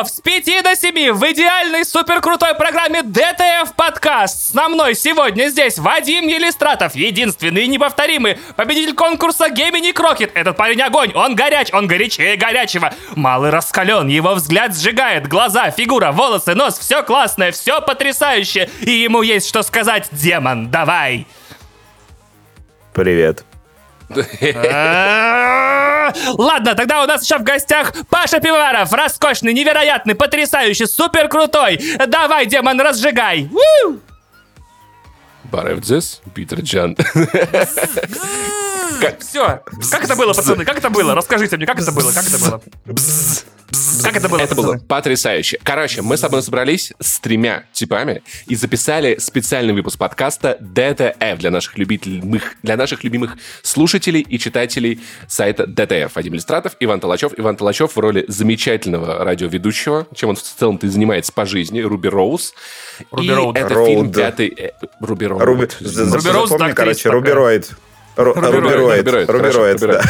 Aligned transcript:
часов 0.00 0.08
с 0.08 0.20
5 0.20 0.62
до 0.62 0.76
7 0.76 1.12
в 1.12 1.32
идеальной 1.32 1.84
суперкрутой 1.84 2.54
программе 2.54 3.02
DTF 3.02 3.74
Подкаст. 3.76 4.54
Со 4.54 4.68
мной 4.68 4.94
сегодня 4.94 5.48
здесь 5.48 5.78
Вадим 5.78 6.26
Елистратов, 6.26 6.94
единственный 6.94 7.64
и 7.64 7.68
неповторимый 7.68 8.38
победитель 8.56 8.94
конкурса 8.94 9.48
Gemini 9.50 9.92
Croquette. 9.92 10.30
Этот 10.34 10.56
парень 10.56 10.80
огонь, 10.82 11.12
он 11.14 11.34
горяч, 11.34 11.72
он 11.72 11.86
горячее 11.86 12.36
горячего. 12.36 12.92
Малый 13.14 13.50
раскален, 13.50 14.08
его 14.08 14.34
взгляд 14.34 14.76
сжигает, 14.76 15.28
глаза, 15.28 15.70
фигура, 15.70 16.12
волосы, 16.12 16.54
нос, 16.54 16.78
все 16.78 17.02
классное, 17.02 17.52
все 17.52 17.80
потрясающе. 17.80 18.70
И 18.80 18.90
ему 18.90 19.22
есть 19.22 19.48
что 19.48 19.62
сказать, 19.62 20.08
демон, 20.12 20.70
давай. 20.70 21.26
Привет. 22.92 23.44
Ладно, 26.36 26.74
тогда 26.74 27.04
у 27.04 27.06
нас 27.06 27.22
еще 27.22 27.38
в 27.38 27.44
гостях 27.44 27.92
Паша 28.08 28.40
Пивоваров, 28.40 28.92
роскошный, 28.92 29.52
невероятный, 29.52 30.16
потрясающий, 30.16 30.86
супер 30.86 31.28
крутой. 31.28 31.80
Давай, 32.08 32.46
демон, 32.46 32.80
разжигай. 32.80 33.48
Баревдзес, 35.44 36.22
Питер 36.34 36.60
Джан. 36.60 36.96
Все. 39.20 39.62
Как 39.90 40.04
это 40.04 40.16
было, 40.16 40.32
пацаны? 40.32 40.64
Как 40.64 40.78
это 40.78 40.90
было? 40.90 41.14
Расскажите 41.14 41.56
мне, 41.56 41.66
как 41.66 41.80
это 41.80 41.92
было? 41.92 42.10
Как 42.12 42.26
это 42.26 42.38
было? 42.38 42.60
Как 44.02 44.16
это 44.16 44.28
было, 44.28 44.38
Это 44.40 44.54
было 44.54 44.78
потрясающе. 44.78 45.58
Короче, 45.62 46.02
мы 46.02 46.16
с 46.16 46.20
тобой 46.20 46.42
собрались 46.42 46.92
с 46.98 47.20
тремя 47.20 47.64
типами 47.72 48.22
и 48.46 48.54
записали 48.56 49.16
специальный 49.18 49.72
выпуск 49.72 49.98
подкаста 49.98 50.58
DTF 50.60 51.36
для 51.38 51.50
наших 51.50 51.78
любимых, 51.78 52.54
для 52.62 52.76
наших 52.76 53.04
любимых 53.04 53.36
слушателей 53.62 54.20
и 54.20 54.38
читателей 54.38 55.00
сайта 55.28 55.64
DTF. 55.64 56.10
Вадим 56.14 56.34
Иллюстратов, 56.34 56.76
Иван 56.80 57.00
Толачев. 57.00 57.32
Иван 57.36 57.56
Толачев 57.56 57.96
в 57.96 57.98
роли 57.98 58.24
замечательного 58.28 59.24
радиоведущего, 59.24 60.06
чем 60.14 60.30
он 60.30 60.36
в 60.36 60.42
целом-то 60.42 60.86
и 60.86 60.90
занимается 60.90 61.32
по 61.32 61.46
жизни, 61.46 61.80
Руби 61.80 62.08
Роуз. 62.08 62.54
Руби 63.10 63.30
Роуд. 63.30 63.56
это 63.56 63.74
Роуд. 63.74 63.88
фильм 63.88 64.12
пятый... 64.12 64.48
э, 64.48 64.70
Руби 65.00 65.26
Роуд. 65.26 65.42
Руби... 65.42 65.68
Руби 65.80 66.58
так, 66.58 66.74
короче, 66.74 66.90
есть 66.90 67.02
пока. 67.04 67.89
Рубероид. 68.16 69.06
Ру- 69.06 69.26
Рубероид, 69.26 69.80
да. 69.80 70.02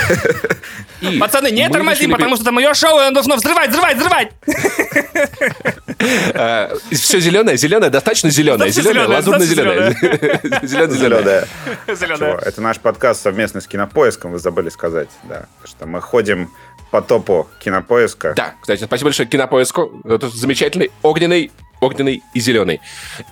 И 1.00 1.18
Пацаны, 1.18 1.50
не 1.50 1.66
решили 1.66 2.10
потому 2.10 2.36
что 2.36 2.44
это 2.44 2.52
мое 2.52 2.74
шоу, 2.74 2.98
и 2.98 3.02
оно 3.04 3.14
должно 3.14 3.36
взрывать, 3.36 3.70
взрывать, 3.70 3.96
взрывать. 3.96 4.28
все 6.92 7.20
зеленое, 7.20 7.56
зеленое, 7.56 7.90
достаточно 7.90 8.30
зеленое, 8.30 8.70
зеленое, 8.70 9.06
лазурно-зеленое. 9.06 9.94
Зеленое. 10.62 11.46
Чего? 11.86 12.38
Это 12.38 12.60
наш 12.60 12.78
подкаст 12.78 13.22
совместно 13.22 13.60
с 13.60 13.66
Кинопоиском, 13.66 14.32
вы 14.32 14.38
забыли 14.38 14.68
сказать, 14.68 15.08
да. 15.24 15.46
Что 15.64 15.86
мы 15.86 16.00
ходим 16.00 16.50
по 16.90 17.02
топу 17.02 17.48
Кинопоиска. 17.60 18.34
Да, 18.34 18.54
кстати, 18.60 18.84
спасибо 18.84 19.08
большое 19.08 19.28
Кинопоиску. 19.28 20.00
Это 20.04 20.28
замечательный 20.28 20.90
огненный 21.02 21.50
огненный 21.80 22.22
и 22.34 22.40
зеленый. 22.40 22.80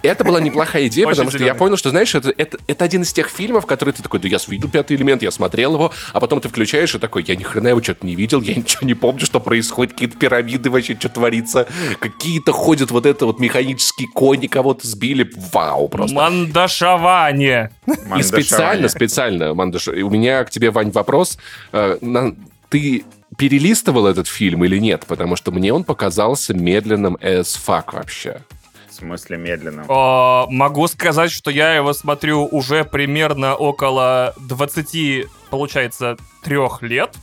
Это 0.02 0.24
была 0.24 0.41
неплохая 0.41 0.86
идея, 0.86 1.06
Очень 1.06 1.16
потому 1.16 1.30
что 1.30 1.44
я 1.44 1.54
понял, 1.54 1.77
что, 1.77 1.91
знаешь, 1.91 2.14
это, 2.14 2.32
это, 2.36 2.58
это 2.66 2.84
один 2.84 3.02
из 3.02 3.12
тех 3.12 3.28
фильмов, 3.28 3.66
которые 3.66 3.94
ты 3.94 4.02
такой, 4.02 4.20
да 4.20 4.28
я 4.28 4.38
видел 4.48 4.68
пятый 4.68 4.96
элемент, 4.96 5.22
я 5.22 5.30
смотрел 5.30 5.74
его, 5.74 5.92
а 6.12 6.20
потом 6.20 6.41
ты 6.41 6.48
включаешь 6.48 6.94
и 6.94 6.98
такой, 6.98 7.24
я 7.26 7.36
ни 7.36 7.42
хрена 7.42 7.69
его 7.69 7.82
что-то 7.82 8.06
не 8.06 8.14
видел, 8.14 8.41
я 8.41 8.54
ничего 8.56 8.86
не 8.86 8.94
помню, 8.94 9.24
что 9.24 9.41
происходит, 9.41 9.92
какие-то 9.92 10.16
пирамиды 10.16 10.70
вообще, 10.70 10.96
что 10.98 11.08
творится, 11.08 11.66
какие-то 12.00 12.52
ходят 12.52 12.91
вот 12.91 13.06
это 13.06 13.26
вот 13.26 13.41
механические 13.41 14.08
кони, 14.08 14.46
кого-то 14.46 14.86
сбили, 14.86 15.30
вау, 15.52 15.88
просто. 15.88 16.14
Мандашавание. 16.14 17.70
И 18.16 18.22
специально, 18.22 18.88
специально, 18.88 19.54
Мандаш, 19.54 19.88
у 19.88 20.10
меня 20.10 20.44
к 20.44 20.50
тебе, 20.50 20.70
Вань, 20.70 20.91
вопрос. 20.91 21.38
Э, 21.72 21.98
Ты 22.70 23.04
перелистывал 23.38 24.06
этот 24.06 24.26
фильм 24.26 24.65
или 24.65 24.78
нет? 24.78 25.06
Потому 25.06 25.37
что 25.37 25.50
мне 25.53 25.72
он 25.72 25.84
показался 25.84 26.53
медленным 26.53 27.15
as 27.16 27.56
fuck 27.66 27.94
вообще. 27.94 28.43
В 28.91 28.94
смысле 28.94 29.38
медленно. 29.38 29.84
О, 29.88 30.47
Могу 30.50 30.88
сказать, 30.88 31.31
что 31.31 31.50
я 31.50 31.75
его 31.75 31.93
смотрю 31.93 32.47
уже 32.47 32.84
примерно 32.84 33.54
около 33.54 34.34
20, 34.41 35.27
получается, 35.50 36.16
трех 36.43 36.82
лет. 36.82 37.15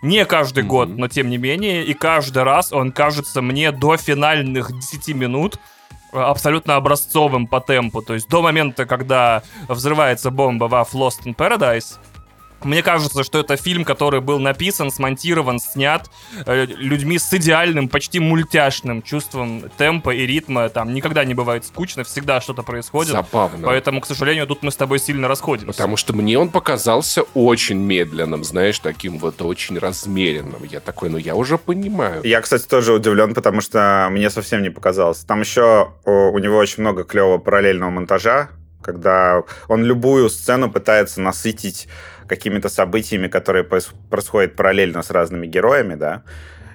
Не 0.00 0.24
каждый 0.24 0.62
год, 0.62 0.88
но 0.88 1.08
тем 1.08 1.28
не 1.28 1.38
менее. 1.38 1.84
И 1.84 1.92
каждый 1.92 2.44
раз 2.44 2.72
он 2.72 2.92
кажется 2.92 3.42
мне 3.42 3.72
до 3.72 3.96
финальных 3.96 4.72
10 4.72 5.14
минут 5.16 5.58
э, 6.12 6.18
абсолютно 6.18 6.76
образцовым 6.76 7.46
по 7.46 7.60
темпу. 7.60 8.00
То 8.00 8.14
есть 8.14 8.28
до 8.28 8.40
момента, 8.40 8.86
когда 8.86 9.42
взрывается 9.68 10.30
бомба 10.30 10.64
во 10.64 10.82
Lost 10.82 11.24
in 11.26 11.34
Paradise, 11.34 11.98
мне 12.64 12.82
кажется, 12.82 13.24
что 13.24 13.40
это 13.40 13.56
фильм, 13.56 13.84
который 13.84 14.20
был 14.20 14.38
написан, 14.38 14.90
смонтирован, 14.90 15.58
снят 15.58 16.10
э, 16.46 16.66
людьми 16.66 17.18
с 17.18 17.32
идеальным, 17.32 17.88
почти 17.88 18.20
мультяшным 18.20 19.02
чувством 19.02 19.70
темпа 19.76 20.10
и 20.10 20.26
ритма. 20.26 20.68
Там 20.68 20.94
никогда 20.94 21.24
не 21.24 21.34
бывает 21.34 21.64
скучно, 21.64 22.04
всегда 22.04 22.40
что-то 22.40 22.62
происходит. 22.62 23.12
Забавно. 23.12 23.66
Поэтому, 23.66 24.00
к 24.00 24.06
сожалению, 24.06 24.46
тут 24.46 24.62
мы 24.62 24.70
с 24.70 24.76
тобой 24.76 24.98
сильно 24.98 25.28
расходимся. 25.28 25.72
Потому 25.72 25.96
что 25.96 26.12
мне 26.12 26.38
он 26.38 26.50
показался 26.50 27.22
очень 27.34 27.78
медленным, 27.78 28.44
знаешь, 28.44 28.78
таким 28.78 29.18
вот 29.18 29.40
очень 29.42 29.78
размеренным. 29.78 30.64
Я 30.64 30.80
такой, 30.80 31.10
ну 31.10 31.18
я 31.18 31.34
уже 31.34 31.58
понимаю. 31.58 32.22
Я, 32.24 32.40
кстати, 32.40 32.66
тоже 32.66 32.92
удивлен, 32.92 33.34
потому 33.34 33.60
что 33.60 34.08
мне 34.10 34.30
совсем 34.30 34.62
не 34.62 34.70
показалось. 34.70 35.18
Там 35.18 35.40
еще 35.40 35.92
о, 36.04 36.30
у 36.30 36.38
него 36.38 36.56
очень 36.56 36.82
много 36.82 37.04
клевого 37.04 37.38
параллельного 37.38 37.90
монтажа, 37.90 38.50
когда 38.82 39.42
он 39.68 39.84
любую 39.84 40.28
сцену 40.28 40.70
пытается 40.70 41.20
насытить 41.20 41.88
какими-то 42.26 42.68
событиями, 42.68 43.28
которые 43.28 43.64
проис- 43.64 43.94
происходят 44.10 44.56
параллельно 44.56 45.02
с 45.02 45.10
разными 45.10 45.46
героями, 45.46 45.94
да. 45.94 46.22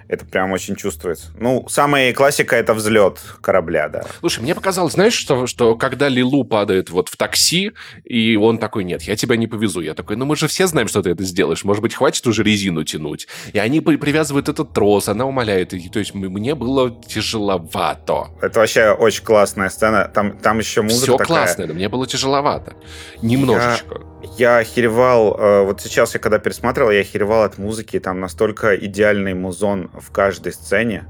Это 0.09 0.23
прям 0.25 0.53
очень 0.53 0.77
чувствуется. 0.77 1.31
Ну, 1.37 1.67
самая 1.67 2.13
классика— 2.13 2.55
это 2.57 2.73
взлет 2.73 3.19
корабля, 3.41 3.89
да. 3.89 4.03
Слушай, 4.21 4.39
мне 4.39 4.55
показалось, 4.55 4.93
знаешь, 4.93 5.11
что, 5.13 5.47
что 5.47 5.75
когда 5.75 6.07
Лилу 6.07 6.45
падает 6.45 6.89
вот 6.89 7.09
в 7.09 7.17
такси, 7.17 7.73
и 8.05 8.37
он 8.37 8.57
такой, 8.57 8.85
нет, 8.85 9.01
я 9.01 9.17
тебя 9.17 9.35
не 9.35 9.47
повезу. 9.47 9.81
Я 9.81 9.93
такой, 9.95 10.15
ну 10.15 10.23
мы 10.23 10.37
же 10.37 10.47
все 10.47 10.65
знаем, 10.67 10.87
что 10.87 11.01
ты 11.01 11.09
это 11.09 11.25
сделаешь. 11.25 11.65
Может 11.65 11.81
быть, 11.83 11.93
хватит 11.93 12.25
уже 12.25 12.41
резину 12.41 12.85
тянуть. 12.85 13.27
И 13.51 13.59
они 13.59 13.81
при- 13.81 13.97
привязывают 13.97 14.47
этот 14.47 14.71
трос, 14.71 15.09
она 15.09 15.25
умоляет. 15.25 15.73
И, 15.73 15.89
то 15.89 15.99
есть 15.99 16.13
мне 16.13 16.55
было 16.55 16.89
тяжеловато. 17.05 18.29
Это 18.41 18.61
вообще 18.61 18.91
очень 18.91 19.25
классная 19.25 19.67
сцена. 19.69 20.09
Там, 20.13 20.37
там 20.37 20.59
еще 20.59 20.83
музыка 20.83 21.01
Все 21.03 21.17
такая. 21.17 21.27
классно, 21.27 21.67
но 21.67 21.73
мне 21.73 21.89
было 21.89 22.07
тяжеловато. 22.07 22.77
Немножечко. 23.21 23.95
Я 23.95 24.16
охеревал, 24.57 25.35
э, 25.39 25.63
вот 25.63 25.81
сейчас 25.81 26.13
я 26.13 26.19
когда 26.19 26.39
пересматривал, 26.39 26.91
я 26.91 27.01
охеревал 27.01 27.43
от 27.43 27.57
музыки, 27.57 27.99
там 27.99 28.19
настолько 28.19 28.75
идеальный 28.75 29.33
музон 29.33 29.89
в 29.93 30.11
каждой 30.11 30.53
сцене, 30.53 31.05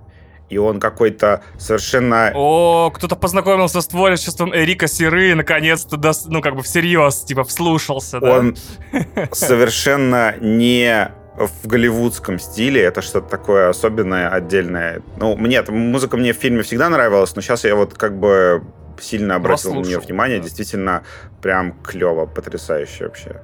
и 0.50 0.57
он 0.57 0.79
какой-то 0.79 1.44
совершенно... 1.57 2.31
О, 2.34 2.91
кто-то 2.94 3.16
познакомился 3.16 3.81
с 3.81 3.88
творчеством 3.88 4.56
Эрика 4.56 4.88
Сиры 4.88 5.31
и 5.31 5.34
наконец-то, 5.34 5.97
дос- 5.97 6.28
ну, 6.28 6.41
как 6.41 6.56
бы 6.56 6.63
всерьез, 6.63 7.22
типа, 7.22 7.44
вслушался, 7.44 8.19
да? 8.19 8.31
Он 8.31 8.56
совершенно 9.31 10.35
не 10.40 11.12
в 11.38 11.67
голливудском 11.67 12.40
стиле, 12.40 12.81
это 12.81 13.01
что-то 13.01 13.29
такое 13.29 13.69
особенное, 13.69 14.29
отдельное. 14.29 15.01
Ну, 15.17 15.35
мне 15.35 15.62
музыка 15.62 16.17
мне 16.17 16.34
в 16.34 16.38
фильме 16.38 16.63
всегда 16.63 16.90
нравилась, 16.90 17.35
но 17.35 17.41
сейчас 17.41 17.63
я 17.63 17.75
вот 17.75 17.94
как 17.94 18.17
бы 18.17 18.63
сильно 19.00 19.35
обратил 19.35 19.72
на 19.72 19.75
нее 19.75 19.84
Послушал, 19.85 20.08
внимание. 20.08 20.38
да. 20.40 20.44
Действительно, 20.44 21.03
прям 21.41 21.74
клево, 21.84 22.25
потрясающе 22.25 23.06
вообще. 23.06 23.41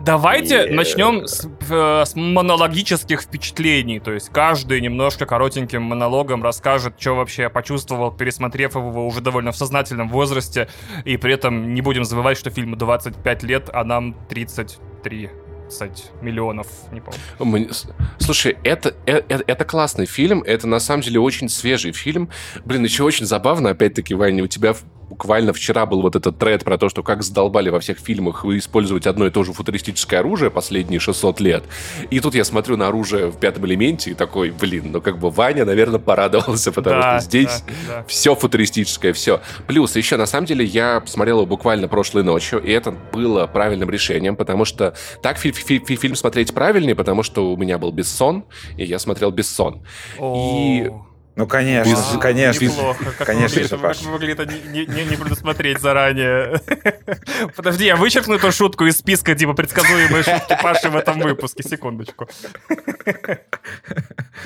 Давайте 0.00 0.68
И- 0.68 0.72
начнем 0.74 1.26
с, 1.26 1.46
э, 1.70 2.04
с 2.06 2.14
монологических 2.14 3.20
впечатлений. 3.22 3.98
То 4.00 4.12
есть 4.12 4.28
каждый 4.30 4.80
немножко 4.80 5.26
коротеньким 5.26 5.82
монологом 5.82 6.42
расскажет, 6.42 6.94
что 7.00 7.14
вообще 7.16 7.48
почувствовал, 7.50 8.12
пересмотрев 8.12 8.74
его 8.76 9.06
уже 9.06 9.20
довольно 9.20 9.50
в 9.52 9.56
сознательном 9.56 10.08
возрасте. 10.08 10.68
И 11.04 11.16
при 11.16 11.34
этом 11.34 11.74
не 11.74 11.80
будем 11.82 12.04
забывать, 12.04 12.38
что 12.38 12.50
фильму 12.50 12.76
25 12.76 13.42
лет, 13.42 13.68
а 13.72 13.84
нам 13.84 14.14
33. 14.28 15.30
15 15.72 16.22
миллионов, 16.22 16.66
не 16.92 17.00
помню. 17.00 17.70
Слушай, 18.18 18.56
это, 18.62 18.94
э- 19.06 19.22
э- 19.28 19.40
это 19.46 19.64
классный 19.64 20.06
фильм, 20.06 20.42
это 20.42 20.66
на 20.66 20.78
самом 20.78 21.02
деле 21.02 21.20
очень 21.20 21.48
свежий 21.48 21.92
фильм. 21.92 22.28
Блин, 22.64 22.84
еще 22.84 23.04
очень 23.04 23.26
забавно, 23.26 23.70
опять-таки, 23.70 24.14
Ваня, 24.14 24.44
у 24.44 24.46
тебя 24.46 24.74
буквально 25.12 25.52
вчера 25.52 25.84
был 25.84 26.00
вот 26.00 26.16
этот 26.16 26.38
тред 26.38 26.64
про 26.64 26.78
то, 26.78 26.88
что 26.88 27.02
как 27.02 27.22
задолбали 27.22 27.68
во 27.68 27.80
всех 27.80 27.98
фильмах 27.98 28.46
использовать 28.46 29.06
одно 29.06 29.26
и 29.26 29.30
то 29.30 29.44
же 29.44 29.52
футуристическое 29.52 30.20
оружие 30.20 30.50
последние 30.50 31.00
600 31.00 31.38
лет. 31.40 31.64
И 32.10 32.18
тут 32.20 32.34
я 32.34 32.44
смотрю 32.44 32.78
на 32.78 32.88
оружие 32.88 33.26
в 33.26 33.36
пятом 33.36 33.66
элементе 33.66 34.12
и 34.12 34.14
такой, 34.14 34.50
блин, 34.50 34.90
ну 34.90 35.02
как 35.02 35.18
бы 35.18 35.28
Ваня, 35.30 35.66
наверное, 35.66 36.00
порадовался, 36.00 36.72
потому 36.72 36.96
Да, 36.96 37.18
что 37.20 37.28
здесь 37.28 37.62
да, 37.88 37.94
да. 37.98 38.04
все 38.08 38.34
футуристическое, 38.34 39.12
все. 39.12 39.42
Плюс 39.66 39.94
еще, 39.96 40.16
на 40.16 40.24
самом 40.24 40.46
деле, 40.46 40.64
я 40.64 41.02
смотрел 41.04 41.36
его 41.40 41.46
буквально 41.46 41.88
прошлой 41.88 42.22
ночью, 42.22 42.62
и 42.62 42.70
это 42.72 42.90
было 43.12 43.46
правильным 43.46 43.90
решением, 43.90 44.34
потому 44.34 44.64
что 44.64 44.94
так 45.22 45.36
фи- 45.36 45.52
фи- 45.52 45.78
фи- 45.84 45.96
фильм 45.96 46.14
смотреть 46.16 46.54
правильнее, 46.54 46.94
потому 46.94 47.22
что 47.22 47.52
у 47.52 47.56
меня 47.58 47.76
был 47.76 47.92
бессон, 47.92 48.44
и 48.78 48.84
я 48.86 48.98
смотрел 48.98 49.30
бессон. 49.30 49.82
И 50.18 50.88
О, 50.90 51.06
Ну, 51.34 51.46
конечно, 51.46 51.90
Без- 51.90 52.20
конечно. 52.20 52.64
Неплохо. 52.64 53.04
Как 53.16 53.26
Конечно, 53.26 53.62
могли, 53.62 53.78
Паш. 53.78 53.96
как 53.98 54.06
вы 54.06 54.12
могли 54.12 54.32
это 54.34 54.44
не, 54.44 54.84
не- 54.86 55.04
не 55.04 55.16
предусмотреть 55.16 55.78
заранее? 55.80 56.60
Подожди, 57.56 57.86
я 57.86 57.96
вычеркну 57.96 58.34
эту 58.34 58.52
шутку 58.52 58.84
из 58.84 58.98
списка, 58.98 59.34
типа, 59.34 59.54
предсказуемые 59.54 60.22
шутки 60.24 60.58
Паши 60.62 60.90
в 60.90 60.96
этом 60.96 61.20
выпуске. 61.20 61.62
Секундочку. 61.62 62.28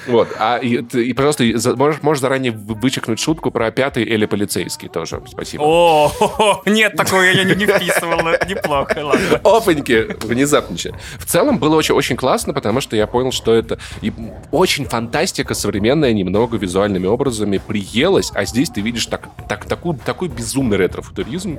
Вот. 0.07 0.29
А 0.39 0.59
и, 0.59 0.77
и 0.77 1.13
пожалуйста, 1.13 1.45
можешь, 1.77 2.03
можешь 2.03 2.21
заранее 2.21 2.53
вычекнуть 2.53 3.19
шутку 3.19 3.51
про 3.51 3.71
пятый 3.71 4.05
или 4.05 4.27
полицейский 4.27 4.89
тоже. 4.89 5.21
Спасибо. 5.29 5.63
О, 5.65 6.63
нет, 6.67 6.95
такого 6.97 7.23
я 7.23 7.45
не 7.45 7.67
вписывал, 7.67 8.21
но 8.23 8.31
это 8.31 8.47
неплохо, 8.49 8.99
ладно. 9.05 9.41
Опаньки, 9.43 10.07
внезапниче. 10.25 10.95
В 11.19 11.25
целом 11.25 11.59
было 11.59 11.77
очень, 11.77 11.95
очень 11.95 12.17
классно, 12.17 12.53
потому 12.53 12.81
что 12.81 12.95
я 12.97 13.07
понял, 13.07 13.33
что 13.33 13.55
это 13.55 13.79
и 14.03 14.13
очень 14.51 14.85
фантастика 14.85 15.55
современная, 15.55 16.13
немного 16.13 16.57
визуальными 16.77 17.07
образами 17.07 17.59
приелась, 17.59 18.31
а 18.35 18.45
здесь 18.45 18.69
ты 18.69 18.83
видишь 18.83 19.07
так, 19.07 19.31
так, 19.49 19.65
такой, 19.65 19.97
такой 19.97 20.29
безумный 20.29 20.77
ретро-футуризм. 20.77 21.59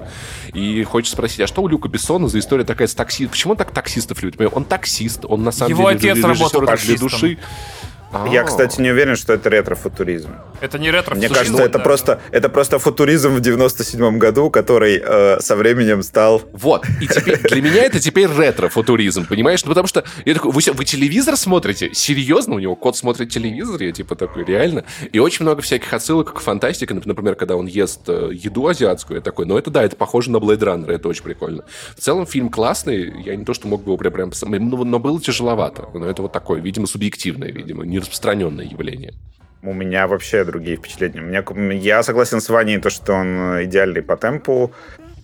И 0.54 0.84
хочешь 0.84 1.12
спросить, 1.12 1.40
а 1.40 1.48
что 1.48 1.64
у 1.64 1.68
Люка 1.68 1.90
Бессона 1.90 2.28
за 2.28 2.38
история 2.38 2.64
такая 2.64 2.88
с 2.88 2.94
такси? 2.94 3.26
Почему 3.26 3.52
он 3.52 3.58
так 3.58 3.72
таксистов 3.72 4.22
любит? 4.22 4.40
Он 4.54 4.64
таксист, 4.64 5.26
он 5.28 5.44
на 5.44 5.52
самом 5.52 5.72
Его 5.72 5.92
деле 5.92 6.12
отец 6.14 6.24
работал 6.24 6.62
для 6.62 6.98
души. 6.98 7.38
Я, 8.32 8.44
кстати, 8.44 8.80
не 8.80 8.92
уверен, 8.92 9.16
что 9.16 9.34
это 9.34 9.50
ретро-футуризм. 9.50 10.30
Это 10.62 10.80
не 10.80 10.90
ретро 10.90 11.16
Мне 11.16 11.30
кажется, 11.30 11.62
это, 11.62 11.78
просто, 11.80 12.22
это 12.32 12.50
просто 12.50 12.80
футуризм 12.80 13.36
в 13.36 13.42
97-м 13.42 14.18
году, 14.18 14.50
который 14.50 15.02
э, 15.04 15.40
со 15.40 15.56
временем 15.56 16.02
стал... 16.04 16.42
Вот. 16.54 16.86
И 17.02 17.08
теперь, 17.08 17.38
для 17.40 17.62
меня 17.62 17.84
это 17.84 18.00
теперь 18.00 18.30
ретро-футуризм, 18.30 19.26
понимаешь? 19.26 19.64
Ну, 19.66 19.70
потому 19.70 19.88
что 19.88 20.06
я 20.26 20.34
такой, 20.34 20.52
вы, 20.52 20.62
вы 20.74 20.86
телевизор 20.86 21.36
смотрите? 21.36 21.94
Серьезно? 21.94 22.56
У 22.56 22.60
него 22.60 22.76
кот 22.76 22.96
смотрит 22.96 23.30
телевизор? 23.30 23.82
Я 23.82 23.92
типа 23.92 24.16
такой, 24.16 24.46
реально? 24.46 24.86
И 25.12 25.20
очень 25.20 25.44
много 25.44 25.62
всяких 25.62 25.92
отсылок 25.92 26.34
к 26.34 26.40
фантастике. 26.40 26.94
Например, 26.94 27.36
когда 27.36 27.58
он 27.58 27.66
ест 27.66 28.02
э, 28.08 28.30
еду 28.32 28.68
азиатскую, 28.68 29.18
я 29.18 29.22
такой, 29.22 29.46
ну 29.46 29.58
это 29.58 29.70
да, 29.70 29.84
это 29.84 29.98
похоже 29.98 30.32
на 30.32 30.38
Blade 30.38 30.60
Runner, 30.60 30.92
это 30.92 31.10
очень 31.10 31.24
прикольно. 31.24 31.66
В 31.96 32.02
целом 32.02 32.26
фильм 32.26 32.50
классный, 32.50 33.22
я 33.24 33.36
не 33.36 33.44
то, 33.44 33.54
что 33.54 33.68
мог 33.68 33.84
бы 33.84 33.90
его 33.90 33.98
прям... 33.98 34.14
прям 34.14 34.32
но, 34.42 34.84
но 34.84 35.00
было 35.00 35.20
тяжеловато. 35.20 35.90
Но 35.94 36.06
это 36.06 36.22
вот 36.22 36.32
такое, 36.32 36.62
видимо, 36.62 36.88
субъективное, 36.88 37.52
видимо, 37.52 37.86
не 37.86 37.97
распространенное 38.00 38.66
явление. 38.66 39.14
У 39.64 39.74
меня 39.74 40.08
вообще 40.08 40.44
другие 40.44 40.78
впечатления. 40.78 41.20
У 41.20 41.54
меня, 41.56 41.76
я 41.76 42.04
согласен 42.04 42.42
с 42.42 42.50
Ваней, 42.50 42.80
то, 42.80 42.90
что 42.90 43.14
он 43.14 43.64
идеальный 43.64 44.02
по 44.02 44.16
темпу. 44.16 44.72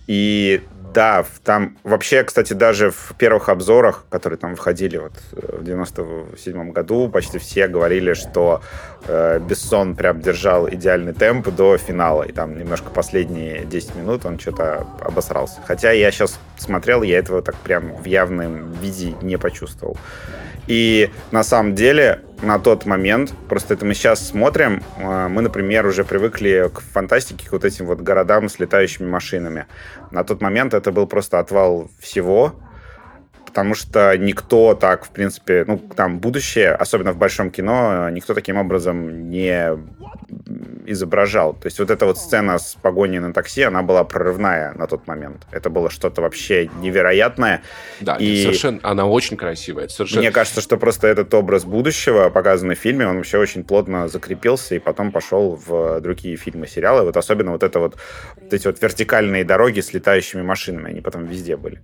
И 0.06 0.60
да, 0.94 1.24
там 1.42 1.76
вообще, 1.82 2.22
кстати, 2.22 2.52
даже 2.52 2.90
в 2.90 3.14
первых 3.18 3.48
обзорах, 3.48 4.06
которые 4.10 4.38
там 4.38 4.54
выходили 4.54 4.96
вот 4.96 5.12
э, 5.32 5.56
в 5.58 5.64
97 5.64 6.70
году, 6.70 7.08
почти 7.08 7.38
все 7.38 7.66
говорили, 7.66 8.14
что 8.14 8.62
э, 9.08 9.40
Бессон 9.40 9.96
прям 9.96 10.20
держал 10.20 10.68
идеальный 10.68 11.12
темп 11.12 11.48
до 11.48 11.76
финала. 11.78 12.22
И 12.22 12.32
там 12.32 12.56
немножко 12.56 12.90
последние 12.90 13.64
10 13.64 13.96
минут 13.96 14.24
он 14.24 14.38
что-то 14.38 14.86
обосрался. 15.00 15.60
Хотя 15.66 15.90
я 15.90 16.12
сейчас 16.12 16.38
смотрел, 16.58 17.02
я 17.02 17.18
этого 17.18 17.42
так 17.42 17.56
прям 17.56 17.96
в 17.96 18.04
явном 18.04 18.72
виде 18.74 19.14
не 19.20 19.36
почувствовал. 19.36 19.96
И 20.68 21.10
на 21.32 21.42
самом 21.42 21.74
деле 21.74 22.20
на 22.44 22.58
тот 22.58 22.86
момент, 22.86 23.32
просто 23.48 23.74
это 23.74 23.84
мы 23.84 23.94
сейчас 23.94 24.28
смотрим, 24.28 24.82
э, 24.96 25.28
мы, 25.28 25.42
например, 25.42 25.86
уже 25.86 26.04
привыкли 26.04 26.70
к 26.72 26.80
фантастике, 26.80 27.48
к 27.48 27.52
вот 27.52 27.64
этим 27.64 27.86
вот 27.86 28.00
городам 28.00 28.48
с 28.48 28.58
летающими 28.58 29.08
машинами. 29.08 29.66
На 30.10 30.24
тот 30.24 30.40
момент 30.40 30.74
это 30.74 30.92
был 30.92 31.06
просто 31.06 31.38
отвал 31.38 31.90
всего, 31.98 32.54
потому 33.54 33.76
что 33.76 34.18
никто 34.18 34.74
так, 34.74 35.04
в 35.04 35.10
принципе, 35.10 35.64
ну, 35.68 35.78
там, 35.78 36.18
будущее, 36.18 36.72
особенно 36.72 37.12
в 37.12 37.16
большом 37.16 37.52
кино, 37.52 38.10
никто 38.10 38.34
таким 38.34 38.56
образом 38.56 39.30
не 39.30 39.78
изображал. 40.86 41.54
То 41.54 41.66
есть 41.66 41.78
вот 41.78 41.88
эта 41.88 42.04
вот 42.04 42.18
сцена 42.18 42.58
с 42.58 42.74
погоней 42.82 43.20
на 43.20 43.32
такси, 43.32 43.62
она 43.62 43.82
была 43.82 44.02
прорывная 44.02 44.72
на 44.74 44.88
тот 44.88 45.06
момент. 45.06 45.46
Это 45.52 45.70
было 45.70 45.88
что-то 45.88 46.20
вообще 46.20 46.68
невероятное. 46.82 47.62
Да, 48.00 48.16
и 48.16 48.42
совершенно, 48.42 48.80
она 48.82 49.06
очень 49.06 49.36
красивая. 49.36 49.86
Совершенно... 49.86 50.22
Мне 50.22 50.32
кажется, 50.32 50.60
что 50.60 50.76
просто 50.76 51.06
этот 51.06 51.32
образ 51.32 51.64
будущего, 51.64 52.30
показанный 52.30 52.74
в 52.74 52.80
фильме, 52.80 53.06
он 53.06 53.18
вообще 53.18 53.38
очень 53.38 53.62
плотно 53.62 54.08
закрепился 54.08 54.74
и 54.74 54.80
потом 54.80 55.12
пошел 55.12 55.60
в 55.64 56.00
другие 56.00 56.36
фильмы, 56.36 56.66
сериалы. 56.66 57.04
Вот 57.04 57.16
особенно 57.16 57.52
вот 57.52 57.62
это 57.62 57.78
вот, 57.78 57.96
вот 58.36 58.52
эти 58.52 58.66
вот 58.66 58.82
вертикальные 58.82 59.44
дороги 59.44 59.78
с 59.78 59.94
летающими 59.94 60.42
машинами, 60.42 60.90
они 60.90 61.00
потом 61.00 61.26
везде 61.26 61.56
были. 61.56 61.80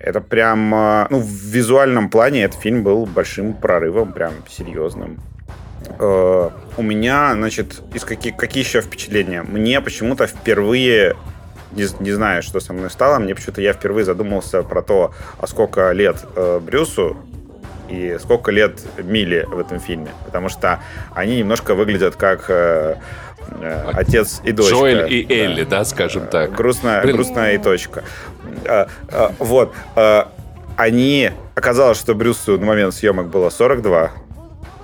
Это 0.00 0.22
прям, 0.22 0.74
э, 0.74 1.06
ну, 1.10 1.20
в 1.20 1.28
визуальном 1.28 2.08
плане 2.08 2.44
этот 2.44 2.58
фильм 2.58 2.82
был 2.82 3.04
большим 3.04 3.52
прорывом, 3.52 4.12
прям 4.12 4.32
серьезным. 4.48 5.18
Э, 5.98 6.50
у 6.78 6.82
меня, 6.82 7.34
значит, 7.34 7.82
из 7.92 8.04
каких, 8.04 8.36
какие 8.36 8.64
еще 8.64 8.80
впечатления? 8.80 9.42
Мне 9.42 9.80
почему-то 9.82 10.26
впервые, 10.26 11.16
не, 11.72 11.86
не 12.02 12.12
знаю, 12.12 12.42
что 12.42 12.60
со 12.60 12.72
мной 12.72 12.90
стало, 12.90 13.18
мне 13.18 13.34
почему-то 13.34 13.60
я 13.60 13.74
впервые 13.74 14.06
задумался 14.06 14.62
про 14.62 14.80
то, 14.80 15.12
а 15.38 15.46
сколько 15.46 15.92
лет 15.92 16.24
э, 16.34 16.60
Брюсу 16.60 17.18
и 17.90 18.16
сколько 18.22 18.50
лет 18.50 18.80
Милли 18.96 19.44
в 19.46 19.58
этом 19.58 19.80
фильме. 19.80 20.12
Потому 20.24 20.48
что 20.48 20.80
они 21.14 21.38
немножко 21.38 21.74
выглядят 21.74 22.16
как 22.16 22.46
э, 22.48 22.96
отец 23.92 24.40
и 24.44 24.52
дочка. 24.52 24.74
Джоэль 24.74 25.12
и 25.12 25.26
Элли, 25.28 25.64
да, 25.64 25.78
да 25.78 25.84
скажем 25.84 26.26
так. 26.26 26.52
Грустная, 26.52 27.02
грустная 27.02 27.54
и 27.54 27.58
точка. 27.58 28.04
А, 28.66 28.88
вот. 29.38 29.74
Они... 30.76 31.30
Оказалось, 31.54 31.98
что 31.98 32.14
Брюсу 32.14 32.58
на 32.58 32.64
момент 32.64 32.94
съемок 32.94 33.28
было 33.28 33.50
42. 33.50 34.12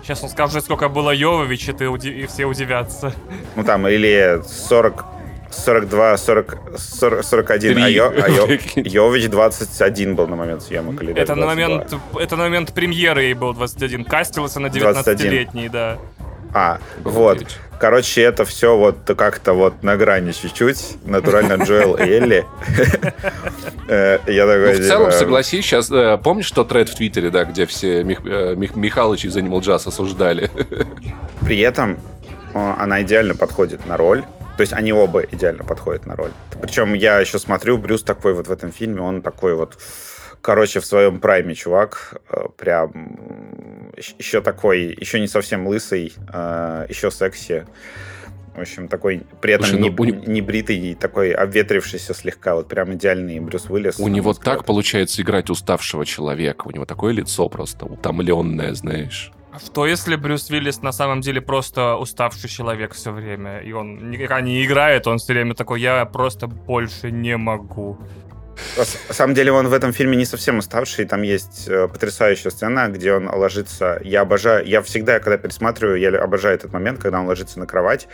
Сейчас 0.02 0.22
он 0.22 0.28
скажет, 0.28 0.62
сколько 0.62 0.90
было 0.90 1.10
Йовович, 1.10 1.70
и, 1.70 1.72
ты, 1.72 1.86
и 1.86 2.26
все 2.26 2.44
удивятся. 2.44 3.12
Ну 3.54 3.64
там, 3.64 3.88
или 3.88 4.42
40... 4.46 5.04
42, 5.50 6.16
40, 6.18 6.58
40 6.76 7.24
41, 7.24 7.78
а, 7.78 7.88
Йо, 7.88 8.10
а 8.10 8.28
Йо, 8.28 8.46
Йович 8.76 9.30
21 9.30 10.14
был 10.14 10.26
на 10.26 10.36
момент 10.36 10.62
съемок. 10.62 11.02
Или 11.02 11.14
это, 11.14 11.34
на 11.34 11.46
момент, 11.46 11.94
это 12.20 12.36
на 12.36 12.44
момент 12.44 12.74
премьеры 12.74 13.34
был 13.34 13.54
21. 13.54 14.04
Кастился 14.04 14.60
на 14.60 14.66
19-летний, 14.66 15.68
да. 15.68 15.98
А, 16.56 16.80
вот. 17.04 17.44
Короче, 17.78 18.22
это 18.22 18.46
все 18.46 18.78
вот 18.78 18.96
как-то 19.14 19.52
вот 19.52 19.82
на 19.82 19.98
грани 19.98 20.32
чуть-чуть. 20.32 20.96
Натурально 21.04 21.62
Джоэл 21.62 21.96
и 21.96 22.08
Элли. 22.08 22.46
Э, 23.88 24.18
я 24.26 24.46
такой... 24.46 24.78
Ну, 24.78 24.82
в 24.82 24.88
целом, 24.88 25.06
типа, 25.06 25.18
согласись, 25.18 25.64
сейчас... 25.64 25.92
Э, 25.92 26.18
помнишь 26.18 26.50
тот 26.50 26.70
тред 26.70 26.88
в 26.88 26.96
Твиттере, 26.96 27.30
да, 27.30 27.44
где 27.44 27.66
все 27.66 28.00
э, 28.00 28.56
Михалыч 28.56 29.26
из 29.26 29.36
Animal 29.36 29.60
Jazz 29.60 29.86
осуждали? 29.86 30.50
При 31.42 31.60
этом 31.60 31.96
она 32.52 33.02
идеально 33.02 33.36
подходит 33.36 33.86
на 33.86 33.96
роль. 33.96 34.24
То 34.56 34.62
есть 34.62 34.72
они 34.72 34.92
оба 34.92 35.20
идеально 35.20 35.62
подходят 35.62 36.04
на 36.04 36.16
роль. 36.16 36.32
Причем 36.60 36.94
я 36.94 37.20
еще 37.20 37.38
смотрю, 37.38 37.78
Брюс 37.78 38.02
такой 38.02 38.34
вот 38.34 38.48
в 38.48 38.50
этом 38.50 38.72
фильме, 38.72 39.02
он 39.02 39.22
такой 39.22 39.54
вот 39.54 39.78
короче, 40.40 40.80
в 40.80 40.86
своем 40.86 41.20
прайме 41.20 41.54
чувак, 41.54 42.20
прям 42.56 43.10
еще 43.96 44.40
такой, 44.40 44.96
еще 45.00 45.20
не 45.20 45.26
совсем 45.26 45.66
лысый, 45.66 46.12
еще 46.88 47.10
секси. 47.10 47.66
В 48.54 48.60
общем, 48.60 48.88
такой 48.88 49.22
при 49.42 49.52
этом 49.52 49.66
Слушай, 49.66 49.82
не, 49.82 49.90
ну, 49.90 50.32
не 50.32 50.40
бритый, 50.40 50.94
такой 50.94 51.32
обветрившийся 51.32 52.14
слегка, 52.14 52.54
вот 52.54 52.68
прям 52.68 52.94
идеальный 52.94 53.38
Брюс 53.38 53.68
Уиллис. 53.68 53.98
У 53.98 54.08
него 54.08 54.32
так 54.32 54.64
получается 54.64 55.20
играть 55.20 55.50
уставшего 55.50 56.06
человека. 56.06 56.66
У 56.66 56.70
него 56.70 56.86
такое 56.86 57.12
лицо 57.12 57.50
просто 57.50 57.84
утомленное, 57.84 58.72
знаешь. 58.72 59.30
А 59.52 59.58
что 59.58 59.86
если 59.86 60.16
Брюс 60.16 60.50
Уиллис 60.50 60.80
на 60.82 60.92
самом 60.92 61.20
деле 61.20 61.40
просто 61.40 61.96
уставший 61.96 62.48
человек 62.48 62.94
все 62.94 63.10
время, 63.10 63.58
и 63.58 63.72
он 63.72 64.10
никогда 64.10 64.40
не 64.40 64.64
играет, 64.64 65.06
он 65.06 65.18
все 65.18 65.34
время 65.34 65.54
такой, 65.54 65.80
я 65.80 66.04
просто 66.06 66.46
больше 66.46 67.10
не 67.10 67.36
могу. 67.36 67.98
На 68.76 69.14
самом 69.14 69.34
деле 69.34 69.52
он 69.52 69.68
в 69.68 69.72
этом 69.72 69.92
фильме 69.92 70.16
не 70.16 70.24
совсем 70.24 70.58
уставший. 70.58 71.04
Там 71.04 71.22
есть 71.22 71.68
э, 71.68 71.88
потрясающая 71.88 72.50
сцена, 72.50 72.88
где 72.88 73.12
он 73.12 73.28
ложится. 73.28 74.00
Я 74.04 74.22
обожаю, 74.22 74.66
я 74.66 74.82
всегда, 74.82 75.18
когда 75.20 75.38
пересматриваю, 75.38 75.98
я 75.98 76.10
обожаю 76.18 76.54
этот 76.54 76.72
момент, 76.72 77.00
когда 77.00 77.20
он 77.20 77.26
ложится 77.26 77.58
на 77.58 77.66
кровать 77.66 78.08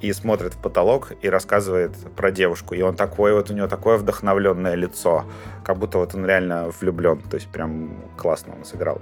и 0.00 0.12
смотрит 0.12 0.54
в 0.54 0.58
потолок 0.58 1.12
и 1.22 1.28
рассказывает 1.28 1.92
про 2.16 2.30
девушку. 2.30 2.74
И 2.74 2.82
он 2.82 2.96
такой, 2.96 3.32
вот 3.32 3.50
у 3.50 3.54
него 3.54 3.66
такое 3.66 3.96
вдохновленное 3.96 4.74
лицо, 4.74 5.24
как 5.64 5.78
будто 5.78 5.98
вот 5.98 6.14
он 6.14 6.26
реально 6.26 6.70
влюблен. 6.80 7.20
То 7.22 7.36
есть 7.36 7.48
прям 7.48 7.96
классно 8.16 8.54
он 8.54 8.64
сыграл. 8.64 9.00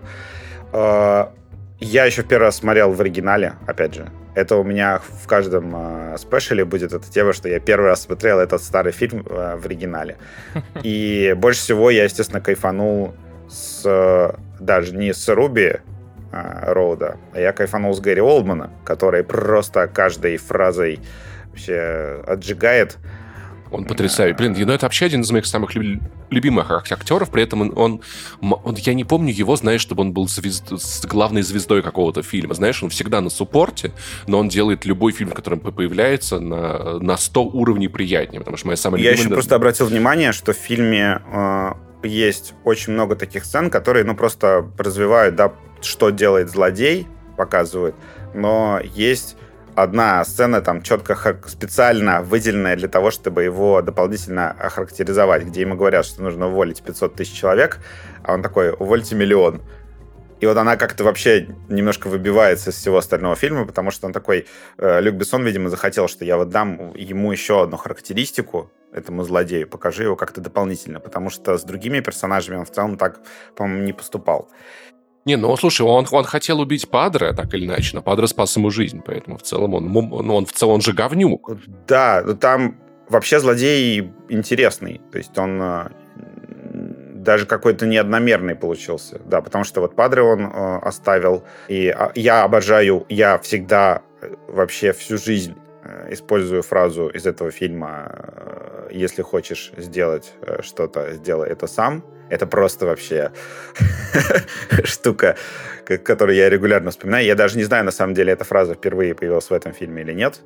Я 1.84 2.06
еще 2.06 2.22
в 2.22 2.26
первый 2.26 2.44
раз 2.44 2.56
смотрел 2.56 2.92
в 2.92 3.00
оригинале, 3.02 3.56
опять 3.66 3.94
же. 3.94 4.08
Это 4.34 4.56
у 4.56 4.64
меня 4.64 5.02
в 5.22 5.26
каждом 5.26 5.74
э, 5.76 6.16
спешле 6.18 6.64
будет 6.64 6.94
эта 6.94 7.10
тема, 7.10 7.34
что 7.34 7.46
я 7.50 7.60
первый 7.60 7.88
раз 7.88 8.04
смотрел 8.04 8.40
этот 8.40 8.62
старый 8.62 8.90
фильм 8.90 9.26
э, 9.28 9.56
в 9.56 9.66
оригинале. 9.66 10.16
И 10.82 11.34
больше 11.36 11.60
всего 11.60 11.90
я, 11.90 12.04
естественно, 12.04 12.40
кайфанул 12.40 13.14
с 13.50 14.34
даже 14.58 14.96
не 14.96 15.12
с 15.12 15.28
Руби 15.28 15.74
э, 16.32 16.72
Роуда, 16.72 17.18
а 17.34 17.40
я 17.40 17.52
кайфанул 17.52 17.92
с 17.92 18.00
Гэри 18.00 18.22
Олдмана, 18.22 18.70
который 18.84 19.22
просто 19.22 19.86
каждой 19.86 20.38
фразой 20.38 21.00
вообще 21.48 22.24
отжигает. 22.26 22.96
Он 23.74 23.84
потрясающий. 23.84 24.36
Блин, 24.36 24.54
ну 24.56 24.72
это 24.72 24.86
вообще 24.86 25.06
один 25.06 25.22
из 25.22 25.30
моих 25.30 25.46
самых 25.46 25.72
любимых 26.30 26.70
актеров, 26.70 27.30
при 27.30 27.42
этом 27.42 27.62
он, 27.62 27.72
он, 27.76 28.00
он, 28.64 28.74
я 28.76 28.94
не 28.94 29.04
помню 29.04 29.32
его, 29.32 29.56
знаешь, 29.56 29.80
чтобы 29.80 30.02
он 30.02 30.12
был 30.12 30.28
звезд, 30.28 30.72
с 30.72 31.04
главной 31.04 31.42
звездой 31.42 31.82
какого-то 31.82 32.22
фильма. 32.22 32.54
Знаешь, 32.54 32.82
он 32.82 32.90
всегда 32.90 33.20
на 33.20 33.30
суппорте, 33.30 33.92
но 34.26 34.38
он 34.38 34.48
делает 34.48 34.84
любой 34.84 35.12
фильм, 35.12 35.30
в 35.30 35.34
котором 35.34 35.60
появляется, 35.60 36.40
на, 36.40 36.98
на 36.98 37.16
100 37.16 37.44
уровней 37.44 37.88
приятнее, 37.88 38.40
потому 38.40 38.56
что 38.56 38.68
моя 38.68 38.76
самая 38.76 39.00
Я 39.00 39.12
еще 39.12 39.28
просто 39.28 39.54
обратил 39.54 39.86
внимание, 39.86 40.32
что 40.32 40.52
в 40.52 40.56
фильме 40.56 41.20
э, 41.32 41.72
есть 42.02 42.54
очень 42.64 42.92
много 42.92 43.16
таких 43.16 43.44
сцен, 43.44 43.70
которые, 43.70 44.04
ну, 44.04 44.14
просто 44.14 44.70
развивают, 44.78 45.36
да, 45.36 45.52
что 45.82 46.10
делает 46.10 46.50
злодей, 46.50 47.06
показывают, 47.36 47.96
но 48.34 48.80
есть 48.94 49.36
одна 49.76 50.24
сцена 50.24 50.60
там 50.60 50.82
четко 50.82 51.38
специально 51.46 52.22
выделенная 52.22 52.76
для 52.76 52.88
того, 52.88 53.10
чтобы 53.10 53.42
его 53.44 53.82
дополнительно 53.82 54.50
охарактеризовать, 54.50 55.44
где 55.44 55.62
ему 55.62 55.76
говорят, 55.76 56.06
что 56.06 56.22
нужно 56.22 56.48
уволить 56.48 56.82
500 56.82 57.14
тысяч 57.14 57.32
человек, 57.32 57.78
а 58.22 58.34
он 58.34 58.42
такой, 58.42 58.72
увольте 58.72 59.14
миллион. 59.14 59.62
И 60.40 60.46
вот 60.46 60.56
она 60.56 60.76
как-то 60.76 61.04
вообще 61.04 61.48
немножко 61.68 62.08
выбивается 62.08 62.70
из 62.70 62.74
всего 62.74 62.98
остального 62.98 63.36
фильма, 63.36 63.64
потому 63.64 63.90
что 63.90 64.06
он 64.06 64.12
такой... 64.12 64.46
Э, 64.78 65.00
Люк 65.00 65.14
Бессон, 65.14 65.44
видимо, 65.44 65.70
захотел, 65.70 66.08
что 66.08 66.24
я 66.24 66.36
вот 66.36 66.50
дам 66.50 66.92
ему 66.94 67.32
еще 67.32 67.62
одну 67.62 67.76
характеристику, 67.76 68.70
этому 68.92 69.24
злодею, 69.24 69.68
покажи 69.68 70.04
его 70.04 70.16
как-то 70.16 70.40
дополнительно, 70.40 71.00
потому 71.00 71.30
что 71.30 71.56
с 71.56 71.62
другими 71.64 72.00
персонажами 72.00 72.56
он 72.56 72.64
в 72.64 72.70
целом 72.70 72.96
так, 72.96 73.20
по-моему, 73.56 73.84
не 73.84 73.92
поступал. 73.92 74.50
Не, 75.24 75.36
ну 75.36 75.56
слушай, 75.56 75.82
он, 75.82 76.06
он 76.10 76.24
хотел 76.24 76.60
убить 76.60 76.88
Падре, 76.90 77.32
так 77.32 77.54
или 77.54 77.66
иначе, 77.66 77.96
но 77.96 78.02
Падре 78.02 78.26
спас 78.26 78.56
ему 78.56 78.70
жизнь, 78.70 79.00
поэтому 79.04 79.38
в 79.38 79.42
целом 79.42 79.74
он, 79.74 79.90
ну, 79.90 80.34
он 80.34 80.44
в 80.44 80.52
целом 80.52 80.80
же 80.80 80.92
говнюк. 80.92 81.50
Да, 81.86 82.22
ну, 82.24 82.36
там 82.36 82.76
вообще 83.08 83.40
злодей 83.40 84.12
интересный, 84.28 85.00
то 85.10 85.18
есть 85.18 85.36
он 85.38 85.60
э, 85.62 85.88
даже 87.14 87.46
какой-то 87.46 87.86
неодномерный 87.86 88.54
получился, 88.54 89.18
да, 89.24 89.40
потому 89.40 89.64
что 89.64 89.80
вот 89.80 89.96
Падре 89.96 90.22
он 90.22 90.44
э, 90.44 90.78
оставил, 90.82 91.44
и 91.68 91.88
а, 91.88 92.12
я 92.14 92.44
обожаю, 92.44 93.06
я 93.08 93.38
всегда 93.38 94.02
э, 94.20 94.34
вообще 94.48 94.92
всю 94.92 95.16
жизнь 95.16 95.54
э, 95.84 96.12
использую 96.12 96.62
фразу 96.62 97.08
из 97.08 97.24
этого 97.26 97.50
фильма 97.50 98.10
э, 98.12 98.88
«Если 98.92 99.22
хочешь 99.22 99.72
сделать 99.78 100.34
что-то, 100.60 101.14
сделай 101.14 101.48
это 101.48 101.66
сам», 101.66 102.04
это 102.30 102.46
просто 102.46 102.86
вообще 102.86 103.32
штука, 104.84 105.36
которую 105.84 106.36
я 106.36 106.48
регулярно 106.48 106.90
вспоминаю. 106.90 107.24
Я 107.24 107.34
даже 107.34 107.56
не 107.56 107.64
знаю, 107.64 107.84
на 107.84 107.90
самом 107.90 108.14
деле, 108.14 108.32
эта 108.32 108.44
фраза 108.44 108.74
впервые 108.74 109.14
появилась 109.14 109.50
в 109.50 109.52
этом 109.52 109.72
фильме 109.72 110.02
или 110.02 110.12
нет, 110.12 110.40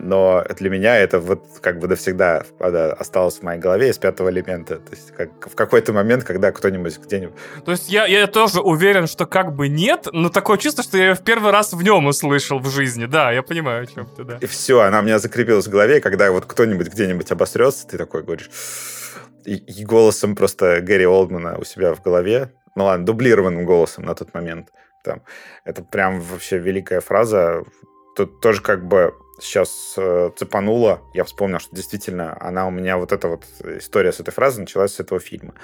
но 0.00 0.44
для 0.58 0.70
меня 0.70 0.96
это 0.96 1.18
вот 1.18 1.44
как 1.60 1.78
бы 1.78 1.88
навсегда 1.88 2.44
осталось 2.58 3.38
в 3.38 3.42
моей 3.42 3.60
голове 3.60 3.90
из 3.90 3.98
пятого 3.98 4.30
элемента. 4.30 4.76
То 4.76 4.90
есть 4.90 5.12
как, 5.12 5.30
в 5.50 5.54
какой-то 5.54 5.92
момент, 5.92 6.24
когда 6.24 6.52
кто-нибудь 6.52 6.98
где-нибудь... 6.98 7.34
То 7.64 7.72
есть 7.72 7.88
я, 7.88 8.06
я 8.06 8.26
тоже 8.26 8.60
уверен, 8.60 9.06
что 9.06 9.26
как 9.26 9.54
бы 9.54 9.68
нет, 9.68 10.08
но 10.12 10.28
такое 10.28 10.58
чувство, 10.58 10.84
что 10.84 10.98
я 10.98 11.14
в 11.14 11.22
первый 11.22 11.52
раз 11.52 11.72
в 11.72 11.82
нем 11.82 12.06
услышал 12.06 12.58
в 12.58 12.70
жизни. 12.70 13.06
Да, 13.06 13.32
я 13.32 13.42
понимаю, 13.42 13.84
о 13.84 13.86
чем 13.86 14.06
ты, 14.06 14.24
да. 14.24 14.38
И 14.40 14.46
все, 14.46 14.80
она 14.80 15.00
у 15.00 15.02
меня 15.02 15.18
закрепилась 15.18 15.66
в 15.66 15.70
голове, 15.70 16.00
когда 16.00 16.30
вот 16.30 16.46
кто-нибудь 16.46 16.88
где-нибудь 16.88 17.30
обосрется, 17.30 17.86
ты 17.86 17.98
такой 17.98 18.22
говоришь 18.22 18.50
и, 19.50 19.84
голосом 19.84 20.34
просто 20.34 20.80
Гэри 20.80 21.06
Олдмана 21.06 21.58
у 21.58 21.64
себя 21.64 21.94
в 21.94 22.02
голове. 22.02 22.52
Ну 22.74 22.84
ладно, 22.84 23.04
дублированным 23.04 23.64
голосом 23.64 24.04
на 24.04 24.14
тот 24.14 24.34
момент. 24.34 24.68
Там. 25.04 25.22
Это 25.64 25.82
прям 25.82 26.20
вообще 26.20 26.58
великая 26.58 27.00
фраза. 27.00 27.64
Тут 28.16 28.40
тоже 28.40 28.62
как 28.62 28.86
бы 28.86 29.14
сейчас 29.40 29.94
э, 29.96 30.30
цепануло. 30.36 31.00
Я 31.14 31.24
вспомнил, 31.24 31.58
что 31.58 31.74
действительно 31.74 32.36
она 32.40 32.66
у 32.66 32.70
меня 32.70 32.96
вот 32.96 33.12
эта 33.12 33.28
вот 33.28 33.44
история 33.78 34.12
с 34.12 34.20
этой 34.20 34.30
фразой 34.30 34.60
началась 34.60 34.94
с 34.94 35.00
этого 35.00 35.20
фильма. 35.20 35.54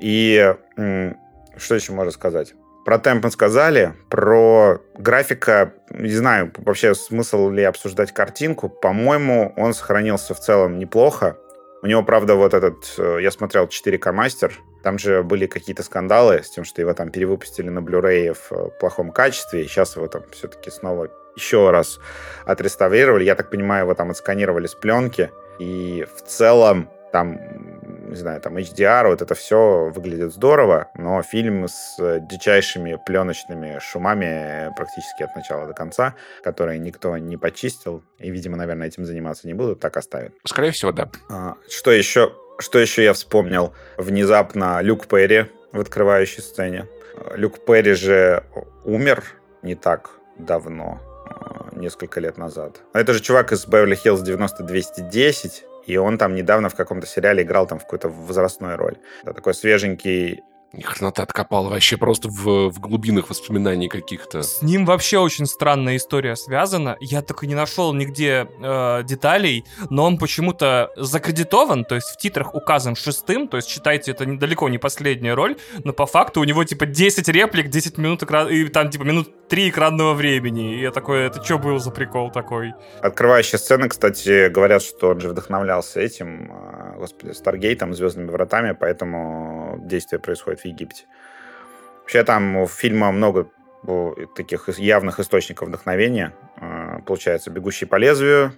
И 0.00 0.54
м- 0.76 1.16
что 1.56 1.74
еще 1.74 1.92
можно 1.92 2.12
сказать? 2.12 2.54
Про 2.84 2.98
темп 2.98 3.24
мы 3.24 3.30
сказали, 3.30 3.94
про 4.10 4.80
графика, 4.98 5.72
не 5.90 6.14
знаю, 6.14 6.52
вообще 6.58 6.94
смысл 6.94 7.48
ли 7.48 7.62
обсуждать 7.62 8.12
картинку. 8.12 8.68
По-моему, 8.68 9.52
он 9.56 9.72
сохранился 9.72 10.34
в 10.34 10.40
целом 10.40 10.78
неплохо. 10.78 11.36
У 11.82 11.86
него, 11.86 12.04
правда, 12.04 12.36
вот 12.36 12.54
этот, 12.54 12.94
э, 12.96 13.18
я 13.20 13.32
смотрел 13.32 13.66
4К 13.66 14.12
мастер, 14.12 14.60
там 14.84 14.98
же 14.98 15.24
были 15.24 15.46
какие-то 15.46 15.82
скандалы 15.82 16.44
с 16.44 16.50
тем, 16.50 16.64
что 16.64 16.80
его 16.80 16.94
там 16.94 17.10
перевыпустили 17.10 17.70
на 17.70 17.80
Blu-ray 17.80 18.34
в 18.34 18.52
э, 18.52 18.70
плохом 18.78 19.10
качестве, 19.10 19.64
и 19.64 19.66
сейчас 19.66 19.96
его 19.96 20.06
там 20.06 20.22
все-таки 20.30 20.70
снова 20.70 21.10
еще 21.34 21.70
раз 21.70 21.98
отреставрировали. 22.44 23.24
Я 23.24 23.34
так 23.34 23.50
понимаю, 23.50 23.84
его 23.84 23.94
там 23.94 24.10
отсканировали 24.10 24.68
с 24.68 24.74
пленки, 24.74 25.32
и 25.58 26.06
в 26.16 26.22
целом 26.22 26.88
там 27.12 27.51
не 28.12 28.18
знаю, 28.18 28.40
там 28.40 28.56
HDR, 28.56 29.08
вот 29.08 29.22
это 29.22 29.34
все 29.34 29.90
выглядит 29.94 30.32
здорово, 30.32 30.90
но 30.96 31.22
фильм 31.22 31.66
с 31.68 31.96
дичайшими 32.30 32.98
пленочными 33.04 33.78
шумами 33.80 34.72
практически 34.76 35.22
от 35.22 35.34
начала 35.34 35.66
до 35.66 35.72
конца, 35.72 36.14
которые 36.42 36.78
никто 36.78 37.16
не 37.18 37.36
почистил, 37.36 38.02
и, 38.18 38.30
видимо, 38.30 38.56
наверное, 38.56 38.86
этим 38.86 39.04
заниматься 39.04 39.46
не 39.46 39.54
будут, 39.54 39.80
так 39.80 39.96
оставят. 39.96 40.32
Скорее 40.44 40.70
всего, 40.70 40.92
да. 40.92 41.10
А, 41.28 41.54
что 41.68 41.90
еще? 41.90 42.32
Что 42.58 42.78
еще 42.78 43.02
я 43.02 43.12
вспомнил? 43.12 43.72
Внезапно 43.96 44.80
Люк 44.82 45.06
Перри 45.06 45.46
в 45.72 45.80
открывающей 45.80 46.42
сцене. 46.42 46.86
Люк 47.34 47.64
Перри 47.64 47.94
же 47.94 48.44
умер 48.84 49.24
не 49.62 49.74
так 49.74 50.10
давно, 50.38 51.00
а, 51.26 51.68
несколько 51.74 52.20
лет 52.20 52.36
назад. 52.38 52.80
Это 52.92 53.14
же 53.14 53.20
чувак 53.20 53.52
из 53.52 53.66
Beverly 53.66 53.96
Hills 54.04 54.22
90-210, 54.22 55.64
и 55.86 55.96
он 55.96 56.18
там 56.18 56.34
недавно 56.34 56.68
в 56.68 56.74
каком-то 56.74 57.06
сериале 57.06 57.42
играл 57.42 57.66
там 57.66 57.78
в 57.78 57.82
какую-то 57.82 58.08
возрастную 58.08 58.76
роль. 58.76 58.96
Да, 59.24 59.32
такой 59.32 59.54
свеженький 59.54 60.42
ни 60.72 60.80
хрена 60.80 61.12
ты 61.12 61.22
откопал 61.22 61.68
вообще 61.68 61.96
просто 61.96 62.28
в, 62.28 62.70
в 62.70 62.80
глубинах 62.80 63.28
воспоминаний 63.28 63.88
каких-то. 63.88 64.42
С 64.42 64.62
ним 64.62 64.86
вообще 64.86 65.18
очень 65.18 65.46
странная 65.46 65.96
история 65.96 66.34
связана. 66.34 66.96
Я 67.00 67.20
так 67.20 67.44
и 67.44 67.46
не 67.46 67.54
нашел 67.54 67.92
нигде 67.92 68.48
э, 68.62 69.02
деталей, 69.04 69.64
но 69.90 70.04
он 70.04 70.16
почему-то 70.18 70.90
закредитован, 70.96 71.84
то 71.84 71.94
есть 71.94 72.08
в 72.08 72.16
титрах 72.16 72.54
указан 72.54 72.96
шестым, 72.96 73.48
то 73.48 73.58
есть 73.58 73.68
считайте, 73.68 74.12
это 74.12 74.24
недалеко 74.24 74.68
не 74.68 74.78
последняя 74.78 75.34
роль, 75.34 75.56
но 75.84 75.92
по 75.92 76.06
факту 76.06 76.40
у 76.40 76.44
него 76.44 76.64
типа 76.64 76.86
10 76.86 77.28
реплик, 77.28 77.68
10 77.68 77.98
минут 77.98 78.22
экран... 78.22 78.48
и 78.48 78.64
там 78.68 78.90
типа 78.90 79.02
минут 79.02 79.48
3 79.48 79.68
экранного 79.68 80.14
времени. 80.14 80.76
И 80.76 80.80
я 80.80 80.90
такой, 80.90 81.26
это 81.26 81.44
что 81.44 81.58
был 81.58 81.78
за 81.78 81.90
прикол 81.90 82.30
такой? 82.30 82.72
Открывающая 83.02 83.58
сцена, 83.58 83.90
кстати, 83.90 84.48
говорят, 84.48 84.82
что 84.82 85.10
он 85.10 85.20
же 85.20 85.28
вдохновлялся 85.28 86.00
этим, 86.00 86.50
э, 86.50 86.98
господи, 86.98 87.32
Старгейтом, 87.32 87.92
Звездными 87.92 88.30
вратами, 88.30 88.72
поэтому 88.78 89.61
действие 89.78 90.20
происходит 90.20 90.60
в 90.60 90.64
Египте. 90.64 91.04
Вообще 92.00 92.24
там 92.24 92.56
у 92.56 92.66
фильма 92.66 93.12
много 93.12 93.48
таких 94.34 94.68
явных 94.78 95.18
источников 95.20 95.68
вдохновения. 95.68 96.34
А, 96.56 97.00
получается, 97.00 97.50
«Бегущий 97.50 97.86
по 97.86 97.96
лезвию», 97.96 98.52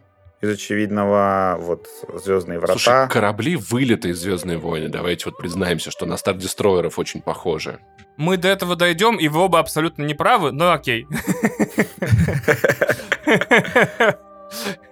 из 0.45 0.51
очевидного, 0.51 1.57
вот 1.59 1.89
«Звездные 2.23 2.59
врата». 2.59 2.75
Слушай, 2.75 3.09
корабли 3.09 3.57
вылеты 3.57 4.11
из 4.11 4.19
«Звездные 4.21 4.59
войны». 4.59 4.89
Давайте 4.89 5.27
вот 5.27 5.39
признаемся, 5.39 5.91
что 5.91 6.07
на 6.07 6.17
Стар 6.17 6.37
Дестройеров 6.37 6.99
очень 6.99 7.23
похожи. 7.23 7.79
Мы 8.17 8.37
до 8.37 8.49
этого 8.49 8.77
дойдем, 8.77 9.17
и 9.17 9.29
вы 9.29 9.41
оба 9.41 9.59
абсолютно 9.59 10.03
неправы, 10.03 10.53
но 10.53 10.73
окей. 10.73 11.07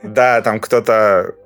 Да, 0.03 0.43
там 0.43 0.59
кто-то 0.59 1.37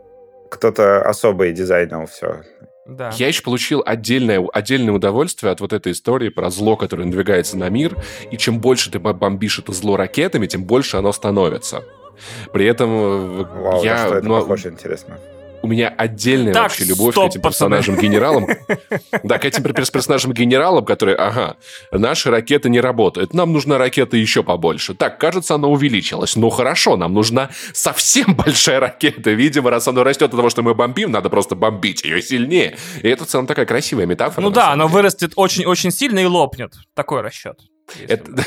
кто-то 0.51 1.03
особый 1.03 1.53
дизайнил 1.53 2.07
все. 2.07 2.43
Да. 2.87 3.11
Я 3.17 3.29
еще 3.29 3.43
получил 3.43 3.83
отдельное, 3.85 4.47
отдельное 4.53 4.95
удовольствие 4.95 5.53
от 5.53 5.61
вот 5.61 5.73
этой 5.73 5.93
истории 5.93 6.29
про 6.29 6.51
зло, 6.51 6.77
которое 6.77 7.05
надвигается 7.05 7.57
на 7.57 7.69
мир, 7.69 7.97
и 8.31 8.37
чем 8.37 8.61
больше 8.61 8.91
ты 8.91 8.99
бомбишь 8.99 9.59
это 9.59 9.73
зло 9.73 9.97
ракетами, 9.97 10.47
тем 10.47 10.65
больше 10.65 10.97
оно 10.97 11.13
становится. 11.13 11.85
При 12.53 12.67
этом 12.67 12.91
э, 12.91 13.45
Вау, 13.45 13.85
я... 13.85 14.07
Что 14.07 14.15
это 14.17 14.29
ну, 14.29 14.41
похоже, 14.41 14.69
интересно 14.71 15.19
у 15.63 15.69
меня 15.69 15.89
отдельная 15.89 16.53
так, 16.53 16.65
вообще 16.65 16.85
любовь 16.85 17.15
стоп, 17.15 17.27
к 17.27 17.31
этим 17.31 17.43
персонажам-генералам. 17.43 18.47
Да, 19.23 19.39
к 19.39 19.45
этим 19.45 19.63
персонажам-генералам, 19.63 20.85
которые, 20.85 21.17
ага, 21.17 21.57
наши 21.91 22.31
ракеты 22.31 22.69
не 22.69 22.81
работают, 22.81 23.35
нам 23.35 23.53
нужна 23.53 23.79
ракета 23.79 24.17
еще 24.17 24.43
побольше. 24.43 24.95
Так, 24.95 25.19
кажется, 25.19 25.55
она 25.55 25.69
увеличилась. 25.69 26.37
Ну 26.37 26.51
хорошо, 26.51 26.97
нам 26.97 27.15
нужна 27.15 27.51
совсем 27.73 28.35
большая 28.47 28.81
ракета. 28.81 29.31
Видимо, 29.31 29.71
раз 29.71 29.89
она 29.89 30.05
растет 30.05 30.31
от 30.31 30.37
того, 30.37 30.51
что 30.51 30.63
мы 30.63 30.75
бомбим, 30.75 31.11
надо 31.11 31.31
просто 31.31 31.55
бомбить 31.55 32.05
ее 32.05 32.23
сильнее. 32.23 32.77
И 33.03 33.09
это 33.09 33.25
в 33.25 33.29
целом 33.29 33.47
такая 33.47 33.67
красивая 33.67 34.07
метафора. 34.07 34.43
Ну 34.43 34.51
да, 34.51 34.73
она 34.73 34.87
вырастет 34.87 35.33
очень-очень 35.37 35.91
сильно 35.91 36.21
и 36.21 36.27
лопнет. 36.27 36.75
Такой 36.95 37.23
расчет. 37.23 37.59
Это, 38.09 38.45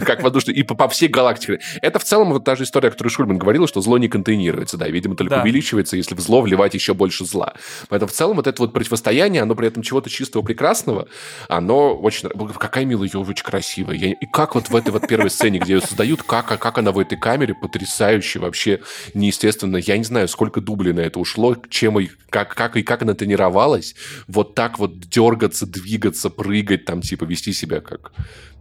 как 0.04 0.22
воздушный, 0.22 0.54
и 0.54 0.62
по, 0.62 0.74
по 0.74 0.88
всей 0.88 1.08
галактике. 1.08 1.60
Это 1.82 1.98
в 1.98 2.04
целом 2.04 2.32
вот 2.32 2.44
та 2.44 2.56
же 2.56 2.64
история, 2.64 2.88
о 2.88 2.90
которой 2.90 3.08
Шульман 3.08 3.38
говорил, 3.38 3.66
что 3.66 3.80
зло 3.80 3.96
не 3.98 4.08
контейнируется, 4.08 4.76
да, 4.76 4.88
видимо, 4.88 5.14
только 5.14 5.36
да. 5.36 5.42
увеличивается, 5.42 5.96
если 5.96 6.14
в 6.14 6.20
зло 6.20 6.42
вливать 6.42 6.74
еще 6.74 6.94
больше 6.94 7.24
зла. 7.24 7.54
Поэтому 7.88 8.08
в 8.08 8.12
целом 8.12 8.36
вот 8.36 8.46
это 8.46 8.60
вот 8.60 8.72
противостояние, 8.72 9.42
оно 9.42 9.54
при 9.54 9.68
этом 9.68 9.82
чего-то 9.82 10.10
чистого, 10.10 10.42
прекрасного, 10.42 11.08
оно 11.48 11.96
очень... 11.96 12.28
Какая 12.58 12.84
Мила 12.84 13.04
Йович 13.04 13.42
красивая. 13.42 13.96
Я... 13.96 14.12
И 14.12 14.26
как 14.26 14.54
вот 14.54 14.68
в 14.68 14.76
этой 14.76 14.90
вот 14.90 15.06
первой 15.06 15.30
сцене, 15.30 15.58
где 15.58 15.74
ее 15.74 15.80
создают, 15.80 16.22
как, 16.22 16.46
как 16.46 16.78
она 16.78 16.92
в 16.92 16.98
этой 16.98 17.18
камере 17.18 17.54
потрясающе 17.54 18.40
вообще, 18.40 18.80
неестественно. 19.14 19.76
Я 19.76 19.96
не 19.96 20.04
знаю, 20.04 20.28
сколько 20.28 20.60
дублей 20.60 20.92
на 20.92 21.00
это 21.00 21.20
ушло, 21.20 21.56
чем 21.68 22.00
и 22.00 22.08
как, 22.30 22.54
как, 22.54 22.76
и 22.76 22.82
как 22.82 23.02
она 23.02 23.14
тренировалась 23.14 23.94
вот 24.26 24.54
так 24.54 24.78
вот 24.78 25.00
дергаться, 25.00 25.66
двигаться, 25.66 26.30
прыгать, 26.30 26.84
там, 26.84 27.02
типа, 27.02 27.24
вести 27.24 27.52
себя 27.52 27.80
как 27.80 28.12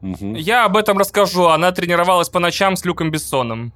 Угу. 0.01 0.35
Я 0.35 0.65
об 0.65 0.77
этом 0.77 0.97
расскажу. 0.97 1.47
Она 1.47 1.71
тренировалась 1.71 2.29
по 2.29 2.39
ночам 2.39 2.75
с 2.75 2.85
Люком 2.85 3.11
Бессоном. 3.11 3.73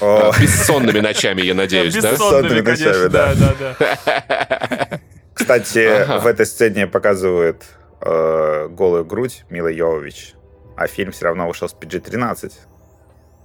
О. 0.00 0.32
Бессонными 0.40 1.00
ночами, 1.00 1.42
я 1.42 1.54
надеюсь, 1.54 1.94
да? 1.94 2.12
Бессонными 2.12 2.60
ночами, 2.60 3.08
да. 3.08 4.98
Кстати, 5.34 6.20
в 6.20 6.26
этой 6.26 6.46
сцене 6.46 6.86
показывают 6.86 7.64
э, 8.00 8.68
голую 8.70 9.04
грудь 9.04 9.44
Мила 9.50 9.68
Йовович. 9.68 10.34
а 10.76 10.86
фильм 10.86 11.12
все 11.12 11.26
равно 11.26 11.46
вышел 11.46 11.68
с 11.68 11.74
PG-13. 11.74 12.52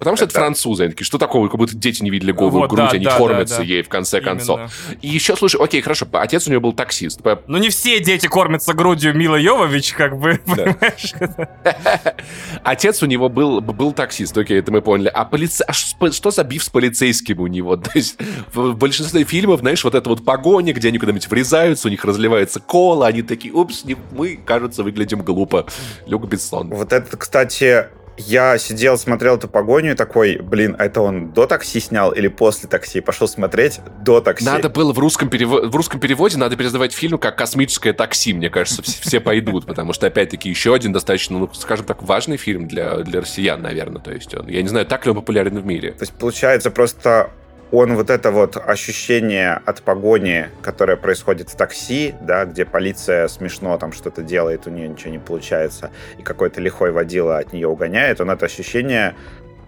Потому 0.01 0.15
что 0.15 0.25
это, 0.25 0.31
это 0.31 0.39
французы. 0.39 0.85
Они 0.85 0.93
такие, 0.93 1.05
что 1.05 1.19
такого, 1.19 1.47
как 1.47 1.59
будто 1.59 1.75
дети 1.75 2.01
не 2.01 2.09
видели 2.09 2.31
голую 2.31 2.61
вот, 2.61 2.71
грудь, 2.71 2.89
да, 2.89 2.89
они 2.89 3.05
да, 3.05 3.17
кормятся 3.19 3.57
да, 3.57 3.61
да. 3.61 3.67
ей 3.67 3.83
в 3.83 3.87
конце 3.87 4.17
Именно. 4.17 4.31
концов. 4.31 4.59
И 4.99 5.07
еще, 5.07 5.35
слушай, 5.35 5.61
окей, 5.63 5.79
хорошо, 5.83 6.07
отец 6.11 6.47
у 6.47 6.49
него 6.49 6.59
был 6.59 6.73
таксист. 6.73 7.21
Ну 7.45 7.57
не 7.59 7.69
все 7.69 7.99
дети 7.99 8.25
кормятся 8.25 8.73
грудью 8.73 9.15
Мила 9.15 9.35
Йовович, 9.35 9.93
как 9.93 10.17
бы, 10.17 10.41
понимаешь? 10.43 11.13
Отец 12.63 13.03
у 13.03 13.05
него 13.05 13.29
был, 13.29 13.61
был 13.61 13.93
таксист, 13.93 14.35
окей, 14.35 14.57
это 14.57 14.71
мы 14.71 14.81
поняли. 14.81 15.07
А, 15.13 15.23
полице... 15.23 15.63
а 15.67 15.73
что 15.73 16.31
за 16.31 16.43
биф 16.43 16.63
с 16.63 16.69
полицейским 16.69 17.39
у 17.39 17.45
него? 17.45 17.75
То 17.77 17.91
есть 17.93 18.17
в 18.53 18.73
большинстве 18.73 19.23
фильмов, 19.23 19.59
знаешь, 19.59 19.83
вот 19.83 19.93
это 19.93 20.09
вот 20.09 20.25
погоня, 20.25 20.73
где 20.73 20.87
они 20.87 20.97
куда-нибудь 20.97 21.27
врезаются, 21.27 21.87
у 21.87 21.91
них 21.91 22.03
разливается 22.03 22.59
кола, 22.59 23.05
они 23.05 23.21
такие, 23.21 23.53
упс, 23.53 23.83
мы, 24.11 24.39
кажется, 24.43 24.81
выглядим 24.81 25.21
глупо. 25.21 25.67
Люк 26.07 26.27
Бессон. 26.27 26.69
Вот 26.69 26.91
это, 26.91 27.17
кстати, 27.17 27.85
я 28.27 28.57
сидел, 28.57 28.97
смотрел 28.97 29.35
эту 29.35 29.47
погоню 29.47 29.91
и 29.91 29.95
такой, 29.95 30.37
блин, 30.37 30.75
это 30.77 31.01
он 31.01 31.31
до 31.31 31.45
такси 31.45 31.79
снял 31.79 32.11
или 32.11 32.27
после 32.27 32.69
такси? 32.69 33.01
Пошел 33.01 33.27
смотреть 33.27 33.79
до 34.01 34.21
такси. 34.21 34.45
Надо 34.45 34.69
было 34.69 34.93
в 34.93 34.99
русском, 34.99 35.29
перево... 35.29 35.67
в 35.67 35.75
русском 35.75 35.99
переводе, 35.99 36.37
надо 36.37 36.55
пересдавать 36.55 36.93
фильм 36.93 37.17
как 37.17 37.37
«Космическое 37.37 37.93
такси», 37.93 38.33
мне 38.33 38.49
кажется, 38.49 38.81
все 38.81 39.19
пойдут, 39.19 39.65
потому 39.65 39.93
что, 39.93 40.07
опять-таки, 40.07 40.49
еще 40.49 40.73
один 40.73 40.93
достаточно, 40.93 41.39
ну, 41.39 41.49
скажем 41.53 41.85
так, 41.85 42.03
важный 42.03 42.37
фильм 42.37 42.67
для, 42.67 42.97
для 42.99 43.21
россиян, 43.21 43.61
наверное. 43.61 44.01
То 44.01 44.11
есть 44.11 44.33
он, 44.35 44.47
я 44.47 44.61
не 44.61 44.67
знаю, 44.67 44.85
так 44.85 45.05
ли 45.05 45.11
он 45.11 45.17
популярен 45.17 45.59
в 45.59 45.65
мире. 45.65 45.91
То 45.91 46.03
есть, 46.03 46.13
получается, 46.13 46.71
просто 46.71 47.31
он 47.71 47.95
вот 47.95 48.09
это 48.09 48.31
вот 48.31 48.57
ощущение 48.57 49.61
от 49.65 49.81
погони, 49.81 50.47
которое 50.61 50.97
происходит 50.97 51.49
в 51.49 51.55
такси, 51.55 52.15
да, 52.21 52.45
где 52.45 52.65
полиция 52.65 53.27
смешно 53.27 53.77
там 53.77 53.93
что-то 53.93 54.21
делает, 54.21 54.67
у 54.67 54.69
нее 54.69 54.89
ничего 54.89 55.11
не 55.11 55.19
получается, 55.19 55.89
и 56.17 56.21
какой-то 56.21 56.59
лихой 56.59 56.91
водила 56.91 57.37
от 57.37 57.53
нее 57.53 57.67
угоняет, 57.67 58.19
он 58.19 58.29
это 58.29 58.45
ощущение 58.45 59.15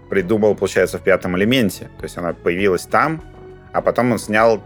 придумал, 0.09 0.53
получается, 0.53 0.97
в 0.97 1.01
пятом 1.01 1.37
элементе. 1.37 1.89
То 1.97 2.03
есть 2.03 2.17
она 2.17 2.33
появилась 2.33 2.83
там, 2.83 3.21
а 3.71 3.81
потом 3.81 4.11
он 4.11 4.19
снял 4.19 4.61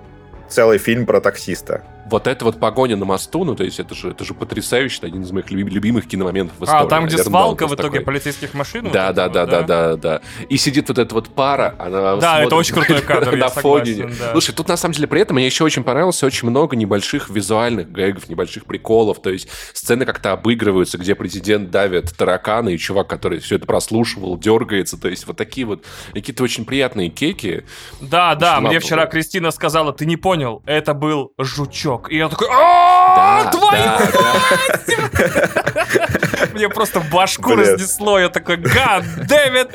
целый 0.50 0.77
фильм 0.77 1.06
про 1.06 1.22
таксиста 1.22 1.84
вот 2.09 2.27
эта 2.27 2.45
вот 2.45 2.59
погоня 2.59 2.95
на 2.95 3.05
мосту, 3.05 3.43
ну, 3.43 3.55
то 3.55 3.63
есть 3.63 3.79
это 3.79 3.95
же, 3.95 4.11
это 4.11 4.23
же 4.23 4.33
потрясающе, 4.33 4.99
один 5.03 5.23
из 5.23 5.31
моих 5.31 5.49
любимых 5.51 6.07
киномоментов 6.07 6.57
в 6.59 6.63
истории. 6.63 6.85
А, 6.85 6.87
там, 6.87 7.05
где 7.05 7.17
наверное, 7.17 7.31
свалка 7.31 7.67
в 7.67 7.75
итоге 7.75 7.99
такой. 7.99 8.05
полицейских 8.05 8.53
машин? 8.53 8.89
Да, 8.91 9.07
вот 9.07 9.15
да, 9.15 9.29
да, 9.29 9.45
да, 9.45 9.61
да, 9.63 9.95
да. 9.95 10.21
И 10.49 10.57
сидит 10.57 10.87
вот 10.89 10.97
эта 10.97 11.13
вот 11.13 11.29
пара, 11.29 11.75
она 11.79 12.15
Да, 12.17 12.41
это 12.41 12.55
очень 12.55 12.73
крутой 12.73 13.01
кадр, 13.01 13.35
на 13.35 13.49
фоне. 13.49 14.09
Слушай, 14.31 14.53
тут 14.53 14.67
на 14.67 14.77
самом 14.77 14.93
деле 14.93 15.07
при 15.07 15.21
этом 15.21 15.35
мне 15.35 15.45
еще 15.45 15.63
очень 15.63 15.83
понравилось 15.83 16.21
очень 16.23 16.49
много 16.49 16.75
небольших 16.75 17.29
визуальных 17.29 17.91
гэгов, 17.91 18.29
небольших 18.29 18.65
приколов, 18.65 19.21
то 19.21 19.29
есть 19.29 19.49
сцены 19.73 20.05
как-то 20.05 20.31
обыгрываются, 20.31 20.97
где 20.97 21.15
президент 21.15 21.71
давит 21.71 22.15
таракана, 22.15 22.69
и 22.69 22.77
чувак, 22.77 23.07
который 23.07 23.39
все 23.39 23.55
это 23.55 23.65
прослушивал, 23.65 24.37
дергается, 24.37 24.97
то 24.97 25.09
есть 25.09 25.27
вот 25.27 25.37
такие 25.37 25.65
вот 25.67 25.83
какие-то 26.13 26.43
очень 26.43 26.65
приятные 26.65 27.09
кеки. 27.09 27.65
Да, 27.99 28.35
да, 28.35 28.61
мне 28.61 28.79
вчера 28.79 29.05
Кристина 29.05 29.51
сказала, 29.51 29.93
ты 29.93 30.05
не 30.05 30.17
понял, 30.17 30.61
это 30.65 30.93
был 30.93 31.33
жучок. 31.37 31.97
И 32.10 32.18
я 32.18 32.30
такой, 32.30 32.48
да, 32.48 33.51
твою 33.51 33.84
Мне 36.54 36.70
просто 36.70 37.01
башку 37.12 37.56
разнесло. 37.56 38.20
Я 38.20 38.30
такой, 38.30 38.58
гад, 38.58 39.04
Дэвид. 39.27 39.70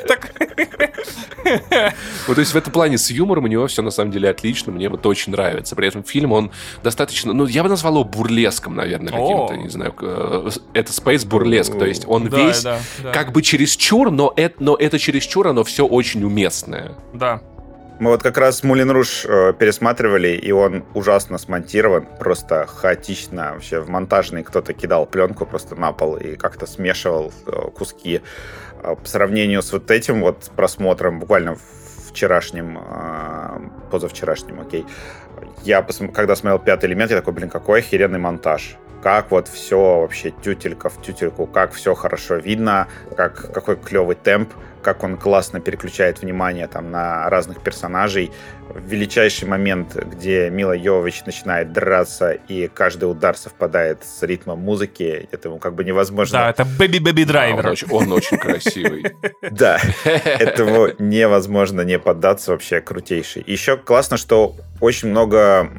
Вот, 2.26 2.34
то 2.34 2.40
есть 2.40 2.52
в 2.52 2.56
этом 2.56 2.72
плане 2.72 2.98
с 2.98 3.10
юмором 3.10 3.44
у 3.44 3.46
него 3.46 3.66
все 3.66 3.82
на 3.82 3.90
самом 3.90 4.10
деле 4.10 4.30
отлично. 4.30 4.72
Мне 4.72 4.88
вот 4.88 5.04
очень 5.06 5.32
нравится. 5.32 5.76
При 5.76 5.88
этом 5.88 6.04
фильм, 6.04 6.32
он 6.32 6.50
достаточно... 6.82 7.32
Ну, 7.32 7.46
я 7.46 7.62
бы 7.62 7.68
назвал 7.68 7.94
его 7.94 8.04
бурлеском, 8.04 8.76
наверное, 8.76 9.12
каким-то, 9.12 9.56
не 9.56 9.68
знаю. 9.68 9.94
Э, 10.00 10.50
это 10.74 10.92
Space 10.92 11.26
бурлеск. 11.26 11.76
То 11.78 11.84
есть 11.84 12.04
он 12.06 12.28
весь 12.28 12.64
как 13.12 13.32
бы 13.32 13.42
чересчур, 13.42 14.10
но 14.10 14.32
это, 14.36 14.56
но 14.62 14.76
это 14.76 14.98
чересчур, 14.98 15.48
оно 15.48 15.64
все 15.64 15.86
очень 15.86 16.24
уместное. 16.24 16.92
Да. 17.12 17.40
Мы 18.02 18.10
вот 18.10 18.20
как 18.20 18.36
раз 18.36 18.64
Мулин 18.64 18.90
Руш 18.90 19.24
э, 19.26 19.52
пересматривали, 19.56 20.30
и 20.30 20.50
он 20.50 20.84
ужасно 20.92 21.38
смонтирован, 21.38 22.04
просто 22.18 22.66
хаотично. 22.66 23.52
Вообще 23.52 23.78
в 23.78 23.88
монтажный 23.90 24.42
кто-то 24.42 24.72
кидал 24.72 25.06
пленку 25.06 25.46
просто 25.46 25.76
на 25.76 25.92
пол 25.92 26.16
и 26.16 26.34
как-то 26.34 26.66
смешивал 26.66 27.32
э, 27.46 27.52
куски. 27.72 28.20
Э, 28.82 28.96
по 28.96 29.06
сравнению 29.06 29.62
с 29.62 29.72
вот 29.72 29.88
этим 29.92 30.22
вот 30.22 30.50
просмотром, 30.56 31.20
буквально 31.20 31.56
вчерашним, 32.08 32.76
э, 32.76 33.68
позавчерашним, 33.92 34.58
окей, 34.62 34.84
я, 35.62 35.86
когда 36.12 36.34
смотрел 36.34 36.58
«Пятый 36.58 36.86
элемент», 36.86 37.12
я 37.12 37.18
такой, 37.18 37.34
блин, 37.34 37.50
какой 37.50 37.78
охеренный 37.78 38.18
монтаж 38.18 38.78
как 39.00 39.32
вот 39.32 39.48
все 39.48 40.00
вообще 40.00 40.30
тютелька 40.30 40.88
в 40.88 41.02
тютельку, 41.02 41.46
как 41.46 41.72
все 41.72 41.94
хорошо 41.94 42.36
видно, 42.36 42.86
как, 43.16 43.52
какой 43.52 43.76
клевый 43.76 44.14
темп, 44.14 44.52
как 44.82 45.04
он 45.04 45.16
классно 45.16 45.60
переключает 45.60 46.20
внимание 46.20 46.66
там 46.66 46.90
на 46.90 47.28
разных 47.30 47.62
персонажей. 47.62 48.30
Величайший 48.74 49.48
момент, 49.48 49.94
где 49.94 50.50
Мила 50.50 50.72
Йовович 50.72 51.24
начинает 51.24 51.72
драться, 51.72 52.32
и 52.32 52.68
каждый 52.68 53.04
удар 53.04 53.36
совпадает 53.36 54.04
с 54.04 54.22
ритмом 54.22 54.60
музыки, 54.60 55.28
это 55.30 55.48
ему 55.48 55.58
как 55.58 55.74
бы 55.74 55.84
невозможно. 55.84 56.38
Да, 56.38 56.50
это 56.50 56.62
Baby 56.62 56.98
Baby 56.98 57.24
Driver. 57.24 57.86
он, 57.90 58.12
очень, 58.12 58.38
красивый. 58.38 59.04
Да, 59.50 59.78
этому 60.04 60.88
невозможно 60.98 61.82
не 61.82 61.98
поддаться 61.98 62.52
вообще 62.52 62.80
крутейший. 62.80 63.44
Еще 63.46 63.76
классно, 63.76 64.16
что 64.16 64.56
очень 64.80 65.08
много 65.08 65.70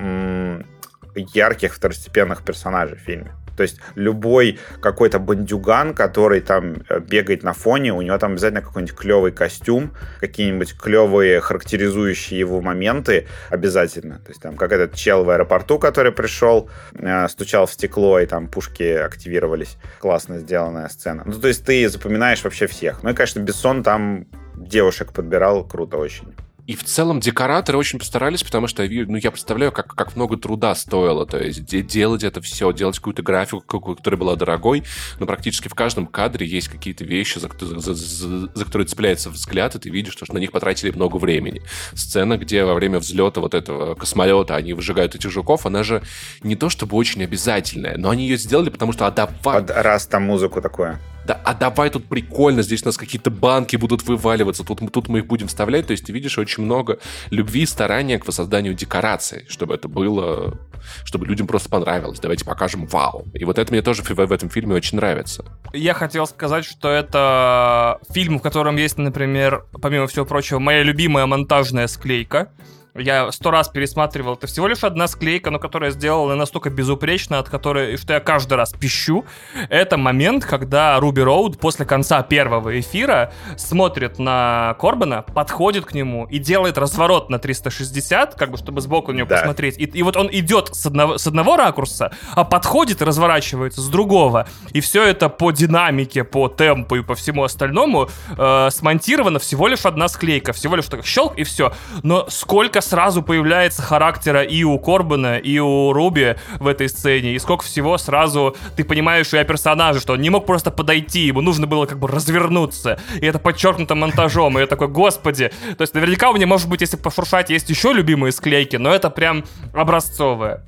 ярких 1.16 1.74
второстепенных 1.74 2.44
персонажей 2.44 2.98
в 2.98 3.02
фильме. 3.02 3.32
То 3.56 3.64
есть 3.64 3.80
любой 3.96 4.60
какой-то 4.82 5.20
бандюган, 5.20 5.94
который 5.94 6.42
там 6.42 6.84
э, 6.90 7.00
бегает 7.00 7.44
на 7.44 7.54
фоне, 7.54 7.94
у 7.94 8.02
него 8.02 8.18
там 8.18 8.34
обязательно 8.34 8.62
какой-нибудь 8.62 8.96
клевый 8.96 9.32
костюм, 9.32 9.94
какие-нибудь 10.20 10.78
клевые 10.78 11.40
характеризующие 11.42 12.40
его 12.40 12.62
моменты 12.62 13.28
обязательно. 13.50 14.20
То 14.20 14.30
есть 14.30 14.42
там 14.42 14.56
как 14.56 14.72
этот 14.72 14.96
чел 14.96 15.24
в 15.24 15.30
аэропорту, 15.30 15.80
который 15.80 16.12
пришел, 16.12 16.70
э, 16.94 17.28
стучал 17.28 17.66
в 17.66 17.74
стекло, 17.74 18.20
и 18.20 18.26
там 18.26 18.48
пушки 18.48 18.84
активировались. 18.84 19.78
Классно 20.00 20.40
сделанная 20.40 20.90
сцена. 20.90 21.24
Ну, 21.26 21.40
то 21.40 21.48
есть 21.48 21.66
ты 21.66 21.88
запоминаешь 21.90 22.44
вообще 22.44 22.68
всех. 22.68 23.04
Ну 23.04 23.10
и, 23.10 23.14
конечно, 23.14 23.40
Бессон 23.40 23.84
там 23.84 24.26
девушек 24.56 25.14
подбирал 25.14 25.64
круто 25.64 25.98
очень. 25.98 26.34
И 26.66 26.76
в 26.76 26.84
целом 26.84 27.20
декораторы 27.20 27.78
очень 27.78 28.00
постарались, 28.00 28.42
потому 28.42 28.68
что 28.68 28.84
ну, 28.84 29.18
я 29.18 29.32
представляю, 29.32 29.72
как, 29.74 29.94
как 29.94 30.16
много 30.16 30.38
труда 30.38 30.74
стоило. 30.76 31.26
То 31.26 31.38
есть 31.38 31.66
делать 31.88 32.24
это 32.24 32.42
все, 32.42 32.72
делать 32.72 32.98
какую-то 32.98 33.22
графику, 33.22 33.62
которая 33.96 34.18
была 34.18 34.36
дорогой, 34.36 34.84
но 35.20 35.26
практически 35.26 35.68
в 35.68 35.76
каждом 35.76 36.08
кадре 36.08 36.48
есть 36.48 36.70
какие-то 36.70 37.04
вещи, 37.04 37.40
за, 37.40 37.50
за, 37.60 37.94
за, 37.94 38.50
за 38.54 38.66
которые 38.66 38.88
цепляется 38.88 39.30
взгляд, 39.30 39.76
и 39.76 39.80
ты 39.80 39.90
видишь, 39.90 40.14
что 40.14 40.34
на 40.34 40.38
них 40.38 40.52
потратили 40.52 40.92
много 40.92 41.18
времени. 41.18 41.62
Сцена, 41.94 42.38
где 42.38 42.64
во 42.64 42.76
время 42.76 43.00
взлета 43.00 43.42
вот 43.42 43.54
этого 43.54 43.96
космолета 43.96 44.56
они 44.56 44.74
выжигают 44.74 45.16
этих 45.16 45.32
жуков, 45.32 45.66
она 45.66 45.84
же 45.84 46.02
не 46.44 46.56
то 46.56 46.70
чтобы 46.70 46.96
очень 46.96 47.24
обязательная, 47.24 47.98
но 47.98 48.10
они 48.10 48.24
ее 48.24 48.38
сделали, 48.38 48.70
потому 48.70 48.94
что 48.94 49.06
отдавать... 49.06 49.42
Под 49.42 49.70
раз 49.70 50.08
там 50.08 50.24
музыку 50.24 50.62
такое 50.62 51.00
да, 51.26 51.40
а 51.44 51.54
давай 51.54 51.90
тут 51.90 52.06
прикольно, 52.06 52.64
здесь 52.64 52.84
у 52.84 52.88
нас 52.88 52.98
какие-то 52.98 53.32
банки 53.32 53.76
будут 53.76 54.04
вываливаться, 54.04 54.64
тут, 54.64 54.80
тут 54.92 55.08
мы 55.08 55.20
их 55.20 55.28
будем 55.28 55.48
вставлять. 55.48 55.88
То 55.88 55.92
есть 55.92 56.06
ты 56.06 56.12
видишь 56.12 56.38
очень 56.38 56.64
много 56.64 57.00
любви 57.30 57.62
и 57.62 57.66
старания 57.66 58.20
к 58.20 58.28
воссозданию 58.28 58.74
декораций, 58.74 59.46
чтобы 59.48 59.76
это 59.76 59.88
было, 59.88 60.60
чтобы 61.06 61.26
людям 61.26 61.48
просто 61.48 61.70
понравилось. 61.70 62.20
Давайте 62.20 62.46
покажем 62.46 62.86
вау. 62.88 63.26
И 63.34 63.46
вот 63.46 63.58
это 63.58 63.72
мне 63.72 63.82
тоже 63.82 64.04
в, 64.04 64.32
этом 64.32 64.50
фильме 64.50 64.76
очень 64.76 64.98
нравится. 64.98 65.46
Я 65.74 65.94
хотел 65.94 66.28
сказать, 66.28 66.66
что 66.66 66.90
это 66.90 68.00
фильм, 68.12 68.40
в 68.40 68.42
котором 68.42 68.76
есть, 68.76 68.98
например, 68.98 69.66
помимо 69.82 70.08
всего 70.08 70.26
прочего, 70.26 70.60
моя 70.60 70.84
любимая 70.84 71.26
монтажная 71.26 71.88
склейка. 71.88 72.52
Я 72.96 73.32
сто 73.32 73.50
раз 73.50 73.70
пересматривал. 73.70 74.36
Это 74.36 74.46
всего 74.46 74.68
лишь 74.68 74.84
одна 74.84 75.08
склейка, 75.08 75.50
но 75.50 75.58
которая 75.58 75.90
сделана 75.90 76.36
настолько 76.36 76.70
безупречно, 76.70 77.40
от 77.40 77.50
которой, 77.50 77.98
что 77.98 78.14
я 78.14 78.20
каждый 78.20 78.54
раз 78.54 78.72
пищу. 78.72 79.26
Это 79.70 79.98
момент, 79.98 80.46
когда 80.46 81.00
Руби 81.00 81.24
Роуд 81.24 81.60
после 81.60 81.86
конца 81.86 82.22
первого 82.22 82.80
эфира 82.80 83.34
смотрит 83.58 84.20
на 84.20 84.76
Корбана, 84.80 85.24
подходит 85.24 85.86
к 85.86 85.94
нему 85.96 86.26
и 86.26 86.38
делает 86.38 86.78
разворот 86.78 87.32
на 87.32 87.40
360, 87.40 88.36
как 88.36 88.52
бы 88.52 88.58
чтобы 88.58 88.80
сбоку 88.80 89.12
на 89.12 89.18
него 89.18 89.28
да. 89.28 89.38
посмотреть. 89.38 89.80
И, 89.80 89.86
и 89.86 90.04
вот 90.04 90.16
он 90.16 90.30
идет 90.32 90.70
с 90.76 90.86
одного, 90.86 91.18
с 91.18 91.26
одного 91.26 91.58
ракурса, 91.58 92.12
а 92.36 92.44
подходит 92.44 93.02
и 93.02 93.06
разворачивается 93.06 93.82
с 93.82 93.88
другого. 93.88 94.48
И 94.72 94.82
все 94.82 95.04
это 95.04 95.30
по 95.30 95.50
динамике, 95.50 96.24
по 96.24 96.48
темпу 96.48 96.98
и 96.98 97.02
по 97.02 97.16
всему 97.16 97.44
остальному 97.44 98.08
э, 98.38 98.70
смонтировано 98.70 99.40
всего 99.40 99.68
лишь 99.68 99.86
одна 99.88 100.08
склейка. 100.08 100.54
Всего 100.54 100.76
лишь 100.76 100.86
так 100.86 101.04
щелк 101.08 101.40
и 101.40 101.44
все. 101.44 101.74
Но 102.04 102.28
сколько 102.30 102.83
сразу 102.84 103.22
появляется 103.22 103.82
характера 103.82 104.44
и 104.44 104.64
у 104.64 104.78
Корбана, 104.80 105.38
и 105.38 105.60
у 105.60 105.94
Руби 105.94 106.36
в 106.60 106.68
этой 106.68 106.90
сцене, 106.90 107.34
и 107.34 107.40
сколько 107.40 107.64
всего 107.64 107.98
сразу 107.98 108.56
ты 108.76 108.84
понимаешь 108.84 109.34
и 109.34 109.38
о 109.38 109.44
персонаже, 109.44 110.00
что 110.00 110.14
он 110.14 110.22
не 110.22 110.30
мог 110.30 110.46
просто 110.46 110.72
подойти, 110.72 111.22
ему 111.22 111.42
нужно 111.42 111.68
было 111.68 111.86
как 111.86 112.00
бы 112.00 112.08
развернуться, 112.08 113.00
и 113.20 113.26
это 113.26 113.40
подчеркнуто 113.40 113.96
монтажом, 113.96 114.58
и 114.58 114.62
я 114.62 114.68
такой, 114.68 114.88
господи, 114.88 115.52
то 115.78 115.82
есть 115.82 115.94
наверняка 115.94 116.30
у 116.30 116.36
меня, 116.36 116.48
может 116.48 116.70
быть, 116.70 116.82
если 116.82 116.98
пошуршать, 116.98 117.50
есть 117.50 117.70
еще 117.70 117.94
любимые 117.94 118.32
склейки, 118.32 118.76
но 118.76 118.94
это 118.94 119.10
прям 119.10 119.44
образцовое. 119.74 120.66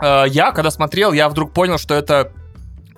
Э, 0.00 0.24
я, 0.28 0.52
когда 0.52 0.70
смотрел, 0.70 1.12
я 1.12 1.28
вдруг 1.28 1.52
понял, 1.52 1.78
что 1.78 1.94
это 1.94 2.32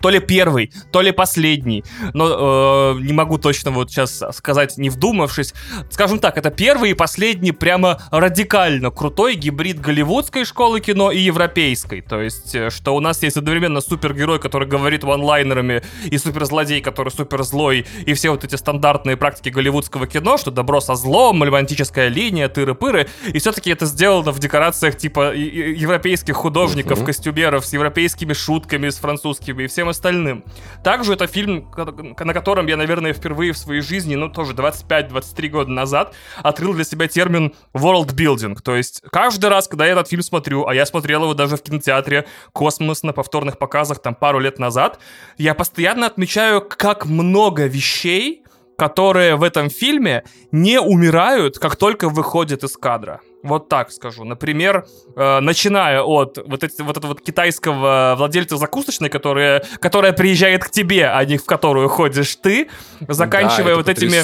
то 0.00 0.10
ли 0.10 0.20
первый, 0.20 0.72
то 0.92 1.00
ли 1.00 1.12
последний, 1.12 1.84
но 2.14 2.94
э, 2.96 3.00
не 3.00 3.12
могу 3.12 3.38
точно 3.38 3.70
вот 3.70 3.90
сейчас 3.90 4.22
сказать, 4.32 4.78
не 4.78 4.90
вдумавшись. 4.90 5.54
Скажем 5.90 6.18
так, 6.18 6.38
это 6.38 6.50
первый 6.50 6.90
и 6.90 6.94
последний 6.94 7.52
прямо 7.52 8.02
радикально 8.10 8.90
крутой 8.90 9.34
гибрид 9.34 9.80
голливудской 9.80 10.44
школы 10.44 10.80
кино 10.80 11.10
и 11.10 11.18
европейской. 11.18 12.00
То 12.00 12.20
есть, 12.20 12.54
э, 12.54 12.70
что 12.70 12.94
у 12.94 13.00
нас 13.00 13.22
есть 13.22 13.36
одновременно 13.36 13.80
супергерой, 13.80 14.38
который 14.38 14.68
говорит 14.68 15.04
ванлайнерами, 15.04 15.82
и 16.04 16.18
суперзлодей, 16.18 16.80
который 16.80 17.10
супер 17.10 17.42
злой, 17.42 17.86
и 18.06 18.14
все 18.14 18.30
вот 18.30 18.44
эти 18.44 18.56
стандартные 18.56 19.16
практики 19.16 19.48
голливудского 19.48 20.06
кино, 20.06 20.36
что 20.36 20.50
добро 20.50 20.80
со 20.80 20.94
злом, 20.94 21.42
романтическая 21.42 22.08
линия, 22.08 22.48
тыры-пыры, 22.48 23.08
и 23.26 23.38
все-таки 23.38 23.70
это 23.70 23.86
сделано 23.86 24.32
в 24.32 24.38
декорациях 24.38 24.96
типа 24.96 25.34
европейских 25.34 26.36
художников, 26.36 27.00
uh-huh. 27.00 27.06
костюмеров, 27.06 27.66
с 27.66 27.72
европейскими 27.72 28.32
шутками, 28.32 28.88
с 28.88 28.96
французскими 28.96 29.64
и 29.64 29.66
всем 29.66 29.87
всем 29.88 30.08
остальным. 30.08 30.44
Также 30.84 31.14
это 31.14 31.26
фильм, 31.26 31.70
на 31.76 32.34
котором 32.34 32.66
я, 32.66 32.76
наверное, 32.76 33.12
впервые 33.12 33.52
в 33.52 33.58
своей 33.58 33.80
жизни, 33.80 34.14
ну, 34.14 34.28
тоже 34.28 34.52
25-23 34.52 35.48
года 35.48 35.70
назад, 35.70 36.14
открыл 36.42 36.74
для 36.74 36.84
себя 36.84 37.08
термин 37.08 37.52
world 37.74 38.14
building. 38.14 38.56
То 38.62 38.76
есть 38.76 39.02
каждый 39.10 39.50
раз, 39.50 39.68
когда 39.68 39.86
я 39.86 39.92
этот 39.92 40.08
фильм 40.08 40.22
смотрю, 40.22 40.66
а 40.66 40.74
я 40.74 40.86
смотрел 40.86 41.22
его 41.24 41.34
даже 41.34 41.56
в 41.56 41.62
кинотеатре 41.62 42.26
«Космос» 42.52 43.02
на 43.02 43.12
повторных 43.12 43.58
показах 43.58 44.00
там 44.00 44.14
пару 44.14 44.38
лет 44.38 44.58
назад, 44.58 44.98
я 45.38 45.54
постоянно 45.54 46.06
отмечаю, 46.06 46.60
как 46.60 47.06
много 47.06 47.66
вещей, 47.66 48.44
которые 48.78 49.36
в 49.36 49.42
этом 49.42 49.70
фильме 49.70 50.22
не 50.52 50.80
умирают, 50.80 51.58
как 51.58 51.76
только 51.76 52.08
выходят 52.08 52.62
из 52.62 52.76
кадра. 52.76 53.20
Вот 53.42 53.68
так 53.68 53.92
скажу. 53.92 54.24
Например, 54.24 54.84
э, 55.14 55.38
начиная 55.40 56.02
от 56.02 56.38
вот, 56.44 56.64
эти, 56.64 56.82
вот 56.82 56.96
этого 56.96 57.12
вот 57.12 57.20
китайского 57.20 58.16
владельца 58.18 58.56
закусочной, 58.56 59.10
которая, 59.10 59.64
которая 59.78 60.12
приезжает 60.12 60.64
к 60.64 60.70
тебе, 60.70 61.06
а 61.06 61.24
не 61.24 61.38
в 61.38 61.44
которую 61.44 61.88
ходишь 61.88 62.34
ты, 62.36 62.68
заканчивая 63.00 63.74
да, 63.74 63.76
вот 63.76 63.88
этими 63.88 64.16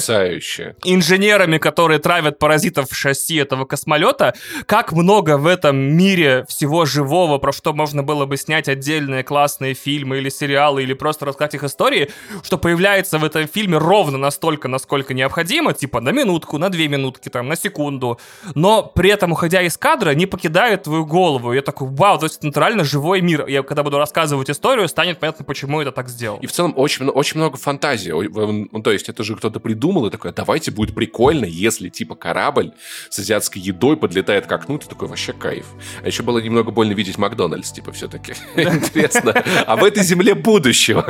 инженерами, 0.83 1.57
которые 1.59 1.99
травят 1.99 2.39
паразитов 2.39 2.89
в 2.89 2.95
шасси 2.95 3.37
этого 3.37 3.63
космолета, 3.63 4.33
как 4.65 4.91
много 4.91 5.37
в 5.37 5.47
этом 5.47 5.77
мире 5.77 6.45
всего 6.49 6.85
живого, 6.85 7.37
про 7.37 7.53
что 7.53 7.73
можно 7.73 8.03
было 8.03 8.25
бы 8.25 8.35
снять 8.35 8.67
отдельные 8.67 9.23
классные 9.23 9.75
фильмы 9.75 10.17
или 10.17 10.27
сериалы, 10.27 10.83
или 10.83 10.93
просто 10.93 11.25
рассказать 11.25 11.55
их 11.55 11.63
истории, 11.63 12.11
что 12.43 12.57
появляется 12.57 13.17
в 13.17 13.23
этом 13.23 13.47
фильме 13.47 13.77
ровно 13.77 14.17
настолько, 14.17 14.67
насколько 14.67 15.13
необходимо, 15.13 15.73
типа 15.73 16.01
на 16.01 16.09
минутку, 16.09 16.57
на 16.57 16.69
две 16.69 16.89
минутки, 16.89 17.29
там, 17.29 17.47
на 17.47 17.55
секунду, 17.55 18.19
но 18.55 18.83
при 18.83 19.04
при 19.05 19.11
этом, 19.11 19.33
уходя 19.33 19.61
из 19.61 19.77
кадра, 19.77 20.15
не 20.15 20.25
покидает 20.25 20.81
твою 20.81 21.05
голову. 21.05 21.53
Я 21.53 21.61
такой, 21.61 21.87
вау, 21.89 22.17
то 22.17 22.25
есть 22.25 22.37
это 22.37 22.47
натурально 22.47 22.83
живой 22.83 23.21
мир. 23.21 23.45
Я 23.45 23.61
когда 23.61 23.83
буду 23.83 23.99
рассказывать 23.99 24.49
историю, 24.49 24.87
станет 24.87 25.19
понятно, 25.19 25.45
почему 25.45 25.79
это 25.79 25.91
так 25.91 26.09
сделал. 26.09 26.39
И 26.39 26.47
в 26.47 26.51
целом 26.51 26.73
очень, 26.75 27.05
очень 27.05 27.37
много 27.37 27.55
фантазии. 27.55 28.09
Ну, 28.09 28.81
то 28.81 28.91
есть 28.91 29.07
это 29.07 29.23
же 29.23 29.35
кто-то 29.35 29.59
придумал 29.59 30.07
и 30.07 30.09
такой, 30.09 30.33
давайте 30.33 30.71
будет 30.71 30.95
прикольно, 30.95 31.45
если 31.45 31.89
типа 31.89 32.15
корабль 32.15 32.71
с 33.11 33.19
азиатской 33.19 33.61
едой 33.61 33.95
подлетает 33.95 34.47
к 34.47 34.51
окну, 34.51 34.79
ты 34.79 34.87
такой, 34.87 35.07
вообще 35.07 35.33
кайф. 35.33 35.67
А 36.01 36.07
еще 36.07 36.23
было 36.23 36.39
немного 36.39 36.71
больно 36.71 36.93
видеть 36.93 37.19
Макдональдс, 37.19 37.73
типа, 37.73 37.91
все-таки. 37.91 38.33
Интересно. 38.55 39.35
А 39.67 39.75
в 39.75 39.83
этой 39.83 40.01
земле 40.01 40.33
будущего. 40.33 41.05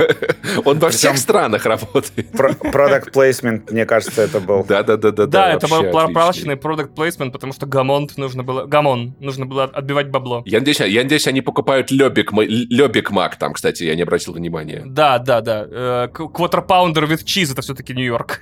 Он 0.65 0.79
во 0.79 0.89
всех 0.89 1.17
странах 1.17 1.65
работает. 1.65 2.29
Product 2.33 3.13
placement, 3.13 3.71
мне 3.71 3.85
кажется, 3.85 4.23
это 4.23 4.41
был. 4.41 4.65
Да-да-да. 4.65 5.27
Да, 5.27 5.53
это 5.53 5.69
был 5.69 5.83
прозрачный 5.91 6.55
product 6.55 6.93
placement, 6.93 7.31
потому 7.31 7.53
что 7.53 7.65
Гамонт 7.85 8.17
нужно 8.17 8.43
было... 8.43 8.65
Гамон. 8.65 9.15
Нужно 9.19 9.45
было 9.45 9.65
отбивать 9.65 10.09
бабло. 10.09 10.41
Я 10.45 10.59
надеюсь, 10.59 10.79
я 10.79 11.03
надеюсь 11.03 11.27
они 11.27 11.41
покупают 11.41 11.91
Лебик, 11.91 12.33
Лебик 12.33 13.11
Мак 13.11 13.35
там, 13.37 13.53
кстати, 13.53 13.83
я 13.83 13.95
не 13.95 14.01
обратил 14.01 14.33
внимания. 14.33 14.81
Да, 14.85 15.19
да, 15.19 15.41
да. 15.41 16.09
Quarter 16.11 16.65
Pounder 16.65 17.07
with 17.07 17.23
Cheese 17.23 17.51
это 17.51 17.61
все-таки 17.61 17.93
Нью-Йорк. 17.93 18.39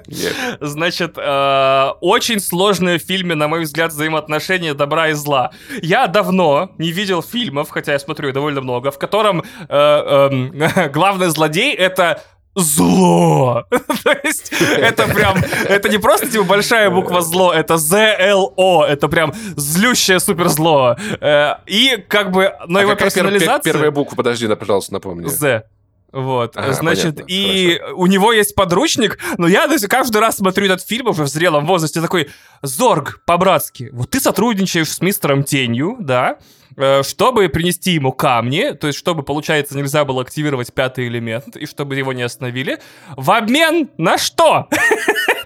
Значит, 0.60 1.14
э, 1.16 1.88
очень 2.00 2.40
сложные 2.40 2.98
в 2.98 3.02
фильме, 3.02 3.36
на 3.36 3.46
мой 3.46 3.62
взгляд, 3.62 3.92
взаимоотношения 3.92 4.74
добра 4.74 5.10
и 5.10 5.12
зла. 5.12 5.52
Я 5.80 6.08
давно 6.08 6.72
не 6.78 6.90
видел 6.90 7.22
фильмов, 7.22 7.70
хотя 7.70 7.92
я 7.92 7.98
смотрю 8.00 8.32
довольно 8.32 8.60
много, 8.60 8.90
в 8.90 8.98
котором 8.98 9.44
э, 9.68 9.76
эм, 9.76 10.52
главный 10.92 11.28
злодей 11.28 11.72
это 11.72 12.20
зло. 12.56 13.66
То 13.70 14.18
есть 14.24 14.52
это 14.60 15.06
прям, 15.06 15.36
это 15.68 15.88
не 15.88 15.98
просто 15.98 16.28
типа 16.28 16.44
большая 16.44 16.90
буква 16.90 17.20
зло, 17.20 17.52
это 17.52 17.76
Z-L-O, 17.76 18.84
это 18.84 19.08
прям 19.08 19.32
злющее 19.56 20.18
суперзло. 20.18 20.96
Э, 21.20 21.56
и 21.66 22.02
как 22.08 22.32
бы, 22.32 22.52
но 22.66 22.78
а 22.78 22.82
его 22.82 22.94
персонализация... 22.94 23.72
Первая 23.72 23.90
буква, 23.90 24.16
подожди, 24.16 24.48
пожалуйста, 24.54 24.94
напомни. 24.94 25.26
Z. 25.26 25.64
Вот, 26.12 26.56
ага, 26.56 26.72
значит, 26.72 27.16
понятно, 27.16 27.24
и 27.30 27.76
хорошо. 27.76 27.96
у 27.96 28.06
него 28.06 28.32
есть 28.32 28.54
подручник, 28.54 29.18
но 29.36 29.46
я 29.48 29.68
каждый 29.86 30.18
раз 30.18 30.36
смотрю 30.36 30.64
этот 30.64 30.80
фильм 30.80 31.08
уже 31.08 31.24
в 31.24 31.28
зрелом 31.28 31.66
возрасте, 31.66 32.00
такой, 32.00 32.30
Зорг, 32.62 33.20
по-братски, 33.26 33.90
вот 33.92 34.10
ты 34.10 34.20
сотрудничаешь 34.20 34.88
с 34.88 35.02
мистером 35.02 35.42
Тенью, 35.44 35.96
да, 36.00 36.38
чтобы 37.02 37.48
принести 37.48 37.92
ему 37.92 38.12
камни, 38.12 38.72
то 38.72 38.86
есть 38.86 38.98
чтобы, 38.98 39.22
получается, 39.22 39.76
нельзя 39.76 40.04
было 40.04 40.22
активировать 40.22 40.72
пятый 40.72 41.08
элемент, 41.08 41.56
и 41.56 41.66
чтобы 41.66 41.96
его 41.96 42.12
не 42.12 42.22
остановили, 42.22 42.78
в 43.16 43.30
обмен 43.30 43.88
на 43.96 44.18
что? 44.18 44.68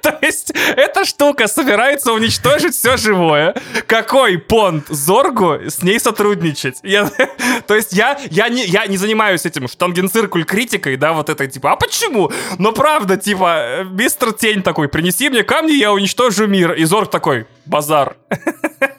То 0.03 0.19
есть 0.23 0.53
эта 0.55 1.05
штука 1.05 1.47
собирается 1.47 2.13
уничтожить 2.13 2.75
все 2.75 2.97
живое. 2.97 3.55
Какой 3.87 4.39
понт 4.39 4.87
Зоргу 4.89 5.59
с 5.69 5.83
ней 5.83 6.01
сотрудничать? 6.01 6.79
Я, 6.83 7.11
то 7.67 7.75
есть 7.75 7.93
я, 7.93 8.19
я, 8.31 8.49
не, 8.49 8.65
я 8.65 8.87
не 8.87 8.97
занимаюсь 8.97 9.45
этим 9.45 9.69
штангенциркуль 9.69 10.45
критикой, 10.45 10.97
да, 10.97 11.13
вот 11.13 11.29
это 11.29 11.47
типа, 11.47 11.73
а 11.73 11.77
почему? 11.77 12.31
Но 12.59 12.73
правда, 12.73 13.17
типа, 13.17 13.57
э, 13.59 13.85
мистер 13.85 14.33
Тень 14.33 14.63
такой, 14.63 14.89
принеси 14.89 15.29
мне 15.29 15.43
камни, 15.43 15.73
я 15.73 15.93
уничтожу 15.93 16.47
мир. 16.47 16.73
И 16.73 16.85
Зорг 16.85 17.11
такой, 17.11 17.47
базар. 17.67 18.17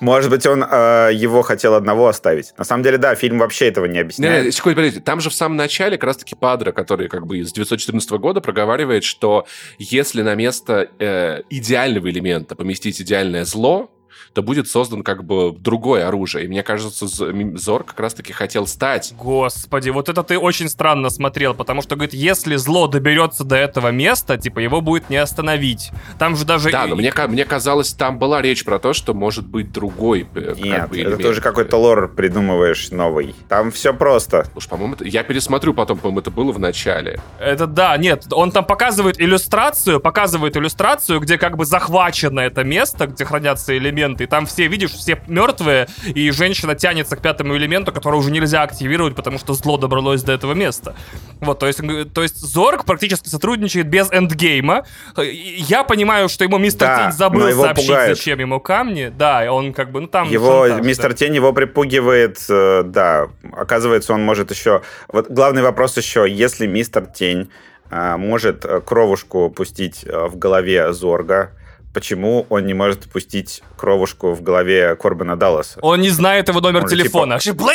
Может 0.00 0.30
быть, 0.30 0.46
он 0.46 0.62
э, 0.62 1.10
его 1.12 1.42
хотел 1.42 1.74
одного 1.74 2.08
оставить. 2.08 2.52
На 2.58 2.64
самом 2.64 2.82
деле, 2.82 2.98
да, 2.98 3.14
фильм 3.14 3.38
вообще 3.38 3.68
этого 3.68 3.86
не 3.86 3.98
объясняет. 3.98 4.46
Не, 4.46 4.50
секунду, 4.50 4.76
подождите. 4.76 5.02
Там 5.02 5.20
же 5.20 5.30
в 5.30 5.34
самом 5.34 5.56
начале 5.56 5.96
как 5.96 6.04
раз-таки 6.04 6.34
Падра, 6.34 6.72
который 6.72 7.08
как 7.08 7.26
бы 7.26 7.38
из 7.38 7.52
914 7.52 8.10
года 8.12 8.40
проговаривает, 8.40 9.04
что 9.04 9.46
если 9.78 10.22
на 10.22 10.34
место 10.34 10.90
э, 10.98 11.42
идеального 11.50 12.10
элемента 12.10 12.54
поместить 12.54 13.00
идеальное 13.00 13.44
зло, 13.44 13.90
то 14.38 14.42
будет 14.42 14.68
создан 14.68 15.02
как 15.02 15.24
бы 15.24 15.52
другое 15.58 16.06
оружие. 16.06 16.44
И 16.44 16.48
мне 16.48 16.62
кажется, 16.62 17.08
Зор 17.08 17.82
как 17.82 17.98
раз-таки 17.98 18.32
хотел 18.32 18.68
стать. 18.68 19.12
Господи, 19.18 19.90
вот 19.90 20.08
это 20.08 20.22
ты 20.22 20.38
очень 20.38 20.68
странно 20.68 21.10
смотрел, 21.10 21.54
потому 21.54 21.82
что, 21.82 21.96
говорит, 21.96 22.14
если 22.14 22.54
зло 22.54 22.86
доберется 22.86 23.42
до 23.42 23.56
этого 23.56 23.88
места, 23.88 24.36
типа, 24.36 24.60
его 24.60 24.80
будет 24.80 25.10
не 25.10 25.16
остановить. 25.16 25.90
Там 26.20 26.36
же 26.36 26.44
даже... 26.44 26.70
Да, 26.70 26.86
но 26.86 26.94
мне, 26.94 27.12
мне 27.26 27.44
казалось, 27.44 27.92
там 27.94 28.20
была 28.20 28.40
речь 28.40 28.64
про 28.64 28.78
то, 28.78 28.92
что 28.92 29.12
может 29.12 29.44
быть 29.44 29.72
другой 29.72 30.28
э, 30.36 30.54
Нет, 30.56 30.90
бы, 30.90 31.00
это 31.00 31.16
ты 31.16 31.28
уже 31.30 31.40
какой-то 31.40 31.76
лор 31.76 32.06
придумываешь 32.06 32.92
новый. 32.92 33.34
Там 33.48 33.72
все 33.72 33.92
просто. 33.92 34.46
Уж, 34.54 34.68
по-моему, 34.68 34.94
это... 34.94 35.04
я 35.04 35.24
пересмотрю 35.24 35.74
потом, 35.74 35.98
по-моему, 35.98 36.20
это 36.20 36.30
было 36.30 36.52
в 36.52 36.60
начале. 36.60 37.20
Это 37.40 37.66
да, 37.66 37.96
нет, 37.96 38.26
он 38.30 38.52
там 38.52 38.64
показывает 38.64 39.20
иллюстрацию, 39.20 39.98
показывает 39.98 40.56
иллюстрацию, 40.56 41.18
где 41.18 41.38
как 41.38 41.56
бы 41.56 41.64
захвачено 41.64 42.38
это 42.38 42.62
место, 42.62 43.08
где 43.08 43.24
хранятся 43.24 43.76
элементы 43.76 44.27
там 44.28 44.46
все, 44.46 44.66
видишь, 44.66 44.92
все 44.92 45.20
мертвые, 45.26 45.88
и 46.04 46.30
женщина 46.30 46.74
тянется 46.74 47.16
к 47.16 47.22
пятому 47.22 47.56
элементу, 47.56 47.92
который 47.92 48.16
уже 48.16 48.30
нельзя 48.30 48.62
активировать, 48.62 49.14
потому 49.14 49.38
что 49.38 49.54
зло 49.54 49.76
добралось 49.76 50.22
до 50.22 50.32
этого 50.32 50.54
места. 50.54 50.94
Вот, 51.40 51.58
то 51.58 51.66
есть, 51.66 51.80
то 52.12 52.22
есть 52.22 52.38
Зорг 52.38 52.84
практически 52.84 53.28
сотрудничает 53.28 53.88
без 53.88 54.10
эндгейма. 54.10 54.84
Я 55.16 55.84
понимаю, 55.84 56.28
что 56.28 56.44
ему 56.44 56.58
мистер 56.58 56.86
да, 56.86 57.04
Тень 57.04 57.12
забыл 57.12 57.50
сообщить, 57.52 57.86
пугает. 57.86 58.16
зачем 58.16 58.38
ему 58.38 58.60
камни. 58.60 59.12
Да, 59.16 59.52
он 59.52 59.72
как 59.72 59.92
бы, 59.92 60.00
ну 60.00 60.06
там... 60.08 60.28
Его, 60.28 60.66
шантаж, 60.66 60.86
мистер 60.86 61.10
да. 61.10 61.16
Тень 61.16 61.34
его 61.34 61.52
припугивает, 61.52 62.38
э, 62.48 62.82
да. 62.84 63.28
Оказывается, 63.52 64.12
он 64.12 64.24
может 64.24 64.50
еще... 64.50 64.82
Вот 65.08 65.30
главный 65.30 65.62
вопрос 65.62 65.96
еще, 65.96 66.26
если 66.28 66.66
мистер 66.66 67.06
Тень 67.06 67.50
э, 67.90 68.16
может 68.16 68.64
э, 68.64 68.80
кровушку 68.80 69.50
пустить 69.50 70.04
в 70.04 70.36
голове 70.36 70.92
Зорга, 70.92 71.52
почему 71.92 72.46
он 72.48 72.66
не 72.66 72.74
может 72.74 73.10
пустить 73.10 73.62
кровушку 73.76 74.32
в 74.32 74.42
голове 74.42 74.96
Корбана 74.96 75.36
Далласа. 75.36 75.78
Он 75.82 76.00
не 76.00 76.10
знает 76.10 76.48
его 76.48 76.60
номер 76.60 76.82
он 76.84 76.88
телефона. 76.88 77.38
Типа... 77.38 77.64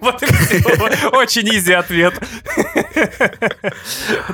Вот 0.00 0.22
Очень 1.12 1.48
изи 1.48 1.72
ответ. 1.72 2.14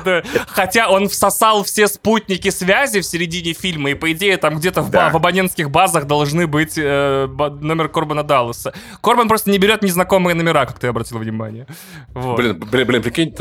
Хотя 0.48 0.90
он 0.90 1.08
всосал 1.08 1.62
все 1.62 1.86
спутники 1.86 2.50
связи 2.50 3.00
в 3.00 3.04
середине 3.04 3.52
фильма, 3.52 3.90
и 3.90 3.94
по 3.94 4.10
идее 4.12 4.36
там 4.36 4.56
где-то 4.58 4.82
в 4.82 4.94
абонентских 4.94 5.70
базах 5.70 6.06
должны 6.06 6.46
быть 6.46 6.76
э, 6.76 7.28
номер 7.60 7.88
Корбана 7.88 8.24
Далласа. 8.24 8.72
Корбан 9.00 9.28
просто 9.28 9.50
не 9.50 9.58
берет 9.58 9.82
незнакомые 9.82 10.34
номера, 10.34 10.66
как 10.66 10.78
ты 10.78 10.88
обратил 10.88 11.18
внимание. 11.18 11.66
Блин, 12.14 12.58
блин, 12.58 12.86
блин, 12.86 13.02
прикинь, 13.02 13.34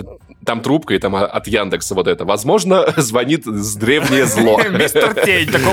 там 0.45 0.61
трубка, 0.61 0.93
и 0.93 0.99
там 0.99 1.15
от 1.15 1.47
Яндекса 1.47 1.95
вот 1.95 2.07
это. 2.07 2.25
Возможно, 2.25 2.93
звонит 2.97 3.45
с 3.45 3.75
древнее 3.75 4.25
зло. 4.25 4.59
Мистер 4.69 5.13
Тень 5.25 5.51
такой, 5.51 5.68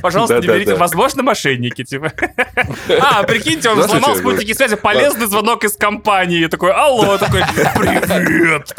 пожалуйста, 0.00 0.40
не 0.40 0.46
берите. 0.46 0.74
Возможно, 0.74 1.22
мошенники, 1.22 1.84
типа. 1.84 2.12
А, 3.00 3.22
прикиньте, 3.24 3.70
он 3.70 3.80
взломал 3.80 4.16
спутники 4.16 4.52
связи, 4.52 4.76
полезный 4.76 5.26
звонок 5.26 5.64
из 5.64 5.76
компании. 5.76 6.46
Такой, 6.46 6.72
алло, 6.72 7.18
такой, 7.18 7.42
привет. 7.74 8.74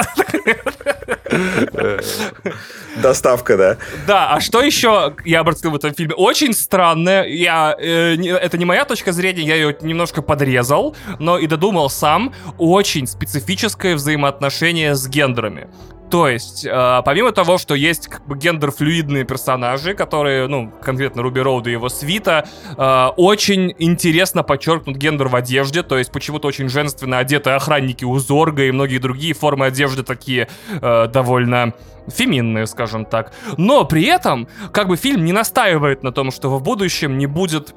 Доставка, 3.01 3.57
да. 3.57 3.77
Да, 4.07 4.29
а 4.31 4.41
что 4.41 4.61
еще 4.61 5.15
я 5.25 5.41
обратил 5.41 5.71
в 5.71 5.75
этом 5.75 5.93
фильме? 5.93 6.13
Очень 6.15 6.53
странное. 6.53 7.25
Я, 7.25 7.75
э, 7.77 8.15
это 8.15 8.57
не 8.57 8.65
моя 8.65 8.85
точка 8.85 9.11
зрения, 9.11 9.43
я 9.43 9.55
ее 9.55 9.75
немножко 9.81 10.21
подрезал, 10.21 10.95
но 11.19 11.37
и 11.37 11.47
додумал 11.47 11.89
сам. 11.89 12.33
Очень 12.57 13.07
специфическое 13.07 13.95
взаимоотношение 13.95 14.95
с 14.95 15.07
гендерами. 15.07 15.67
То 16.09 16.27
есть, 16.29 16.65
э, 16.65 17.01
помимо 17.03 17.31
того, 17.31 17.57
что 17.57 17.73
есть 17.73 18.07
как 18.07 18.25
бы 18.27 18.37
гендер-флюидные 18.37 19.23
персонажи, 19.23 19.93
которые, 19.93 20.47
ну, 20.47 20.71
конкретно 20.81 21.23
Руби 21.23 21.41
Роуд 21.41 21.67
и 21.67 21.71
его 21.71 21.89
свита, 21.89 22.47
э, 22.77 23.07
очень 23.17 23.73
интересно 23.79 24.43
подчеркнут 24.43 24.97
гендер 24.97 25.27
в 25.29 25.35
одежде, 25.35 25.83
то 25.83 25.97
есть 25.97 26.11
почему-то 26.11 26.47
очень 26.47 26.69
женственно 26.69 27.17
одеты 27.17 27.51
охранники 27.51 28.05
у 28.05 28.17
Зорга 28.19 28.63
и 28.63 28.71
многие 28.71 28.99
другие 28.99 29.33
формы 29.33 29.65
одежды 29.65 30.03
такие 30.03 30.47
э, 30.69 31.07
довольно 31.07 31.73
феминные, 32.07 32.67
скажем 32.67 33.05
так. 33.05 33.33
Но 33.57 33.83
при 33.85 34.05
этом, 34.05 34.47
как 34.71 34.87
бы 34.87 34.97
фильм 34.97 35.25
не 35.25 35.31
настаивает 35.31 36.03
на 36.03 36.11
том, 36.11 36.31
что 36.31 36.49
в 36.49 36.61
будущем 36.61 37.17
не 37.17 37.25
будет 37.25 37.73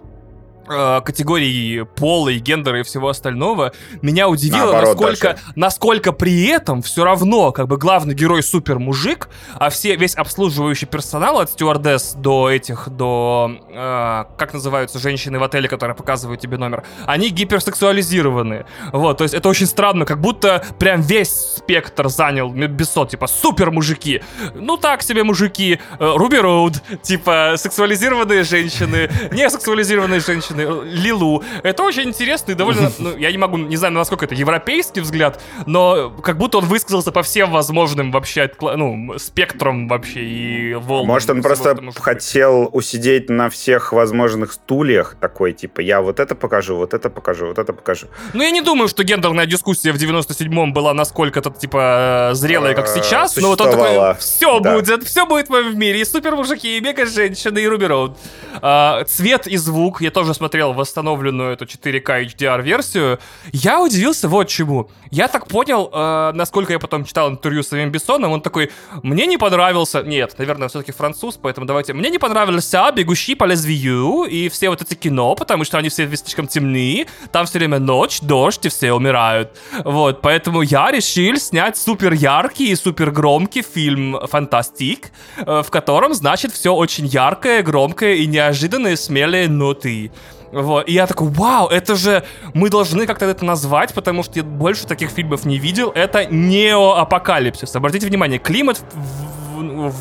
Э, 0.71 1.01
категории 1.03 1.83
пола 1.97 2.29
и 2.29 2.39
гендера 2.39 2.81
и 2.81 2.83
всего 2.83 3.09
остального, 3.09 3.73
меня 4.03 4.29
удивило, 4.29 4.73
Наоборот, 4.73 4.89
насколько, 4.89 5.29
даже. 5.29 5.39
насколько 5.57 6.13
при 6.13 6.47
этом 6.47 6.83
все 6.83 7.05
равно, 7.05 7.53
как 7.53 7.69
бы 7.69 7.79
главный 7.79 8.15
герой 8.15 8.43
супер 8.43 8.79
мужик, 8.79 9.29
а 9.55 9.71
все 9.71 9.97
весь 9.97 10.15
обслуживающий 10.15 10.87
персонал 10.87 11.39
от 11.39 11.51
стюардесс 11.51 12.13
до 12.13 12.51
этих, 12.51 12.89
до 12.91 13.51
э, 13.71 14.25
как 14.37 14.53
называются 14.53 14.99
женщины 14.99 15.39
в 15.39 15.43
отеле, 15.43 15.69
которые 15.69 15.97
показывают 15.97 16.41
тебе 16.41 16.59
номер, 16.59 16.85
они 17.07 17.31
гиперсексуализированы. 17.31 18.67
Вот, 18.93 19.19
то 19.19 19.25
есть 19.25 19.35
это 19.35 19.49
очень 19.49 19.67
странно, 19.67 20.05
как 20.05 20.21
будто 20.21 20.65
прям 20.79 21.01
весь 21.01 21.31
спектр 21.57 22.09
занял 22.09 22.51
Бессот, 22.51 23.11
типа 23.11 23.27
супер 23.27 23.71
мужики, 23.71 24.23
ну 24.55 24.77
так 24.77 25.03
себе 25.03 25.25
мужики, 25.25 25.81
Руби 25.99 26.37
э, 26.37 26.41
Роуд, 26.41 26.75
типа 27.03 27.55
сексуализированные 27.57 28.45
женщины, 28.45 29.11
не 29.33 29.49
сексуализированные 29.49 30.21
женщины 30.21 30.58
женщины, 30.59 30.85
Лилу. 30.85 31.43
Это 31.63 31.83
очень 31.83 32.05
интересно 32.05 32.53
и 32.53 32.55
довольно, 32.55 32.93
ну, 32.99 33.17
я 33.17 33.31
не 33.31 33.39
могу, 33.39 33.57
не 33.57 33.77
знаю, 33.77 33.95
насколько 33.95 34.25
это 34.25 34.35
европейский 34.35 35.01
взгляд, 35.01 35.41
но 35.67 36.11
как 36.11 36.39
будто 36.39 36.59
он 36.59 36.65
высказался 36.65 37.13
по 37.13 37.23
всем 37.23 37.51
возможным 37.51 38.11
вообще, 38.11 38.51
ну, 38.61 39.19
спектрам 39.19 39.89
вообще 39.89 40.21
и 40.21 40.75
волнам. 40.75 41.07
Может, 41.07 41.31
он 41.31 41.43
просто 41.43 41.79
хотел 41.97 42.69
усидеть 42.73 43.31
на 43.31 43.49
всех 43.51 43.93
возможных 43.93 44.53
стульях, 44.53 45.17
такой, 45.21 45.53
типа, 45.53 45.81
я 45.81 46.01
вот 46.01 46.21
это 46.21 46.35
покажу, 46.35 46.77
вот 46.77 46.95
это 46.95 47.11
покажу, 47.11 47.47
вот 47.47 47.59
это 47.59 47.73
покажу. 47.73 48.07
Ну, 48.35 48.43
я 48.43 48.51
не 48.51 48.61
думаю, 48.61 48.89
что 48.89 49.05
гендерная 49.05 49.47
дискуссия 49.47 49.93
в 49.93 49.97
97-м 49.97 50.73
была 50.73 50.95
насколько-то, 50.95 51.51
типа, 51.51 52.31
зрелая, 52.35 52.75
как 52.75 52.87
а, 52.87 52.89
сейчас, 52.89 53.37
но 53.37 53.49
вот 53.49 53.61
он 53.61 53.71
такой, 53.71 54.15
все 54.19 54.61
будет, 54.61 55.05
все 55.05 55.27
будет 55.27 55.49
в 55.49 55.75
мире, 55.75 56.01
и 56.01 56.05
супер 56.05 56.37
мужики, 56.37 56.79
и 56.79 56.81
мега 56.81 57.07
женщины, 57.07 57.59
и 57.59 57.67
Руби 57.67 57.87
Роуд. 57.87 58.17
А, 58.61 59.05
цвет 59.05 59.47
и 59.47 59.57
звук 59.57 60.01
я 60.01 60.11
тоже 60.11 60.35
смотрел 60.35 60.48
посмотрел 60.49 60.73
восстановленную 60.73 61.53
эту 61.53 61.67
4К 61.67 62.25
HDR-версию, 62.25 63.19
я 63.53 63.83
удивился 63.83 64.29
вот 64.29 64.49
чему. 64.49 64.89
Я 65.11 65.29
так 65.29 65.47
понял, 65.47 65.91
э, 65.93 66.33
насколько 66.35 66.73
я 66.73 66.79
потом 66.79 67.05
читал 67.05 67.29
интервью 67.29 67.63
с 67.63 67.69
самим 67.69 67.91
Бессоном, 67.91 68.33
он 68.33 68.41
такой, 68.41 68.71
мне 69.03 69.27
не 69.27 69.37
понравился, 69.37 70.03
нет, 70.03 70.35
наверное, 70.39 70.69
все-таки 70.69 70.93
француз, 70.93 71.39
поэтому 71.43 71.67
давайте, 71.67 71.93
мне 71.93 72.09
не 72.09 72.19
понравился 72.19 72.91
«Бегущий 72.97 73.35
по 73.35 73.45
лезвию» 73.45 74.25
и 74.25 74.49
все 74.49 74.71
вот 74.71 74.81
эти 74.81 74.95
кино, 74.95 75.35
потому 75.35 75.65
что 75.65 75.77
они 75.77 75.91
все 75.91 76.09
слишком 76.17 76.47
темные, 76.47 77.07
там 77.31 77.45
все 77.45 77.59
время 77.59 77.79
ночь, 77.79 78.21
дождь, 78.23 78.65
и 78.65 78.69
все 78.71 78.93
умирают. 78.93 79.51
Вот, 79.85 80.23
поэтому 80.23 80.63
я 80.63 80.91
решил 80.91 81.37
снять 81.37 81.77
супер 81.77 82.15
яркий 82.15 82.71
и 82.71 82.77
супер 82.77 83.11
громкий 83.11 83.63
фильм 83.63 84.17
«Фантастик», 84.27 85.11
э, 85.37 85.63
в 85.63 85.71
котором, 85.71 86.15
значит, 86.15 86.53
все 86.53 86.75
очень 86.75 87.07
яркое, 87.07 87.63
громкое 87.63 88.15
и 88.15 88.27
неожиданные 88.27 88.97
смелые 88.97 89.49
ноты. 89.49 90.11
Вот. 90.53 90.89
И 90.89 90.93
я 90.93 91.07
такой, 91.07 91.29
вау, 91.29 91.69
это 91.69 91.95
же 91.95 92.25
мы 92.55 92.71
должны 92.71 93.07
как-то 93.07 93.27
это 93.27 93.45
назвать, 93.45 93.95
потому 93.95 94.23
что 94.23 94.39
я 94.39 94.45
больше 94.45 94.87
таких 94.87 95.11
фильмов 95.11 95.45
не 95.45 95.59
видел. 95.59 95.93
Это 95.95 96.25
неоапокалипсис. 96.27 97.75
Обратите 97.77 98.07
внимание, 98.07 98.39
климат 98.39 98.83
в, 98.95 99.61
в, 99.61 99.95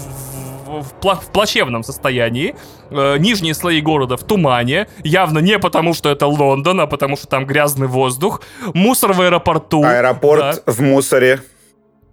в, 0.67 0.93
в 1.01 1.31
плачевном 1.31 1.83
состоянии. 1.83 2.55
Э, 2.89 3.17
нижние 3.17 3.53
слои 3.53 3.81
города 3.81 4.17
в 4.17 4.23
тумане. 4.23 4.87
Явно 5.03 5.39
не 5.39 5.59
потому, 5.59 5.93
что 5.93 6.09
это 6.09 6.27
Лондон, 6.27 6.79
а 6.81 6.87
потому, 6.87 7.17
что 7.17 7.27
там 7.27 7.45
грязный 7.45 7.87
воздух. 7.87 8.41
Мусор 8.73 9.13
в 9.13 9.21
аэропорту. 9.21 9.83
Аэропорт 9.83 10.63
да. 10.65 10.71
в 10.71 10.79
мусоре. 10.81 11.41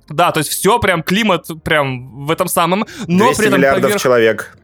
Да, 0.09 0.33
то 0.33 0.39
есть 0.39 0.51
все 0.51 0.79
прям 0.81 1.03
климат 1.03 1.47
прям 1.63 2.27
в 2.27 2.31
этом 2.31 2.49
самом. 2.49 2.85
Но 3.07 3.27
200 3.27 3.39
при 3.39 3.47
этом 3.49 3.61
миллиардов 3.61 3.83
поверх... 3.83 4.03
человек 4.03 4.59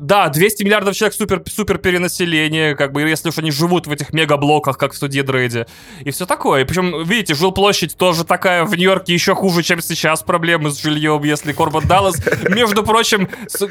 да, 0.00 0.28
200 0.28 0.62
миллиардов 0.64 0.94
человек 0.94 1.14
супер, 1.14 1.42
супер 1.46 1.78
перенаселение, 1.78 2.74
как 2.74 2.92
бы, 2.92 3.02
если 3.02 3.28
уж 3.28 3.38
они 3.38 3.50
живут 3.50 3.86
в 3.86 3.92
этих 3.92 4.12
мегаблоках, 4.12 4.78
как 4.78 4.92
в 4.92 4.96
суде 4.96 5.22
Дрейде. 5.22 5.66
И 6.00 6.10
все 6.10 6.26
такое. 6.26 6.64
Причем, 6.64 7.04
видите, 7.04 7.34
жилплощадь 7.34 7.96
тоже 7.96 8.24
такая 8.24 8.64
в 8.64 8.74
Нью-Йорке 8.74 9.14
еще 9.14 9.34
хуже, 9.34 9.62
чем 9.62 9.80
сейчас 9.80 10.22
проблемы 10.22 10.70
с 10.70 10.80
жильем, 10.80 11.22
если 11.24 11.52
Корбан 11.52 11.86
Даллас, 11.86 12.16
между 12.48 12.82
прочим, 12.82 13.28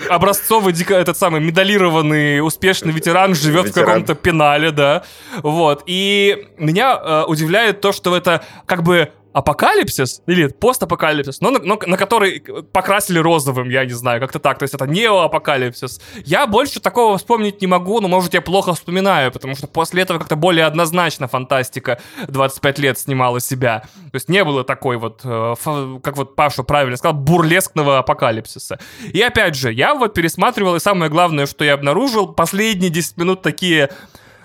образцовый, 0.10 0.74
этот 0.90 1.18
самый 1.18 1.42
медалированный 1.42 2.46
успешный 2.46 2.92
ветеран 2.92 3.36
живет 3.36 3.66
ветеран. 3.66 3.84
в 3.84 3.88
каком-то 3.88 4.16
пенале, 4.16 4.72
да. 4.72 5.04
Вот. 5.42 5.84
И 5.86 6.48
меня 6.58 7.00
э, 7.02 7.24
удивляет 7.28 7.82
то, 7.82 7.92
что 7.92 8.16
это 8.16 8.44
как 8.66 8.84
бы 8.84 9.12
апокалипсис 9.36 10.22
или 10.28 10.48
постапокалипсис, 10.48 11.42
но 11.42 11.52
но 11.52 11.78
на 11.86 11.98
который 11.98 12.42
покрасили 12.72 13.20
розовым, 13.20 13.70
я 13.70 13.84
не 13.84 13.92
знаю, 13.92 14.22
как-то 14.22 14.40
так. 14.40 14.58
То 14.60 14.64
есть 14.64 14.74
это 14.74 14.88
неоапокалипсис. 14.88 16.00
Я 16.24 16.48
больше 16.48 16.80
такого 16.80 17.18
вспомнить 17.18 17.60
не 17.60 17.68
могу, 17.68 18.00
но, 18.00 18.08
может, 18.08 18.34
я 18.34 18.42
плохо 18.42 18.74
вспоминаю, 18.74 19.34
потому 19.34 19.56
что 19.58 19.68
после 19.68 20.04
этого 20.04 20.20
как-то 20.20 20.38
более 20.38 20.64
однозначно 20.64 21.28
фантастика 21.28 22.00
25 22.30 22.80
лет 22.80 22.98
снимала 22.98 23.42
себя. 23.42 23.84
То 24.12 24.16
есть 24.16 24.30
не 24.30 24.42
было 24.46 24.64
такой 24.64 24.96
вот, 24.96 25.20
э, 25.26 25.56
как 26.02 26.16
вот 26.16 26.38
Паша 26.38 26.64
правильно 26.64 26.96
сказал, 26.96 27.18
бурлескного 27.18 28.00
апокалипсиса. 28.00 28.80
И 29.12 29.22
опять 29.22 29.56
же, 29.56 29.74
я 29.74 29.96
вот 29.96 30.14
пересматривал, 30.14 30.78
и 30.78 30.80
самое 30.80 31.12
главное, 31.12 31.46
что 31.46 31.66
я 31.66 31.74
обнаружил, 31.74 32.30
последние 32.30 32.90
10 32.90 33.18
минут 33.18 33.42
такие 33.42 33.90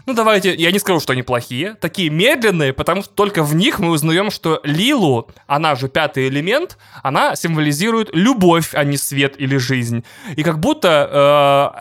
ну 0.06 0.14
давайте, 0.14 0.54
я 0.54 0.72
не 0.72 0.78
скажу, 0.78 1.00
что 1.00 1.12
они 1.12 1.22
плохие, 1.22 1.76
такие 1.80 2.10
медленные, 2.10 2.72
потому 2.72 3.02
что 3.02 3.12
только 3.12 3.42
в 3.42 3.54
них 3.54 3.78
мы 3.78 3.90
узнаем, 3.90 4.30
что 4.30 4.60
Лилу, 4.64 5.28
она 5.46 5.74
же 5.74 5.88
пятый 5.88 6.28
элемент, 6.28 6.78
она 7.02 7.36
символизирует 7.36 8.10
любовь, 8.12 8.70
а 8.74 8.84
не 8.84 8.96
свет 8.96 9.34
или 9.38 9.56
жизнь. 9.56 10.04
И 10.36 10.42
как 10.42 10.58
будто 10.58 11.76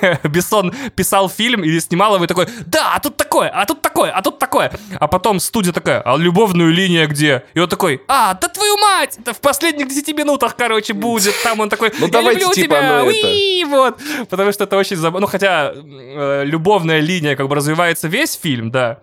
э, 0.00 0.18
Бессон 0.28 0.72
писал 0.94 1.28
фильм 1.28 1.64
или 1.64 1.78
снимал 1.78 2.14
его 2.14 2.24
и 2.24 2.28
такой, 2.28 2.46
да, 2.66 2.94
а 2.94 3.00
тут 3.00 3.16
такое, 3.16 3.48
а 3.48 3.64
тут 3.66 3.82
такое, 3.82 4.10
а 4.10 4.22
тут 4.22 4.38
такое. 4.38 4.72
А 4.98 5.08
потом 5.08 5.40
студия 5.40 5.72
такая, 5.72 6.00
а 6.00 6.16
любовную 6.16 6.72
линия 6.72 7.06
где? 7.06 7.44
И 7.54 7.60
он 7.60 7.68
такой, 7.68 8.02
а, 8.08 8.34
да 8.34 8.48
твою 8.48 8.76
мать, 8.78 9.18
это 9.18 9.32
в 9.32 9.40
последних 9.40 9.88
10 9.88 10.16
минутах, 10.16 10.56
короче, 10.56 10.92
будет. 10.92 11.34
Там 11.42 11.60
он 11.60 11.68
такой, 11.68 11.92
ну, 11.98 12.06
я 12.06 12.12
давайте, 12.12 12.40
люблю 12.40 12.54
типа, 12.54 12.74
тебя, 12.76 13.04
уи, 13.04 13.64
вот. 13.64 13.98
Потому 14.28 14.52
что 14.52 14.64
это 14.64 14.76
очень 14.76 14.96
забавно. 14.96 15.20
Ну, 15.20 15.26
хотя 15.26 15.72
э, 15.74 16.44
любовная 16.44 17.00
линия 17.00 17.36
как 17.36 17.48
бы 17.48 17.54
развивается 17.60 18.08
весь 18.08 18.34
фильм, 18.34 18.70
да. 18.70 18.98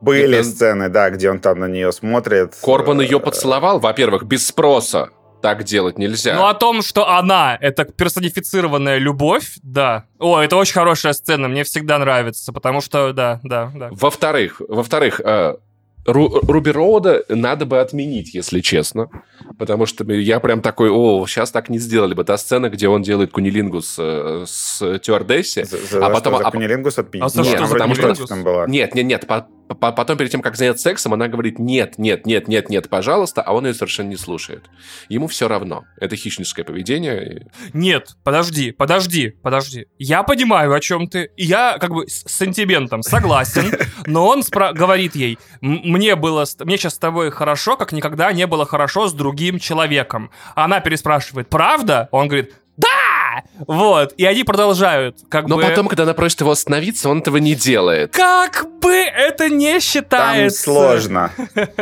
Были 0.00 0.38
это... 0.38 0.48
сцены, 0.48 0.88
да, 0.88 1.10
где 1.10 1.30
он 1.30 1.40
там 1.40 1.58
на 1.58 1.66
нее 1.66 1.92
смотрит. 1.92 2.54
Корбан 2.62 3.00
ее 3.00 3.20
поцеловал, 3.20 3.80
во-первых, 3.80 4.24
без 4.24 4.46
спроса. 4.46 5.10
Так 5.42 5.64
делать 5.64 5.96
нельзя. 5.98 6.34
Ну, 6.36 6.46
о 6.46 6.54
том, 6.54 6.82
что 6.82 7.08
она— 7.08 7.56
это 7.60 7.84
персонифицированная 7.84 8.98
любовь, 8.98 9.54
да. 9.62 10.04
О, 10.18 10.38
это 10.38 10.56
очень 10.56 10.74
хорошая 10.74 11.14
сцена, 11.14 11.48
мне 11.48 11.64
всегда 11.64 11.98
нравится, 11.98 12.52
потому 12.52 12.82
что, 12.82 13.12
да, 13.12 13.40
да, 13.42 13.72
да. 13.74 13.88
Во-вторых, 13.90 14.60
во-вторых, 14.68 15.20
э, 15.24 15.56
Ру 16.06 16.40
Руби 16.42 16.70
Роуда 16.70 17.24
надо 17.28 17.66
бы 17.66 17.80
отменить, 17.80 18.34
если 18.34 18.60
честно. 18.60 19.08
Потому 19.58 19.86
что 19.86 20.10
я 20.12 20.40
прям 20.40 20.62
такой, 20.62 20.90
о, 20.90 21.26
сейчас 21.26 21.50
так 21.50 21.68
не 21.68 21.78
сделали 21.78 22.14
бы. 22.14 22.24
Та 22.24 22.38
сцена, 22.38 22.70
где 22.70 22.88
он 22.88 23.02
делает 23.02 23.30
кунилингус 23.32 23.96
э, 23.98 24.44
с, 24.46 24.80
с 24.80 24.98
Тюардесси. 25.00 25.64
За, 25.64 25.76
за 25.78 26.06
а 26.06 26.10
потом... 26.10 26.38
За 26.38 26.46
а, 26.46 26.50
кунилингус 26.50 26.98
отменить? 26.98 27.36
А 27.36 27.42
нет, 27.42 27.60
потому 27.70 27.94
что... 27.94 28.26
Там 28.26 28.44
была. 28.44 28.66
Нет, 28.66 28.94
нет, 28.94 29.04
нет. 29.04 29.26
По, 29.26 29.46
потом 29.74 30.16
перед 30.16 30.30
тем, 30.30 30.42
как 30.42 30.56
заняться 30.56 30.82
сексом, 30.82 31.14
она 31.14 31.28
говорит 31.28 31.58
нет, 31.58 31.98
нет, 31.98 32.26
нет, 32.26 32.48
нет, 32.48 32.68
нет, 32.68 32.88
пожалуйста, 32.88 33.42
а 33.42 33.52
он 33.52 33.66
ее 33.66 33.74
совершенно 33.74 34.08
не 34.08 34.16
слушает. 34.16 34.64
Ему 35.08 35.26
все 35.28 35.48
равно. 35.48 35.84
Это 36.00 36.16
хищническое 36.16 36.64
поведение. 36.64 37.50
Нет, 37.72 38.16
подожди, 38.24 38.72
подожди, 38.72 39.30
подожди. 39.42 39.86
Я 39.98 40.22
понимаю, 40.22 40.72
о 40.72 40.80
чем 40.80 41.06
ты. 41.06 41.30
Я 41.36 41.78
как 41.78 41.90
бы 41.90 42.08
с 42.08 42.24
сантиментом 42.26 43.02
согласен, 43.02 43.72
но 44.06 44.26
он 44.26 44.42
говорит 44.50 45.14
ей, 45.14 45.38
мне 45.60 46.16
было, 46.16 46.44
мне 46.60 46.76
сейчас 46.76 46.94
с 46.94 46.98
тобой 46.98 47.30
хорошо, 47.30 47.76
как 47.76 47.92
никогда 47.92 48.32
не 48.32 48.46
было 48.46 48.66
хорошо 48.66 49.08
с 49.08 49.12
другим 49.12 49.58
человеком. 49.58 50.30
Она 50.54 50.80
переспрашивает, 50.80 51.48
правда? 51.48 52.08
Он 52.10 52.28
говорит, 52.28 52.54
да! 52.76 53.19
Вот, 53.66 54.12
и 54.16 54.24
они 54.24 54.44
продолжают, 54.44 55.18
как 55.28 55.46
Но 55.46 55.56
бы... 55.56 55.62
Но 55.62 55.68
потом, 55.68 55.88
когда 55.88 56.04
она 56.04 56.14
просит 56.14 56.40
его 56.40 56.50
остановиться, 56.50 57.08
он 57.08 57.20
этого 57.20 57.36
не 57.38 57.54
делает. 57.54 58.12
Как 58.12 58.66
бы 58.80 58.92
это 58.92 59.48
не 59.48 59.80
считается. 59.80 60.64
Там 60.64 60.74
сложно. 60.74 61.30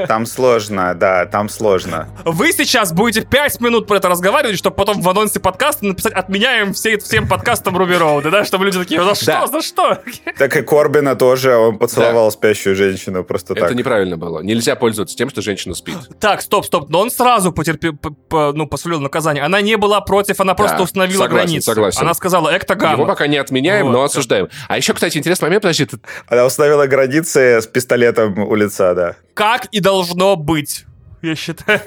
Там 0.07 0.27
сложно, 0.27 0.95
да, 0.95 1.27
там 1.27 1.49
сложно. 1.49 2.09
Вы 2.25 2.53
сейчас 2.53 2.93
будете 2.93 3.27
5 3.27 3.61
минут 3.61 3.87
про 3.87 3.97
это 3.97 4.09
разговаривать, 4.09 4.59
чтобы 4.59 4.77
потом 4.77 5.01
в 5.01 5.09
анонсе 5.09 5.41
подкаста 5.41 5.87
написать 5.87 6.13
«Отменяем 6.13 6.73
все, 6.73 6.99
всем 6.99 7.29
подкастом 7.29 7.77
Руби 7.77 7.95
Роуд», 7.95 8.25
да, 8.31 8.45
чтобы 8.45 8.65
люди 8.65 8.79
такие 8.79 9.03
«За 9.03 9.15
что? 9.15 9.27
Да. 9.27 9.47
За 9.47 9.63
что?» 9.63 9.99
Так 10.37 10.57
и 10.57 10.63
Корбина 10.63 11.17
тоже, 11.17 11.57
он 11.57 11.79
поцеловал 11.79 12.27
да. 12.27 12.31
спящую 12.33 12.75
женщину 12.77 13.25
просто 13.25 13.53
это 13.53 13.63
так. 13.63 13.71
Это 13.71 13.79
неправильно 13.79 14.17
было. 14.17 14.41
Нельзя 14.41 14.75
пользоваться 14.77 15.17
тем, 15.17 15.31
что 15.31 15.43
женщина 15.43 15.75
спит. 15.75 15.97
Так, 16.21 16.43
стоп, 16.43 16.67
стоп, 16.67 16.89
но 16.89 17.01
он 17.01 17.11
сразу 17.11 17.53
потерпел, 17.53 17.95
ну, 18.31 18.67
посулил 18.67 19.01
наказание. 19.01 19.45
Она 19.45 19.61
не 19.61 19.77
была 19.77 20.01
против, 20.01 20.41
она 20.41 20.55
просто 20.55 20.79
да, 20.79 20.83
установила 20.83 21.23
согласен, 21.23 21.48
границы. 21.49 21.67
Согласен. 21.67 22.01
Она 22.03 22.15
сказала 22.15 22.57
«Эктогамма». 22.57 22.93
Его 22.93 23.07
пока 23.07 23.27
не 23.27 23.37
отменяем, 23.37 23.87
вот. 23.87 23.93
но 23.93 24.03
осуждаем. 24.05 24.49
А 24.69 24.77
еще, 24.77 24.95
кстати, 24.95 25.19
интересный 25.19 25.47
момент, 25.47 25.63
подожди. 25.63 25.87
Ты... 25.87 25.99
Она 26.29 26.45
установила 26.47 26.87
границы 26.87 27.61
с 27.61 27.67
пистолетом 27.67 28.39
у 28.39 28.55
лица, 28.55 28.95
да. 28.95 29.17
Как 29.35 29.67
и 29.67 29.81
должно 29.81 30.37
быть 30.37 30.85
я 31.23 31.35
считаю. 31.35 31.81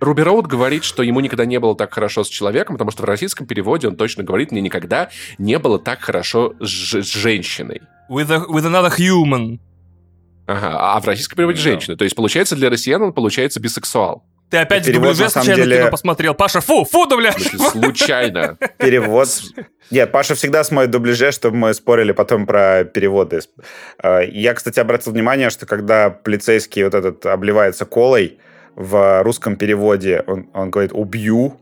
Руби 0.00 0.22
Роуд 0.22 0.46
говорит, 0.46 0.84
что 0.84 1.02
ему 1.02 1.20
никогда 1.20 1.44
не 1.44 1.60
было 1.60 1.76
так 1.76 1.94
хорошо 1.94 2.24
с 2.24 2.28
человеком, 2.28 2.74
потому 2.74 2.90
что 2.90 3.02
в 3.02 3.04
российском 3.04 3.46
переводе 3.46 3.88
он 3.88 3.96
точно 3.96 4.24
говорит, 4.24 4.50
мне 4.50 4.60
никогда 4.60 5.10
не 5.38 5.58
было 5.58 5.78
так 5.78 6.00
хорошо 6.00 6.54
с, 6.60 7.02
с 7.02 7.06
женщиной. 7.06 7.82
With, 8.10 8.30
a, 8.30 8.44
with 8.48 8.64
another 8.64 8.92
human. 8.96 9.60
Ага, 10.46 10.76
а 10.78 11.00
в 11.00 11.06
российском 11.06 11.36
переводе 11.36 11.58
женщина. 11.58 11.96
То 11.96 12.04
есть, 12.04 12.16
получается, 12.16 12.56
для 12.56 12.70
россиян 12.70 13.02
он 13.02 13.12
получается 13.12 13.60
бисексуал. 13.60 14.24
Ты 14.50 14.58
опять 14.58 14.86
Перевод, 14.86 15.08
в 15.08 15.10
дубляже 15.12 15.30
случайно 15.30 15.62
деле... 15.64 15.78
кино 15.78 15.90
посмотрел. 15.90 16.34
Паша, 16.34 16.60
фу, 16.60 16.84
фу, 16.84 17.06
дубляж. 17.06 17.34
Случайно. 17.72 18.56
Перевод. 18.78 19.28
Нет, 19.90 20.12
Паша 20.12 20.34
всегда 20.34 20.62
смотрит 20.62 20.90
дубляже, 20.90 21.32
чтобы 21.32 21.56
мы 21.56 21.74
спорили 21.74 22.12
потом 22.12 22.46
про 22.46 22.84
переводы. 22.84 23.40
А, 23.98 24.20
я, 24.20 24.54
кстати, 24.54 24.78
обратил 24.78 25.12
внимание, 25.12 25.50
что 25.50 25.66
когда 25.66 26.10
полицейский 26.10 26.84
вот 26.84 26.94
этот 26.94 27.26
обливается 27.26 27.84
колой, 27.86 28.38
в 28.76 29.22
русском 29.22 29.56
переводе 29.56 30.22
он, 30.26 30.48
он 30.52 30.70
говорит 30.70 30.92
«убью», 30.92 31.58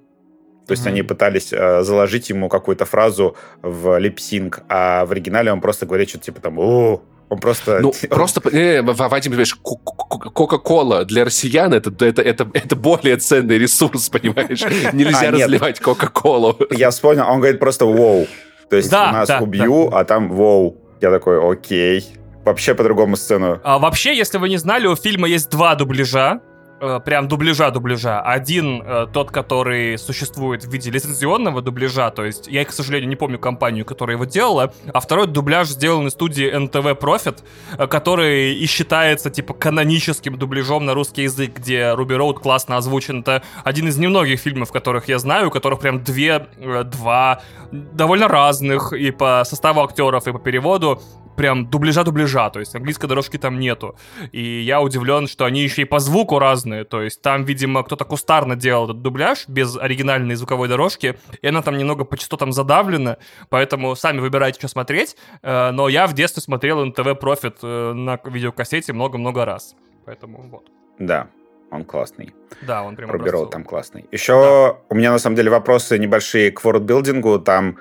то 0.67 0.73
есть 0.73 0.85
mm-hmm. 0.85 0.89
они 0.89 1.03
пытались 1.03 1.53
э, 1.53 1.83
заложить 1.83 2.31
ему 2.31 2.49
какую-то 2.49 2.85
фразу 2.87 3.37
в 3.63 3.99
липсинг, 3.99 4.63
а 4.69 5.07
в 5.07 5.13
оригинале 5.13 5.53
он 5.53 5.61
просто 5.61 5.87
говорит 5.87 6.09
что-то 6.09 6.25
типа 6.25 6.41
там 6.41 6.59
«о», 6.59 7.03
он 7.29 7.39
просто... 7.39 7.81
Ну, 7.81 7.93
просто, 8.11 8.41
э, 8.51 8.83
Вадим, 8.83 9.33
понимаешь, 9.33 9.55
Кока-Кола 9.55 11.05
для 11.05 11.25
россиян 11.25 11.73
это, 11.73 11.91
это, 12.05 12.23
это, 12.23 12.49
это 12.53 12.77
более 12.77 13.17
ценный 13.17 13.59
ресурс, 13.59 14.09
понимаешь? 14.11 14.63
Нельзя 14.93 15.29
а, 15.29 15.31
разливать 15.31 15.81
Кока-Колу. 15.81 16.57
Я 16.71 16.91
вспомнил, 16.91 17.25
он 17.29 17.41
говорит 17.41 17.61
просто 17.61 17.87
«воу». 17.87 18.27
То 18.71 18.77
есть 18.77 18.91
да, 18.91 19.13
нас 19.13 19.29
да, 19.29 19.41
убью, 19.41 19.89
да. 19.91 20.01
а 20.01 20.05
там 20.05 20.29
«воу». 20.31 20.77
Я 21.01 21.11
такой 21.11 21.41
«окей». 21.53 22.05
Вообще 22.45 22.75
по-другому 22.75 23.17
сцену. 23.17 23.61
А, 23.65 23.79
вообще, 23.79 24.15
если 24.15 24.37
вы 24.37 24.51
не 24.51 24.59
знали, 24.59 24.87
у 24.87 24.97
фильма 24.97 25.29
есть 25.29 25.51
два 25.51 25.75
дубляжа. 25.75 26.41
Э, 26.85 27.01
прям 27.01 27.29
дубляжа-дубляжа. 27.29 28.21
Один 28.21 28.83
э, 28.85 29.07
тот, 29.11 29.31
который 29.31 29.97
существует 29.97 30.65
в 30.65 30.71
виде 30.71 30.91
лицензионного 30.91 31.63
дубляжа, 31.63 32.11
то 32.11 32.25
есть 32.25 32.47
я, 32.47 32.65
к 32.65 32.73
сожалению, 32.73 33.09
не 33.09 33.17
помню 33.17 33.39
компанию, 33.39 33.87
которая 33.87 34.17
его 34.17 34.27
делала, 34.27 34.75
а 34.93 35.01
второй 35.01 35.27
дубляж 35.27 35.69
сделан 35.69 36.09
из 36.09 36.13
студии 36.13 36.47
NTV 36.55 36.99
Profit, 36.99 37.39
э, 37.79 37.87
который 37.87 38.55
и 38.55 38.67
считается, 38.67 39.31
типа, 39.31 39.55
каноническим 39.55 40.39
дубляжом 40.39 40.85
на 40.85 40.93
русский 40.93 41.23
язык, 41.23 41.57
где 41.57 41.95
Руби 41.95 42.15
Роуд 42.15 42.41
классно 42.41 42.77
озвучен. 42.77 43.21
Это 43.21 43.43
один 43.65 43.89
из 43.89 43.97
немногих 43.97 44.39
фильмов, 44.39 44.71
которых 44.71 45.09
я 45.09 45.19
знаю, 45.19 45.49
у 45.49 45.51
которых 45.51 45.81
прям 45.81 46.05
две, 46.05 46.49
два 46.85 47.41
довольно 47.73 48.29
разных 48.29 48.93
и 48.93 49.11
по 49.11 49.43
составу 49.47 49.83
актеров, 49.83 50.29
и 50.29 50.33
по 50.33 50.39
переводу 50.39 51.01
прям 51.37 51.67
дубляжа-дубляжа, 51.67 52.51
то 52.51 52.61
есть 52.61 52.75
английской 52.75 53.07
дорожки 53.07 53.39
там 53.39 53.59
нету. 53.59 53.97
И 54.33 54.61
я 54.61 54.81
удивлен, 54.81 55.27
что 55.27 55.45
они 55.45 55.63
еще 55.63 55.83
и 55.83 55.85
по 55.85 55.99
звуку 55.99 56.39
разные, 56.39 56.74
то 56.83 57.03
есть 57.03 57.23
там, 57.23 57.45
видимо, 57.45 57.83
кто-то 57.85 58.05
кустарно 58.05 58.57
делал 58.57 58.85
этот 58.85 59.03
дубляж 59.03 59.47
без 59.49 59.77
оригинальной 59.77 60.35
звуковой 60.35 60.69
дорожки, 60.69 61.17
и 61.41 61.47
она 61.47 61.63
там 61.63 61.79
немного 61.79 62.05
по 62.05 62.17
частотам 62.17 62.53
задавлена, 62.53 63.19
поэтому 63.49 63.95
сами 63.95 64.19
выбирайте, 64.19 64.59
что 64.59 64.69
смотреть, 64.69 65.17
э, 65.43 65.71
но 65.71 65.89
я 65.89 66.07
в 66.07 66.15
детстве 66.15 66.43
смотрел 66.43 66.85
НТВ 66.85 67.19
Профит 67.21 67.59
э, 67.63 67.93
на 67.93 68.19
видеокассете 68.25 68.93
много-много 68.93 69.45
раз, 69.45 69.77
поэтому 70.05 70.43
вот. 70.43 70.67
Да, 70.99 71.29
он 71.71 71.85
классный. 71.85 72.35
Да, 72.63 72.83
он 72.83 72.97
прям 72.97 73.09
Пробирал 73.09 73.47
там 73.47 73.65
классный. 73.65 74.07
Еще 74.13 74.33
да. 74.33 74.77
у 74.89 74.95
меня, 74.95 75.13
на 75.13 75.19
самом 75.19 75.37
деле, 75.37 75.51
вопросы 75.51 75.99
небольшие 75.99 76.53
к 76.53 76.65
вордбилдингу. 76.65 77.41
Там 77.41 77.79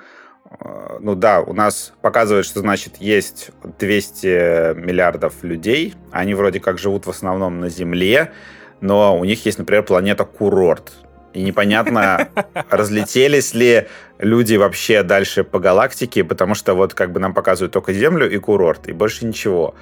Э, 0.60 0.98
ну 1.00 1.14
да, 1.14 1.40
у 1.40 1.52
нас 1.52 1.92
показывает, 2.02 2.46
что, 2.46 2.60
значит, 2.60 2.96
есть 2.98 3.50
200 3.78 4.74
миллиардов 4.74 5.42
людей, 5.42 5.94
они 6.10 6.34
вроде 6.34 6.60
как 6.60 6.78
живут 6.78 7.06
в 7.06 7.10
основном 7.10 7.60
на 7.60 7.68
Земле, 7.68 8.32
но 8.80 9.18
у 9.18 9.24
них 9.24 9.44
есть, 9.46 9.58
например, 9.58 9.82
планета 9.84 10.24
Курорт. 10.24 10.92
И 11.32 11.42
непонятно, 11.42 12.28
разлетелись 12.70 13.54
ли 13.54 13.88
люди 14.18 14.54
вообще 14.54 15.02
дальше 15.02 15.42
по 15.42 15.58
галактике, 15.58 16.22
потому 16.22 16.54
что 16.54 16.74
вот 16.74 16.94
как 16.94 17.12
бы 17.12 17.18
нам 17.20 17.34
показывают 17.34 17.72
только 17.72 17.92
Землю 17.92 18.30
и 18.30 18.38
курорт, 18.38 18.88
и 18.88 18.92
больше 18.92 19.26
ничего. 19.26 19.74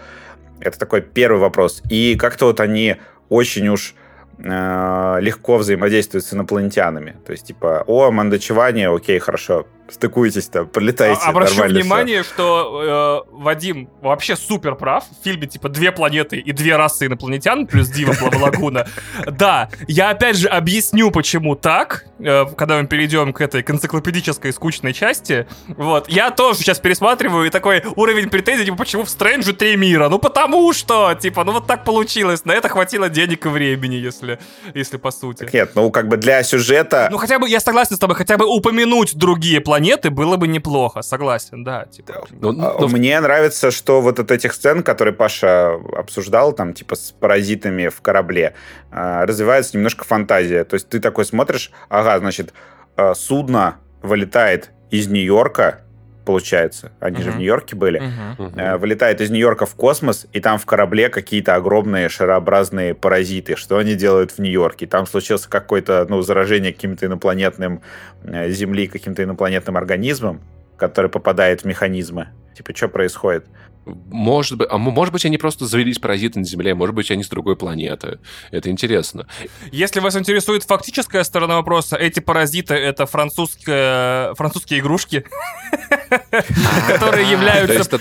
Это 0.60 0.78
такой 0.78 1.02
первый 1.02 1.38
вопрос. 1.38 1.82
И 1.90 2.16
как-то 2.16 2.46
вот 2.46 2.60
они 2.60 2.96
очень 3.28 3.68
уж 3.68 3.94
э, 4.38 5.18
легко 5.20 5.58
взаимодействуют 5.58 6.24
с 6.24 6.32
инопланетянами. 6.32 7.16
То 7.26 7.32
есть, 7.32 7.46
типа, 7.46 7.84
о, 7.86 8.10
мандочевание, 8.10 8.94
окей, 8.94 9.18
хорошо, 9.18 9.66
стыкуетесь 9.92 10.46
там, 10.46 10.66
пролетаете. 10.66 11.20
А, 11.24 11.30
обращу 11.30 11.62
внимание, 11.62 12.22
все. 12.22 12.32
что 12.32 13.24
э, 13.28 13.32
Вадим 13.32 13.88
вообще 14.00 14.36
супер 14.36 14.74
прав. 14.74 15.04
В 15.04 15.24
фильме 15.24 15.46
типа 15.46 15.68
две 15.68 15.92
планеты 15.92 16.38
и 16.38 16.52
две 16.52 16.76
расы 16.76 17.06
инопланетян, 17.06 17.66
плюс 17.66 17.88
Дива 17.88 18.14
Лагуна. 18.40 18.86
Да, 19.26 19.68
я 19.88 20.10
опять 20.10 20.36
же 20.36 20.48
объясню, 20.48 21.10
почему 21.10 21.54
так, 21.54 22.06
э, 22.18 22.46
когда 22.56 22.80
мы 22.80 22.86
перейдем 22.86 23.32
к 23.32 23.40
этой 23.40 23.62
к 23.62 23.70
энциклопедической 23.70 24.52
скучной 24.52 24.92
части. 24.92 25.46
Вот, 25.68 26.08
я 26.08 26.30
тоже 26.30 26.60
сейчас 26.60 26.78
пересматриваю 26.78 27.46
и 27.46 27.50
такой 27.50 27.82
уровень 27.96 28.30
претензий, 28.30 28.64
типа, 28.64 28.78
почему 28.78 29.04
в 29.04 29.10
Стрэнджу 29.10 29.54
три 29.54 29.76
мира? 29.76 30.08
Ну 30.08 30.18
потому 30.18 30.72
что, 30.72 31.14
типа, 31.14 31.44
ну 31.44 31.52
вот 31.52 31.66
так 31.66 31.84
получилось. 31.84 32.44
На 32.44 32.52
это 32.52 32.68
хватило 32.68 33.08
денег 33.08 33.46
и 33.46 33.48
времени, 33.48 33.96
если, 33.96 34.38
если 34.74 34.96
по 34.96 35.10
сути. 35.10 35.40
Так 35.40 35.52
нет, 35.52 35.72
ну 35.74 35.90
как 35.90 36.08
бы 36.08 36.16
для 36.16 36.42
сюжета... 36.42 37.08
Ну 37.10 37.18
хотя 37.18 37.38
бы, 37.38 37.48
я 37.48 37.60
согласен 37.60 37.96
с 37.96 37.98
тобой, 37.98 38.16
хотя 38.16 38.36
бы 38.36 38.46
упомянуть 38.46 39.16
другие 39.16 39.60
планеты 39.60 39.81
планеты 39.82 40.10
было 40.10 40.36
бы 40.36 40.46
неплохо, 40.48 41.02
согласен, 41.02 41.64
да. 41.64 41.86
Типа. 41.86 42.24
Ну, 42.30 42.52
ну, 42.52 42.76
ну 42.78 42.88
Мне 42.88 43.20
нравится, 43.20 43.70
что 43.70 44.00
вот 44.00 44.18
от 44.18 44.30
этих 44.30 44.52
сцен, 44.52 44.82
которые 44.82 45.14
Паша 45.14 45.74
обсуждал, 45.96 46.52
там, 46.52 46.72
типа, 46.72 46.94
с 46.94 47.12
паразитами 47.12 47.88
в 47.88 48.00
корабле, 48.00 48.54
а, 48.90 49.26
развивается 49.26 49.76
немножко 49.76 50.04
фантазия. 50.04 50.64
То 50.64 50.74
есть 50.74 50.88
ты 50.88 51.00
такой 51.00 51.24
смотришь, 51.24 51.72
ага, 51.88 52.18
значит, 52.18 52.54
а, 52.96 53.14
судно 53.14 53.78
вылетает 54.02 54.70
из 54.90 55.08
Нью-Йорка, 55.08 55.80
получается. 56.24 56.92
Они 57.00 57.18
uh-huh. 57.18 57.22
же 57.22 57.30
в 57.32 57.36
Нью-Йорке 57.36 57.76
были. 57.76 58.00
Uh-huh. 58.00 58.54
Uh-huh. 58.54 58.78
Вылетает 58.78 59.20
из 59.20 59.30
Нью-Йорка 59.30 59.66
в 59.66 59.74
космос, 59.74 60.26
и 60.32 60.40
там 60.40 60.58
в 60.58 60.66
корабле 60.66 61.08
какие-то 61.08 61.54
огромные 61.54 62.08
шарообразные 62.08 62.94
паразиты. 62.94 63.56
Что 63.56 63.78
они 63.78 63.94
делают 63.94 64.32
в 64.32 64.38
Нью-Йорке? 64.38 64.86
Там 64.86 65.06
случился 65.06 65.48
какое-то 65.48 66.06
ну, 66.08 66.22
заражение 66.22 66.72
каким-то 66.72 67.06
инопланетным 67.06 67.82
э, 68.24 68.50
Земли, 68.50 68.86
каким-то 68.86 69.22
инопланетным 69.22 69.76
организмом, 69.76 70.40
который 70.76 71.10
попадает 71.10 71.62
в 71.62 71.64
механизмы. 71.64 72.28
Типа, 72.56 72.74
что 72.74 72.88
происходит? 72.88 73.46
Может 73.84 74.58
быть, 74.58 74.68
а 74.70 74.78
может 74.78 75.12
быть, 75.12 75.24
они 75.24 75.38
просто 75.38 75.66
завелись 75.66 75.98
паразиты 75.98 76.38
на 76.38 76.44
Земле, 76.44 76.74
может 76.74 76.94
быть, 76.94 77.10
они 77.10 77.24
с 77.24 77.28
другой 77.28 77.56
планеты. 77.56 78.18
Это 78.50 78.70
интересно. 78.70 79.26
Если 79.72 80.00
вас 80.00 80.16
интересует 80.16 80.62
фактическая 80.62 81.24
сторона 81.24 81.56
вопроса, 81.56 81.96
эти 81.96 82.20
паразиты— 82.20 82.74
это 82.92 83.06
французские, 83.06 84.34
французские 84.36 84.80
игрушки, 84.80 85.24
которые 86.88 87.30
являются 87.30 88.00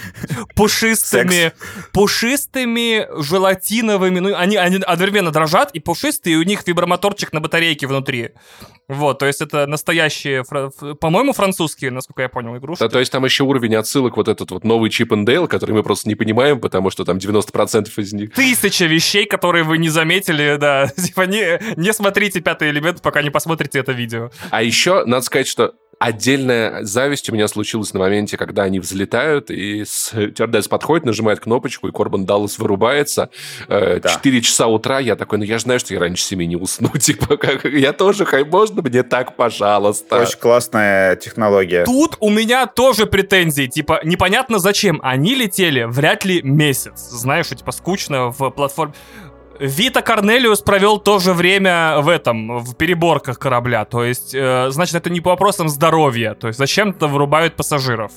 пушистыми, 0.55 1.53
пушистыми, 1.93 3.07
желатиновыми. 3.21 4.19
Ну, 4.19 4.36
они 4.36 4.57
одновременно 4.57 5.32
дрожат, 5.32 5.71
и 5.71 5.79
пушистые, 5.79 6.36
и 6.36 6.38
у 6.38 6.43
них 6.43 6.65
вибромоторчик 6.67 7.34
на 7.34 7.39
батарейке 7.39 7.88
внутри. 7.88 8.32
Вот, 8.88 9.19
то 9.19 9.25
есть 9.25 9.41
это 9.41 9.67
настоящие, 9.67 10.43
по-моему, 10.99 11.34
французские, 11.34 11.91
насколько 11.91 12.23
я 12.23 12.29
понял, 12.29 12.57
игрушки. 12.57 12.84
Да, 12.84 12.89
то 12.89 12.99
есть 12.99 13.11
там 13.11 13.23
еще 13.23 13.43
уровень 13.43 13.75
отсылок, 13.75 14.17
вот 14.17 14.27
этот 14.27 14.51
вот 14.51 14.63
новый 14.63 14.89
Чип 14.89 15.11
Дейл, 15.11 15.47
который 15.47 15.71
мы 15.71 15.84
просто 15.84 16.09
не 16.09 16.15
понимаем, 16.15 16.59
потому 16.59 16.89
что 16.89 17.05
там 17.05 17.17
90% 17.17 17.89
из 17.97 18.13
них... 18.13 18.34
Тысяча 18.34 18.86
вещей, 18.86 19.25
которые 19.25 19.63
вы 19.63 19.77
не 19.77 19.89
заметили, 19.89 20.57
да. 20.59 20.88
Типа 20.97 21.21
не, 21.21 21.59
не 21.77 21.93
смотрите 21.93 22.41
пятый 22.41 22.69
элемент, 22.69 23.01
пока 23.01 23.21
не 23.21 23.29
посмотрите 23.29 23.79
это 23.79 23.91
видео. 23.91 24.32
А 24.49 24.63
еще 24.63 25.05
надо 25.05 25.25
сказать, 25.25 25.47
что 25.47 25.73
отдельная 26.01 26.84
зависть 26.84 27.29
у 27.29 27.34
меня 27.34 27.47
случилась 27.47 27.93
на 27.93 27.99
моменте, 27.99 28.36
когда 28.36 28.63
они 28.63 28.79
взлетают, 28.79 29.51
и 29.51 29.86
стюардесс 29.86 30.67
подходит, 30.67 31.05
нажимает 31.05 31.39
кнопочку, 31.41 31.88
и 31.88 31.91
Корбан 31.91 32.25
Даллас 32.25 32.57
вырубается. 32.57 33.29
Э, 33.67 33.99
да. 33.99 34.09
4 34.09 34.41
часа 34.41 34.65
утра, 34.65 34.97
я 34.97 35.15
такой, 35.15 35.38
ну 35.38 35.43
я 35.43 35.59
же 35.59 35.65
знаю, 35.65 35.79
что 35.79 35.93
я 35.93 35.99
раньше 35.99 36.23
7 36.23 36.41
не 36.41 36.55
усну. 36.55 36.89
Типа, 36.99 37.38
как, 37.38 37.65
я 37.65 37.93
тоже, 37.93 38.25
хай, 38.25 38.43
можно 38.72 38.89
мне 38.89 39.03
так, 39.03 39.36
пожалуйста? 39.36 40.22
Очень 40.22 40.39
классная 40.39 41.15
технология. 41.15 41.84
Тут 41.84 42.17
у 42.19 42.30
меня 42.30 42.65
тоже 42.65 43.05
претензии. 43.05 43.67
Типа, 43.67 44.01
непонятно 44.03 44.59
зачем. 44.59 44.99
Они 45.03 45.36
летели 45.36 45.84
вряд 45.84 46.26
ли 46.26 46.41
месяц. 46.41 46.99
Знаешь, 46.99 47.49
типа, 47.49 47.72
скучно 47.72 48.32
в 48.32 48.49
платформе. 48.51 48.93
Вито 49.59 50.01
Корнелиус 50.01 50.61
провел 50.61 50.97
то 50.97 51.19
же 51.19 51.34
время 51.34 51.99
в 51.99 52.09
этом, 52.09 52.59
в 52.59 52.76
переборках 52.76 53.38
корабля. 53.38 53.86
То 53.86 54.03
есть, 54.03 54.34
э, 54.34 54.72
значит, 54.72 54.95
это 54.95 55.11
не 55.11 55.22
по 55.22 55.32
вопросам 55.32 55.69
здоровья. 55.69 56.34
То 56.34 56.47
есть, 56.47 56.57
зачем-то 56.57 57.07
вырубают 57.07 57.55
пассажиров. 57.55 58.11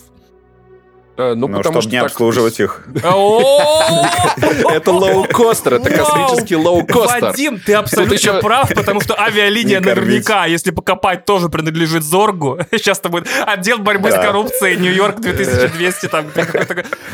Э, 1.16 1.34
ну, 1.34 1.46
ну 1.46 1.58
потому 1.58 1.62
чтобы 1.62 1.82
что 1.82 1.90
не 1.90 2.00
так... 2.00 2.10
обслуживать 2.10 2.58
их. 2.58 2.82
Это 2.94 4.90
лоу-костер, 4.90 5.74
это 5.74 5.90
космический 5.90 6.56
лоу-костер. 6.56 7.20
Вадим, 7.20 7.60
ты 7.64 7.74
абсолютно 7.74 8.40
прав, 8.40 8.74
потому 8.74 9.00
что 9.00 9.18
авиалиния 9.20 9.80
наверняка, 9.80 10.46
если 10.46 10.72
покопать, 10.72 11.24
тоже 11.24 11.48
принадлежит 11.48 12.02
Зоргу. 12.02 12.58
Сейчас 12.72 12.98
там 12.98 13.12
будет 13.12 13.28
отдел 13.46 13.78
борьбы 13.78 14.10
с 14.10 14.14
коррупцией 14.14 14.76
Нью-Йорк 14.76 15.20
2200. 15.20 16.08
Там, 16.08 16.26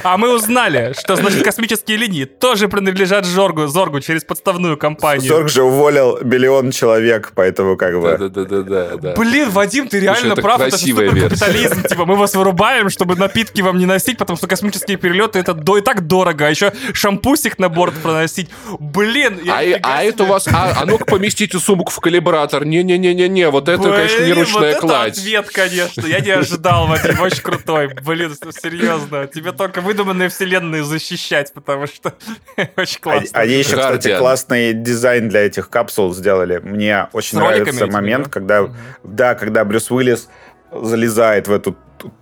а 0.02 0.16
мы 0.16 0.34
узнали, 0.34 0.94
что, 0.98 1.16
значит, 1.16 1.44
космические 1.44 1.98
линии 1.98 2.24
тоже 2.24 2.68
принадлежат 2.68 3.26
Зоргу, 3.26 3.66
Зоргу 3.66 4.00
через 4.00 4.24
подставную 4.24 4.78
компанию. 4.78 5.28
Зорг 5.28 5.48
же 5.48 5.62
уволил 5.62 6.18
миллион 6.22 6.70
человек, 6.70 7.32
поэтому 7.34 7.76
как 7.76 8.00
бы... 8.00 8.16
Да-да-да. 8.18 9.14
Блин, 9.14 9.50
Вадим, 9.50 9.88
ты 9.88 10.00
реально 10.00 10.36
прав, 10.36 10.60
это 10.60 10.78
же 10.78 10.94
капитализм. 10.94 11.82
Типа, 11.82 12.06
мы 12.06 12.16
вас 12.16 12.34
вырубаем, 12.34 12.88
чтобы 12.88 13.16
напитки 13.16 13.60
вам 13.60 13.78
не 13.78 13.89
носить, 13.90 14.18
потому 14.18 14.36
что 14.36 14.46
космические 14.46 14.96
перелеты 14.96 15.38
это 15.38 15.54
до, 15.54 15.78
и 15.78 15.80
так 15.80 16.06
дорого, 16.06 16.46
а 16.46 16.50
еще 16.50 16.72
шампусик 16.92 17.58
на 17.58 17.68
борт 17.68 17.94
проносить. 17.94 18.50
Блин, 18.78 19.40
я 19.42 19.54
а, 19.54 19.80
а 19.82 20.02
это 20.02 20.24
у 20.24 20.26
вас, 20.26 20.48
а, 20.48 20.74
а 20.80 20.86
ну-ка 20.86 21.04
поместите 21.04 21.58
сумку 21.58 21.90
в 21.90 22.00
калибратор. 22.00 22.64
Не-не-не-не-не, 22.64 23.50
вот 23.50 23.68
это, 23.68 23.82
Блин, 23.82 23.94
конечно, 23.94 24.24
не 24.24 24.32
ручная 24.32 24.72
вот 24.72 24.80
кладь. 24.80 25.12
Это 25.12 25.20
ответ, 25.20 25.50
конечно. 25.50 26.06
Я 26.06 26.20
не 26.20 26.30
ожидал, 26.30 26.86
Вадим, 26.86 27.20
очень 27.20 27.42
крутой. 27.42 27.88
Блин, 28.04 28.34
серьезно. 28.62 29.26
Тебе 29.26 29.52
только 29.52 29.80
выдуманные 29.80 30.28
вселенные 30.28 30.84
защищать, 30.84 31.52
потому 31.52 31.86
что 31.86 32.14
очень 32.76 33.00
классно. 33.00 33.28
Они 33.38 33.54
еще, 33.54 33.76
кстати, 33.76 34.16
классный 34.16 34.72
дизайн 34.72 35.28
для 35.28 35.40
этих 35.40 35.68
капсул 35.68 36.14
сделали. 36.14 36.58
Мне 36.58 37.08
очень 37.12 37.38
нравится 37.38 37.86
момент, 37.86 38.28
когда, 38.28 38.68
да, 39.02 39.34
когда 39.34 39.64
Брюс 39.64 39.90
Уиллис 39.90 40.28
залезает 40.72 41.48
в 41.48 41.52
эту 41.52 41.76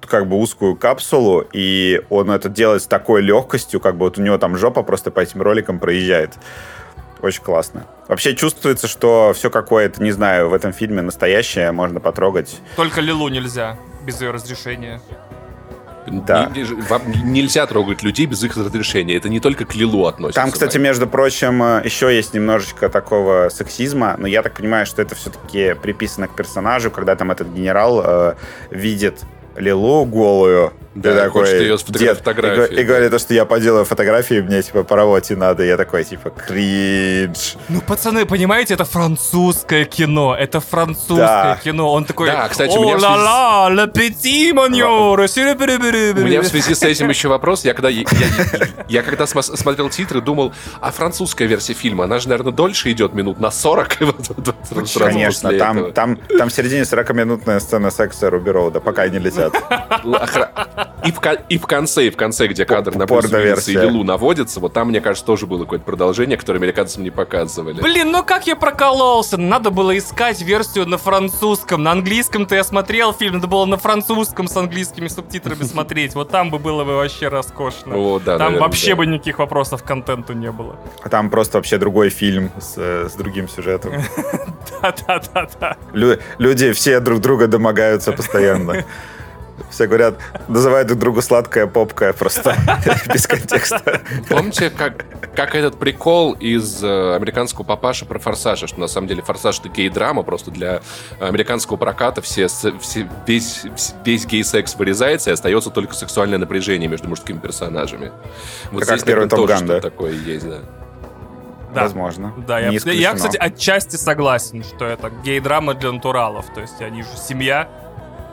как 0.06 0.28
бы 0.28 0.36
узкую 0.36 0.76
капсулу, 0.76 1.44
и 1.52 2.02
он 2.10 2.30
это 2.30 2.48
делает 2.48 2.82
с 2.82 2.86
такой 2.86 3.22
легкостью, 3.22 3.80
как 3.80 3.96
бы 3.96 4.06
вот 4.06 4.18
у 4.18 4.22
него 4.22 4.38
там 4.38 4.56
жопа 4.56 4.82
просто 4.82 5.10
по 5.10 5.20
этим 5.20 5.42
роликам 5.42 5.78
проезжает. 5.78 6.32
Очень 7.20 7.42
классно. 7.42 7.86
Вообще 8.06 8.34
чувствуется, 8.34 8.86
что 8.86 9.32
все 9.34 9.50
какое-то, 9.50 10.02
не 10.02 10.12
знаю, 10.12 10.48
в 10.50 10.54
этом 10.54 10.72
фильме 10.72 11.02
настоящее, 11.02 11.72
можно 11.72 12.00
потрогать. 12.00 12.56
Только 12.76 13.00
Лилу 13.00 13.28
нельзя, 13.28 13.76
без 14.04 14.20
ее 14.20 14.30
разрешения. 14.30 15.00
Да. 16.10 16.50
Не, 16.54 16.64
вам 16.64 17.02
нельзя 17.24 17.66
трогать 17.66 18.02
людей 18.02 18.26
без 18.26 18.42
их 18.42 18.56
разрешения. 18.56 19.16
Это 19.16 19.28
не 19.28 19.40
только 19.40 19.64
к 19.64 19.74
Лилу 19.74 20.06
относится. 20.06 20.40
Там, 20.40 20.50
кстати, 20.50 20.78
между 20.78 21.06
прочим, 21.06 21.62
э, 21.62 21.82
еще 21.84 22.14
есть 22.14 22.34
немножечко 22.34 22.88
такого 22.88 23.48
сексизма, 23.50 24.16
но 24.18 24.26
я 24.26 24.42
так 24.42 24.54
понимаю, 24.54 24.86
что 24.86 25.02
это 25.02 25.14
все-таки 25.14 25.74
приписано 25.74 26.28
к 26.28 26.34
персонажу, 26.34 26.90
когда 26.90 27.16
там 27.16 27.30
этот 27.30 27.48
генерал 27.48 28.02
э, 28.04 28.34
видит 28.70 29.22
Лилу 29.56 30.04
голую, 30.04 30.72
да, 31.00 31.14
ты 31.14 31.20
такой, 31.24 31.50
ее 31.60 31.76
дед, 31.88 32.18
фотографии. 32.18 32.74
И, 32.74 32.80
и 32.80 32.84
говорит, 32.84 33.20
что 33.20 33.34
я 33.34 33.44
поделаю 33.44 33.84
фотографии, 33.84 34.40
мне, 34.40 34.62
типа, 34.62 34.84
поработать 34.84 35.36
надо. 35.36 35.64
Я 35.64 35.76
такой, 35.76 36.04
типа, 36.04 36.30
кринж. 36.30 37.56
Ну, 37.68 37.80
пацаны, 37.80 38.26
понимаете, 38.26 38.74
это 38.74 38.84
французское 38.84 39.84
кино. 39.84 40.36
Это 40.38 40.60
французское 40.60 41.54
да. 41.54 41.60
кино. 41.62 41.92
Он 41.92 42.04
такой, 42.04 42.28
да, 42.28 42.48
кстати, 42.48 42.76
о, 42.76 42.80
у 42.80 42.84
меня 42.84 42.96
ла 42.98 43.16
ла 43.16 43.68
ла 43.68 43.86
пети 43.86 44.52
маньор, 44.52 45.20
У 45.20 45.22
меня 45.22 46.42
в 46.42 46.46
связи 46.46 46.74
с 46.74 46.82
этим 46.82 47.08
еще 47.08 47.28
вопрос. 47.28 47.64
Я 47.64 47.74
когда, 47.74 47.88
я, 47.88 48.04
я, 48.88 48.98
я 48.98 49.02
когда 49.02 49.26
смотрел 49.26 49.90
титры, 49.90 50.20
думал, 50.20 50.52
а 50.80 50.90
французская 50.90 51.46
версия 51.46 51.74
фильма, 51.74 52.04
она 52.04 52.18
же, 52.18 52.28
наверное, 52.28 52.52
дольше 52.52 52.90
идет 52.90 53.14
минут 53.14 53.40
на 53.40 53.50
40. 53.50 53.98
Конечно, 54.98 55.52
там, 55.58 55.92
там, 55.92 56.16
там 56.16 56.48
в 56.48 56.52
середине 56.52 56.82
40-минутная 56.82 57.60
сцена 57.60 57.90
секса 57.90 58.30
Руби 58.30 58.50
Роуда, 58.50 58.80
пока 58.80 59.02
они 59.02 59.18
летят. 59.18 59.54
И 61.04 61.12
в, 61.12 61.20
и 61.48 61.58
в 61.58 61.66
конце, 61.66 62.06
и 62.08 62.10
в 62.10 62.16
конце, 62.16 62.48
где 62.48 62.64
кадр 62.64 62.96
на 62.96 63.06
Брюс 63.06 63.68
и 63.68 63.72
Лилу 63.72 64.02
наводится, 64.02 64.58
вот 64.58 64.72
там, 64.72 64.88
мне 64.88 65.00
кажется, 65.00 65.24
тоже 65.24 65.46
было 65.46 65.62
какое-то 65.62 65.84
продолжение, 65.84 66.36
которое 66.36 66.58
американцам 66.58 67.04
не 67.04 67.10
показывали. 67.10 67.80
Блин, 67.80 68.10
ну 68.10 68.24
как 68.24 68.46
я 68.46 68.56
прокололся? 68.56 69.36
Надо 69.36 69.70
было 69.70 69.96
искать 69.96 70.42
версию 70.42 70.86
на 70.86 70.98
французском. 70.98 71.82
На 71.82 71.92
английском-то 71.92 72.54
я 72.54 72.64
смотрел 72.64 73.12
фильм, 73.12 73.34
надо 73.34 73.46
было 73.46 73.64
на 73.64 73.76
французском 73.76 74.48
с 74.48 74.56
английскими 74.56 75.08
субтитрами 75.08 75.62
смотреть. 75.62 76.14
Вот 76.14 76.30
там 76.30 76.50
бы 76.50 76.58
было 76.58 76.84
бы 76.84 76.96
вообще 76.96 77.28
роскошно. 77.28 77.96
О, 77.96 78.18
да, 78.18 78.38
там 78.38 78.38
наверное, 78.38 78.60
вообще 78.60 78.90
да. 78.90 78.96
бы 78.96 79.06
никаких 79.06 79.38
вопросов 79.38 79.82
к 79.82 79.86
контенту 79.86 80.32
не 80.32 80.50
было. 80.50 80.76
А 81.02 81.08
там 81.08 81.30
просто 81.30 81.58
вообще 81.58 81.78
другой 81.78 82.10
фильм 82.10 82.50
с, 82.58 82.76
с 82.76 83.14
другим 83.14 83.48
сюжетом. 83.48 83.92
Да-да-да-да. 84.82 85.76
Люди 86.38 86.72
все 86.72 87.00
друг 87.00 87.20
друга 87.20 87.46
домогаются 87.46 88.12
постоянно. 88.12 88.84
Все 89.70 89.86
говорят, 89.86 90.16
называют 90.48 90.88
друг 90.88 91.00
друга 91.00 91.22
сладкая 91.22 91.66
попка 91.66 92.12
просто 92.12 92.56
без 93.12 93.26
контекста. 93.26 94.00
Помните, 94.28 94.70
как, 94.70 95.04
как 95.34 95.54
этот 95.54 95.78
прикол 95.78 96.32
из 96.32 96.82
э, 96.82 97.14
американского 97.16 97.64
папаша 97.64 98.06
про 98.06 98.18
форсажа, 98.18 98.66
что 98.66 98.80
на 98.80 98.88
самом 98.88 99.08
деле 99.08 99.22
форсаж 99.22 99.60
это 99.60 99.68
гей-драма, 99.68 100.22
просто 100.22 100.50
для 100.50 100.80
американского 101.20 101.76
проката 101.76 102.22
все, 102.22 102.48
все, 102.48 103.08
весь, 103.26 103.62
весь 104.04 104.26
гей-секс 104.26 104.74
вырезается 104.76 105.30
и 105.30 105.32
остается 105.32 105.70
только 105.70 105.94
сексуальное 105.94 106.38
напряжение 106.38 106.88
между 106.88 107.08
мужскими 107.08 107.38
персонажами. 107.38 108.12
Вот 108.72 108.84
как 108.84 108.98
здесь, 108.98 109.04
первый 109.04 109.28
Топ 109.28 109.46
Ган, 109.46 109.66
да? 109.66 109.80
такое 109.80 110.12
есть, 110.12 110.48
да. 110.48 110.60
Да. 111.74 111.82
Возможно. 111.82 112.32
Да, 112.46 112.58
я, 112.58 112.70
я, 112.70 113.14
кстати, 113.14 113.36
отчасти 113.36 113.96
согласен, 113.96 114.64
что 114.64 114.86
это 114.86 115.10
гей-драма 115.10 115.74
для 115.74 115.92
натуралов. 115.92 116.46
То 116.54 116.62
есть 116.62 116.80
они 116.80 117.02
же 117.02 117.10
семья, 117.16 117.68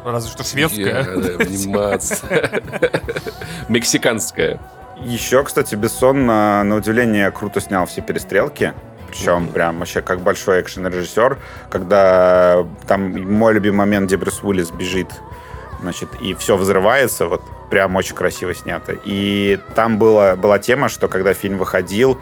Разве 0.05 0.31
что 0.31 0.43
шведская. 0.43 1.01
Анимация. 1.39 2.61
Мексиканская. 3.69 4.59
Еще, 5.01 5.43
кстати, 5.43 5.73
Бессон, 5.75 6.25
на, 6.27 6.63
на 6.63 6.75
удивление, 6.75 7.31
круто 7.31 7.59
снял 7.59 7.87
все 7.87 8.01
перестрелки. 8.01 8.73
Причем 9.07 9.47
прям 9.47 9.79
вообще 9.79 10.01
как 10.01 10.19
большой 10.19 10.61
экшен-режиссер, 10.61 11.39
когда 11.69 12.65
там 12.87 13.33
мой 13.33 13.53
любимый 13.53 13.77
момент, 13.77 14.07
где 14.07 14.17
Брюс 14.17 14.43
Уиллис 14.43 14.71
бежит, 14.71 15.07
значит, 15.81 16.09
и 16.21 16.33
все 16.35 16.55
взрывается, 16.55 17.27
вот 17.27 17.41
прям 17.69 17.95
очень 17.95 18.15
красиво 18.15 18.53
снято. 18.53 18.95
И 19.05 19.59
там 19.73 19.97
была, 19.97 20.35
была 20.35 20.59
тема, 20.59 20.89
что 20.89 21.07
когда 21.07 21.33
фильм 21.33 21.57
выходил, 21.57 22.19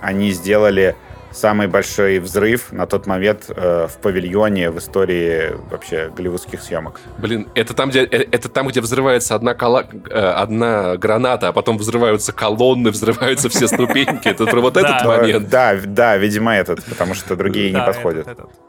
они 0.00 0.30
сделали 0.30 0.96
самый 1.32 1.66
большой 1.66 2.18
взрыв 2.18 2.72
на 2.72 2.86
тот 2.86 3.06
момент 3.06 3.44
э, 3.48 3.86
в 3.86 3.98
павильоне 3.98 4.70
в 4.70 4.78
истории 4.78 5.52
вообще 5.70 6.10
голливудских 6.14 6.60
съемок. 6.62 7.00
Блин, 7.18 7.48
это 7.54 7.74
там, 7.74 7.90
где, 7.90 8.04
э, 8.04 8.26
это 8.30 8.48
там, 8.48 8.68
где 8.68 8.80
взрывается 8.80 9.34
одна, 9.34 9.54
кола, 9.54 9.86
э, 10.10 10.18
одна 10.18 10.96
граната, 10.96 11.48
а 11.48 11.52
потом 11.52 11.78
взрываются 11.78 12.32
колонны, 12.32 12.90
взрываются 12.92 13.48
все 13.48 13.68
ступеньки. 13.68 14.28
Это 14.28 14.46
про 14.46 14.60
вот 14.60 14.76
этот 14.76 15.04
момент. 15.04 15.48
Да, 15.48 15.76
да, 15.84 16.16
видимо, 16.16 16.54
этот, 16.54 16.84
потому 16.84 17.14
что 17.14 17.36
другие 17.36 17.70
не 17.70 17.80
подходят. 17.80 18.26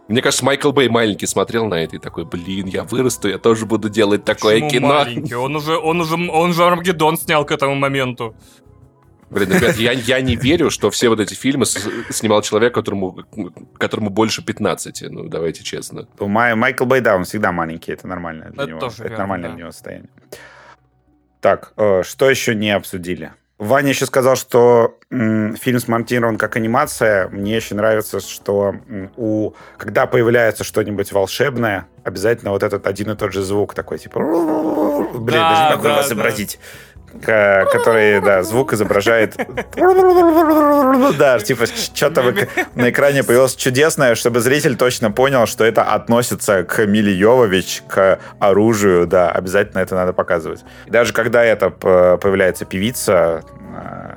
Мне 0.07 0.21
кажется, 0.21 0.43
Майкл 0.43 0.71
Бэй 0.71 0.89
маленький 0.89 1.27
смотрел 1.27 1.67
на 1.67 1.83
это 1.83 1.97
и 1.97 1.99
такой, 1.99 2.25
блин, 2.25 2.65
я 2.65 2.83
вырасту, 2.83 3.29
я 3.29 3.37
тоже 3.37 3.67
буду 3.67 3.89
делать 3.89 4.25
такое 4.25 4.67
кино. 4.67 4.87
маленький? 4.87 5.35
Он 5.35 5.55
уже, 5.55 5.77
он 5.77 6.01
уже, 6.01 6.15
он 6.15 6.53
же 6.53 6.63
Армагеддон 6.63 7.17
снял 7.17 7.45
к 7.45 7.51
этому 7.51 7.75
моменту. 7.75 8.35
Блин, 9.29 9.51
ребят, 9.51 9.75
я, 9.75 9.91
я 9.91 10.21
не 10.21 10.35
верю, 10.35 10.69
что 10.69 10.89
все 10.89 11.09
вот 11.09 11.19
эти 11.19 11.33
фильмы 11.33 11.65
с, 11.65 11.77
снимал 12.09 12.41
человек, 12.41 12.73
которому, 12.73 13.17
которому 13.77 14.09
больше 14.09 14.43
15. 14.43 15.03
Ну, 15.09 15.29
давайте 15.29 15.63
честно. 15.63 16.07
Май, 16.19 16.55
Майкл 16.55 16.85
Бэй, 16.85 17.01
да, 17.01 17.15
он 17.15 17.25
всегда 17.25 17.51
маленький, 17.51 17.91
это 17.91 18.07
нормально 18.07 18.49
для 18.49 18.63
это 18.63 18.69
него. 18.69 18.79
Тоже 18.79 18.95
это 18.95 19.03
верно, 19.03 19.17
нормальное 19.17 19.49
да. 19.49 19.55
для 19.55 19.63
него 19.63 19.71
состояние. 19.71 20.09
Так, 21.41 21.73
э, 21.77 22.03
что 22.03 22.29
еще 22.29 22.55
не 22.55 22.71
обсудили? 22.71 23.33
Ваня 23.59 23.89
еще 23.89 24.05
сказал, 24.05 24.37
что 24.37 24.97
м, 25.11 25.57
фильм 25.57 25.79
смонтирован 25.81 26.37
как 26.37 26.55
анимация. 26.55 27.27
Мне 27.27 27.57
еще 27.57 27.75
нравится, 27.75 28.21
что 28.21 28.75
м, 28.87 29.11
у, 29.17 29.51
когда 29.77 30.05
появляется 30.05 30.63
что-нибудь 30.63 31.11
волшебное, 31.11 31.85
обязательно 32.05 32.51
вот 32.51 32.63
этот 32.63 32.87
один 32.87 33.11
и 33.11 33.15
тот 33.15 33.33
же 33.33 33.43
звук 33.43 33.73
такой, 33.73 33.99
типа... 33.99 34.19
Блин, 34.19 35.39
да, 35.39 35.49
даже 35.49 35.63
не 35.63 35.69
могу 35.71 35.83
да, 35.83 35.89
его 35.91 36.07
изобразить. 36.07 36.59
Который, 37.21 38.21
да, 38.21 38.43
звук 38.43 38.73
изображает... 38.73 39.35
Да, 41.17 41.39
типа, 41.39 41.65
что-то 41.65 42.33
на 42.75 42.89
экране 42.89 43.23
появилось 43.23 43.55
чудесное, 43.55 44.15
чтобы 44.15 44.39
зритель 44.39 44.75
точно 44.75 45.11
понял, 45.11 45.45
что 45.47 45.63
это 45.63 45.83
относится 45.83 46.63
к 46.63 46.85
Миле 46.85 47.13
Йовович, 47.13 47.83
к 47.87 48.19
оружию, 48.39 49.07
да, 49.07 49.31
обязательно 49.31 49.79
это 49.79 49.95
надо 49.95 50.13
показывать. 50.13 50.63
даже 50.87 51.13
когда 51.13 51.43
это 51.43 51.69
появляется 51.69 52.65
певица, 52.65 53.43
а, 53.75 54.08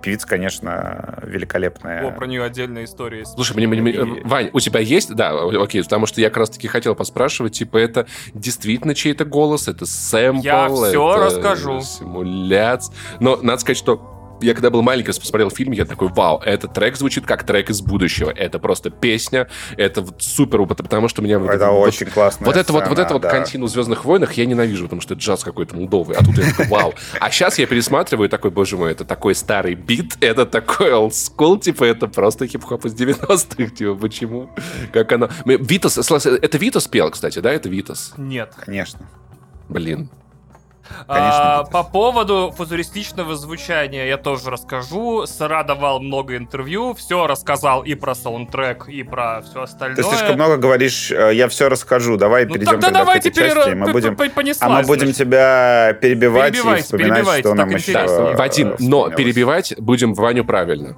певица, 0.00 0.26
конечно, 0.26 1.18
великолепная. 1.22 2.08
О, 2.08 2.12
про 2.12 2.26
нее 2.26 2.42
отдельная 2.44 2.84
история. 2.84 3.24
Слушай, 3.24 3.56
мне, 3.56 3.66
мне, 3.66 3.90
и... 3.92 4.24
Вань, 4.24 4.50
у 4.52 4.60
тебя 4.60 4.80
есть? 4.80 5.14
Да, 5.14 5.32
окей, 5.42 5.82
потому 5.82 6.06
что 6.06 6.20
я 6.20 6.28
как 6.28 6.38
раз-таки 6.38 6.68
хотел 6.68 6.94
поспрашивать, 6.94 7.54
типа, 7.54 7.76
это 7.78 8.06
действительно 8.34 8.94
чей-то 8.94 9.24
голос, 9.24 9.68
это 9.68 9.86
сэмпл, 9.86 10.42
Я 10.42 10.68
все 10.68 11.12
это 11.12 11.24
расскажу. 11.24 11.80
симуляция. 11.80 12.94
Но 13.20 13.36
надо 13.36 13.60
сказать, 13.60 13.78
что 13.78 14.19
я 14.40 14.54
когда 14.54 14.70
был 14.70 14.82
маленький, 14.82 15.12
посмотрел 15.12 15.50
фильм, 15.50 15.72
я 15.72 15.84
такой, 15.84 16.08
вау, 16.08 16.40
этот 16.44 16.72
трек 16.72 16.96
звучит 16.96 17.26
как 17.26 17.44
трек 17.44 17.70
из 17.70 17.80
будущего. 17.80 18.30
Это 18.30 18.58
просто 18.58 18.90
песня, 18.90 19.48
это 19.76 20.02
вот 20.02 20.22
супер 20.22 20.60
опыт, 20.60 20.78
потому 20.78 21.08
что 21.08 21.22
меня... 21.22 21.36
Это 21.36 21.70
вот, 21.70 21.88
очень 21.88 22.06
классно. 22.06 22.46
Вот 22.46 22.56
это 22.56 22.72
вот, 22.72 22.86
вот 22.88 22.98
это 22.98 23.14
вот 23.14 23.22
да. 23.22 23.30
контину 23.30 23.66
в 23.66 23.70
«Звездных 23.70 24.04
войнах» 24.04 24.32
я 24.34 24.46
ненавижу, 24.46 24.84
потому 24.84 25.00
что 25.00 25.14
это 25.14 25.22
джаз 25.22 25.44
какой-то 25.44 25.76
молдовый. 25.76 26.16
А 26.16 26.24
тут 26.24 26.38
я 26.38 26.50
такой, 26.50 26.66
вау. 26.68 26.94
А 27.18 27.30
сейчас 27.30 27.58
я 27.58 27.66
пересматриваю 27.66 28.28
такой, 28.28 28.50
боже 28.50 28.76
мой, 28.76 28.92
это 28.92 29.04
такой 29.04 29.34
старый 29.34 29.74
бит, 29.74 30.16
это 30.20 30.46
такой 30.46 30.90
old 30.90 31.10
school, 31.10 31.58
типа, 31.60 31.84
это 31.84 32.06
просто 32.06 32.46
хип-хоп 32.46 32.84
из 32.86 32.94
90-х, 32.94 33.74
типа, 33.74 33.94
почему? 33.94 34.50
Как 34.92 35.12
оно... 35.12 35.28
Витас, 35.44 35.98
это 35.98 36.58
Витас 36.58 36.86
пел, 36.88 37.10
кстати, 37.10 37.38
да? 37.40 37.52
Это 37.52 37.68
Витас? 37.68 38.14
Нет. 38.16 38.52
Конечно. 38.64 39.08
Блин, 39.68 40.10
а, 41.08 41.64
по 41.64 41.82
поводу 41.82 42.52
футуристичного 42.56 43.36
звучания 43.36 44.06
я 44.06 44.16
тоже 44.16 44.50
расскажу. 44.50 45.26
Сара 45.26 45.62
давал 45.62 46.00
много 46.00 46.36
интервью, 46.36 46.94
все 46.94 47.26
рассказал 47.26 47.82
и 47.82 47.94
про 47.94 48.14
саундтрек, 48.14 48.88
и 48.88 49.02
про 49.02 49.42
все 49.42 49.62
остальное. 49.62 49.96
Ты 49.96 50.02
слишком 50.02 50.34
много 50.34 50.56
говоришь, 50.56 51.10
э, 51.10 51.34
я 51.34 51.48
все 51.48 51.68
расскажу. 51.68 52.16
Давай 52.16 52.46
ну, 52.46 52.54
перейдем 52.54 52.80
тогда 52.80 52.90
давайте 52.90 53.30
к 53.30 53.36
этой 53.36 53.50
части. 53.50 53.70
Мы 53.70 53.92
будем, 53.92 54.16
понеслась, 54.16 54.58
а 54.60 54.68
мы 54.68 54.82
будем 54.82 55.06
значит. 55.06 55.18
тебя 55.18 55.96
перебивать 56.00 56.54
и 56.54 56.82
вспоминать, 56.82 57.40
что 57.40 57.54
нам 57.54 57.70
еще 57.70 57.92
да, 57.92 58.32
Вадим, 58.36 58.74
но 58.78 59.10
перебивать 59.10 59.74
будем 59.78 60.14
Ваню 60.14 60.44
правильно. 60.44 60.96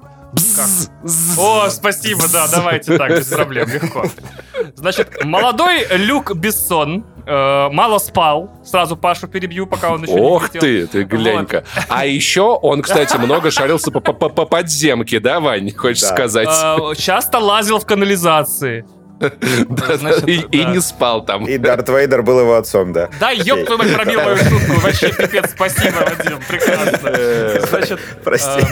О, 1.37 1.69
спасибо, 1.69 2.23
да, 2.31 2.47
давайте 2.51 2.97
так, 2.97 3.09
без 3.11 3.27
проблем, 3.27 3.69
легко. 3.69 4.05
Значит, 4.75 5.23
молодой 5.23 5.85
Люк 5.91 6.33
Бессон 6.35 7.05
э, 7.25 7.69
мало 7.71 7.99
спал. 7.99 8.49
Сразу 8.63 8.95
Пашу 8.95 9.27
перебью, 9.27 9.67
пока 9.67 9.91
он 9.91 10.03
еще 10.03 10.13
Ох 10.13 10.53
не 10.53 10.59
ты, 10.59 10.87
ты 10.87 11.03
глянь-ка. 11.03 11.63
Вот. 11.75 11.85
А 11.89 12.05
еще 12.05 12.57
он, 12.61 12.81
кстати, 12.81 13.17
много 13.17 13.51
шарился 13.51 13.91
по, 13.91 13.99
по, 13.99 14.29
по 14.29 14.45
подземке, 14.45 15.19
да, 15.19 15.39
Вань, 15.39 15.71
хочешь 15.71 16.01
да. 16.01 16.15
сказать? 16.15 16.49
Э, 16.49 16.95
часто 16.95 17.39
лазил 17.39 17.79
в 17.79 17.85
канализации. 17.85 18.85
Да, 19.69 19.97
Значит, 19.97 20.27
и, 20.27 20.39
да. 20.39 20.47
и 20.51 20.65
не 20.65 20.81
спал 20.81 21.23
там. 21.23 21.45
И 21.45 21.57
Дарт 21.57 21.87
Вейдер 21.87 22.23
был 22.23 22.41
его 22.41 22.55
отцом, 22.55 22.91
да. 22.91 23.09
Да, 23.19 23.31
ёб 23.31 23.65
твою 23.65 23.77
мать, 23.77 23.93
пробил 23.93 24.21
мою 24.21 24.35
шутку. 24.37 24.79
Вообще, 24.81 25.13
пипец, 25.13 25.51
спасибо, 25.51 25.95
Вадим, 25.99 26.39
прекрасно. 26.47 27.07
Э, 27.07 27.59
Значит, 27.69 27.99
Прости. 28.23 28.65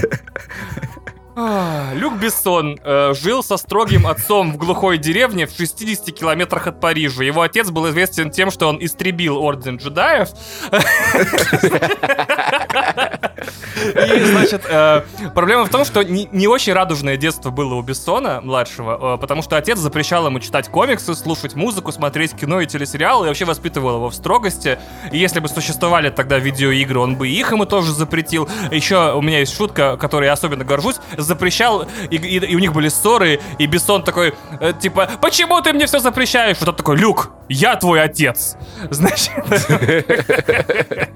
Люк 1.94 2.16
Бессон 2.18 2.80
э, 2.84 3.14
жил 3.14 3.44
со 3.44 3.58
строгим 3.58 4.08
отцом 4.08 4.52
в 4.54 4.58
глухой 4.58 4.98
деревне 4.98 5.48
в 5.48 5.52
60 5.52 6.16
километрах 6.16 6.68
от 6.68 6.80
Парижа. 6.80 7.24
Его 7.24 7.42
отец 7.42 7.70
был 7.70 7.90
известен 7.90 8.32
тем, 8.32 8.52
что 8.52 8.68
он 8.68 8.78
истребил 8.84 9.38
Орден 9.38 9.78
джедаев. 9.78 10.30
И, 13.82 14.26
значит, 14.26 14.64
э, 14.70 15.02
проблема 15.34 15.66
в 15.66 15.70
том, 15.70 15.86
что 15.86 16.04
не, 16.04 16.28
не 16.32 16.48
очень 16.48 16.74
радужное 16.74 17.18
детство 17.18 17.50
было 17.50 17.74
у 17.76 17.82
Бессона, 17.82 18.40
младшего, 18.42 19.16
э, 19.16 19.18
потому 19.20 19.42
что 19.42 19.58
отец 19.58 19.80
запрещал 19.80 20.28
ему 20.28 20.40
читать 20.40 20.70
комиксы, 20.70 21.16
слушать 21.16 21.56
музыку, 21.56 21.92
смотреть 21.92 22.34
кино 22.34 22.62
и 22.62 22.68
телесериалы, 22.68 23.26
и 23.26 23.28
вообще 23.28 23.46
воспитывал 23.46 23.96
его 23.96 24.10
в 24.10 24.16
строгости. 24.16 24.78
И 25.12 25.18
если 25.18 25.40
бы 25.40 25.48
существовали 25.48 26.10
тогда 26.10 26.38
видеоигры, 26.38 27.00
он 27.00 27.16
бы 27.16 27.28
их 27.28 27.52
ему 27.52 27.66
тоже 27.66 27.94
запретил. 27.94 28.48
Еще 28.70 29.14
у 29.14 29.22
меня 29.22 29.40
есть 29.40 29.56
шутка, 29.56 29.98
которой 29.98 30.26
я 30.26 30.34
особенно 30.34 30.64
горжусь 30.64 30.98
запрещал, 31.32 31.86
и, 32.10 32.16
и, 32.18 32.38
и 32.52 32.56
у 32.56 32.60
них 32.60 32.74
были 32.74 32.90
ссоры, 32.90 33.40
и 33.60 33.68
Бессон 33.68 34.04
такой, 34.04 34.34
э, 34.60 34.74
типа, 34.80 35.10
почему 35.22 35.62
ты 35.62 35.74
мне 35.74 35.86
все 35.86 36.00
запрещаешь? 36.00 36.58
Вот 36.60 36.70
он 36.70 36.76
такой, 36.76 36.98
Люк, 36.98 37.32
я 37.50 37.76
твой 37.76 38.02
отец. 38.02 38.58
Значит. 38.90 39.32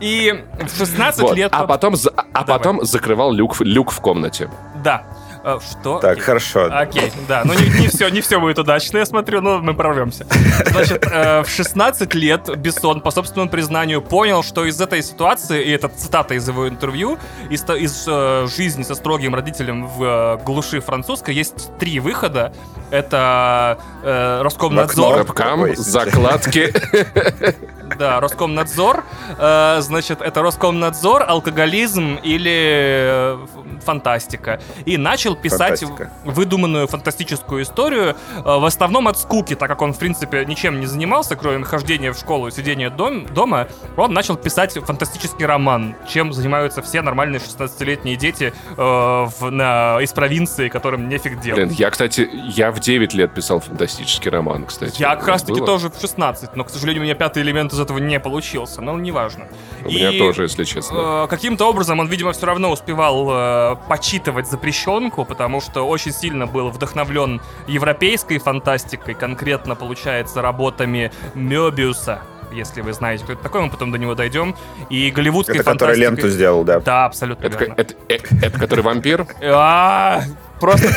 И 0.00 0.44
в 0.60 0.78
16 0.78 1.32
лет... 1.34 1.50
А 1.54 1.66
потом, 1.66 1.94
а 2.32 2.44
потом 2.44 2.84
закрывал 2.84 3.32
люк 3.32 3.90
в 3.90 4.00
комнате. 4.00 4.50
Да. 4.84 5.04
А, 5.44 5.58
что? 5.60 5.98
Так, 5.98 6.20
хорошо. 6.20 6.68
Окей, 6.70 7.12
да. 7.26 7.42
Ну, 7.44 7.54
не, 7.54 7.80
не, 7.80 7.88
все, 7.88 8.08
не 8.08 8.20
все 8.20 8.40
будет 8.40 8.58
удачно, 8.58 8.98
я 8.98 9.06
смотрю, 9.06 9.40
но 9.40 9.58
мы 9.58 9.74
прорвемся. 9.74 10.26
Значит, 10.66 11.06
э, 11.10 11.42
в 11.42 11.48
16 11.48 12.14
лет 12.14 12.56
Бессон, 12.56 13.00
по 13.00 13.10
собственному 13.10 13.50
признанию, 13.50 14.02
понял, 14.02 14.42
что 14.42 14.64
из 14.64 14.80
этой 14.80 15.02
ситуации, 15.02 15.64
и 15.64 15.70
это 15.70 15.88
цитата 15.88 16.34
из 16.34 16.48
его 16.48 16.68
интервью, 16.68 17.18
из, 17.50 17.64
из 17.70 18.04
э, 18.06 18.46
жизни 18.54 18.82
со 18.82 18.94
строгим 18.94 19.34
родителем 19.34 19.86
в 19.86 20.02
э, 20.02 20.44
глуши 20.44 20.80
французской 20.80 21.34
есть 21.34 21.70
три 21.78 22.00
выхода. 22.00 22.52
Это 22.90 23.78
э, 24.02 24.42
Роскомнадзор. 24.42 25.18
Вебкам, 25.18 25.76
закладки. 25.76 26.72
Да, 27.98 28.20
Роскомнадзор. 28.20 29.02
Э, 29.38 29.78
значит, 29.80 30.20
это 30.20 30.42
Роскомнадзор, 30.42 31.24
алкоголизм 31.26 32.18
или 32.22 32.50
э, 32.52 33.46
фантастика. 33.82 34.60
И 34.84 34.96
начал 34.96 35.36
писать 35.36 35.80
Фантастика. 35.80 36.12
выдуманную 36.24 36.86
фантастическую 36.86 37.62
историю, 37.62 38.16
э, 38.36 38.42
в 38.42 38.64
основном 38.64 39.08
от 39.08 39.18
скуки, 39.18 39.54
так 39.54 39.68
как 39.68 39.82
он, 39.82 39.92
в 39.92 39.98
принципе, 39.98 40.44
ничем 40.44 40.80
не 40.80 40.86
занимался, 40.86 41.36
кроме 41.36 41.64
хождения 41.64 42.12
в 42.12 42.18
школу 42.18 42.48
и 42.48 42.50
сидения 42.50 42.90
дом, 42.90 43.26
дома, 43.26 43.68
он 43.96 44.12
начал 44.12 44.36
писать 44.36 44.74
фантастический 44.74 45.46
роман, 45.46 45.96
чем 46.08 46.32
занимаются 46.32 46.82
все 46.82 47.02
нормальные 47.02 47.40
16-летние 47.40 48.16
дети 48.16 48.52
э, 48.70 48.74
в, 48.76 49.50
на, 49.50 49.98
из 50.00 50.12
провинции, 50.12 50.68
которым 50.68 51.08
нефиг 51.08 51.40
делать. 51.40 51.66
Блин, 51.66 51.76
я, 51.78 51.90
кстати, 51.90 52.28
я 52.32 52.70
в 52.70 52.80
9 52.80 53.14
лет 53.14 53.34
писал 53.34 53.60
фантастический 53.60 54.30
роман, 54.30 54.66
кстати. 54.66 55.00
Я 55.00 55.16
как 55.16 55.28
раз-таки 55.28 55.60
тоже 55.60 55.90
в 55.90 56.00
16, 56.00 56.56
но, 56.56 56.64
к 56.64 56.70
сожалению, 56.70 57.02
у 57.02 57.04
меня 57.04 57.14
пятый 57.14 57.42
элемент 57.42 57.72
из 57.72 57.80
этого 57.80 57.98
не 57.98 58.18
получился, 58.20 58.80
но 58.80 58.96
неважно. 58.98 59.48
У 59.84 59.88
и, 59.88 59.94
меня 59.94 60.18
тоже, 60.18 60.42
если 60.42 60.64
честно. 60.64 61.24
Э, 61.24 61.26
каким-то 61.28 61.68
образом 61.68 62.00
он, 62.00 62.08
видимо, 62.08 62.32
все 62.32 62.46
равно 62.46 62.70
успевал 62.70 63.28
э, 63.30 63.67
почитывать 63.74 64.48
запрещенку, 64.48 65.24
потому 65.24 65.60
что 65.60 65.82
очень 65.82 66.12
сильно 66.12 66.46
был 66.46 66.70
вдохновлен 66.70 67.40
европейской 67.66 68.38
фантастикой, 68.38 69.14
конкретно, 69.14 69.74
получается, 69.74 70.42
работами 70.42 71.12
Мёбиуса, 71.34 72.22
если 72.52 72.80
вы 72.80 72.92
знаете, 72.92 73.24
кто 73.24 73.34
это 73.34 73.42
такой, 73.42 73.62
мы 73.62 73.70
потом 73.70 73.92
до 73.92 73.98
него 73.98 74.14
дойдем. 74.14 74.56
И 74.90 75.10
голливудской 75.10 75.56
это 75.56 75.72
который 75.72 75.96
ленту 75.96 76.28
сделал, 76.28 76.64
да. 76.64 76.80
Да, 76.80 77.04
абсолютно 77.04 77.46
это, 77.46 77.58
верно. 77.58 77.74
Это, 77.76 77.94
это, 78.08 78.26
это 78.42 78.58
который 78.58 78.82
вампир? 78.82 79.26
А, 79.42 80.22
Просто, 80.60 80.88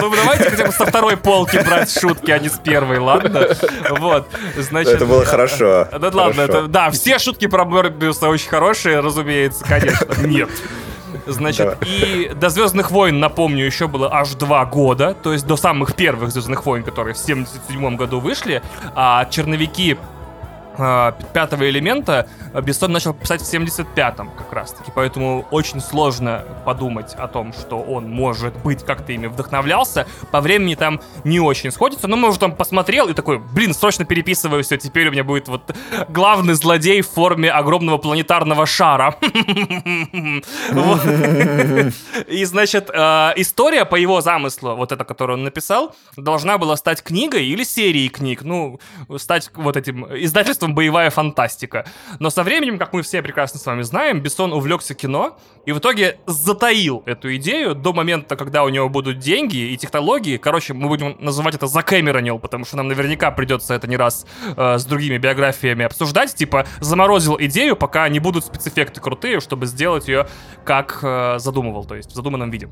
ну 0.00 0.14
давайте 0.14 0.50
хотя 0.50 0.64
бы 0.66 0.72
со 0.72 0.86
второй 0.86 1.16
полки 1.16 1.58
брать 1.58 1.92
шутки, 1.92 2.30
а 2.30 2.38
не 2.38 2.48
с 2.48 2.58
первой, 2.58 2.98
ладно? 2.98 3.48
Вот, 3.90 4.28
значит... 4.56 4.94
Это 4.94 5.06
было 5.06 5.24
хорошо. 5.24 5.86
Да 5.98 6.10
ладно, 6.12 6.40
это, 6.40 6.66
да, 6.66 6.90
все 6.90 7.18
шутки 7.18 7.46
про 7.46 7.64
Морбиуса 7.64 8.28
очень 8.28 8.48
хорошие, 8.48 9.00
разумеется, 9.00 9.64
конечно. 9.64 10.06
Нет. 10.26 10.48
Значит, 11.26 11.78
Давай. 11.80 11.96
и 11.96 12.28
до 12.34 12.48
Звездных 12.50 12.90
войн, 12.90 13.20
напомню, 13.20 13.64
еще 13.64 13.88
было 13.88 14.12
аж 14.12 14.34
два 14.34 14.64
года, 14.64 15.14
то 15.14 15.32
есть 15.32 15.46
до 15.46 15.56
самых 15.56 15.94
первых 15.94 16.30
Звездных 16.30 16.64
войн, 16.66 16.82
которые 16.82 17.14
в 17.14 17.18
77 17.18 17.96
году 17.96 18.20
вышли, 18.20 18.62
а 18.94 19.24
черновики 19.26 19.96
пятого 21.32 21.68
элемента 21.68 22.28
Бессон 22.62 22.92
начал 22.92 23.14
писать 23.14 23.42
в 23.42 23.52
75-м 23.52 24.30
как 24.30 24.52
раз-таки, 24.52 24.90
поэтому 24.94 25.46
очень 25.50 25.80
сложно 25.80 26.44
подумать 26.64 27.14
о 27.14 27.28
том, 27.28 27.52
что 27.52 27.80
он, 27.80 28.10
может 28.10 28.54
быть, 28.58 28.84
как-то 28.84 29.12
ими 29.12 29.26
вдохновлялся. 29.26 30.06
По 30.32 30.40
времени 30.40 30.74
там 30.74 31.00
не 31.24 31.40
очень 31.40 31.70
сходится, 31.70 32.08
но, 32.08 32.16
может, 32.16 32.42
он 32.42 32.56
посмотрел 32.56 33.08
и 33.08 33.14
такой, 33.14 33.38
блин, 33.38 33.74
срочно 33.74 34.04
переписываю 34.04 34.62
все, 34.64 34.76
теперь 34.76 35.08
у 35.08 35.12
меня 35.12 35.24
будет 35.24 35.48
вот 35.48 35.74
главный 36.08 36.54
злодей 36.54 37.02
в 37.02 37.08
форме 37.08 37.50
огромного 37.50 37.98
планетарного 37.98 38.66
шара. 38.66 39.14
И, 42.28 42.44
значит, 42.44 42.90
а, 42.92 43.32
история 43.36 43.84
по 43.84 43.96
его 43.96 44.20
замыслу, 44.20 44.74
вот 44.76 44.92
эта, 44.92 45.04
которую 45.04 45.38
он 45.38 45.44
написал, 45.44 45.94
должна 46.16 46.58
была 46.58 46.76
стать 46.76 47.02
книгой 47.02 47.46
или 47.46 47.64
серией 47.64 48.08
книг, 48.08 48.42
ну, 48.42 48.80
стать 49.18 49.50
вот 49.54 49.76
этим 49.76 50.06
издательством 50.06 50.69
этом 50.70 50.74
боевая 50.74 51.10
фантастика. 51.10 51.84
Но 52.18 52.30
со 52.30 52.42
временем, 52.42 52.78
как 52.78 52.92
мы 52.92 53.02
все 53.02 53.22
прекрасно 53.22 53.58
с 53.58 53.66
вами 53.66 53.82
знаем, 53.82 54.20
Бессон 54.20 54.52
увлекся 54.52 54.94
кино 54.94 55.36
и 55.66 55.72
в 55.72 55.78
итоге 55.78 56.18
затаил 56.26 57.02
эту 57.06 57.34
идею 57.36 57.74
до 57.74 57.92
момента, 57.92 58.36
когда 58.36 58.64
у 58.64 58.68
него 58.68 58.88
будут 58.88 59.18
деньги 59.18 59.72
и 59.72 59.76
технологии. 59.76 60.36
Короче, 60.36 60.74
мы 60.74 60.88
будем 60.88 61.16
называть 61.20 61.54
это 61.54 61.66
закэмеронил, 61.66 62.38
потому 62.38 62.64
что 62.64 62.76
нам 62.76 62.88
наверняка 62.88 63.30
придется 63.30 63.74
это 63.74 63.86
не 63.86 63.96
раз 63.96 64.26
э, 64.56 64.78
с 64.78 64.84
другими 64.84 65.18
биографиями 65.18 65.84
обсуждать. 65.84 66.34
Типа, 66.34 66.66
заморозил 66.80 67.36
идею, 67.40 67.76
пока 67.76 68.08
не 68.08 68.20
будут 68.20 68.44
спецэффекты 68.44 69.00
крутые, 69.00 69.40
чтобы 69.40 69.66
сделать 69.66 70.08
ее 70.08 70.26
как 70.64 71.00
э, 71.02 71.38
задумывал, 71.38 71.84
то 71.84 71.94
есть 71.94 72.10
в 72.12 72.14
задуманном 72.14 72.50
виде. 72.50 72.68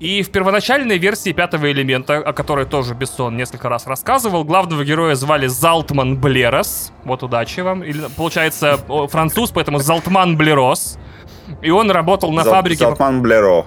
И 0.00 0.22
в 0.22 0.30
первоначальной 0.30 0.98
версии 0.98 1.32
пятого 1.32 1.70
элемента, 1.70 2.16
о 2.18 2.32
которой 2.32 2.66
тоже 2.66 2.94
Бессон 2.94 3.36
несколько 3.36 3.68
раз 3.68 3.86
рассказывал, 3.86 4.44
главного 4.44 4.84
героя 4.84 5.14
звали 5.14 5.46
Залтман 5.46 6.18
Блерос. 6.18 6.92
Вот 7.04 7.22
удачи 7.22 7.60
вам. 7.60 7.82
Или, 7.82 8.02
получается, 8.16 8.78
француз, 9.08 9.50
поэтому 9.50 9.78
Залтман 9.78 10.36
Блерос. 10.36 10.98
И 11.60 11.70
он 11.70 11.90
работал 11.90 12.32
на 12.32 12.44
Зал- 12.44 12.54
фабрике... 12.54 12.84
Залтман 12.84 13.22
Блеро. 13.22 13.66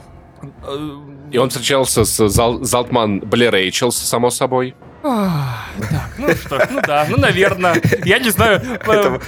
И 1.32 1.38
он 1.38 1.49
встречался 1.49 2.05
с 2.05 2.28
Зал- 2.28 2.63
Залтман 2.63 3.19
Блэр 3.19 3.53
Рейчелс, 3.53 3.95
само 3.97 4.30
собой. 4.30 4.76
Так, 5.06 6.10
ну 6.18 6.30
что 6.36 6.68
ну 6.72 6.82
да, 6.82 7.06
ну, 7.08 7.18
наверное. 7.18 7.82
Я 8.03 8.18
не 8.18 8.32
знаю, 8.32 8.60
э, 8.64 9.20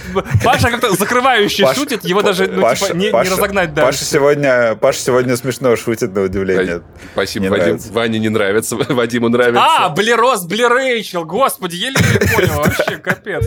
Паша 0.43 0.71
как-то 0.71 0.93
закрывающе 0.95 1.63
Паш- 1.63 1.75
шутит, 1.75 2.03
его 2.03 2.21
даже, 2.21 2.47
ну, 2.47 2.73
типа, 2.73 2.93
не, 2.93 3.11
разогнать 3.11 3.69
Паша 3.69 3.85
дальше. 3.85 4.05
сегодня, 4.05 4.75
Паша 4.75 4.99
сегодня 4.99 5.37
смешно 5.37 5.75
шутит, 5.75 6.15
на 6.15 6.21
удивление. 6.21 6.81
Спасибо, 7.13 7.49
Вадим. 7.49 7.77
Ване 7.91 8.19
не 8.19 8.29
нравится, 8.29 8.75
Вадиму 8.89 9.29
нравится. 9.29 9.63
А, 9.63 9.89
Блерос, 9.89 10.45
Блерейчел, 10.45 11.25
господи, 11.25 11.75
еле 11.75 11.95
не 11.95 12.35
понял, 12.35 12.57
вообще, 12.63 12.97
капец. 12.97 13.45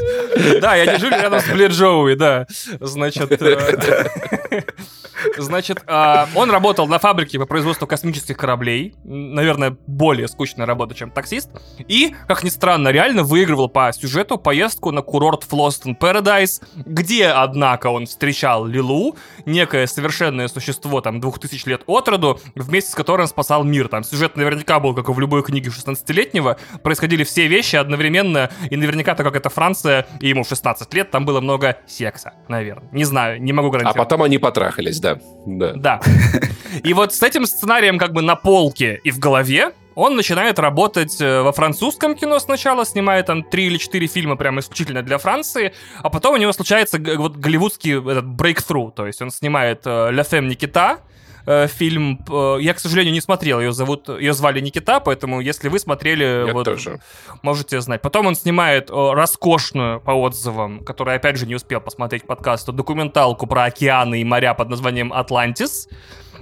Да, 0.61 0.77
я 0.77 0.87
держу 0.87 1.11
рядом 1.11 1.41
с 1.41 1.47
Блер 1.47 1.71
Джоуи, 1.71 2.15
да. 2.15 2.47
Значит, 2.81 3.43
э, 3.43 4.63
значит, 5.39 5.83
а, 5.87 6.29
он 6.35 6.51
работал 6.51 6.87
на 6.87 6.99
фабрике 6.99 7.39
по 7.39 7.47
производству 7.47 7.87
космических 7.87 8.37
кораблей. 8.37 8.95
Наверное, 9.05 9.77
более 9.87 10.29
скучная 10.29 10.67
работа, 10.67 10.95
чем 10.95 11.11
таксист. 11.11 11.51
И, 11.89 12.15
как 12.27 12.43
ни 12.45 12.49
странно, 12.49 12.89
реально 12.89 13.23
выигрывал 13.23 13.69
по 13.69 13.93
сюжету 13.93 14.39
поездку 14.39 14.91
на 14.91 15.03
курорт 15.03 15.45
Флостон 15.45 15.97
Paradise, 15.99 16.63
где, 16.77 17.29
однако, 17.29 17.89
он 17.89 18.07
встречал 18.07 18.67
Лилу, 18.67 19.17
некое 19.47 19.87
совершенное 19.87 20.49
существо, 20.49 21.01
там, 21.01 21.21
двух 21.21 21.39
тысяч 21.39 21.65
лет 21.67 21.83
от 21.87 22.09
роду, 22.09 22.41
вместе 22.55 22.93
с 22.93 22.95
которым 22.95 23.27
спасал 23.27 23.65
мир. 23.65 23.89
Там 23.89 24.05
сюжет 24.05 24.37
наверняка 24.37 24.81
был, 24.81 24.95
как 24.95 25.09
и 25.09 25.13
в 25.13 25.21
любой 25.21 25.43
книге 25.43 25.71
16-летнего. 25.71 26.57
Происходили 26.83 27.25
все 27.25 27.47
вещи 27.47 27.77
одновременно, 27.77 28.51
и 28.71 28.77
наверняка, 28.77 29.15
так 29.15 29.27
как 29.27 29.37
это 29.37 29.49
Франция, 29.51 30.07
и 30.21 30.29
ему 30.29 30.45
16 30.45 30.93
лет, 30.95 31.11
там 31.11 31.25
было 31.25 31.41
много 31.41 31.79
секса, 31.87 32.33
наверное. 32.49 32.89
Не 32.93 33.05
знаю, 33.05 33.43
не 33.43 33.53
могу 33.53 33.69
А 33.69 33.73
гарантировать. 33.73 33.97
потом 34.09 34.23
они 34.23 34.39
потрахались, 34.39 35.01
да. 35.01 35.19
да. 35.47 35.73
Да. 35.75 36.01
И 36.85 36.93
вот 36.95 37.13
с 37.15 37.23
этим 37.23 37.47
сценарием 37.47 37.99
как 37.99 38.13
бы 38.13 38.23
на 38.23 38.37
полке 38.37 39.01
и 39.03 39.11
в 39.11 39.19
голове 39.19 39.73
он 40.01 40.17
начинает 40.17 40.59
работать 40.59 41.21
э, 41.21 41.43
во 41.43 41.53
французском 41.53 42.15
кино 42.15 42.39
сначала, 42.39 42.87
снимает 42.87 43.27
там 43.27 43.43
три 43.43 43.67
или 43.67 43.77
четыре 43.77 44.07
фильма 44.07 44.37
прям 44.37 44.59
исключительно 44.59 45.03
для 45.03 45.19
Франции, 45.19 45.73
а 46.03 46.09
потом 46.09 46.35
у 46.35 46.37
него 46.39 46.53
случается 46.53 46.99
вот 47.19 47.37
голливудский 47.37 47.99
этот 47.99 48.25
breakthrough, 48.25 48.93
то 48.93 49.07
есть 49.07 49.21
он 49.21 49.31
снимает 49.31 49.83
э, 49.85 49.91
«La 50.11 50.27
Femme 50.29 50.47
Никита», 50.47 51.01
э, 51.45 51.67
фильм, 51.67 52.25
я, 52.61 52.73
к 52.73 52.79
сожалению, 52.81 53.13
не 53.13 53.21
смотрел, 53.21 53.61
ее 53.61 53.73
зовут, 53.73 54.09
ее 54.09 54.33
звали 54.33 54.61
Никита, 54.61 55.01
поэтому 55.01 55.41
если 55.41 55.69
вы 55.69 55.79
смотрели, 55.79 56.47
Я 56.47 56.53
вот, 56.55 56.65
тоже. 56.65 57.01
можете 57.43 57.81
знать. 57.83 58.01
Потом 58.01 58.27
он 58.27 58.35
снимает 58.35 58.89
роскошную, 58.91 60.01
по 60.01 60.13
отзывам, 60.13 60.83
которую, 60.85 61.17
опять 61.17 61.37
же, 61.37 61.47
не 61.47 61.55
успел 61.55 61.81
посмотреть 61.81 62.27
подкасту, 62.27 62.73
документалку 62.73 63.47
про 63.47 63.65
океаны 63.65 64.23
и 64.23 64.25
моря 64.25 64.55
под 64.55 64.71
названием 64.71 65.13
«Атлантис». 65.13 65.89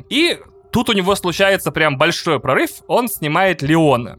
И 0.09 0.39
тут 0.71 0.89
у 0.89 0.93
него 0.93 1.15
случается 1.15 1.71
прям 1.71 1.99
большой 1.99 2.41
прорыв. 2.41 2.71
Он 2.87 3.09
снимает 3.09 3.63
«Леона». 3.63 4.19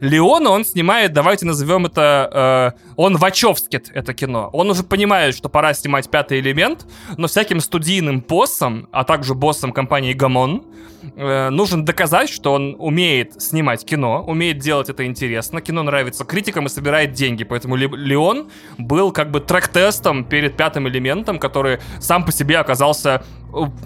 Леона 0.00 0.50
он 0.50 0.64
снимает, 0.64 1.12
давайте 1.12 1.46
назовем 1.46 1.86
это, 1.86 2.74
э, 2.76 2.92
он 2.96 3.16
Вачовскит, 3.16 3.90
это 3.94 4.14
кино. 4.14 4.50
Он 4.52 4.70
уже 4.70 4.82
понимает, 4.82 5.34
что 5.34 5.48
пора 5.48 5.74
снимать 5.74 6.10
пятый 6.10 6.40
элемент, 6.40 6.86
но 7.16 7.28
всяким 7.28 7.60
студийным 7.60 8.20
боссам, 8.20 8.88
а 8.92 9.04
также 9.04 9.34
боссам 9.34 9.72
компании 9.72 10.12
Гамон, 10.12 10.64
э, 11.16 11.50
нужно 11.50 11.84
доказать, 11.84 12.30
что 12.30 12.52
он 12.54 12.76
умеет 12.78 13.40
снимать 13.40 13.84
кино, 13.84 14.24
умеет 14.26 14.58
делать 14.58 14.88
это 14.88 15.06
интересно, 15.06 15.60
кино 15.60 15.82
нравится 15.82 16.24
критикам 16.24 16.66
и 16.66 16.68
собирает 16.68 17.12
деньги, 17.12 17.44
поэтому 17.44 17.76
Ле- 17.76 17.88
Леон 17.88 18.50
был 18.78 19.12
как 19.12 19.30
бы 19.30 19.40
трек-тестом 19.40 20.24
перед 20.24 20.56
пятым 20.56 20.88
элементом, 20.88 21.38
который 21.38 21.78
сам 22.00 22.24
по 22.24 22.32
себе 22.32 22.58
оказался, 22.58 23.22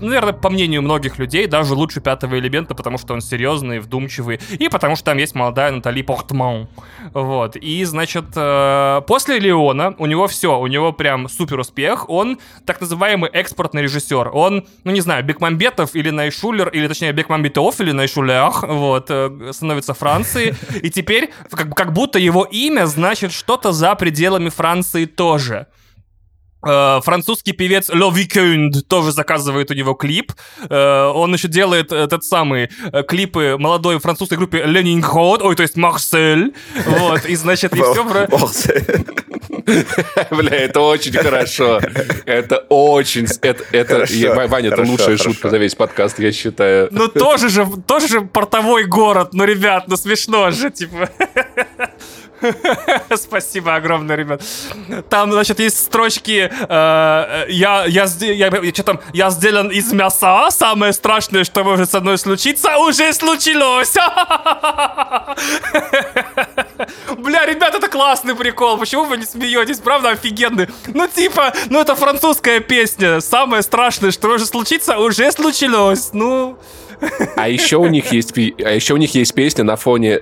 наверное, 0.01 0.33
по 0.33 0.51
мнению 0.51 0.83
многих 0.83 1.19
людей, 1.19 1.47
даже 1.47 1.75
лучше 1.75 2.01
пятого 2.01 2.39
элемента, 2.39 2.75
потому 2.75 2.99
что 2.99 3.15
он 3.15 3.21
серьезный, 3.21 3.79
вдумчивый, 3.79 4.41
и 4.59 4.69
потому 4.69 4.97
что 4.97 5.07
там 5.07 5.19
есть 5.19 5.35
молодая 5.35 5.71
Натали 5.71 6.03
Портман. 6.03 6.69
Вот. 7.13 7.57
И, 7.57 7.85
значит, 7.85 8.25
э, 8.35 9.03
после 9.07 9.39
Леона 9.39 9.95
у 9.99 10.07
него 10.07 10.27
все, 10.27 10.59
у 10.59 10.67
него 10.67 10.93
прям 10.93 11.29
супер 11.29 11.59
успех. 11.59 12.09
Он 12.09 12.39
так 12.65 12.81
называемый 12.81 13.31
экспортный 13.31 13.83
режиссер. 13.83 14.31
Он, 14.33 14.67
ну 14.85 14.93
не 14.93 15.01
знаю, 15.01 15.25
Бекмамбетов 15.25 15.95
или 15.95 16.11
Найшулер, 16.11 16.69
или 16.69 16.89
точнее 16.89 17.13
Бекмамбетов 17.13 17.81
или 17.81 17.93
Найшулер, 17.93 18.63
вот, 18.63 19.07
э, 19.11 19.51
становится 19.53 19.95
Франции. 19.95 20.55
И 20.83 20.91
теперь 20.91 21.31
как, 21.51 21.75
как 21.75 21.93
будто 21.93 22.19
его 22.19 22.45
имя 22.45 22.87
значит 22.87 23.33
что-то 23.33 23.73
за 23.73 23.95
пределами 23.95 24.49
Франции 24.49 25.05
тоже. 25.05 25.67
Э, 26.67 27.01
Французский 27.03 27.53
певец 27.53 27.89
Le 27.93 28.11
Weeknd 28.11 28.89
тоже 28.89 29.13
заказывает 29.13 29.71
у 29.71 29.75
него 29.75 29.95
клип. 29.95 30.33
Э, 30.69 31.07
Он 31.15 31.33
еще 31.33 31.49
делает 31.49 31.93
этот 31.93 32.25
самый 32.25 32.71
э, 32.93 33.03
клипы 33.03 33.57
молодой 33.59 33.99
французской 34.01 34.37
группе 34.39 34.63
Ленинград, 34.65 35.43
ой, 35.43 35.55
то 35.55 35.63
есть 35.63 35.77
Марсель. 35.77 36.55
Вот, 36.87 37.25
и 37.27 37.37
значит, 37.37 37.75
и 37.75 37.81
все 37.81 38.05
про... 38.05 38.27
Бля, 40.31 40.57
это 40.57 40.81
очень 40.81 41.13
хорошо. 41.13 41.81
Это 42.27 42.59
очень... 42.69 43.27
Это, 43.43 43.65
это, 43.73 43.95
Хорошо, 43.95 44.15
я- 44.15 44.35
Ваня, 44.47 44.69
это 44.69 44.83
лучшая 44.83 45.07
хорошо. 45.17 45.25
шутка 45.25 45.51
за 45.51 45.59
весь 45.59 45.75
подкаст, 45.75 46.19
я 46.19 46.33
считаю. 46.33 46.89
Ну 46.91 47.09
тоже 47.09 47.49
же, 47.49 47.67
тоже 47.87 48.09
же 48.09 48.21
портовой 48.23 48.85
город, 48.85 49.31
ну, 49.33 49.45
ребят, 49.45 49.85
ну 49.89 49.97
смешно 49.97 50.51
же, 50.51 50.71
типа. 50.71 51.09
Спасибо 53.17 53.75
огромное, 53.75 54.17
ребят. 54.17 54.43
Там, 55.09 55.33
значит, 55.33 55.61
есть 55.61 55.79
строчки. 55.79 56.51
э, 56.51 57.45
я, 57.49 57.85
я, 57.87 58.05
я, 58.21 58.73
что 58.73 58.83
там? 58.83 59.01
Я 59.13 59.31
сделан 59.31 59.71
из 59.71 59.93
мяса. 59.93 60.49
Самое 60.51 60.93
страшное, 60.93 61.45
что 61.45 61.65
может 61.65 61.91
со 61.91 62.01
мной 62.01 62.19
случиться, 62.19 62.79
уже 62.79 63.13
случилось. 63.13 63.95
Бля, 67.19 67.47
ребят, 67.47 67.75
это 67.75 67.89
классный 67.89 68.35
прикол. 68.35 68.79
Почему 68.79 69.05
вы 69.05 69.17
не 69.19 69.25
смеетесь? 69.25 69.79
Правда, 69.79 70.11
офигенный. 70.11 70.69
Ну, 70.87 71.09
типа, 71.09 71.53
ну 71.71 71.81
это 71.81 71.95
французская 71.97 72.61
песня. 72.61 73.21
Самое 73.21 73.63
страшное, 73.63 74.11
что 74.11 74.29
может 74.29 74.49
случиться, 74.49 74.99
уже 74.99 75.31
случилось. 75.33 76.11
Ну. 76.13 76.59
А 77.37 77.49
еще 77.49 77.77
у 77.77 77.87
них 77.87 78.13
есть, 78.13 78.37
а 78.37 78.71
еще 78.71 78.95
у 78.95 78.97
них 78.97 79.15
есть 79.15 79.35
песня 79.35 79.65
на 79.65 79.77
фоне 79.77 80.21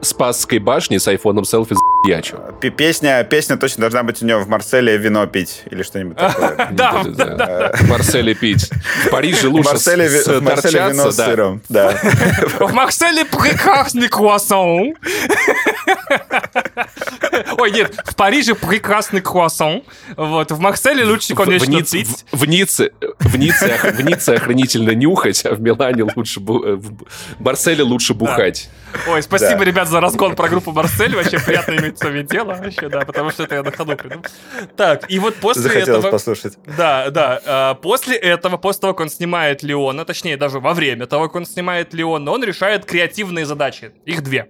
Спасской 0.00 0.58
башни 0.60 0.98
с 0.98 1.08
айфоном 1.08 1.44
селфи 1.44 1.74
с 1.74 2.08
ячу. 2.08 2.36
П- 2.60 2.70
Песня, 2.70 3.24
песня 3.24 3.56
точно 3.56 3.80
должна 3.82 4.02
быть 4.04 4.22
у 4.22 4.26
него 4.26 4.40
в 4.40 4.48
Марселе 4.48 4.96
вино 4.96 5.26
пить 5.26 5.62
или 5.70 5.82
что-нибудь 5.82 6.16
такое. 6.18 6.68
Да, 6.70 7.02
да. 7.04 7.72
В 7.74 7.88
Марселе 7.88 8.34
пить. 8.34 8.70
В 9.06 9.10
Париже 9.10 9.48
лучше 9.48 9.68
в 9.70 9.72
Марселе 9.72 10.08
вино 10.08 11.10
с 11.10 11.16
сыром. 11.16 11.60
Да. 11.68 11.90
В 12.60 12.72
Марселе 12.72 13.24
прекрасный 13.24 14.08
круассан. 14.08 14.94
Ой, 17.58 17.70
нет, 17.72 17.94
в 18.04 18.14
Париже 18.14 18.54
прекрасный 18.54 19.20
круассан. 19.20 19.82
Вот, 20.16 20.50
в 20.52 20.58
Марселе 20.60 21.04
лучше, 21.04 21.34
конечно, 21.34 21.66
пить. 21.82 22.24
в, 22.32 22.44
Ницце, 22.46 22.90
в, 23.20 23.36
Ницце, 23.36 23.78
в 23.82 24.00
Ницце 24.04 24.34
охранительно 24.34 24.90
нюхать, 24.92 25.44
а 25.44 25.54
в 25.54 25.60
Милане 25.60 26.04
лучше... 26.14 26.40
бу- 26.40 26.64
э, 26.64 26.76
В 26.76 27.40
Марселе 27.40 27.82
лучше 27.82 28.14
бухать. 28.14 28.68
Ой, 29.08 29.22
спасибо, 29.22 29.58
Да. 29.60 29.64
ребят, 29.64 29.88
за 29.88 30.00
разгон 30.00 30.34
про 30.36 30.48
группу 30.48 30.72
Марсель. 30.72 31.14
Вообще 31.14 31.38
приятно 31.38 31.72
иметь 31.72 31.98
с 31.98 32.02
вами 32.04 32.22
дело. 32.22 32.54
Вообще, 32.54 32.88
да, 32.88 33.00
потому 33.00 33.30
что 33.30 33.44
это 33.44 33.56
я 33.56 33.62
на 33.62 33.70
ходу 33.72 33.96
придумал. 33.96 34.24
Так, 34.76 35.10
и 35.10 35.18
вот 35.18 35.36
после 35.36 35.62
Захотелось 35.62 35.98
этого... 36.00 36.10
послушать. 36.10 36.58
Да, 36.76 37.10
да. 37.10 37.40
а, 37.44 37.74
После 37.74 38.16
этого, 38.16 38.56
после 38.56 38.80
того, 38.82 38.94
как 38.94 39.00
он 39.00 39.10
снимает 39.10 39.62
Леона, 39.62 40.04
точнее, 40.04 40.36
даже 40.36 40.60
во 40.60 40.74
время 40.74 41.06
того, 41.06 41.26
как 41.26 41.36
он 41.36 41.46
снимает 41.46 41.94
Леона, 41.94 42.30
он 42.30 42.42
решает 42.44 42.84
креативные 42.84 43.46
задачи. 43.46 43.92
Их 44.04 44.22
две. 44.22 44.48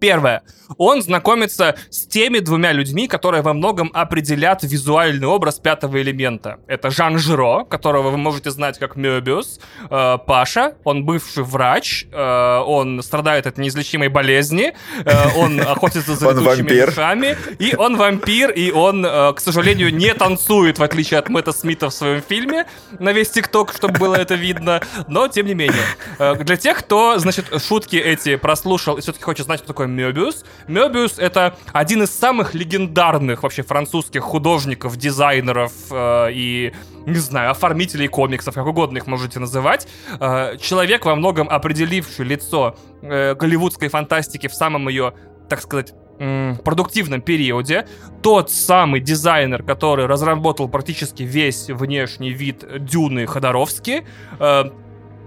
Первое. 0.00 0.42
Он 0.78 1.02
знакомится 1.02 1.76
с 1.90 2.06
теми 2.06 2.38
двумя 2.38 2.72
людьми, 2.72 3.06
которые 3.06 3.42
во 3.42 3.52
многом 3.52 3.90
определят 3.94 4.62
визуальный 4.62 5.26
образ 5.26 5.58
пятого 5.58 6.00
элемента. 6.00 6.58
Это 6.66 6.90
Жан 6.90 7.18
Жиро, 7.18 7.64
которого 7.64 8.10
вы 8.10 8.16
можете 8.16 8.50
знать 8.50 8.78
как 8.78 8.96
Мёбиус, 8.96 9.60
э, 9.90 10.18
Паша, 10.26 10.74
он 10.84 11.04
бывший 11.04 11.44
врач, 11.44 12.06
э, 12.10 12.58
он 12.66 13.02
страдает 13.02 13.46
от 13.46 13.58
неизлечимой 13.58 14.08
болезни, 14.08 14.74
э, 15.04 15.10
он 15.36 15.60
охотится 15.74 16.14
за 16.14 16.30
летучими 16.30 16.84
мышами, 16.86 17.36
и 17.58 17.76
он 17.76 17.96
вампир, 17.96 18.50
и 18.50 18.70
он, 18.70 19.04
э, 19.04 19.32
к 19.34 19.40
сожалению, 19.40 19.94
не 19.94 20.14
танцует, 20.14 20.78
в 20.78 20.82
отличие 20.82 21.18
от 21.18 21.28
Мэтта 21.28 21.52
Смита 21.52 21.90
в 21.90 21.94
своем 21.94 22.22
фильме, 22.22 22.66
на 22.98 23.12
весь 23.12 23.30
ТикТок, 23.30 23.72
чтобы 23.74 23.98
было 23.98 24.14
это 24.14 24.34
видно, 24.34 24.80
но 25.08 25.28
тем 25.28 25.46
не 25.46 25.54
менее. 25.54 25.84
Э, 26.18 26.34
для 26.36 26.56
тех, 26.56 26.78
кто, 26.78 27.18
значит, 27.18 27.46
шутки 27.62 27.96
эти 27.96 28.36
прослушал 28.36 28.96
и 28.96 29.00
все-таки 29.00 29.24
хочет 29.24 29.46
знать, 29.46 29.60
что 29.60 29.68
такое 29.68 29.83
Мёбиус. 29.86 30.44
Мёбиус— 30.68 31.18
это 31.18 31.56
один 31.72 32.02
из 32.02 32.10
самых 32.10 32.54
легендарных 32.54 33.42
вообще 33.42 33.62
французских 33.62 34.22
художников, 34.22 34.96
дизайнеров 34.96 35.72
э, 35.90 36.28
и 36.32 36.72
не 37.06 37.18
знаю, 37.18 37.50
оформителей 37.50 38.08
комиксов, 38.08 38.54
как 38.54 38.66
угодно 38.66 38.98
их 38.98 39.06
можете 39.06 39.40
называть. 39.40 39.86
Э, 40.20 40.56
человек, 40.58 41.04
во 41.04 41.14
многом 41.14 41.48
определивший 41.48 42.24
лицо 42.24 42.76
э, 43.02 43.34
голливудской 43.34 43.88
фантастики 43.88 44.46
в 44.46 44.54
самом 44.54 44.88
ее, 44.88 45.12
так 45.48 45.60
сказать, 45.60 45.94
продуктивном 46.64 47.20
периоде. 47.20 47.86
Тот 48.22 48.50
самый 48.50 49.00
дизайнер, 49.00 49.62
который 49.62 50.06
разработал 50.06 50.68
практически 50.68 51.22
весь 51.22 51.68
внешний 51.68 52.30
вид 52.30 52.64
Дюны 52.84 53.26
Ходоровски, 53.26 54.06
э, 54.38 54.64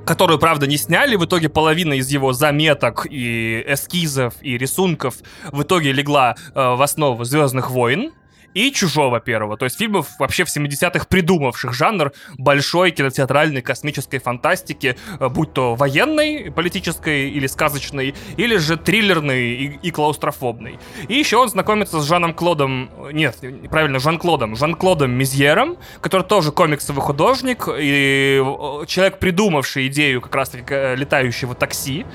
которую, 0.08 0.39
правда, 0.39 0.66
не 0.66 0.78
сняли. 0.78 1.16
В 1.16 1.26
итоге 1.26 1.49
половина 1.49 1.93
из 1.93 2.10
его 2.10 2.34
заметок 2.34 3.05
и 3.10 3.64
эскизов 3.68 4.34
и 4.41 4.58
рисунков 4.58 5.16
в 5.51 5.62
итоге 5.62 5.91
легла 5.91 6.36
э, 6.55 6.76
в 6.76 6.82
основу 6.82 7.26
Звездных 7.26 7.70
войн 7.70 8.14
и 8.58 8.72
«Чужого» 8.72 9.20
первого. 9.20 9.55
То 9.55 9.66
есть 9.66 9.78
фильмов 9.78 10.08
вообще 10.18 10.43
в 10.43 10.47
70-х 10.47 11.05
придумавших 11.08 11.74
жанр 11.74 12.12
большой 12.39 12.89
кинотеатральной 12.89 13.62
космической 13.62 14.18
фантастики, 14.18 14.97
э, 15.20 15.30
будь 15.30 15.53
то 15.53 15.76
военной, 15.76 16.51
политической 16.51 17.30
или 17.30 17.45
сказочной, 17.45 18.16
или 18.36 18.58
же 18.58 18.78
триллерной 18.78 19.49
и, 19.49 19.80
и 19.84 19.91
клаустрофобной. 19.91 20.80
И 21.08 21.14
еще 21.14 21.38
он 21.38 21.49
знакомится 21.49 22.01
с 22.01 22.05
Жаном 22.08 22.34
Клодом, 22.34 22.89
нет, 23.12 23.38
правильно, 23.70 23.99
Жан-Клодом, 23.99 24.55
Жан-Клодом 24.55 25.12
Мизьером, 25.12 25.78
который 26.01 26.24
тоже 26.24 26.51
комиксовый 26.51 27.03
художник 27.03 27.68
и 27.68 28.41
э, 28.43 28.86
человек, 28.88 29.20
придумавший 29.20 29.88
идею 29.88 30.20
как 30.20 30.34
раз-таки 30.34 30.74
э, 30.74 30.95
летающего 30.95 31.53
такси, 31.53 32.08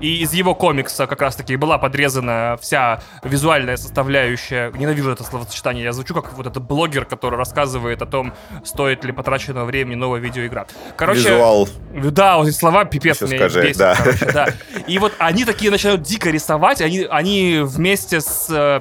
и 0.00 0.22
из 0.22 0.32
его 0.32 0.54
комикса 0.54 1.06
как 1.06 1.22
раз-таки 1.22 1.56
была 1.56 1.78
подрезана 1.78 2.58
вся 2.60 3.00
визуальная 3.22 3.76
составляющая. 3.76 4.70
Ненавижу 4.72 5.10
это 5.10 5.24
словосочетание. 5.24 5.84
Я 5.84 5.92
звучу 5.92 6.14
как 6.14 6.32
вот 6.34 6.46
этот 6.46 6.62
блогер, 6.62 7.04
который 7.04 7.36
рассказывает 7.36 8.02
о 8.02 8.06
том, 8.06 8.32
стоит 8.64 9.04
ли 9.04 9.12
потраченного 9.12 9.64
времени 9.64 9.94
новая 9.94 10.20
видеоигра. 10.20 10.66
Короче, 10.96 11.20
Визуал. 11.20 11.68
Да, 11.94 12.38
вот 12.38 12.48
эти 12.48 12.56
слова 12.56 12.84
пипец 12.84 13.20
меня 13.22 13.48
скажи, 13.48 13.62
бесит, 13.62 13.78
да. 13.78 13.94
короче, 13.96 14.32
да. 14.32 14.48
И 14.86 14.98
вот 14.98 15.12
они 15.18 15.44
такие 15.44 15.70
начинают 15.70 16.02
дико 16.02 16.30
рисовать, 16.30 16.80
они, 16.80 17.06
они 17.10 17.60
вместе 17.62 18.20
с 18.20 18.46
э, 18.50 18.80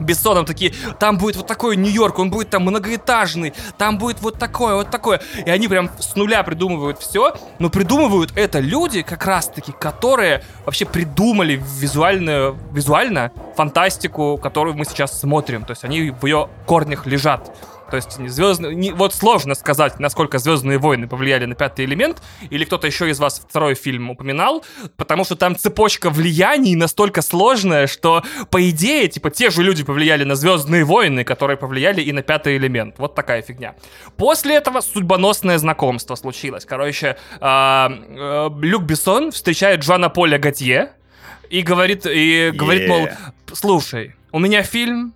Бессоном 0.00 0.44
такие, 0.44 0.74
там 0.98 1.18
будет 1.18 1.36
вот 1.36 1.46
такой 1.46 1.76
Нью-Йорк, 1.76 2.18
он 2.18 2.30
будет 2.30 2.50
там 2.50 2.62
многоэтажный, 2.62 3.54
там 3.78 3.98
будет 3.98 4.20
вот 4.20 4.38
такое, 4.38 4.74
вот 4.74 4.90
такое. 4.90 5.20
И 5.44 5.50
они 5.50 5.68
прям 5.68 5.90
с 5.98 6.16
нуля 6.16 6.42
придумывают 6.42 6.98
все, 6.98 7.36
но 7.58 7.70
придумывают 7.70 8.32
это 8.36 8.60
люди, 8.60 9.02
как 9.02 9.24
раз-таки, 9.26 9.72
которые 9.72 10.42
вообще 10.64 10.84
придумали 10.84 11.62
визуальную, 11.78 12.58
визуально 12.72 13.32
фантастику, 13.56 14.38
которую 14.38 14.76
мы 14.76 14.84
сейчас 14.84 15.18
смотрим. 15.20 15.64
То 15.64 15.72
есть 15.72 15.84
они 15.84 16.10
в 16.10 16.26
ее 16.26 16.48
корнях 16.66 17.06
лежат. 17.06 17.54
То 17.94 17.98
есть 17.98 18.18
звездные... 18.28 18.74
Не, 18.74 18.90
вот 18.90 19.14
сложно 19.14 19.54
сказать, 19.54 20.00
насколько 20.00 20.38
Звездные 20.38 20.78
войны 20.78 21.06
повлияли 21.06 21.44
на 21.44 21.54
пятый 21.54 21.84
элемент, 21.84 22.20
или 22.50 22.64
кто-то 22.64 22.88
еще 22.88 23.08
из 23.08 23.20
вас 23.20 23.40
второй 23.48 23.76
фильм 23.76 24.10
упоминал, 24.10 24.64
потому 24.96 25.22
что 25.24 25.36
там 25.36 25.56
цепочка 25.56 26.10
влияний 26.10 26.74
настолько 26.74 27.22
сложная, 27.22 27.86
что, 27.86 28.24
по 28.50 28.68
идее, 28.68 29.06
типа, 29.06 29.30
те 29.30 29.50
же 29.50 29.62
люди 29.62 29.84
повлияли 29.84 30.24
на 30.24 30.34
Звездные 30.34 30.82
войны, 30.82 31.22
которые 31.22 31.56
повлияли 31.56 32.00
и 32.00 32.10
на 32.10 32.22
пятый 32.22 32.56
элемент. 32.56 32.96
Вот 32.98 33.14
такая 33.14 33.42
фигня. 33.42 33.76
После 34.16 34.56
этого 34.56 34.80
судьбоносное 34.80 35.58
знакомство 35.58 36.16
случилось. 36.16 36.64
Короче, 36.64 37.16
э, 37.40 37.46
э, 37.46 38.50
Люк 38.60 38.82
Бессон 38.82 39.30
встречает 39.30 39.82
Джона 39.82 40.08
Поля 40.10 40.38
Готье 40.38 40.90
и 41.48 41.62
говорит, 41.62 42.06
и 42.06 42.50
говорит, 42.52 42.82
yeah. 42.82 42.88
мол, 42.88 43.08
слушай, 43.52 44.16
у 44.32 44.40
меня 44.40 44.64
фильм, 44.64 45.14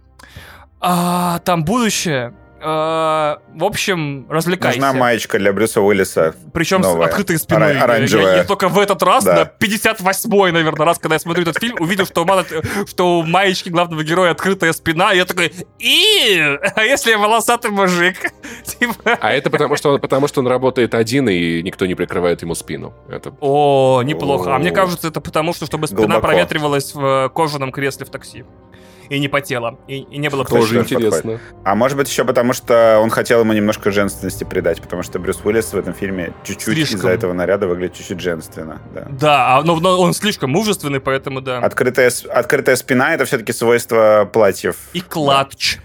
а, 0.80 1.40
там 1.40 1.64
будущее, 1.64 2.34
в 2.60 3.64
общем, 3.64 4.26
развлекайся. 4.28 4.80
Нужна 4.80 4.92
маечка 4.92 5.38
для 5.38 5.52
Брюса 5.52 5.80
Уиллиса. 5.80 6.34
Причем 6.52 6.80
новая. 6.80 7.06
с 7.06 7.10
открытой 7.10 7.38
спиной. 7.38 7.76
Ора- 7.76 7.84
оранжевая. 7.84 8.32
Я, 8.32 8.36
я 8.38 8.44
только 8.44 8.68
в 8.68 8.78
этот 8.78 9.02
раз, 9.02 9.24
да. 9.24 9.34
на 9.34 9.64
58-й, 9.64 10.52
наверное, 10.52 10.86
раз, 10.86 10.98
когда 10.98 11.14
я 11.14 11.18
смотрю 11.20 11.42
этот 11.42 11.58
фильм, 11.58 11.76
увидел, 11.80 12.06
что, 12.06 12.24
мало, 12.24 12.44
что 12.86 13.20
у 13.20 13.22
маечки 13.24 13.68
главного 13.68 14.02
героя 14.02 14.32
открытая 14.32 14.72
спина, 14.72 15.12
и 15.12 15.18
я 15.18 15.24
такой, 15.24 15.52
и 15.78 16.58
а 16.74 16.82
если 16.82 17.10
я 17.10 17.18
волосатый 17.18 17.70
мужик? 17.70 18.16
Типа. 18.64 19.18
А 19.20 19.32
это 19.32 19.50
потому 19.50 19.76
что, 19.76 19.98
потому 19.98 20.26
что 20.26 20.40
он 20.40 20.48
работает 20.48 20.94
один, 20.94 21.28
и 21.28 21.62
никто 21.62 21.86
не 21.86 21.94
прикрывает 21.94 22.42
ему 22.42 22.54
спину. 22.54 22.94
Это... 23.08 23.32
О, 23.40 24.02
неплохо. 24.02 24.54
А 24.54 24.58
мне 24.58 24.70
кажется, 24.70 25.08
это 25.08 25.20
потому 25.20 25.54
что, 25.54 25.66
чтобы 25.66 25.86
спина 25.86 26.02
Глубоко. 26.02 26.26
проветривалась 26.26 26.94
в 26.94 27.30
кожаном 27.34 27.72
кресле 27.72 28.04
в 28.06 28.10
такси 28.10 28.44
и 29.08 29.18
не 29.18 29.28
потела, 29.28 29.78
и, 29.86 29.98
и 29.98 30.18
не 30.18 30.28
было 30.28 30.44
Тоже 30.44 30.80
интересно. 30.80 31.40
А 31.64 31.74
может 31.74 31.96
быть 31.96 32.08
еще 32.08 32.24
потому, 32.24 32.52
что 32.52 32.98
он 33.02 33.10
хотел 33.10 33.40
ему 33.40 33.52
немножко 33.52 33.90
женственности 33.90 34.44
придать, 34.44 34.80
потому 34.80 35.02
что 35.02 35.18
Брюс 35.18 35.40
Уиллис 35.44 35.72
в 35.72 35.76
этом 35.76 35.94
фильме 35.94 36.32
чуть-чуть 36.44 36.92
из-за 36.92 37.08
этого 37.08 37.32
наряда 37.32 37.66
выглядит 37.66 37.96
чуть-чуть 37.96 38.20
женственно. 38.20 38.80
Да, 38.94 39.06
да 39.10 39.58
а, 39.58 39.62
но, 39.62 39.78
но 39.80 40.00
он 40.00 40.14
слишком 40.14 40.50
мужественный, 40.50 41.00
поэтому 41.00 41.40
да. 41.40 41.58
Открытая, 41.58 42.10
открытая 42.30 42.76
спина— 42.76 43.14
это 43.14 43.24
все-таки 43.24 43.52
свойство 43.52 44.28
платьев. 44.32 44.76
И 44.92 45.00
клатч. 45.00 45.76
Да. 45.76 45.82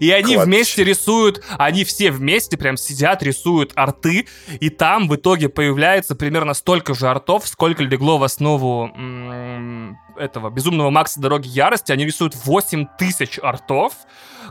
И 0.00 0.10
они 0.10 0.36
вместе 0.36 0.84
рисуют, 0.84 1.44
они 1.58 1.84
все 1.84 2.10
вместе 2.10 2.56
прям 2.56 2.76
сидят, 2.76 3.22
рисуют 3.22 3.72
арты, 3.74 4.26
и 4.60 4.70
там 4.70 5.08
в 5.08 5.16
итоге 5.16 5.48
появляется 5.48 6.14
примерно 6.14 6.54
столько 6.54 6.94
же 6.94 7.08
артов, 7.08 7.46
сколько 7.46 7.82
легло 7.82 8.18
в 8.18 8.24
основу 8.24 8.90
этого 10.16 10.50
Безумного 10.50 10.90
Макса 10.90 11.20
Дороги 11.20 11.48
Ярости. 11.48 11.92
Они 11.92 12.04
рисуют 12.04 12.34
8 12.44 12.86
тысяч 12.98 13.38
артов, 13.42 13.92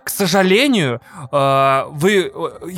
к 0.04 0.10
сожалению, 0.10 1.02
э, 1.32 1.84
вы, 1.90 2.32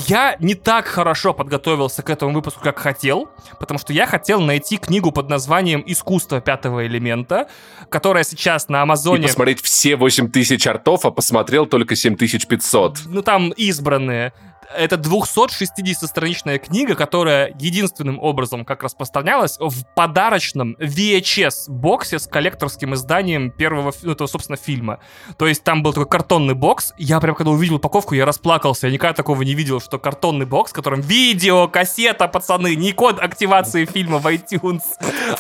я 0.08 0.36
не 0.40 0.56
так 0.56 0.86
хорошо 0.86 1.34
подготовился 1.34 2.04
к 2.04 2.10
этому 2.10 2.34
выпуску, 2.34 2.62
как 2.64 2.80
хотел, 2.80 3.30
потому 3.60 3.80
что 3.80 3.94
я 3.94 4.06
хотел 4.08 4.42
найти 4.42 4.78
книгу 4.78 5.12
под 5.12 5.30
названием 5.30 5.84
«Искусство 5.86 6.42
пятого 6.42 6.86
элемента», 6.86 7.48
которая 7.90 8.24
сейчас 8.24 8.70
на 8.70 8.82
Амазоне... 8.82 9.26
И 9.26 9.28
посмотреть 9.28 9.62
все 9.62 9.96
8 9.96 10.32
тысяч 10.32 10.68
артов, 10.68 11.06
а 11.06 11.12
посмотрел 11.12 11.66
только 11.66 11.96
7500. 11.96 13.00
Ну, 13.06 13.22
там 13.22 13.52
избранные 13.52 14.34
это 14.78 14.96
260-страничная 14.96 16.58
книга, 16.58 16.96
которая 16.96 17.54
единственным 17.60 18.20
образом 18.20 18.66
как 18.66 18.84
распространялась 18.84 19.58
в 19.60 19.86
подарочном 19.96 20.76
VHS-боксе 20.80 22.20
с 22.20 22.28
коллекторским 22.28 22.94
изданием 22.94 23.52
первого, 23.52 23.94
ну, 24.02 24.12
этого, 24.12 24.28
собственно, 24.28 24.58
фильма. 24.58 25.00
То 25.38 25.48
есть 25.48 25.64
там 25.64 25.84
был 25.84 25.94
такой 25.94 26.08
картонный 26.08 26.54
бокс. 26.54 26.94
Я 26.98 27.20
прям, 27.20 27.36
когда 27.36 27.52
увидел 27.52 27.76
упаковку, 27.76 28.16
я 28.16 28.26
расплакался. 28.26 28.88
Я 28.88 28.94
никогда 28.94 29.14
такого 29.14 29.42
не 29.44 29.54
видел, 29.54 29.80
что 29.80 30.00
картонный 30.00 30.46
бокс, 30.46 30.72
в 30.72 30.76
котором 30.76 31.02
видео, 31.02 31.68
кассета, 31.68 32.28
пацаны, 32.28 32.76
не 32.76 32.92
код 32.92 33.20
активации 33.20 33.86
фильма 33.86 34.20
в 34.20 34.28
iTunes, 34.28 34.84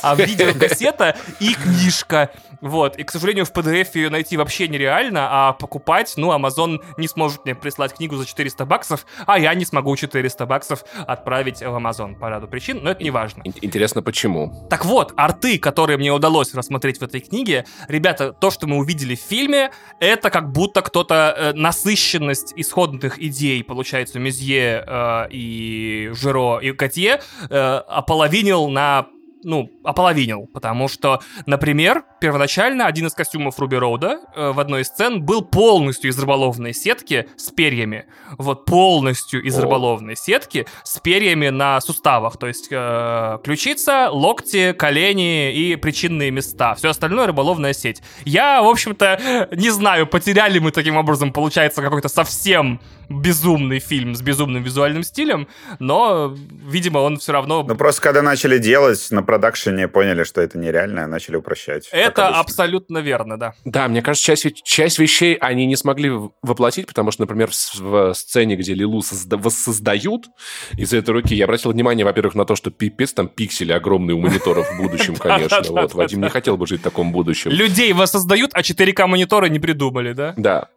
а 0.01 0.15
видеокассета 0.15 1.17
и 1.39 1.53
книжка. 1.53 2.31
Вот. 2.61 2.97
И, 2.97 3.03
к 3.03 3.11
сожалению, 3.11 3.45
в 3.45 3.51
PDF 3.51 3.89
ее 3.93 4.09
найти 4.09 4.37
вообще 4.37 4.67
нереально, 4.69 5.27
а 5.29 5.53
покупать, 5.53 6.13
ну, 6.15 6.31
Amazon 6.31 6.79
не 6.97 7.07
сможет 7.07 7.43
мне 7.43 7.55
прислать 7.55 7.93
книгу 7.93 8.15
за 8.15 8.25
400 8.25 8.65
баксов, 8.65 9.05
а 9.25 9.39
я 9.39 9.53
не 9.53 9.65
смогу 9.65 9.95
400 9.95 10.45
баксов 10.45 10.83
отправить 11.07 11.59
в 11.59 11.63
Amazon 11.63 12.15
по 12.15 12.29
ряду 12.29 12.47
причин, 12.47 12.79
но 12.83 12.91
это 12.91 13.03
не 13.03 13.11
важно. 13.11 13.43
Интересно, 13.45 14.01
почему? 14.01 14.67
Так 14.69 14.85
вот, 14.85 15.13
арты, 15.17 15.59
которые 15.59 15.97
мне 15.97 16.11
удалось 16.11 16.53
рассмотреть 16.53 16.99
в 16.99 17.03
этой 17.03 17.21
книге, 17.21 17.65
ребята, 17.87 18.33
то, 18.33 18.51
что 18.51 18.67
мы 18.67 18.77
увидели 18.77 19.15
в 19.15 19.19
фильме, 19.19 19.71
это 19.99 20.29
как 20.29 20.51
будто 20.51 20.81
кто-то 20.81 21.35
э, 21.37 21.53
насыщенность 21.53 22.53
исходных 22.55 23.21
идей, 23.21 23.63
получается, 23.63 24.19
Мезье 24.19 24.83
э, 24.85 25.27
и 25.31 26.11
Жиро 26.13 26.59
и 26.59 26.71
Котье 26.71 27.21
э, 27.49 27.55
ополовинил 27.87 28.67
на 28.67 29.07
ну, 29.43 29.69
ополовинил, 29.83 30.47
потому 30.53 30.87
что, 30.87 31.21
например, 31.45 32.03
первоначально 32.19 32.85
один 32.85 33.07
из 33.07 33.13
костюмов 33.13 33.59
Руби 33.59 33.77
Роуда 33.77 34.19
э, 34.35 34.51
в 34.51 34.59
одной 34.59 34.81
из 34.81 34.87
сцен 34.87 35.21
был 35.23 35.41
полностью 35.41 36.09
из 36.09 36.19
рыболовной 36.19 36.73
сетки 36.73 37.27
с 37.35 37.51
перьями. 37.51 38.05
Вот 38.37 38.65
полностью 38.65 39.43
из 39.43 39.57
О. 39.57 39.61
рыболовной 39.61 40.15
сетки 40.15 40.65
с 40.83 40.99
перьями 40.99 41.49
на 41.49 41.79
суставах, 41.81 42.37
то 42.37 42.47
есть 42.47 42.67
э, 42.71 43.39
ключица, 43.43 44.09
локти, 44.09 44.73
колени 44.73 45.53
и 45.53 45.75
причинные 45.75 46.31
места. 46.31 46.75
Все 46.75 46.89
остальное 46.89 47.27
рыболовная 47.27 47.73
сеть. 47.73 48.01
Я, 48.25 48.61
в 48.61 48.67
общем-то, 48.67 49.49
не 49.51 49.69
знаю, 49.69 50.07
потеряли 50.07 50.59
мы 50.59 50.71
таким 50.71 50.97
образом, 50.97 51.33
получается, 51.33 51.81
какой-то 51.81 52.07
совсем 52.07 52.79
безумный 53.21 53.79
фильм 53.79 54.15
с 54.15 54.21
безумным 54.21 54.63
визуальным 54.63 55.03
стилем, 55.03 55.47
но, 55.79 56.35
видимо, 56.65 56.99
он 56.99 57.17
все 57.17 57.31
равно... 57.31 57.63
Ну, 57.63 57.75
просто 57.75 58.01
когда 58.01 58.21
начали 58.21 58.57
делать, 58.57 59.07
на 59.11 59.23
продакшене 59.23 59.87
поняли, 59.87 60.23
что 60.23 60.41
это 60.41 60.57
нереально, 60.57 61.07
начали 61.07 61.35
упрощать. 61.35 61.89
Это 61.91 62.27
абсолютно 62.29 62.99
верно, 62.99 63.37
да. 63.37 63.53
Да, 63.65 63.87
мне 63.87 64.01
кажется, 64.01 64.25
часть, 64.25 64.63
часть 64.63 64.99
вещей 64.99 65.35
они 65.35 65.65
не 65.65 65.75
смогли 65.75 66.11
воплотить, 66.41 66.87
потому 66.87 67.11
что, 67.11 67.21
например, 67.23 67.49
в, 67.51 67.79
в 67.79 68.13
сцене, 68.13 68.55
где 68.55 68.73
Лилу 68.73 68.99
созда- 68.99 69.37
воссоздают 69.41 70.25
из 70.77 70.93
этой 70.93 71.11
руки, 71.11 71.35
я 71.35 71.45
обратил 71.45 71.71
внимание, 71.71 72.05
во-первых, 72.05 72.35
на 72.35 72.45
то, 72.45 72.55
что 72.55 72.71
пипец, 72.71 73.13
там 73.13 73.27
пиксели 73.27 73.71
огромные 73.71 74.15
у 74.15 74.19
мониторов 74.19 74.69
в 74.69 74.77
будущем, 74.77 75.15
конечно. 75.19 75.61
Вот, 75.69 75.93
Вадим 75.93 76.21
не 76.21 76.29
хотел 76.29 76.57
бы 76.57 76.67
жить 76.67 76.81
в 76.81 76.83
таком 76.83 77.11
будущем. 77.11 77.51
Людей 77.51 77.93
воссоздают, 77.93 78.51
а 78.53 78.61
4К 78.61 79.07
мониторы 79.07 79.49
не 79.49 79.59
придумали, 79.59 80.13
да? 80.13 80.33
Да. 80.37 80.69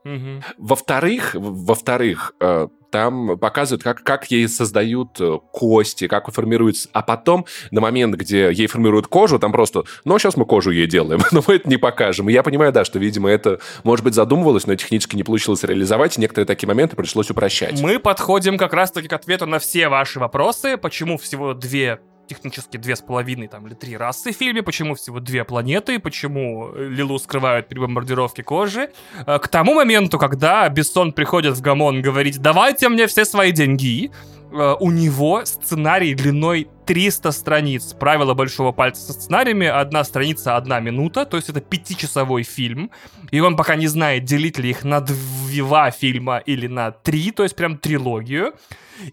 Во-вторых, 0.59 1.31
во-вторых, 1.35 2.26
э, 2.41 2.69
там 2.91 3.39
показывают, 3.39 3.83
как, 3.83 4.03
как 4.03 4.31
ей 4.31 4.49
создают 4.49 5.21
э, 5.21 5.39
кости, 5.53 6.09
как 6.09 6.33
формируется. 6.33 6.89
А 6.93 7.03
потом, 7.03 7.45
на 7.71 7.81
момент, 7.81 8.15
где 8.15 8.51
ей 8.51 8.67
формируют 8.69 9.07
кожу, 9.07 9.39
там 9.39 9.53
просто, 9.53 9.85
ну, 10.05 10.19
сейчас 10.19 10.37
мы 10.37 10.47
кожу 10.47 10.71
ей 10.71 10.87
делаем, 10.87 11.21
но 11.33 11.43
мы 11.47 11.57
это 11.57 11.69
не 11.69 11.77
покажем. 11.77 12.29
И 12.29 12.33
я 12.33 12.43
понимаю, 12.43 12.73
да, 12.73 12.85
что, 12.85 12.99
видимо, 12.99 13.29
это, 13.29 13.61
может 13.85 14.05
быть, 14.05 14.15
задумывалось, 14.15 14.67
но 14.67 14.75
технически 14.77 15.17
не 15.17 15.25
получилось 15.25 15.63
реализовать, 15.65 16.17
и 16.17 16.21
некоторые 16.21 16.47
такие 16.47 16.69
моменты 16.69 16.97
пришлось 16.97 17.31
упрощать. 17.31 17.81
Мы 17.83 17.99
подходим 17.99 18.57
как 18.57 18.73
раз-таки 18.73 19.09
к 19.09 19.13
ответу 19.13 19.47
на 19.47 19.59
все 19.59 19.89
ваши 19.89 20.19
вопросы. 20.19 20.77
Почему 20.77 21.19
всего 21.19 21.55
две 21.55 22.01
технически 22.27 22.77
две 22.77 22.97
с 22.97 23.01
половиной 23.01 23.49
там, 23.49 23.67
или 23.67 23.75
три 23.75 23.97
расы 23.97 24.33
в 24.33 24.37
фильме, 24.37 24.63
почему 24.63 24.95
всего 24.95 25.21
две 25.21 25.45
планеты, 25.45 25.99
почему 25.99 26.73
Лилу 26.75 27.19
скрывают 27.19 27.69
при 27.69 27.79
бомбардировке 27.79 28.43
кожи. 28.43 28.91
Э, 29.27 29.39
К 29.39 29.49
тому 29.49 29.75
моменту, 29.75 30.19
когда 30.19 30.69
Бессон 30.69 31.13
приходит 31.13 31.55
в 31.57 31.61
Гамон 31.61 32.03
говорить 32.03 32.41
«давайте 32.41 32.89
мне 32.89 33.07
все 33.07 33.25
свои 33.25 33.53
деньги», 33.53 34.11
э, 34.11 34.36
у 34.81 34.91
него 34.91 35.45
сценарий 35.45 36.15
длиной 36.15 36.69
300 36.87 37.33
страниц. 37.33 37.95
Правило 37.95 38.35
большого 38.35 38.73
пальца 38.73 39.03
со 39.03 39.13
сценариями. 39.13 39.67
Одна 39.67 40.05
страница, 40.05 40.57
одна 40.57 40.81
минута. 40.81 41.25
То 41.27 41.37
есть 41.37 41.49
это 41.49 41.61
пятичасовой 41.61 42.43
фильм. 42.43 42.91
И 43.31 43.41
он 43.41 43.57
пока 43.57 43.77
не 43.77 43.87
знает, 43.89 44.25
делить 44.25 44.59
ли 44.59 44.71
их 44.71 44.85
на 44.85 45.01
два 45.01 45.91
фильма 45.91 46.39
или 46.39 46.67
на 46.67 46.91
три. 46.91 47.31
То 47.31 47.43
есть 47.43 47.57
прям 47.57 47.79
трилогию. 47.79 48.55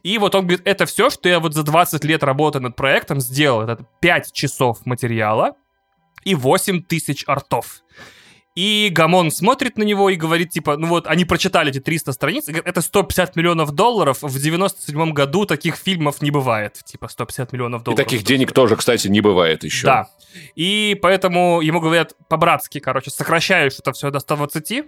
И 0.03 0.17
вот 0.17 0.35
он 0.35 0.47
говорит, 0.47 0.65
это 0.65 0.85
все, 0.85 1.09
что 1.09 1.27
я 1.27 1.39
вот 1.39 1.53
за 1.53 1.63
20 1.63 2.03
лет 2.05 2.23
работы 2.23 2.59
над 2.59 2.75
проектом 2.75 3.19
сделал. 3.19 3.61
Это 3.61 3.85
5 3.99 4.31
часов 4.31 4.85
материала 4.85 5.55
и 6.23 6.35
8 6.35 6.83
тысяч 6.83 7.23
артов. 7.27 7.83
И 8.55 8.89
Гамон 8.91 9.31
смотрит 9.31 9.77
на 9.77 9.83
него 9.83 10.09
и 10.11 10.15
говорит, 10.15 10.51
типа, 10.51 10.77
ну 10.77 10.87
вот, 10.87 11.07
они 11.07 11.25
прочитали 11.25 11.71
эти 11.71 11.79
300 11.79 12.11
страниц, 12.11 12.47
и 12.49 12.53
это 12.53 12.81
150 12.81 13.35
миллионов 13.35 13.71
долларов, 13.71 14.19
в 14.21 14.39
97 14.39 15.11
году 15.11 15.45
таких 15.45 15.75
фильмов 15.75 16.21
не 16.21 16.29
бывает, 16.29 16.79
типа, 16.85 17.07
150 17.07 17.51
миллионов 17.51 17.81
И 17.81 17.85
долларов. 17.85 18.05
таких 18.05 18.23
денег 18.23 18.51
тоже, 18.51 18.75
кстати, 18.75 19.07
не 19.07 19.21
бывает 19.21 19.63
еще. 19.63 19.87
Да. 19.87 20.07
И 20.55 20.97
поэтому 21.01 21.61
ему 21.61 21.79
говорят 21.79 22.13
по-братски, 22.29 22.79
короче, 22.79 23.09
сокращаешь 23.09 23.79
это 23.79 23.91
все 23.91 24.11
до 24.11 24.19
120 24.19 24.83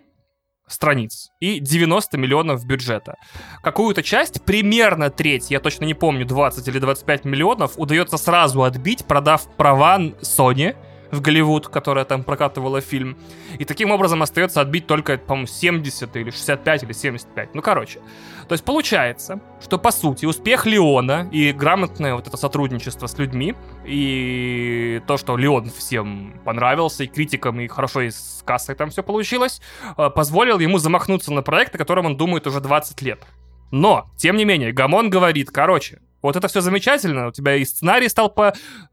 страниц 0.67 1.29
и 1.39 1.59
90 1.59 2.17
миллионов 2.17 2.65
бюджета. 2.65 3.15
Какую-то 3.63 4.03
часть, 4.03 4.43
примерно 4.43 5.09
треть, 5.09 5.51
я 5.51 5.59
точно 5.59 5.85
не 5.85 5.93
помню, 5.93 6.25
20 6.25 6.67
или 6.67 6.79
25 6.79 7.25
миллионов, 7.25 7.73
удается 7.77 8.17
сразу 8.17 8.63
отбить, 8.63 9.05
продав 9.05 9.47
права 9.57 9.99
Sony 10.21 10.75
в 11.11 11.21
Голливуд, 11.21 11.67
которая 11.67 12.05
там 12.05 12.23
прокатывала 12.23 12.81
фильм. 12.81 13.17
И 13.57 13.65
таким 13.65 13.91
образом 13.91 14.21
остается 14.21 14.61
отбить 14.61 14.87
только, 14.87 15.17
по-моему, 15.17 15.47
70 15.47 16.15
или 16.15 16.31
65 16.31 16.83
или 16.83 16.93
75. 16.93 17.55
Ну, 17.55 17.61
короче. 17.61 17.99
То 18.47 18.53
есть 18.53 18.63
получается, 18.63 19.39
что, 19.61 19.77
по 19.77 19.91
сути, 19.91 20.25
успех 20.25 20.65
Леона 20.65 21.27
и 21.31 21.51
грамотное 21.51 22.15
вот 22.15 22.27
это 22.27 22.37
сотрудничество 22.37 23.07
с 23.07 23.17
людьми, 23.17 23.55
и 23.85 25.01
то, 25.07 25.17
что 25.17 25.37
Леон 25.37 25.69
всем 25.69 26.39
понравился, 26.45 27.03
и 27.03 27.07
критикам, 27.07 27.59
и 27.59 27.67
хорошо 27.67 28.01
и 28.01 28.11
с 28.11 28.43
кассой 28.45 28.75
там 28.75 28.89
все 28.89 29.03
получилось, 29.03 29.61
э, 29.97 30.09
позволил 30.09 30.59
ему 30.59 30.77
замахнуться 30.77 31.33
на 31.33 31.41
проект, 31.41 31.73
о 31.75 31.77
котором 31.77 32.05
он 32.05 32.17
думает 32.17 32.45
уже 32.47 32.59
20 32.59 33.01
лет. 33.01 33.25
Но, 33.71 34.09
тем 34.15 34.37
не 34.37 34.45
менее, 34.45 34.71
Гамон 34.71 35.09
говорит, 35.09 35.49
короче, 35.51 35.99
вот 36.25 36.35
это 36.35 36.47
все 36.47 36.61
замечательно, 36.61 37.27
у 37.27 37.31
тебя 37.31 37.55
и 37.55 37.65
сценарий 37.65 38.09
стал 38.09 38.33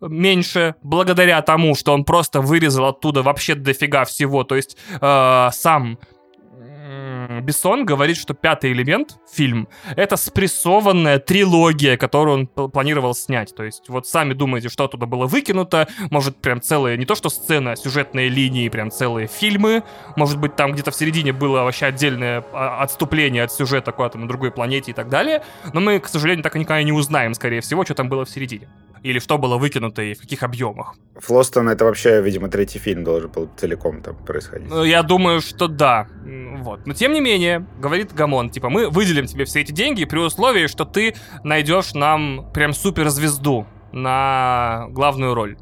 поменьше, 0.00 0.74
благодаря 0.82 1.42
тому, 1.42 1.74
что 1.74 1.92
он 1.92 2.04
просто 2.04 2.40
вырезал 2.40 2.86
оттуда 2.86 3.22
вообще 3.22 3.54
дофига 3.54 4.04
всего. 4.04 4.44
То 4.44 4.56
есть 4.56 4.76
э, 5.00 5.48
сам 5.52 5.98
Бессон 7.42 7.84
говорит, 7.84 8.16
что 8.16 8.34
пятый 8.34 8.72
элемент, 8.72 9.18
фильм, 9.32 9.68
это 9.96 10.16
спрессованная 10.16 11.18
трилогия, 11.18 11.96
которую 11.96 12.34
он 12.34 12.50
пл- 12.54 12.70
планировал 12.70 13.14
снять. 13.14 13.54
То 13.54 13.64
есть 13.64 13.88
вот 13.88 14.06
сами 14.06 14.34
думаете, 14.34 14.68
что 14.68 14.84
оттуда 14.84 15.06
было 15.06 15.26
выкинуто, 15.26 15.88
может 16.10 16.36
прям 16.36 16.60
целые, 16.60 16.96
не 16.96 17.04
то 17.04 17.14
что 17.14 17.28
сцены, 17.28 17.70
а 17.70 17.76
сюжетные 17.76 18.28
линии, 18.28 18.68
прям 18.68 18.90
целые 18.90 19.26
фильмы. 19.26 19.82
Может 20.16 20.38
быть 20.38 20.56
там 20.56 20.72
где-то 20.72 20.90
в 20.90 20.94
середине 20.94 21.32
было 21.32 21.62
вообще 21.62 21.86
отдельное 21.86 22.44
а, 22.52 22.82
отступление 22.82 23.44
от 23.44 23.52
сюжета 23.52 23.92
куда-то 23.92 24.18
на 24.18 24.28
другой 24.28 24.50
планете 24.50 24.90
и 24.90 24.94
так 24.94 25.08
далее. 25.08 25.42
Но 25.72 25.80
мы, 25.80 25.98
к 25.98 26.08
сожалению, 26.08 26.42
так 26.42 26.56
и 26.56 26.58
никогда 26.58 26.82
не 26.82 26.92
узнаем, 26.92 27.34
скорее 27.34 27.60
всего, 27.60 27.84
что 27.84 27.94
там 27.94 28.08
было 28.08 28.24
в 28.24 28.30
середине. 28.30 28.68
Или 29.02 29.18
что 29.18 29.38
было 29.38 29.58
выкинуто 29.58 30.02
и 30.02 30.14
в 30.14 30.20
каких 30.20 30.42
объемах. 30.42 30.94
Флостон 31.16 31.68
это 31.68 31.84
вообще, 31.84 32.22
видимо, 32.22 32.48
третий 32.48 32.78
фильм 32.78 33.04
должен 33.04 33.30
был 33.30 33.50
целиком 33.56 34.00
там 34.02 34.16
происходить. 34.16 34.68
Ну, 34.68 34.84
Я 34.84 35.02
думаю, 35.02 35.40
что 35.40 35.68
да. 35.68 36.06
Вот. 36.58 36.86
Но 36.86 36.94
тем 36.94 37.12
не 37.12 37.20
менее, 37.20 37.66
говорит 37.80 38.12
Гамон, 38.12 38.50
типа, 38.50 38.70
мы 38.70 38.88
выделим 38.88 39.26
тебе 39.26 39.44
все 39.44 39.60
эти 39.60 39.72
деньги 39.72 40.04
при 40.04 40.18
условии, 40.18 40.68
что 40.68 40.84
ты 40.84 41.14
найдешь 41.42 41.94
нам 41.94 42.50
прям 42.52 42.72
суперзвезду 42.72 43.66
на 43.92 44.86
главную 44.90 45.34
роль. 45.34 45.56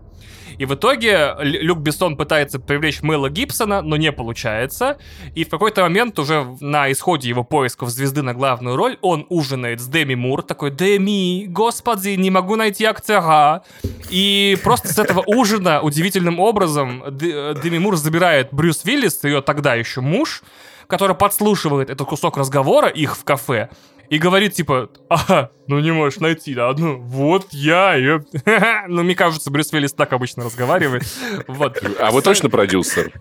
И 0.60 0.66
в 0.66 0.74
итоге 0.74 1.36
Люк 1.40 1.78
Бессон 1.78 2.18
пытается 2.18 2.58
привлечь 2.58 3.00
Мэла 3.00 3.30
Гибсона, 3.30 3.80
но 3.80 3.96
не 3.96 4.12
получается. 4.12 4.98
И 5.34 5.44
в 5.44 5.48
какой-то 5.48 5.80
момент 5.80 6.18
уже 6.18 6.54
на 6.60 6.92
исходе 6.92 7.30
его 7.30 7.44
поисков 7.44 7.88
звезды 7.88 8.20
на 8.20 8.34
главную 8.34 8.76
роль 8.76 8.98
он 9.00 9.24
ужинает 9.30 9.80
с 9.80 9.86
Деми 9.86 10.16
Мур, 10.16 10.42
такой 10.42 10.70
«Деми, 10.70 11.46
господи, 11.46 12.10
не 12.10 12.30
могу 12.30 12.56
найти 12.56 12.84
актера». 12.84 13.62
И 14.10 14.58
просто 14.62 14.88
с 14.88 14.98
этого 14.98 15.24
ужина 15.26 15.80
удивительным 15.80 16.38
образом 16.38 17.04
э, 17.06 17.54
Деми 17.62 17.78
Мур 17.78 17.96
забирает 17.96 18.48
Брюс 18.52 18.84
Виллис, 18.84 19.24
ее 19.24 19.40
тогда 19.40 19.76
еще 19.76 20.02
муж, 20.02 20.42
который 20.88 21.16
подслушивает 21.16 21.88
этот 21.88 22.06
кусок 22.06 22.36
разговора 22.36 22.88
их 22.88 23.16
в 23.16 23.24
кафе, 23.24 23.70
и 24.10 24.18
говорит, 24.18 24.54
типа, 24.54 24.90
ага, 25.08 25.52
ну 25.68 25.78
не 25.78 25.92
можешь 25.92 26.18
найти, 26.18 26.52
да, 26.54 26.72
ну 26.76 26.98
вот 26.98 27.46
я, 27.52 27.94
ёп». 27.94 28.26
Ну, 28.88 29.04
мне 29.04 29.14
кажется, 29.14 29.50
Брюс 29.50 29.72
Виллис 29.72 29.92
так 29.92 30.12
обычно 30.12 30.44
разговаривает. 30.44 31.04
Вот. 31.46 31.80
А 31.98 32.10
вы 32.10 32.20
точно 32.22 32.50
продюсер? 32.50 33.12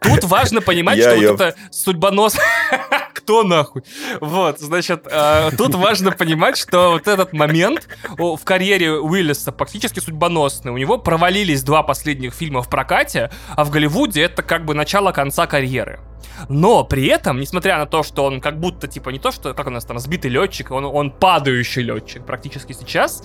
Тут 0.00 0.24
важно 0.24 0.60
понимать, 0.60 0.98
Я 0.98 1.10
что 1.10 1.14
вот 1.14 1.22
ёп. 1.22 1.40
это 1.40 1.54
судьбонос... 1.70 2.36
Кто 3.14 3.44
нахуй? 3.44 3.84
Вот, 4.20 4.58
значит, 4.58 5.06
э, 5.08 5.50
тут 5.56 5.76
важно 5.76 6.10
понимать, 6.10 6.56
что 6.56 6.90
вот 6.92 7.06
этот 7.06 7.32
момент 7.32 7.86
в 8.18 8.40
карьере 8.42 8.94
Уиллиса 8.98 9.52
практически 9.52 10.00
судьбоносный. 10.00 10.72
У 10.72 10.76
него 10.76 10.98
провалились 10.98 11.62
два 11.62 11.84
последних 11.84 12.34
фильма 12.34 12.62
в 12.62 12.68
прокате, 12.68 13.30
а 13.50 13.62
в 13.62 13.70
Голливуде 13.70 14.22
это 14.22 14.42
как 14.42 14.64
бы 14.64 14.74
начало 14.74 15.12
конца 15.12 15.46
карьеры. 15.46 16.00
Но 16.48 16.84
при 16.84 17.06
этом, 17.06 17.40
несмотря 17.40 17.78
на 17.78 17.86
то, 17.86 18.02
что 18.02 18.24
он 18.24 18.40
как 18.40 18.58
будто, 18.58 18.88
типа, 18.88 19.10
не 19.10 19.18
то, 19.18 19.30
что, 19.30 19.54
как 19.54 19.66
у 19.66 19.70
нас 19.70 19.84
там, 19.84 19.98
сбитый 19.98 20.30
летчик, 20.30 20.70
он, 20.70 20.84
он 20.84 21.10
падающий 21.10 21.82
летчик 21.82 22.24
практически 22.24 22.72
сейчас, 22.72 23.22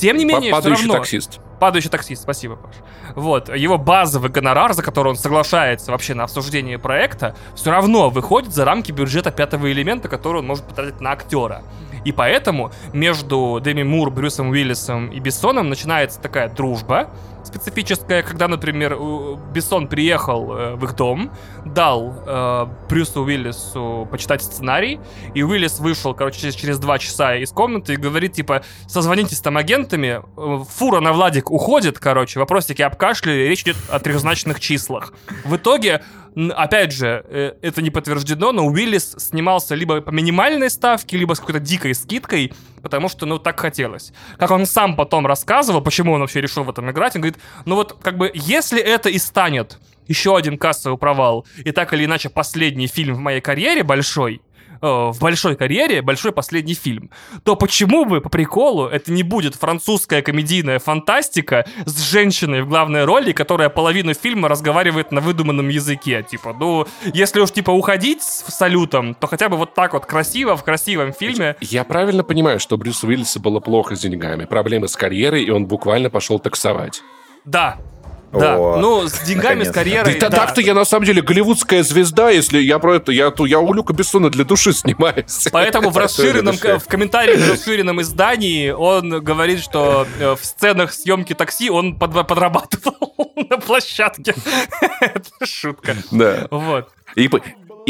тем 0.00 0.16
не 0.16 0.24
менее, 0.24 0.52
все 0.52 0.62
Падающий 0.62 0.86
равно... 0.86 0.98
таксист. 0.98 1.40
Падающий 1.60 1.90
таксист, 1.90 2.22
спасибо, 2.22 2.56
Паш. 2.56 2.74
Вот, 3.16 3.54
его 3.54 3.76
базовый 3.76 4.30
гонорар, 4.30 4.72
за 4.72 4.82
который 4.82 5.08
он 5.08 5.16
соглашается 5.16 5.90
вообще 5.90 6.14
на 6.14 6.24
обсуждение 6.24 6.78
проекта, 6.78 7.36
все 7.54 7.70
равно 7.70 8.08
выходит 8.08 8.54
за 8.54 8.64
рамки 8.64 8.92
бюджета 8.92 9.30
пятого 9.30 9.70
элемента, 9.70 10.08
который 10.08 10.38
он 10.38 10.46
может 10.46 10.64
потратить 10.64 11.02
на 11.02 11.12
актера. 11.12 11.62
И 12.04 12.12
поэтому 12.12 12.72
между 12.92 13.60
Деми 13.62 13.82
Мур, 13.82 14.10
Брюсом 14.10 14.50
Уиллисом 14.50 15.08
и 15.08 15.20
Бессоном 15.20 15.68
начинается 15.68 16.20
такая 16.20 16.48
дружба, 16.48 17.10
специфическая, 17.44 18.22
когда, 18.22 18.48
например, 18.48 18.96
Бессон 19.52 19.88
приехал 19.88 20.52
э, 20.52 20.74
в 20.74 20.84
их 20.84 20.94
дом, 20.94 21.30
дал 21.64 22.14
э, 22.26 22.66
Брюсу 22.88 23.22
Уиллису 23.22 24.08
почитать 24.10 24.42
сценарий, 24.42 25.00
и 25.34 25.42
Уиллис 25.42 25.80
вышел, 25.80 26.14
короче, 26.14 26.52
через, 26.52 26.78
два 26.78 26.98
часа 26.98 27.36
из 27.36 27.50
комнаты 27.50 27.94
и 27.94 27.96
говорит, 27.96 28.34
типа, 28.34 28.62
созвонитесь 28.86 29.40
там 29.40 29.56
агентами, 29.56 30.20
э, 30.36 30.64
фура 30.68 31.00
на 31.00 31.12
Владик 31.12 31.50
уходит, 31.50 31.98
короче, 31.98 32.38
вопросики 32.38 32.82
обкашляли, 32.82 33.48
речь 33.48 33.62
идет 33.62 33.76
о 33.90 33.98
трехзначных 33.98 34.60
числах. 34.60 35.12
В 35.44 35.56
итоге, 35.56 36.02
опять 36.34 36.92
же, 36.92 37.24
э, 37.28 37.52
это 37.62 37.82
не 37.82 37.90
подтверждено, 37.90 38.52
но 38.52 38.66
Уиллис 38.66 39.16
снимался 39.18 39.74
либо 39.74 40.00
по 40.00 40.10
минимальной 40.10 40.70
ставке, 40.70 41.16
либо 41.16 41.34
с 41.34 41.40
какой-то 41.40 41.60
дикой 41.60 41.94
скидкой, 41.94 42.52
потому 42.82 43.08
что, 43.08 43.26
ну, 43.26 43.38
так 43.38 43.58
хотелось. 43.60 44.12
Как 44.38 44.50
он 44.50 44.66
сам 44.66 44.96
потом 44.96 45.26
рассказывал, 45.26 45.80
почему 45.82 46.12
он 46.12 46.20
вообще 46.20 46.40
решил 46.40 46.64
в 46.64 46.70
этом 46.70 46.90
играть, 46.90 47.16
он 47.16 47.22
говорит, 47.22 47.40
ну 47.64 47.74
вот, 47.74 47.98
как 48.02 48.16
бы, 48.16 48.30
если 48.34 48.80
это 48.80 49.08
и 49.08 49.18
станет 49.18 49.78
еще 50.06 50.36
один 50.36 50.58
кассовый 50.58 50.98
провал, 50.98 51.46
и 51.64 51.70
так 51.70 51.92
или 51.92 52.04
иначе 52.04 52.30
последний 52.30 52.88
фильм 52.88 53.14
в 53.14 53.18
моей 53.20 53.40
карьере 53.40 53.84
большой, 53.84 54.42
в 54.80 55.16
большой 55.20 55.56
карьере, 55.56 56.02
большой 56.02 56.32
последний 56.32 56.74
фильм, 56.74 57.10
то 57.44 57.56
почему 57.56 58.04
бы, 58.04 58.20
по 58.20 58.28
приколу, 58.28 58.86
это 58.86 59.12
не 59.12 59.22
будет 59.22 59.54
французская 59.54 60.22
комедийная 60.22 60.78
фантастика 60.78 61.66
с 61.84 62.00
женщиной 62.00 62.62
в 62.62 62.68
главной 62.68 63.04
роли, 63.04 63.32
которая 63.32 63.68
половину 63.68 64.14
фильма 64.14 64.48
разговаривает 64.48 65.12
на 65.12 65.20
выдуманном 65.20 65.68
языке? 65.68 66.24
Типа, 66.28 66.54
ну, 66.58 66.86
если 67.12 67.40
уж, 67.40 67.50
типа, 67.50 67.70
уходить 67.70 68.22
с 68.22 68.44
салютом, 68.54 69.14
то 69.14 69.26
хотя 69.26 69.48
бы 69.48 69.56
вот 69.56 69.74
так 69.74 69.92
вот 69.92 70.06
красиво, 70.06 70.56
в 70.56 70.64
красивом 70.64 71.12
фильме. 71.12 71.56
Я 71.60 71.84
правильно 71.84 72.24
понимаю, 72.24 72.60
что 72.60 72.76
Брюсу 72.76 73.06
Уиллису 73.06 73.40
было 73.40 73.60
плохо 73.60 73.96
с 73.96 74.00
деньгами, 74.00 74.44
проблемы 74.44 74.88
с 74.88 74.96
карьерой, 74.96 75.44
и 75.44 75.50
он 75.50 75.66
буквально 75.66 76.10
пошел 76.10 76.38
таксовать. 76.38 77.02
Да, 77.44 77.78
да, 78.32 78.56
О, 78.58 78.76
ну, 78.78 79.08
с 79.08 79.18
деньгами, 79.20 79.64
с 79.64 79.66
наконец-то. 79.68 79.72
карьерой, 79.74 80.18
Да, 80.20 80.28
да. 80.28 80.36
так-то 80.38 80.60
я 80.60 80.74
на 80.74 80.84
самом 80.84 81.04
деле 81.06 81.20
голливудская 81.22 81.82
звезда, 81.82 82.30
если 82.30 82.58
я 82.60 82.78
про 82.78 82.96
это, 82.96 83.10
я, 83.12 83.30
то 83.30 83.44
я 83.46 83.58
у 83.58 83.72
Люка 83.72 83.92
Бессона 83.92 84.30
для 84.30 84.44
души 84.44 84.72
снимаюсь. 84.72 85.48
Поэтому 85.50 85.90
в 85.90 85.96
расширенном, 85.98 86.56
в 86.56 86.84
комментариях 86.86 87.40
в 87.40 87.50
расширенном 87.50 88.00
издании 88.02 88.70
он 88.70 89.10
говорит, 89.20 89.60
что 89.60 90.06
э, 90.20 90.36
в 90.40 90.44
сценах 90.44 90.92
съемки 90.92 91.34
такси 91.34 91.70
он 91.70 91.98
под- 91.98 92.26
подрабатывал 92.28 93.32
на 93.50 93.58
площадке. 93.58 94.34
Это 95.00 95.44
шутка. 95.46 95.96
Да. 96.10 96.46
Вот. 96.50 96.88
И, 97.16 97.26
по- 97.28 97.40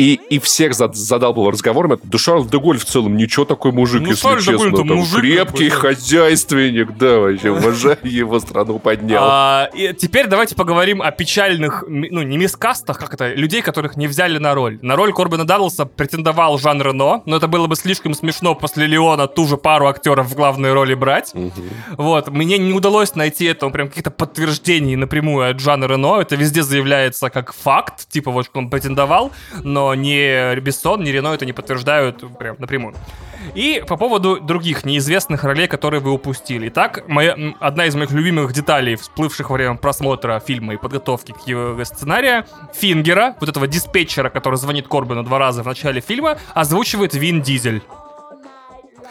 и, 0.00 0.14
и 0.30 0.38
всех 0.38 0.74
зад- 0.74 0.96
задалбывал 0.96 1.50
разговорами. 1.50 1.98
Да 2.02 2.18
Шарль 2.18 2.48
де 2.48 2.58
Голь 2.58 2.78
в 2.78 2.84
целом 2.84 3.16
ничего 3.16 3.44
такой 3.44 3.72
мужик, 3.72 4.00
Ну, 4.02 4.08
если 4.08 4.22
Шарль 4.22 4.42
честно. 4.42 4.76
Там 4.76 4.86
мужик 4.88 5.20
крепкий 5.20 5.68
какой-то. 5.70 5.94
хозяйственник, 5.96 6.96
да, 6.96 7.18
вообще, 7.18 7.50
уважаю 7.50 7.98
его 8.02 8.40
страну 8.40 8.78
поднял. 8.78 9.22
А, 9.22 9.70
и 9.74 9.92
теперь 9.94 10.26
давайте 10.26 10.54
поговорим 10.54 11.02
о 11.02 11.10
печальных, 11.10 11.84
ну, 11.88 12.22
не 12.22 12.36
мискастах, 12.38 12.98
как 12.98 13.14
это, 13.14 13.32
людей, 13.34 13.62
которых 13.62 13.96
не 13.96 14.06
взяли 14.06 14.38
на 14.38 14.54
роль. 14.54 14.78
На 14.82 14.96
роль 14.96 15.12
Корбина 15.12 15.44
Далласа 15.46 15.84
претендовал 15.86 16.58
Жан 16.58 16.80
Рено, 16.82 17.22
но 17.26 17.36
это 17.36 17.48
было 17.48 17.66
бы 17.66 17.76
слишком 17.76 18.14
смешно 18.14 18.54
после 18.54 18.86
Леона 18.86 19.26
ту 19.26 19.46
же 19.46 19.56
пару 19.56 19.86
актеров 19.88 20.28
в 20.28 20.34
главной 20.34 20.72
роли 20.72 20.94
брать. 20.94 21.32
Вот, 21.96 22.28
мне 22.28 22.58
не 22.58 22.72
удалось 22.72 23.14
найти 23.14 23.44
этому 23.46 23.72
прям 23.72 23.88
каких-то 23.88 24.10
подтверждений 24.10 24.96
напрямую 24.96 25.50
от 25.50 25.60
Жана 25.60 25.84
Рено. 25.86 26.20
Это 26.20 26.36
везде 26.36 26.62
заявляется 26.62 27.30
как 27.30 27.52
факт, 27.52 28.08
типа 28.08 28.30
вот, 28.30 28.46
что 28.46 28.58
он 28.58 28.70
претендовал, 28.70 29.32
но 29.62 29.89
ни 29.94 30.58
Бессон, 30.60 31.02
ни 31.02 31.10
Рено 31.10 31.28
это 31.28 31.46
не 31.46 31.52
подтверждают 31.52 32.24
прям 32.38 32.56
напрямую. 32.58 32.94
И 33.54 33.82
по 33.86 33.96
поводу 33.96 34.38
других 34.40 34.84
неизвестных 34.84 35.44
ролей, 35.44 35.66
которые 35.66 36.00
вы 36.00 36.12
упустили. 36.12 36.68
Итак, 36.68 37.04
моя, 37.08 37.36
одна 37.58 37.86
из 37.86 37.94
моих 37.94 38.10
любимых 38.10 38.52
деталей, 38.52 38.96
всплывших 38.96 39.50
во 39.50 39.54
время 39.54 39.74
просмотра 39.76 40.40
фильма 40.40 40.74
и 40.74 40.76
подготовки 40.76 41.32
к 41.32 41.46
его 41.46 41.82
сценария, 41.84 42.46
Фингера, 42.74 43.36
вот 43.40 43.48
этого 43.48 43.66
диспетчера, 43.66 44.28
который 44.28 44.56
звонит 44.56 44.88
Корбину 44.88 45.22
два 45.22 45.38
раза 45.38 45.62
в 45.62 45.66
начале 45.66 46.00
фильма, 46.00 46.38
озвучивает 46.54 47.14
Вин 47.14 47.42
Дизель. 47.42 47.82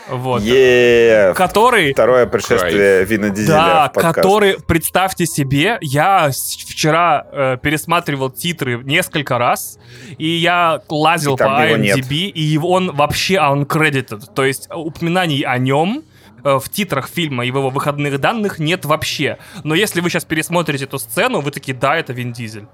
Вот. 0.09 0.41
Е, 0.41 1.33
Который 1.35 1.93
Второе 1.93 2.25
пришествие 2.25 3.05
Вина 3.05 3.29
Дизеля 3.29 3.91
да, 3.93 4.01
который, 4.01 4.59
представьте 4.59 5.25
себе, 5.25 5.77
я 5.81 6.29
вчера 6.31 7.27
э, 7.31 7.57
пересматривал 7.61 8.29
титры 8.31 8.81
несколько 8.83 9.37
раз, 9.37 9.77
и 10.17 10.27
я 10.27 10.81
лазил 10.89 11.35
И 11.35 11.37
по 11.37 11.43
его. 11.65 11.77
IMDb, 11.77 12.13
и 12.27 12.41
его- 12.41 12.71
он 12.71 12.95
вообще 12.95 13.35
uncredited, 13.35 14.33
то 14.33 14.43
есть 14.43 14.67
упоминаний 14.73 15.41
о 15.41 15.57
нем 15.57 16.03
э, 16.43 16.57
в 16.57 16.69
титрах 16.69 17.07
фильма 17.09 17.45
и 17.45 17.51
в 17.51 17.57
его 17.57 17.69
выходных 17.69 18.19
данных 18.19 18.59
нет 18.59 18.85
вообще. 18.85 19.37
Но 19.63 19.75
если 19.75 20.01
вы 20.01 20.09
сейчас 20.09 20.25
пересмотрите 20.25 20.85
эту 20.85 20.97
сцену, 20.99 21.41
вы 21.41 21.51
такие, 21.51 21.77
да, 21.77 21.95
это 21.97 22.13
Вин 22.13 22.31
Дизель. 22.33 22.67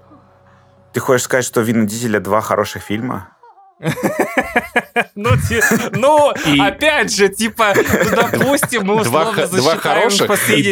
Ты 0.92 1.00
хочешь 1.00 1.24
сказать, 1.24 1.44
что 1.44 1.60
Вина 1.60 1.84
Дизеля 1.84 2.20
два 2.20 2.40
хороших 2.40 2.82
фильма? 2.82 3.28
Ну, 5.14 5.30
ну, 5.92 6.32
И- 6.46 6.58
опять 6.60 7.14
же, 7.14 7.28
типа, 7.28 7.74
ну, 7.76 8.10
допустим, 8.16 8.84
мы 8.84 9.00
условно 9.00 9.46
засчитаем 9.46 9.78
хороших 9.80 10.26
посреди 10.26 10.70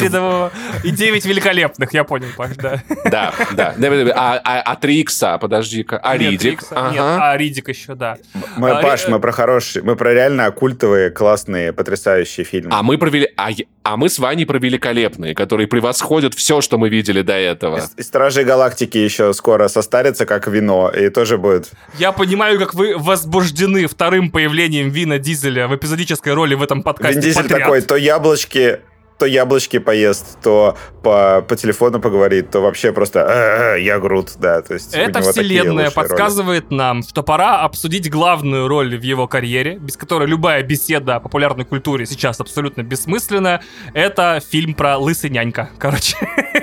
и 0.83 0.91
9 0.91 1.25
великолепных, 1.27 1.93
я 1.95 2.05
понял, 2.05 2.29
Паш, 2.37 2.57
да. 2.57 2.83
Да, 3.05 3.33
да. 3.53 3.75
Да, 3.77 3.91
да, 3.91 4.05
да. 4.05 4.13
А, 4.17 4.41
а, 4.45 4.61
а 4.73 4.77
3 4.77 5.01
икса, 5.01 5.39
подожди-ка. 5.39 5.99
А 5.99 6.17
Ридик? 6.17 6.63
Нет, 6.63 6.73
Ага. 6.73 7.31
а 7.33 7.37
Ридик 7.37 7.69
еще, 7.69 7.95
да. 7.95 8.17
Мы, 8.57 8.71
А, 8.71 8.83
Паш, 8.83 9.07
э, 9.07 9.11
мы 9.11 9.21
про 9.21 9.33
хорошие, 9.33 9.83
мы 9.83 9.97
про 9.97 10.13
реально 10.15 10.51
культовые, 10.51 11.11
классные, 11.11 11.73
потрясающие 11.73 12.45
фильмы. 12.45 12.71
А 12.73 12.83
мы 12.83 12.99
провели, 12.99 13.31
а, 13.37 13.51
а 13.83 13.97
мы 13.97 14.09
с 14.09 14.19
Ваней 14.19 14.47
про 14.47 14.59
великолепные, 14.59 15.35
которые 15.35 15.67
превосходят 15.67 16.35
все, 16.35 16.61
что 16.61 16.79
мы 16.79 16.89
видели 16.89 17.23
до 17.23 17.35
этого. 17.35 17.81
И 17.97 18.03
Стражи 18.03 18.45
Галактики 18.45 18.99
еще 18.99 19.33
скоро 19.35 19.69
состарятся, 19.69 20.27
как 20.27 20.47
вино, 20.47 20.91
и 20.91 21.09
тоже 21.09 21.39
будет. 21.39 21.71
Я 21.99 22.13
понимаю, 22.13 22.59
как 22.59 22.75
вы 22.75 22.97
возбуждены 22.97 23.87
вторым 23.87 24.14
появлением 24.23 24.91
Вина 24.91 25.19
Дизеля 25.19 25.69
в 25.69 25.77
эпизодической 25.77 26.35
роли 26.35 26.55
в 26.55 26.63
этом 26.63 26.83
подкасте 26.83 27.21
Вин 27.21 27.23
Дизель 27.23 27.43
подряд. 27.43 27.61
такой, 27.61 27.83
то 27.83 27.97
яблочки, 27.97 28.81
то 29.19 29.27
яблочки 29.27 29.79
поест, 29.79 30.39
то 30.43 30.77
по, 31.03 31.45
по 31.47 31.57
телефону 31.57 32.01
поговорит, 32.01 32.51
то 32.51 32.61
вообще 32.61 32.93
просто 32.93 33.21
«Э, 33.21 33.77
э, 33.77 33.83
я 33.83 33.99
Грут, 33.99 34.33
да. 34.39 34.63
То 34.63 34.75
есть 34.75 34.95
у 34.95 34.99
Эта 34.99 35.15
такие 35.15 35.33
вселенная 35.33 35.85
лучшие 35.85 35.85
роли. 35.85 35.95
подсказывает 35.95 36.71
нам, 36.71 37.03
что 37.03 37.23
пора 37.23 37.61
обсудить 37.61 38.11
главную 38.11 38.69
роль 38.69 38.97
в 38.99 39.03
его 39.03 39.29
карьере, 39.29 39.79
без 39.79 39.97
которой 39.97 40.27
любая 40.27 40.63
беседа 40.63 41.17
о 41.17 41.21
популярной 41.21 41.65
культуре 41.65 42.07
сейчас 42.07 42.41
абсолютно 42.41 42.83
бессмысленна. 42.83 43.63
Это 43.93 44.41
фильм 44.47 44.75
про 44.75 44.99
лысый 44.99 45.31
нянька. 45.31 45.71
Короче. 45.79 46.17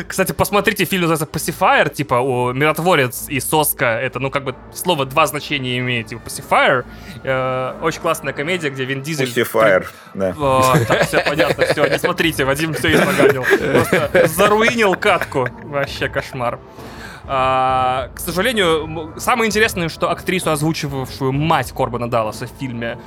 Кстати, 0.08 0.32
посмотрите 0.32 0.86
фильм 0.86 1.08
называется 1.08 1.26
Pacifier, 1.26 1.94
типа 1.94 2.16
о, 2.16 2.52
миротворец 2.54 3.26
и 3.30 3.40
соска. 3.40 4.00
Это, 4.00 4.20
ну, 4.20 4.30
как 4.30 4.44
бы 4.44 4.56
слово 4.74 5.06
два 5.06 5.28
значения 5.28 5.78
имеет. 5.80 6.08
Типа 6.08 6.22
Pacifier. 6.26 6.86
Э, 7.24 7.74
Очень 7.82 8.02
классная 8.02 8.34
комедия, 8.34 8.70
где 8.70 8.86
Вин 8.86 9.02
Дизель... 9.02 9.30
Fire, 9.40 9.86
да. 10.20 10.36
О, 10.38 10.76
так, 10.88 11.08
все 11.08 11.24
понятно, 11.28 11.66
все, 11.66 11.88
не 11.88 11.98
смотрите, 11.98 12.46
Вадим 12.46 12.74
все 12.74 12.94
испоганил. 12.94 13.44
Просто 13.44 14.28
заруинил 14.28 14.96
катку. 14.96 15.48
Вообще 15.64 16.10
кошмар. 16.10 16.60
А, 17.32 18.10
к 18.16 18.20
сожалению, 18.20 19.14
самое 19.18 19.48
интересное, 19.48 19.90
что 19.90 20.10
актрису, 20.10 20.52
озвучивавшую 20.52 21.32
мать 21.32 21.72
Корбана 21.72 22.10
Далласа 22.10 22.48
в 22.48 22.52
фильме, 22.60 22.98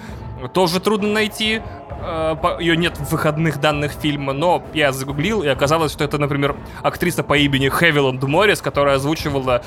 тоже 0.54 0.80
трудно 0.80 1.08
найти. 1.08 1.60
А, 1.90 2.58
Ее 2.60 2.76
нет 2.76 2.96
в 2.98 3.10
выходных 3.10 3.60
данных 3.60 3.92
фильма, 3.92 4.32
но 4.32 4.64
я 4.74 4.92
загуглил, 4.92 5.42
и 5.42 5.48
оказалось, 5.48 5.92
что 5.92 6.04
это, 6.04 6.18
например, 6.18 6.54
актриса 6.82 7.22
по 7.24 7.36
имени 7.36 7.68
Хевиланд 7.68 8.22
Моррис, 8.22 8.60
которая 8.60 8.96
озвучивала 8.96 9.62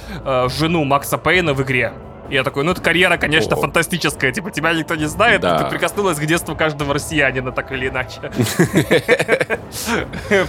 жену 0.57 0.83
Макса 0.85 1.17
Пейна 1.17 1.53
в 1.53 1.61
игре. 1.61 1.93
И 2.29 2.33
Я 2.33 2.43
такой, 2.43 2.63
ну 2.63 2.71
это 2.71 2.81
карьера, 2.81 3.17
конечно, 3.17 3.55
О. 3.55 3.59
фантастическая. 3.61 4.31
Типа, 4.31 4.49
тебя 4.51 4.73
никто 4.73 4.95
не 4.95 5.05
знает, 5.05 5.41
но 5.43 5.49
Да. 5.49 5.63
ты 5.63 5.69
прикоснулась 5.69 6.17
к 6.17 6.25
детству 6.25 6.55
каждого 6.55 6.93
россиянина, 6.93 7.51
так 7.51 7.71
или 7.71 7.87
иначе. 7.89 8.19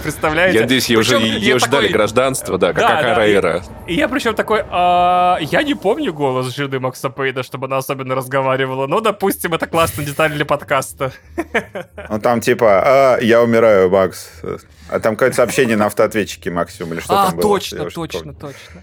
Представляете? 0.03 0.55
Я 0.55 0.61
надеюсь, 0.63 0.89
ей 0.89 0.97
уже, 0.97 1.17
Причем 1.17 1.25
ей 1.33 1.39
я 1.39 1.55
уже 1.55 1.67
дали 1.67 1.83
такой- 1.87 1.93
гражданство, 1.93 2.57
да, 2.57 2.73
как 2.73 2.77
да, 2.83 3.25
и- 3.25 3.93
я 3.95 4.07
причем 4.07 4.33
такой, 4.35 4.63
«А, 4.69 5.37
я 5.41 5.63
не 5.63 5.75
помню 5.75 6.13
голос 6.13 6.53
жены 6.55 6.79
Макса 6.79 7.09
Пейна, 7.09 7.43
чтобы 7.43 7.67
она 7.67 7.77
особенно 7.77 8.15
разговаривала. 8.15 8.87
Ну, 8.87 9.01
допустим, 9.01 9.53
это 9.53 9.67
классная 9.67 10.05
деталь 10.05 10.31
для 10.31 10.45
подкаста. 10.45 11.11
Ну 12.09 12.19
там 12.19 12.41
типа, 12.41 13.15
а, 13.15 13.17
я 13.19 13.41
умираю, 13.41 13.89
Макс. 13.89 14.31
А 14.89 14.99
там 14.99 15.15
какое-то 15.15 15.35
сообщение 15.35 15.75
на 15.77 15.87
автоответчике 15.87 16.49
максимум, 16.49 16.93
или 16.93 17.01
что 17.01 17.13
а, 17.13 17.25
там 17.27 17.35
было? 17.35 17.43
Точно, 17.43 17.89
точно, 17.89 18.33
точно. 18.33 18.81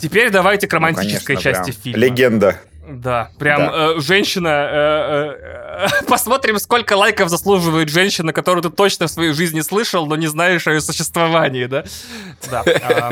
Теперь 0.00 0.30
давайте 0.30 0.66
к 0.66 0.72
Ну, 0.72 0.76
романтической 0.78 1.36
конечно, 1.36 1.52
части 1.64 1.70
прям 1.72 1.82
фильма. 1.82 1.98
Легенда. 2.06 2.60
Да, 2.88 3.30
прям 3.38 3.58
Да. 3.60 3.72
э, 3.96 4.00
женщина. 4.00 4.48
э, 4.48 5.86
э, 6.02 6.04
посмотрим, 6.08 6.58
сколько 6.58 6.94
лайков 6.96 7.28
заслуживает 7.28 7.88
женщина, 7.88 8.32
которую 8.32 8.62
ты 8.64 8.70
точно 8.70 9.06
в 9.06 9.10
своей 9.10 9.32
жизни 9.32 9.60
слышал, 9.60 10.06
но 10.06 10.16
не 10.16 10.26
знаешь 10.26 10.66
о 10.66 10.72
ее 10.72 10.80
существовании, 10.80 11.66
да? 11.66 11.84
Да. 12.50 12.64
а, 12.66 13.10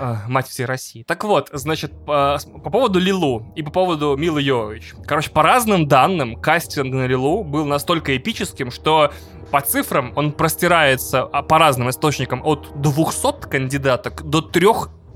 э, 0.00 0.16
Мать 0.28 0.48
всей 0.48 0.64
России. 0.66 1.04
Так 1.04 1.22
вот, 1.24 1.50
значит, 1.52 1.92
по, 2.04 2.38
по 2.64 2.70
поводу 2.70 2.98
Лилу 2.98 3.52
и 3.54 3.62
по 3.62 3.70
поводу 3.70 4.16
Милы 4.16 4.42
Йовович. 4.42 4.94
Короче, 5.06 5.30
по 5.30 5.42
разным 5.42 5.86
данным, 5.86 6.34
кастинг 6.36 6.92
на 6.92 7.06
Лилу 7.06 7.44
был 7.44 7.64
настолько 7.64 8.16
эпическим, 8.16 8.70
что 8.72 9.12
по 9.52 9.60
цифрам 9.60 10.12
он 10.16 10.32
простирается 10.32 11.22
а, 11.22 11.42
по 11.42 11.58
разным 11.58 11.90
источникам 11.90 12.42
от 12.44 12.72
200 12.80 13.48
кандидаток 13.48 14.22
до 14.28 14.40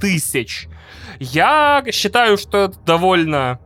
3000. 0.03 0.69
Я 1.21 1.85
считаю, 1.93 2.37
что 2.37 2.65
это 2.65 2.79
довольно 2.85 3.59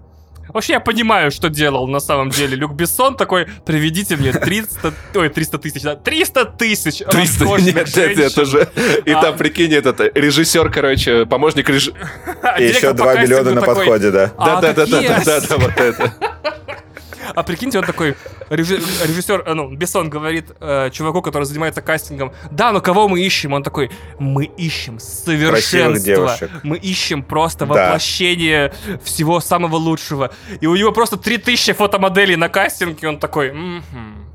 Вообще 0.49 0.75
я 0.75 0.81
понимаю, 0.81 1.33
что 1.33 1.49
делал 1.49 1.89
на 1.89 1.99
самом 1.99 2.31
деле 2.31 2.57
Люк 2.57 2.73
Бессон 2.73 3.17
такой, 3.17 3.47
приведите 3.67 4.17
мне 4.17 4.33
300, 4.33 4.95
ой, 5.17 5.29
300 5.29 5.59
тысяч, 5.59 5.83
да, 5.83 5.97
300 5.97 6.45
тысяч 6.45 7.03
300, 7.11 7.45
нет, 7.63 7.97
нет, 7.97 8.19
это 8.19 8.45
же, 8.45 8.69
и 9.05 9.11
а... 9.11 9.21
там, 9.21 9.37
прикинь, 9.37 9.75
этот 9.75 10.01
режиссер, 10.17 10.71
короче, 10.71 11.27
помощник 11.27 11.69
режиссера. 11.69 11.97
И 12.61 12.65
еще 12.65 12.93
2 12.93 13.15
миллиона 13.23 13.51
на 13.55 13.63
подходе, 13.63 14.11
да. 14.13 14.33
Да-да-да-да-да, 14.39 15.57
вот 15.59 15.77
это. 15.77 16.15
А 17.35 17.43
прикиньте, 17.43 17.79
он 17.79 17.85
такой, 17.85 18.15
режиссер, 18.51 19.43
э, 19.47 19.55
ну, 19.55 19.75
Бессон 19.75 20.11
говорит 20.11 20.53
э, 20.61 20.91
чуваку, 20.91 21.23
который 21.23 21.45
занимается 21.45 21.83
кастингом, 21.83 22.33
да, 22.51 22.73
но 22.73 22.81
кого 22.81 23.09
мы 23.09 23.21
ищем? 23.21 23.53
Он 23.53 23.63
такой, 23.63 23.91
мы 24.19 24.45
ищем 24.45 24.99
совершенство. 24.99 26.37
Мы 26.63 26.79
ищем 26.79 27.23
просто 27.23 27.67
да. 27.67 27.75
воплощение 27.75 28.73
всего 29.03 29.41
самого 29.41 29.77
лучшего. 29.77 30.33
И 30.61 30.67
у 30.67 30.77
него 30.77 30.93
просто 30.93 31.17
3000 31.17 31.73
фотомоделей 31.73 32.37
на 32.37 32.49
кастинге, 32.49 33.09
он 33.09 33.19
такой, 33.19 33.53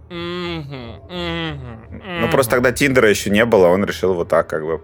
ну, 0.10 0.66
просто 2.32 2.52
тогда 2.52 2.72
Тиндера 2.72 3.10
еще 3.10 3.30
не 3.30 3.46
было, 3.46 3.68
он 3.68 3.86
решил 3.86 4.14
вот 4.14 4.28
так 4.28 4.48
как 4.48 4.66
бы 4.66 4.82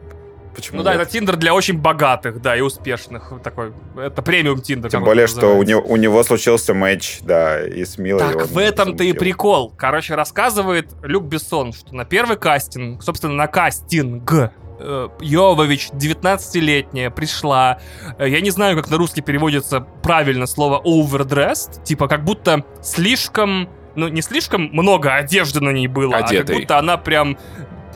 Почему? 0.58 0.80
Ну 0.80 0.84
да, 0.84 0.96
это 0.96 1.06
Тиндер 1.06 1.36
для 1.36 1.54
очень 1.54 1.78
богатых, 1.78 2.42
да, 2.42 2.58
и 2.58 2.62
успешных. 2.62 3.32
Такой, 3.44 3.74
это 3.96 4.24
премиум 4.24 4.60
Тиндер. 4.60 4.90
Тем 4.90 5.04
более, 5.04 5.28
что 5.28 5.56
у 5.56 5.62
него, 5.62 5.82
у 5.82 5.98
него 5.98 6.24
случился 6.24 6.74
матч, 6.74 7.20
да, 7.22 7.64
и 7.64 7.86
с 7.86 8.00
Милой. 8.00 8.34
Так, 8.34 8.48
в 8.48 8.58
этом-то 8.58 9.04
и 9.04 9.14
прикол. 9.14 9.72
Короче, 9.78 10.16
рассказывает 10.16 10.90
Люк 11.04 11.26
Бессон, 11.26 11.74
что 11.74 11.96
на 11.96 12.06
первый 12.06 12.38
кастинг, 12.38 13.04
собственно, 13.04 13.36
на 13.36 13.46
кастинг 13.46 14.34
э, 14.80 15.10
Йовович, 15.20 15.90
19-летняя, 15.92 17.12
пришла. 17.12 17.80
Э, 18.18 18.28
я 18.28 18.42
не 18.42 18.50
знаю, 18.50 18.76
как 18.76 18.90
на 18.90 18.98
русский 18.98 19.22
переводится 19.22 19.82
правильно 19.82 20.48
слово 20.48 20.82
overdressed. 20.84 21.84
Типа, 21.84 22.08
как 22.08 22.24
будто 22.24 22.66
слишком... 22.82 23.70
Ну, 23.94 24.08
не 24.08 24.24
слишком 24.24 24.70
много 24.74 25.14
одежды 25.14 25.60
на 25.60 25.70
ней 25.70 25.88
было, 25.88 26.18
Одетой. 26.18 26.40
а 26.40 26.46
как 26.46 26.56
будто 26.56 26.80
она 26.80 26.98
прям... 26.98 27.38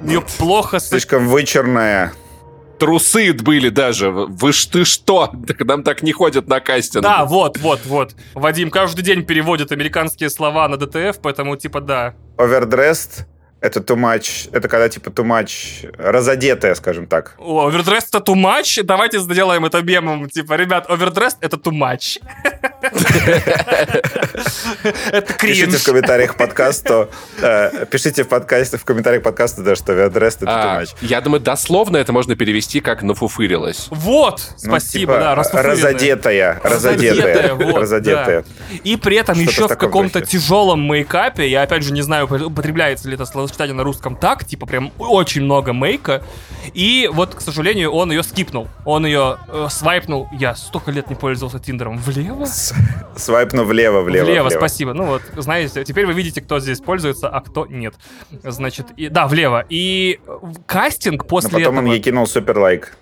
Ее 0.03 0.21
плохо... 0.37 0.79
Слишком 0.79 1.27
вычерная 1.27 2.13
трусы 2.81 3.31
были 3.33 3.69
даже. 3.69 4.09
Вы 4.09 4.51
ж 4.51 4.65
ты 4.65 4.85
что? 4.85 5.31
Так 5.45 5.63
нам 5.65 5.83
так 5.83 6.01
не 6.01 6.11
ходят 6.13 6.47
на 6.47 6.59
кастинг. 6.59 7.03
Да, 7.03 7.25
вот, 7.25 7.59
вот, 7.59 7.81
вот. 7.85 8.15
Вадим 8.33 8.71
каждый 8.71 9.03
день 9.03 9.23
переводит 9.23 9.71
американские 9.71 10.31
слова 10.31 10.67
на 10.67 10.77
ДТФ, 10.77 11.21
поэтому 11.21 11.55
типа 11.57 11.79
да. 11.79 12.15
Overdressed 12.37 13.27
это 13.61 13.79
too 13.79 13.95
much, 13.95 14.49
это 14.51 14.67
когда 14.67 14.89
типа 14.89 15.09
too 15.09 15.23
much 15.23 15.93
разодетая, 15.97 16.73
скажем 16.75 17.05
так. 17.05 17.35
О, 17.37 17.67
овердресс 17.67 18.05
это 18.11 18.17
too 18.17 18.35
much? 18.35 18.81
Давайте 18.83 19.19
сделаем 19.19 19.65
это 19.65 19.81
мемом. 19.83 20.29
Типа, 20.29 20.53
ребят, 20.53 20.89
овердресс 20.89 21.37
это 21.41 21.57
too 21.57 21.71
much. 21.71 22.19
Это 25.11 25.33
кринж. 25.33 25.59
Пишите 25.59 25.77
в 25.77 25.83
комментариях 25.83 26.35
подкаста, 26.35 27.09
э, 27.41 27.85
пишите 27.85 28.23
в 28.23 28.27
подкасте, 28.27 28.77
в 28.77 28.85
комментариях 28.85 29.21
подкаста, 29.23 29.61
да, 29.61 29.75
что 29.75 29.91
овердресс 29.91 30.37
это 30.37 30.45
too 30.45 30.49
а, 30.51 30.81
much. 30.81 30.95
Я 31.01 31.21
думаю, 31.21 31.41
дословно 31.41 31.97
это 31.97 32.11
можно 32.11 32.35
перевести 32.35 32.81
как 32.81 33.03
нафуфырилась. 33.03 33.87
Вот, 33.91 34.41
ну, 34.63 34.69
спасибо, 34.69 35.17
да, 35.17 35.35
Разодетая, 35.35 36.59
разодетая, 36.63 37.55
разодетая. 37.55 38.45
И 38.83 38.95
при 38.95 39.17
этом 39.17 39.39
еще 39.39 39.67
в 39.67 39.77
каком-то 39.77 40.21
тяжелом 40.21 40.81
мейкапе, 40.81 41.47
я 41.47 41.61
опять 41.61 41.83
же 41.83 41.93
не 41.93 42.01
знаю, 42.01 42.25
употребляется 42.25 43.07
ли 43.07 43.15
это 43.15 43.25
слово 43.25 43.50
словосочетание 43.51 43.75
на 43.75 43.83
русском 43.83 44.15
так, 44.15 44.45
типа 44.45 44.65
прям 44.65 44.91
очень 44.97 45.43
много 45.43 45.73
мейка. 45.73 46.23
И 46.73 47.09
вот, 47.11 47.35
к 47.35 47.41
сожалению, 47.41 47.91
он 47.91 48.11
ее 48.11 48.23
скипнул. 48.23 48.67
Он 48.85 49.05
ее 49.05 49.37
э, 49.47 49.67
свайпнул. 49.69 50.27
Я 50.31 50.55
столько 50.55 50.91
лет 50.91 51.09
не 51.09 51.15
пользовался 51.15 51.59
Тиндером. 51.59 51.97
Влево? 51.97 52.45
С 52.45 52.73
свайпнул 53.15 53.65
влево, 53.65 54.01
влево, 54.01 54.25
влево. 54.25 54.43
Влево, 54.43 54.49
спасибо. 54.49 54.93
Ну 54.93 55.05
вот, 55.05 55.21
знаете, 55.37 55.83
теперь 55.83 56.05
вы 56.05 56.13
видите, 56.13 56.41
кто 56.41 56.59
здесь 56.59 56.79
пользуется, 56.79 57.29
а 57.29 57.41
кто 57.41 57.65
нет. 57.65 57.95
Значит, 58.43 58.87
и, 58.97 59.09
да, 59.09 59.27
влево. 59.27 59.65
И 59.69 60.19
кастинг 60.65 61.27
после 61.27 61.49
Но 61.51 61.57
потом 61.57 61.75
этого... 61.75 61.87
он 61.87 61.93
ей 61.93 62.01
кинул 62.01 62.27
супер 62.27 62.57
лайк. 62.57 62.97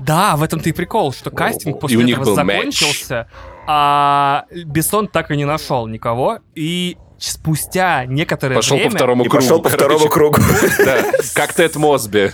Да, 0.00 0.36
в 0.36 0.42
этом-то 0.44 0.68
и 0.68 0.72
прикол, 0.72 1.12
что 1.12 1.30
кастинг 1.30 1.80
после 1.80 2.00
и 2.00 2.12
этого 2.12 2.34
закончился, 2.34 3.14
матч. 3.14 3.26
а 3.66 4.44
Бессон 4.64 5.08
так 5.08 5.32
и 5.32 5.36
не 5.36 5.44
нашел 5.44 5.88
никого, 5.88 6.38
и 6.54 6.96
спустя 7.18 8.04
некоторое 8.06 8.56
пошел 8.56 8.76
время... 8.76 8.90
По 8.90 8.96
второму 8.96 9.24
кругу. 9.24 9.36
Пошел 9.36 9.62
по 9.62 9.68
второму 9.68 10.08
кругу. 10.08 10.40
Да, 10.78 11.04
как 11.34 11.52
Тед 11.52 11.76
Мосби. 11.76 12.32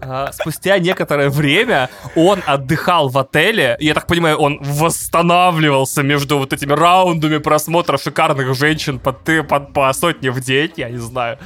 А, 0.00 0.30
спустя 0.32 0.78
некоторое 0.78 1.28
время 1.28 1.90
он 2.14 2.40
отдыхал 2.46 3.08
в 3.08 3.18
отеле. 3.18 3.76
Я 3.80 3.94
так 3.94 4.06
понимаю, 4.06 4.38
он 4.38 4.60
восстанавливался 4.62 6.02
между 6.02 6.38
вот 6.38 6.52
этими 6.52 6.72
раундами 6.72 7.38
просмотра 7.38 7.98
шикарных 7.98 8.54
женщин 8.54 9.00
по, 9.00 9.12
по, 9.12 9.60
по 9.60 9.92
сотне 9.92 10.30
в 10.30 10.40
день, 10.40 10.72
я 10.76 10.88
не 10.88 10.98
знаю. 10.98 11.38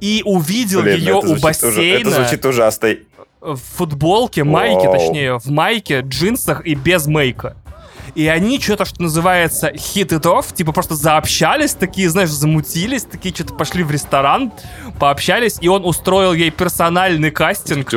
И 0.00 0.22
увидел 0.24 0.82
Блин, 0.82 0.96
ее 0.96 1.14
у 1.14 1.36
бассейна. 1.36 2.08
Уж, 2.08 2.16
это 2.16 2.22
звучит 2.22 2.46
ужасно. 2.46 2.96
В 3.40 3.56
футболке, 3.56 4.42
майке, 4.42 4.90
точнее, 4.90 5.38
в 5.38 5.46
майке, 5.46 6.00
джинсах 6.00 6.66
и 6.66 6.74
без 6.74 7.06
мейка 7.06 7.56
и 8.14 8.26
они 8.26 8.60
что-то, 8.60 8.84
что 8.84 9.02
называется, 9.02 9.68
hit 9.68 10.08
it 10.08 10.22
off, 10.22 10.54
типа 10.54 10.72
просто 10.72 10.94
заобщались, 10.94 11.74
такие, 11.74 12.08
знаешь, 12.10 12.30
замутились, 12.30 13.04
такие 13.04 13.34
что-то 13.34 13.54
пошли 13.54 13.82
в 13.82 13.90
ресторан, 13.90 14.52
пообщались, 14.98 15.58
и 15.60 15.68
он 15.68 15.84
устроил 15.84 16.32
ей 16.32 16.50
персональный 16.50 17.30
кастинг. 17.30 17.92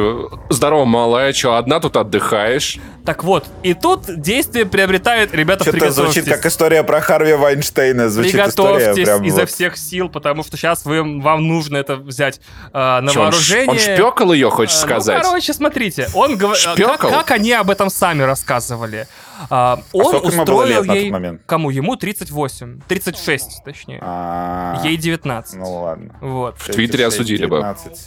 Здорово, 0.50 0.86
малая, 0.86 1.34
что, 1.34 1.58
одна 1.58 1.80
тут 1.80 1.96
отдыхаешь? 1.98 2.80
Так 3.06 3.24
вот, 3.24 3.48
и 3.64 3.74
тут 3.74 4.22
действие 4.22 4.66
приобретает, 4.66 5.34
ребята, 5.34 5.64
Что-то 5.64 5.92
звучит 5.92 6.26
как 6.26 6.46
история 6.46 6.84
про 6.84 7.02
Харви 7.02 7.34
Вайнштейна. 7.34 8.10
Звучит 8.10 8.34
приготовьтесь 8.34 9.06
прям 9.06 9.24
изо 9.24 9.42
вот. 9.42 9.50
всех 9.50 9.78
сил, 9.78 10.08
потому 10.10 10.44
что 10.44 10.56
сейчас 10.56 10.86
вы, 10.86 11.20
вам 11.22 11.48
нужно 11.48 11.78
это 11.78 11.96
взять 11.96 12.40
э, 12.72 13.00
на 13.00 13.12
Че, 13.12 13.20
вооружение. 13.20 13.68
Он, 13.68 13.76
он 13.76 13.80
шпекал 13.80 14.34
ее, 14.34 14.50
хочешь 14.52 14.76
э, 14.76 14.80
сказать? 14.82 15.18
Ну, 15.18 15.24
короче, 15.24 15.54
смотрите, 15.54 16.10
он 16.14 16.38
говорит, 16.38 16.64
как, 16.78 17.00
как 17.00 17.32
они 17.32 17.54
об 17.54 17.70
этом 17.72 17.90
сами 17.90 18.22
рассказывали. 18.22 19.08
А, 19.50 19.82
он 19.92 20.16
а 20.16 20.20
устроил 20.20 20.84
ей... 20.84 21.10
момент? 21.10 21.42
Кому? 21.48 21.72
Ему 21.72 21.96
38. 21.96 22.82
36, 22.88 23.64
точнее. 23.66 24.00
А-а-а. 24.02 24.86
Ей 24.86 24.98
19. 24.98 25.56
Ну 25.56 25.82
ладно. 25.82 26.16
Вот. 26.22 26.56
В 26.60 26.72
Твиттере 26.72 27.08
осудили 27.08 27.46
19. 27.46 27.90
бы. 27.90 27.98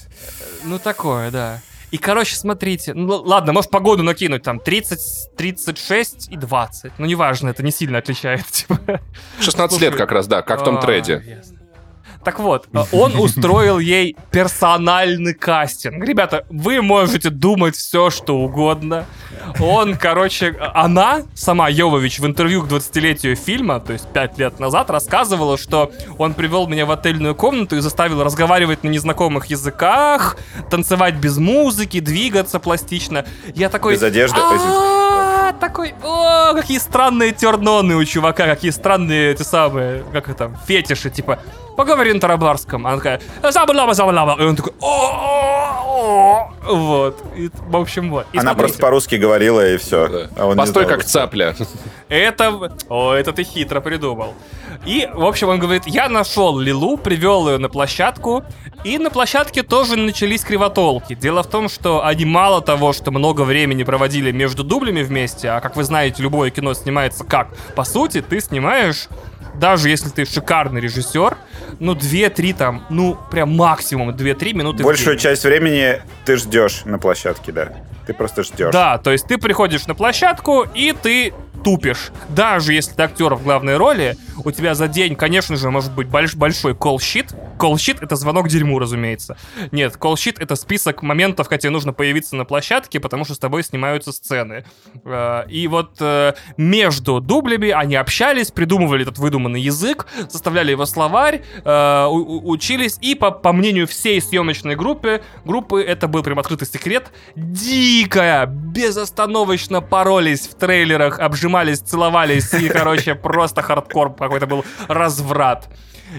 Ну 0.64 0.78
такое, 0.78 1.30
да. 1.32 1.61
И, 1.95 1.97
короче, 1.97 2.34
смотрите, 2.34 2.92
ну 2.92 3.22
ладно, 3.22 3.53
может 3.53 3.70
погоду 3.70 4.03
накинуть 4.03 4.42
там 4.42 4.59
30, 4.59 5.36
36 5.36 6.28
и 6.28 6.36
20. 6.36 6.92
Ну, 6.99 7.07
неважно, 7.07 7.51
это 7.51 7.62
не 7.62 7.70
сильно 7.70 7.99
отличается. 7.99 8.66
16 9.38 9.78
типа. 9.78 9.90
лет 9.90 9.95
как 9.95 10.11
раз, 10.11 10.26
да, 10.26 10.42
как 10.42 10.62
в 10.62 10.64
том 10.64 10.80
треде. 10.80 11.45
Так 12.25 12.41
вот, 12.41 12.66
э, 12.72 12.83
он 12.93 13.16
устроил 13.18 13.79
ей 13.79 14.16
персональный 14.31 15.35
кастинг. 15.35 16.03
Ребята, 16.05 16.47
вы 16.49 16.81
можете 16.81 17.31
думать 17.31 17.77
все, 17.77 18.11
что 18.11 18.37
угодно. 18.39 19.05
Он, 19.61 19.97
короче, 19.97 20.57
она, 20.75 21.22
сама 21.35 21.68
Йовович, 21.68 22.20
в 22.20 22.27
интервью 22.27 22.62
к 22.62 22.66
20-летию 22.66 23.37
фильма, 23.37 23.79
то 23.81 23.93
есть 23.93 24.09
5 24.09 24.39
лет 24.39 24.59
назад, 24.59 24.91
рассказывала, 24.91 25.59
что 25.59 25.93
он 26.18 26.35
привел 26.35 26.66
меня 26.66 26.87
в 26.87 26.91
отельную 26.91 27.35
комнату 27.35 27.77
и 27.77 27.81
заставил 27.81 28.22
разговаривать 28.25 28.85
на 28.85 28.89
незнакомых 28.89 29.47
языках, 29.47 30.39
танцевать 30.70 31.16
без 31.16 31.37
музыки, 31.37 32.01
двигаться 32.01 32.59
пластично. 32.59 33.27
Я 33.55 33.68
такой... 33.68 33.95
Без 33.95 34.03
одежды? 34.03 34.39
Такой, 35.61 35.95
о, 36.03 36.53
какие 36.55 36.79
странные 36.79 37.33
терноны 37.33 37.95
у 37.97 38.05
чувака, 38.05 38.47
какие 38.47 38.70
странные 38.70 39.33
эти 39.33 39.43
самые, 39.43 40.03
как 40.12 40.29
это, 40.29 40.51
фетиши, 40.66 41.11
типа, 41.11 41.39
поговори 41.77 42.12
на 42.12 42.20
тарабларском. 42.20 42.87
Она 42.87 42.97
такая, 42.97 43.20
забыла, 43.51 43.93
забыла. 43.95 44.37
И 44.39 44.43
он 44.43 44.57
такой, 44.57 44.72
вот. 46.64 47.22
И, 47.37 47.51
в 47.66 47.77
общем, 47.77 48.11
вот. 48.11 48.27
И 48.33 48.39
Она 48.39 48.53
смотрите. 48.53 48.59
просто 48.59 48.83
по-русски 48.83 49.14
говорила, 49.16 49.66
и 49.66 49.77
все. 49.77 50.09
Да. 50.09 50.31
А 50.37 50.55
Постой, 50.55 50.87
как 50.87 51.05
цапля. 51.05 51.55
Это... 52.09 52.72
О, 52.89 53.12
это 53.12 53.33
ты 53.33 53.45
хитро 53.45 53.81
придумал. 53.81 54.35
И, 54.87 55.09
в 55.12 55.25
общем, 55.25 55.49
он 55.49 55.59
говорит, 55.59 55.85
я 55.87 56.09
нашел 56.09 56.59
Лилу, 56.59 56.99
привел 56.99 57.49
ее 57.49 57.59
на 57.59 57.68
площадку, 57.68 58.45
и 58.83 58.99
на 58.99 59.11
площадке 59.11 59.62
тоже 59.62 59.97
начались 59.97 60.43
кривотолки. 60.43 61.14
Дело 61.14 61.43
в 61.43 61.47
том, 61.47 61.70
что 61.70 62.05
они 62.05 62.27
мало 62.27 62.61
того, 62.61 62.93
что 62.93 63.11
много 63.11 63.43
времени 63.43 63.83
проводили 63.83 64.31
между 64.31 64.62
дублями 64.62 65.03
вместе, 65.03 65.49
а, 65.49 65.61
как 65.61 65.77
вы 65.77 65.85
знаете, 65.85 66.22
любое 66.22 66.51
кино 66.51 66.75
снимается 66.75 67.25
как? 67.25 67.49
По 67.75 67.85
сути, 67.85 68.20
ты 68.20 68.41
снимаешь 68.41 69.09
даже 69.59 69.88
если 69.88 70.09
ты 70.11 70.24
шикарный 70.24 70.80
режиссер, 70.80 71.36
ну, 71.80 71.94
2-3 71.94 72.55
там, 72.55 72.86
ну, 72.90 73.18
прям 73.30 73.57
максимум 73.57 74.11
2-3 74.11 74.55
минуты 74.55 74.82
Большую 74.82 75.16
часть 75.16 75.44
времени 75.44 76.00
ты 76.24 76.36
ждешь 76.36 76.82
на 76.84 76.98
площадке, 76.98 77.52
да. 77.52 77.72
Ты 78.07 78.14
просто 78.14 78.42
ждешь. 78.42 78.72
Да, 78.72 78.98
то 78.98 79.11
есть 79.11 79.26
ты 79.26 79.38
приходишь 79.38 79.86
на 79.86 79.94
площадку, 79.94 80.66
и 80.74 80.92
ты 80.92 81.32
тупишь. 81.64 82.11
Даже 82.28 82.74
если 82.74 82.92
ты 82.92 83.02
актер 83.02 83.34
в 83.34 83.42
главной 83.42 83.76
роли, 83.76 84.16
у 84.44 84.50
тебя 84.50 84.74
за 84.74 84.88
день, 84.88 85.16
конечно 85.16 85.57
же, 85.57 85.70
может 85.70 85.92
быть 85.92 86.09
больш 86.09 86.35
большой 86.35 86.74
колл-щит, 86.74 87.35
Колл-щит— 87.59 87.98
это 88.02 88.16
звонок 88.16 88.48
дерьму, 88.48 88.78
разумеется. 88.78 89.36
Нет, 89.70 89.97
колл-щит— 89.97 90.39
это 90.40 90.56
список 90.56 91.02
моментов, 91.02 91.48
когда 91.48 91.60
тебе 91.60 91.70
нужно 91.70 91.93
появиться 91.93 92.36
на 92.36 92.44
площадке, 92.44 93.01
потому 93.01 93.24
что 93.24 93.35
с 93.35 93.39
тобой 93.39 93.62
снимаются 93.62 94.12
сцены. 94.12 94.64
Э, 95.05 95.44
и 95.48 95.66
вот 95.68 95.97
э, 96.01 96.35
между 96.56 97.20
дублями 97.20 97.70
они 97.70 97.97
общались, 97.97 98.51
придумывали 98.51 99.02
этот 99.02 99.18
выдуманный 99.18 99.60
язык, 99.60 100.06
составляли 100.28 100.72
его 100.72 100.86
словарь, 100.86 101.43
э, 101.64 102.06
учились, 102.06 102.98
и 103.01 103.14
по, 103.14 103.31
по 103.31 103.52
мнению 103.52 103.86
всей 103.86 104.20
съемочной 104.20 104.76
группы, 104.76 105.22
группы 105.44 105.82
это 105.82 106.09
был 106.09 106.22
прям 106.22 106.39
открытый 106.39 106.66
секрет, 106.66 107.10
дикая, 107.95 108.47
безостановочно 108.47 109.81
поролись 109.81 110.49
в 110.49 110.55
трейлерах, 110.55 111.21
обжимались, 111.21 111.79
целовались, 111.79 112.53
и, 112.55 112.69
короче, 112.69 113.15
просто 113.29 113.62
хардкор 113.62 114.15
какой-то 114.15 114.47
был 114.47 114.65
разврат. 114.89 115.69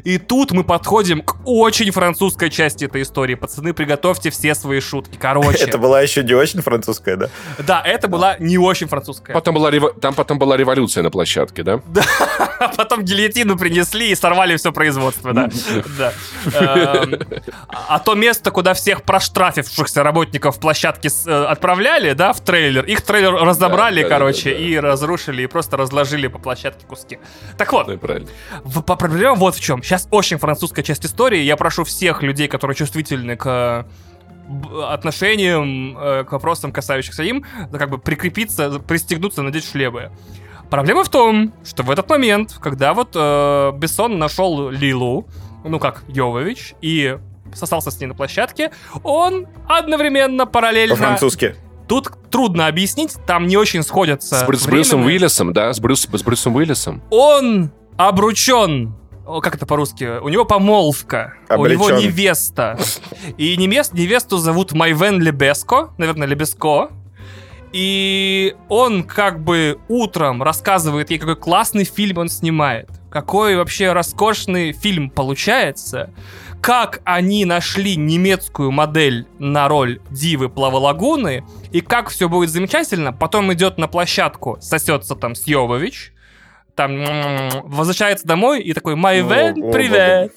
И 0.03 0.17
тут 0.17 0.51
мы 0.51 0.63
подходим 0.63 1.21
к 1.21 1.37
очень 1.45 1.91
французской 1.91 2.49
части 2.49 2.85
этой 2.85 3.01
истории. 3.01 3.35
Пацаны, 3.35 3.73
приготовьте 3.73 4.29
все 4.29 4.55
свои 4.55 4.79
шутки. 4.79 5.17
Короче. 5.19 5.63
Это 5.63 5.77
была 5.77 6.01
еще 6.01 6.23
не 6.23 6.33
очень 6.33 6.61
французская, 6.61 7.15
да? 7.15 7.29
Да, 7.59 7.81
это 7.81 8.07
была 8.07 8.35
не 8.39 8.57
очень 8.57 8.87
французская. 8.87 9.33
Потом 9.33 9.55
была 9.55 9.71
рев... 9.71 9.83
Там 10.01 10.13
потом 10.13 10.39
была 10.39 10.57
революция 10.57 11.03
на 11.03 11.11
площадке, 11.11 11.63
да? 11.63 11.81
Да. 11.87 12.03
Потом 12.77 13.03
гильотину 13.03 13.57
принесли 13.57 14.11
и 14.11 14.15
сорвали 14.15 14.55
все 14.57 14.71
производство, 14.71 15.33
да. 15.33 15.49
да. 15.97 16.13
Эм, 16.53 17.19
а 17.69 17.99
то 17.99 18.15
место, 18.15 18.51
куда 18.51 18.73
всех 18.73 19.03
проштрафившихся 19.03 20.03
работников 20.03 20.59
площадки 20.59 21.09
э, 21.27 21.45
отправляли, 21.45 22.13
да, 22.13 22.33
в 22.33 22.41
трейлер, 22.41 22.83
их 22.85 23.01
трейлер 23.01 23.33
разобрали, 23.33 24.07
короче, 24.07 24.57
и 24.57 24.79
разрушили, 24.79 25.43
и 25.43 25.47
просто 25.47 25.77
разложили 25.77 26.27
по 26.27 26.39
площадке 26.39 26.85
куски. 26.85 27.19
Так 27.57 27.71
вот, 27.71 27.87
проблема 28.85 29.35
вот 29.35 29.55
в 29.55 29.61
чем. 29.61 29.81
Сейчас 29.85 30.07
очень 30.09 30.39
французская 30.39 30.81
часть 30.81 31.05
истории. 31.05 31.41
Я 31.41 31.57
прошу 31.57 31.83
всех 31.83 32.23
людей, 32.23 32.47
которые 32.47 32.75
чувствительны 32.75 33.35
к 33.35 33.85
отношениям, 34.89 35.95
э, 35.95 36.23
к 36.23 36.31
вопросам, 36.31 36.71
касающихся 36.71 37.21
им, 37.21 37.45
как 37.71 37.91
бы 37.91 37.99
прикрепиться, 37.99 38.79
пристегнуться, 38.79 39.43
надеть 39.43 39.69
шлемы. 39.69 40.09
Проблема 40.71 41.03
в 41.03 41.09
том, 41.09 41.53
что 41.63 41.83
в 41.83 41.91
этот 41.91 42.09
момент, 42.09 42.57
когда 42.59 42.95
вот 42.95 43.11
э, 43.13 43.73
Бессон 43.77 44.17
нашел 44.17 44.71
Лилу, 44.71 45.27
ну 45.63 45.79
как, 45.79 46.03
Йовович, 46.07 46.73
и 46.81 47.19
сосался 47.53 47.91
с 47.91 47.99
ней 47.99 48.07
на 48.07 48.15
площадке, 48.15 48.71
он 49.03 49.45
одновременно, 49.67 50.47
параллельно... 50.47 50.95
По-французски. 50.95 51.55
Тут 51.87 52.09
трудно 52.31 52.65
объяснить, 52.65 53.17
там 53.27 53.45
не 53.45 53.55
очень 53.55 53.83
сходятся... 53.83 54.35
С, 54.37 54.47
Брю- 54.47 54.57
с 54.57 54.65
Брюсом 54.65 55.05
Уиллисом, 55.05 55.53
да? 55.53 55.71
С, 55.71 55.79
Брюс, 55.79 56.07
с 56.11 56.23
Брюсом 56.23 56.55
Уиллисом. 56.55 57.03
Он 57.11 57.71
обручен 57.97 58.95
как 59.25 59.55
это 59.55 59.65
по-русски? 59.65 60.19
У 60.19 60.29
него 60.29 60.45
помолвка, 60.45 61.33
Облечен. 61.47 61.81
у 61.81 61.89
него 61.89 61.99
невеста. 61.99 62.77
И 63.37 63.57
невест, 63.57 63.93
невесту 63.93 64.37
зовут 64.37 64.73
Майвен 64.73 65.21
Лебеско, 65.21 65.89
наверное, 65.97 66.27
Лебеско. 66.27 66.89
И 67.71 68.55
он 68.69 69.03
как 69.03 69.43
бы 69.43 69.79
утром 69.89 70.41
рассказывает 70.41 71.09
ей, 71.09 71.19
какой 71.19 71.35
классный 71.35 71.83
фильм 71.83 72.19
он 72.19 72.29
снимает. 72.29 72.89
Какой 73.09 73.57
вообще 73.57 73.91
роскошный 73.91 74.71
фильм 74.71 75.09
получается. 75.09 76.11
Как 76.61 77.01
они 77.03 77.43
нашли 77.43 77.97
немецкую 77.97 78.71
модель 78.71 79.27
на 79.39 79.67
роль 79.67 79.99
Дивы 80.09 80.47
Плаволагуны. 80.47 81.43
И 81.71 81.81
как 81.81 82.09
все 82.09 82.29
будет 82.29 82.49
замечательно. 82.49 83.11
Потом 83.11 83.51
идет 83.51 83.77
на 83.77 83.87
площадку, 83.87 84.57
сосется 84.61 85.15
там 85.15 85.35
с 85.35 85.45
Йовович 85.45 86.13
там 86.75 87.49
возвращается 87.63 88.27
домой 88.27 88.61
и 88.61 88.73
такой 88.73 88.95
«My 88.95 89.27
Van, 89.27 89.71
привет!» 89.71 90.33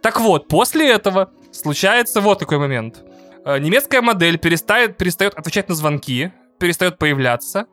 Так 0.00 0.20
вот, 0.20 0.48
после 0.48 0.90
этого 0.90 1.30
случается 1.50 2.20
вот 2.20 2.38
такой 2.38 2.58
момент. 2.58 3.02
Э, 3.44 3.58
немецкая 3.58 4.00
модель 4.00 4.38
перестает, 4.38 4.96
перестает 4.96 5.34
отвечать 5.34 5.68
на 5.68 5.74
звонки, 5.74 6.32
перестает 6.58 6.98
появляться, 6.98 7.66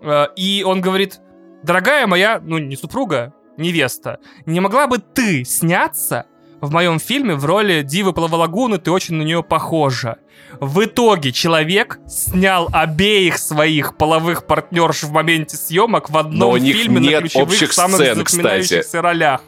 э, 0.00 0.26
и 0.36 0.64
он 0.66 0.80
говорит 0.80 1.20
«Дорогая 1.62 2.06
моя, 2.06 2.40
ну 2.42 2.58
не 2.58 2.76
супруга, 2.76 3.32
невеста, 3.56 4.18
не 4.46 4.60
могла 4.60 4.86
бы 4.86 4.98
ты 4.98 5.44
сняться 5.44 6.26
в 6.62 6.70
моем 6.70 6.98
фильме 7.00 7.34
в 7.34 7.44
роли 7.44 7.82
Дивы 7.82 8.12
Плаволагуны, 8.12 8.78
ты 8.78 8.90
очень 8.90 9.16
на 9.16 9.22
нее 9.22 9.42
похожа?» 9.42 10.16
В 10.60 10.84
итоге 10.84 11.32
человек 11.32 11.98
снял 12.06 12.68
обеих 12.72 13.38
своих 13.38 13.96
половых 13.96 14.46
партнерш 14.46 15.02
в 15.02 15.10
моменте 15.10 15.56
съемок 15.56 16.10
в 16.10 16.16
одном 16.16 16.38
Но 16.38 16.50
у 16.50 16.56
них 16.56 16.76
фильме 16.76 17.00
нет 17.00 17.12
на 17.12 17.20
ключевых 17.20 17.48
общих 17.48 17.72
самых 17.72 17.96
сцен, 17.96 18.16
запоминающихся 18.16 18.82
кстати. 18.82 19.02
ролях. 19.02 19.40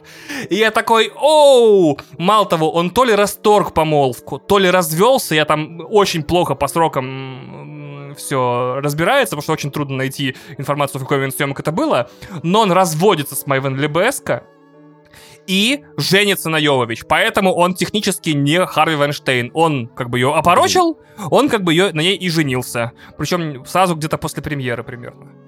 И 0.49 0.55
я 0.55 0.71
такой, 0.71 1.11
оу! 1.15 1.97
Мало 2.17 2.45
того, 2.45 2.71
он 2.71 2.89
то 2.89 3.03
ли 3.05 3.13
расторг 3.15 3.73
помолвку, 3.73 4.39
то 4.39 4.57
ли 4.57 4.69
развелся, 4.69 5.35
я 5.35 5.45
там 5.45 5.81
очень 5.89 6.23
плохо 6.23 6.55
по 6.55 6.67
срокам 6.67 8.13
все 8.15 8.79
разбирается, 8.81 9.35
потому 9.35 9.43
что 9.43 9.53
очень 9.53 9.71
трудно 9.71 9.97
найти 9.97 10.35
информацию, 10.57 10.99
в 10.99 11.03
какой 11.03 11.17
момент 11.17 11.35
съемок 11.35 11.59
это 11.59 11.71
было, 11.71 12.09
но 12.43 12.61
он 12.61 12.71
разводится 12.71 13.35
с 13.35 13.45
Майвен 13.45 13.75
Лебеско, 13.75 14.43
и 15.47 15.83
женится 15.97 16.49
на 16.49 16.57
Йовович. 16.57 17.05
Поэтому 17.07 17.53
он 17.53 17.73
технически 17.73 18.31
не 18.31 18.65
Харви 18.65 18.95
Вайнштейн. 18.95 19.51
Он 19.53 19.87
как 19.87 20.09
бы 20.09 20.19
ее 20.19 20.33
опорочил, 20.33 20.99
он 21.29 21.49
как 21.49 21.63
бы 21.63 21.73
ее, 21.73 21.91
на 21.93 22.01
ней 22.01 22.17
и 22.17 22.29
женился. 22.29 22.91
Причем 23.17 23.65
сразу 23.65 23.95
где-то 23.95 24.17
после 24.17 24.41
премьеры 24.41 24.83
примерно. 24.83 25.44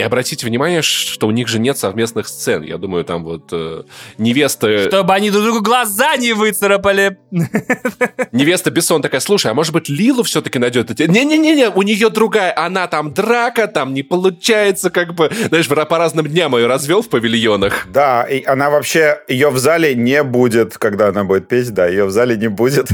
И 0.00 0.02
обратите 0.02 0.46
внимание, 0.46 0.80
что 0.80 1.26
у 1.26 1.30
них 1.30 1.46
же 1.46 1.58
нет 1.58 1.76
совместных 1.76 2.26
сцен. 2.26 2.62
Я 2.62 2.78
думаю, 2.78 3.04
там 3.04 3.22
вот 3.22 3.50
э, 3.52 3.82
невеста... 4.16 4.88
Чтобы 4.88 5.12
они 5.12 5.30
друг 5.30 5.44
другу 5.44 5.60
глаза 5.60 6.16
не 6.16 6.32
выцарапали. 6.32 7.18
Невеста 8.32 8.70
Бессон 8.70 9.02
такая, 9.02 9.20
слушай, 9.20 9.50
а 9.50 9.54
может 9.54 9.74
быть 9.74 9.90
Лилу 9.90 10.22
все-таки 10.22 10.58
найдет? 10.58 10.98
Не-не-не, 10.98 11.68
у 11.68 11.82
нее 11.82 12.08
другая, 12.08 12.54
она 12.56 12.86
там 12.86 13.12
драка, 13.12 13.66
там 13.66 13.92
не 13.92 14.02
получается, 14.02 14.88
как 14.88 15.14
бы, 15.14 15.30
знаешь, 15.48 15.68
по 15.68 15.98
разным 15.98 16.26
дням 16.26 16.56
ее 16.56 16.66
развел 16.66 17.02
в 17.02 17.10
павильонах. 17.10 17.86
Да, 17.92 18.22
и 18.22 18.42
она 18.44 18.70
вообще, 18.70 19.18
ее 19.28 19.50
в 19.50 19.58
зале 19.58 19.94
не 19.94 20.22
будет, 20.22 20.78
когда 20.78 21.08
она 21.08 21.24
будет 21.24 21.46
петь, 21.46 21.74
да, 21.74 21.86
ее 21.86 22.06
в 22.06 22.10
зале 22.10 22.38
не 22.38 22.48
будет. 22.48 22.88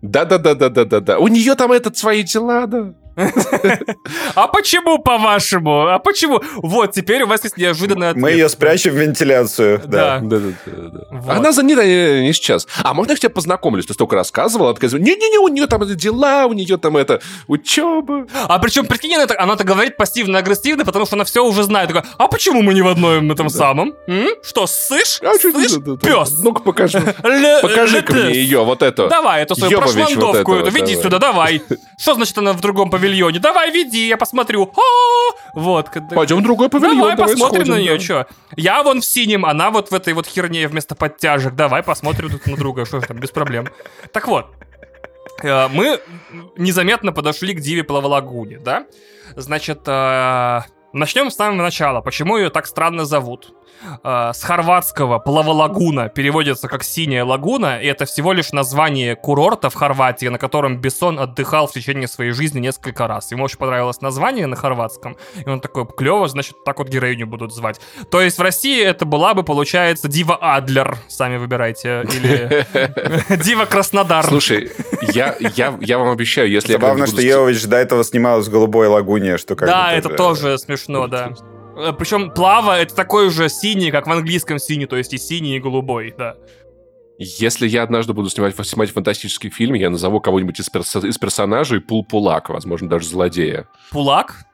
Да-да-да-да-да-да. 0.00 1.18
У 1.18 1.28
нее 1.28 1.54
там 1.54 1.70
этот 1.70 1.96
свои 1.96 2.22
дела, 2.22 2.66
да. 2.66 2.94
А 4.34 4.48
почему, 4.48 4.98
по-вашему? 4.98 5.88
А 5.88 5.98
почему? 5.98 6.40
Вот, 6.56 6.92
теперь 6.92 7.22
у 7.22 7.26
вас 7.26 7.44
есть 7.44 7.56
неожиданный 7.56 8.10
ответ. 8.10 8.22
Мы 8.22 8.30
ее 8.32 8.48
спрячем 8.48 8.92
в 8.92 8.96
вентиляцию. 8.96 9.82
Да. 9.84 10.20
да, 10.20 10.38
да, 10.38 10.52
да, 10.66 10.88
да. 10.88 11.00
Вот. 11.10 11.36
Она 11.36 11.52
занята 11.52 11.84
не, 11.84 12.22
не 12.22 12.32
сейчас. 12.32 12.66
А 12.82 12.94
можно 12.94 13.12
я 13.12 13.16
тебя 13.16 13.30
познакомлюсь? 13.30 13.86
Ты 13.86 13.94
столько 13.94 14.16
рассказывал, 14.16 14.68
а 14.68 14.74
такая, 14.74 14.90
не-не-не, 14.90 15.38
у 15.38 15.48
нее 15.48 15.66
там 15.66 15.82
дела, 15.86 16.46
у 16.46 16.52
нее 16.52 16.76
там 16.78 16.96
это 16.96 17.20
учеба. 17.46 18.26
А 18.32 18.58
причем, 18.58 18.86
прикинь, 18.86 19.14
она, 19.14 19.26
она 19.38 19.56
так 19.56 19.66
говорит 19.66 19.96
пассивно-агрессивно, 19.96 20.84
потому 20.84 21.06
что 21.06 21.16
она 21.16 21.24
все 21.24 21.44
уже 21.44 21.62
знает. 21.64 21.88
Такая, 21.88 22.04
а 22.18 22.28
почему 22.28 22.62
мы 22.62 22.74
не 22.74 22.82
в 22.82 22.88
одном 22.88 23.30
этом 23.30 23.48
да. 23.48 23.52
самом? 23.52 23.94
М? 24.06 24.28
Что, 24.42 24.66
ссышь? 24.66 25.20
А, 25.22 25.34
Слышь, 25.34 25.72
да, 25.72 25.94
да, 25.94 25.96
пес? 25.96 26.38
Ну-ка 26.42 26.62
покажи. 26.62 27.00
Покажи-ка 27.62 28.12
мне 28.12 28.34
ее, 28.34 28.64
вот 28.64 28.82
эту. 28.82 29.08
Давай, 29.08 29.42
эту 29.42 29.54
свою 29.54 29.78
прошландовку 29.78 30.54
эту, 30.54 30.70
веди 30.70 30.96
сюда, 30.96 31.18
давай. 31.18 31.62
Что 31.98 32.14
значит 32.14 32.36
она 32.38 32.52
в 32.52 32.60
другом 32.60 32.90
павильоне. 33.02 33.38
Давай, 33.38 33.70
веди, 33.70 34.08
я 34.08 34.16
посмотрю. 34.16 34.62
А-а-а! 34.62 35.50
Вот. 35.54 35.90
Пойдем 36.14 36.38
в 36.38 36.42
другой 36.42 36.68
павильон. 36.68 36.98
Давай, 36.98 37.16
давай 37.16 37.32
посмотрим 37.32 37.64
сходим, 37.64 37.74
на 37.74 37.78
нее, 37.78 37.98
да. 37.98 38.00
что. 38.00 38.26
Я 38.56 38.82
вон 38.82 39.00
в 39.00 39.04
синем, 39.04 39.44
она 39.44 39.70
вот 39.70 39.90
в 39.90 39.94
этой 39.94 40.12
вот 40.14 40.26
херне 40.26 40.68
вместо 40.68 40.94
подтяжек. 40.94 41.54
Давай 41.54 41.82
посмотрим 41.82 42.30
тут 42.30 42.46
на 42.46 42.56
друга, 42.56 42.84
что 42.84 43.00
там, 43.00 43.18
без 43.18 43.30
проблем. 43.30 43.68
Так 44.12 44.28
вот, 44.28 44.46
э, 45.42 45.68
мы 45.68 46.00
незаметно 46.56 47.12
подошли 47.12 47.54
к 47.54 47.60
Диве 47.60 47.84
Плаволагуне, 47.84 48.58
да? 48.58 48.86
Значит, 49.36 49.80
э, 49.86 50.60
начнем 50.92 51.30
с 51.30 51.36
самого 51.36 51.62
начала. 51.62 52.00
Почему 52.00 52.36
ее 52.36 52.50
так 52.50 52.66
странно 52.66 53.04
зовут? 53.04 53.52
э, 54.02 54.30
с 54.34 54.42
хорватского 54.42 55.18
плаволагуна 55.18 56.08
переводится 56.08 56.68
как 56.68 56.82
«синяя 56.82 57.24
лагуна», 57.24 57.80
и 57.80 57.86
это 57.86 58.04
всего 58.04 58.32
лишь 58.32 58.52
название 58.52 59.16
курорта 59.16 59.70
в 59.70 59.74
Хорватии, 59.74 60.26
на 60.26 60.38
котором 60.38 60.80
Бессон 60.80 61.18
отдыхал 61.18 61.66
в 61.66 61.72
течение 61.72 62.08
своей 62.08 62.32
жизни 62.32 62.60
несколько 62.60 63.06
раз. 63.06 63.30
Ему 63.32 63.44
очень 63.44 63.58
понравилось 63.58 64.00
название 64.00 64.46
на 64.46 64.56
хорватском, 64.56 65.16
и 65.44 65.48
он 65.48 65.60
такой, 65.60 65.86
клево, 65.86 66.28
значит, 66.28 66.64
так 66.64 66.78
вот 66.78 66.88
героиню 66.88 67.26
будут 67.26 67.54
звать. 67.54 67.80
То 68.10 68.20
есть 68.20 68.38
в 68.38 68.42
России 68.42 68.82
это 68.82 69.04
была 69.04 69.34
бы, 69.34 69.42
получается, 69.42 70.08
Дива 70.08 70.36
Адлер, 70.40 70.98
сами 71.08 71.36
выбирайте, 71.36 72.02
или 72.02 72.66
Дива 73.42 73.64
Краснодар. 73.64 74.24
Слушай, 74.24 74.70
я, 75.12 75.36
я, 75.56 75.76
я 75.80 75.98
вам 75.98 76.10
обещаю, 76.10 76.50
если 76.50 76.72
Забавно, 76.72 77.04
я... 77.04 77.06
что 77.06 77.20
Йович 77.20 77.64
до 77.66 77.76
этого 77.76 78.04
снималась 78.04 78.46
в 78.46 78.50
«Голубой 78.50 78.86
лагуне», 78.86 79.38
что 79.38 79.56
как 79.56 79.68
Да, 79.68 79.92
это 79.92 80.08
тоже 80.10 80.58
смешно, 80.58 80.81
да. 81.06 81.32
Э, 81.76 81.92
Причем 81.92 82.30
плава 82.30 82.78
это 82.78 82.94
такой 82.94 83.30
же 83.30 83.48
синий, 83.48 83.90
как 83.90 84.06
в 84.06 84.12
английском 84.12 84.58
синий, 84.58 84.86
то 84.86 84.96
есть 84.96 85.12
и 85.14 85.18
синий, 85.18 85.56
и 85.56 85.60
голубой, 85.60 86.14
да. 86.16 86.36
Если 87.18 87.68
я 87.68 87.82
однажды 87.82 88.14
буду 88.14 88.30
снимать, 88.30 88.56
снимать 88.66 88.90
фантастический 88.90 89.50
фильм, 89.50 89.74
я 89.74 89.90
назову 89.90 90.20
кого-нибудь 90.20 90.58
из, 90.58 90.68
перс 90.68 90.96
из 90.96 91.18
персонажей 91.18 91.80
Пул 91.80 92.04
Пулак, 92.04 92.48
возможно, 92.48 92.88
даже 92.88 93.06
злодея. 93.06 93.68
Пулак? 93.90 94.44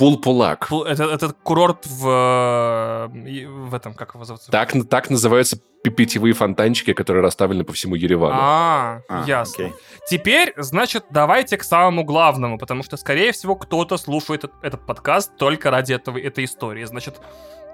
Пул-Пулак. 0.00 0.66
Пул- 0.70 0.84
Это, 0.86 1.04
это 1.04 1.32
курорт 1.42 1.86
в, 1.86 2.08
э, 2.08 3.46
в 3.68 3.74
этом, 3.74 3.94
как 3.94 4.14
его 4.14 4.24
зовут? 4.24 4.40
Так, 4.50 4.72
так 4.88 5.10
называются 5.10 5.58
пи- 5.84 5.90
питьевые 5.90 6.32
фонтанчики, 6.32 6.92
которые 6.94 7.22
расставлены 7.22 7.64
по 7.64 7.72
всему 7.72 7.94
Еревану. 7.94 8.34
А, 8.40 9.00
А, 9.08 9.24
ясно. 9.26 9.66
окей. 9.66 9.76
Теперь, 10.08 10.54
значит, 10.56 11.04
давайте 11.10 11.56
к 11.58 11.62
самому 11.62 12.04
главному, 12.04 12.58
потому 12.58 12.82
что, 12.82 12.96
скорее 12.96 13.32
всего, 13.32 13.54
кто-то 13.56 13.96
слушает 13.98 14.44
этот, 14.44 14.64
этот 14.64 14.86
подкаст 14.86 15.36
только 15.36 15.70
ради 15.70 15.92
этого, 15.92 16.18
этой 16.18 16.44
истории. 16.46 16.84
Значит, 16.84 17.20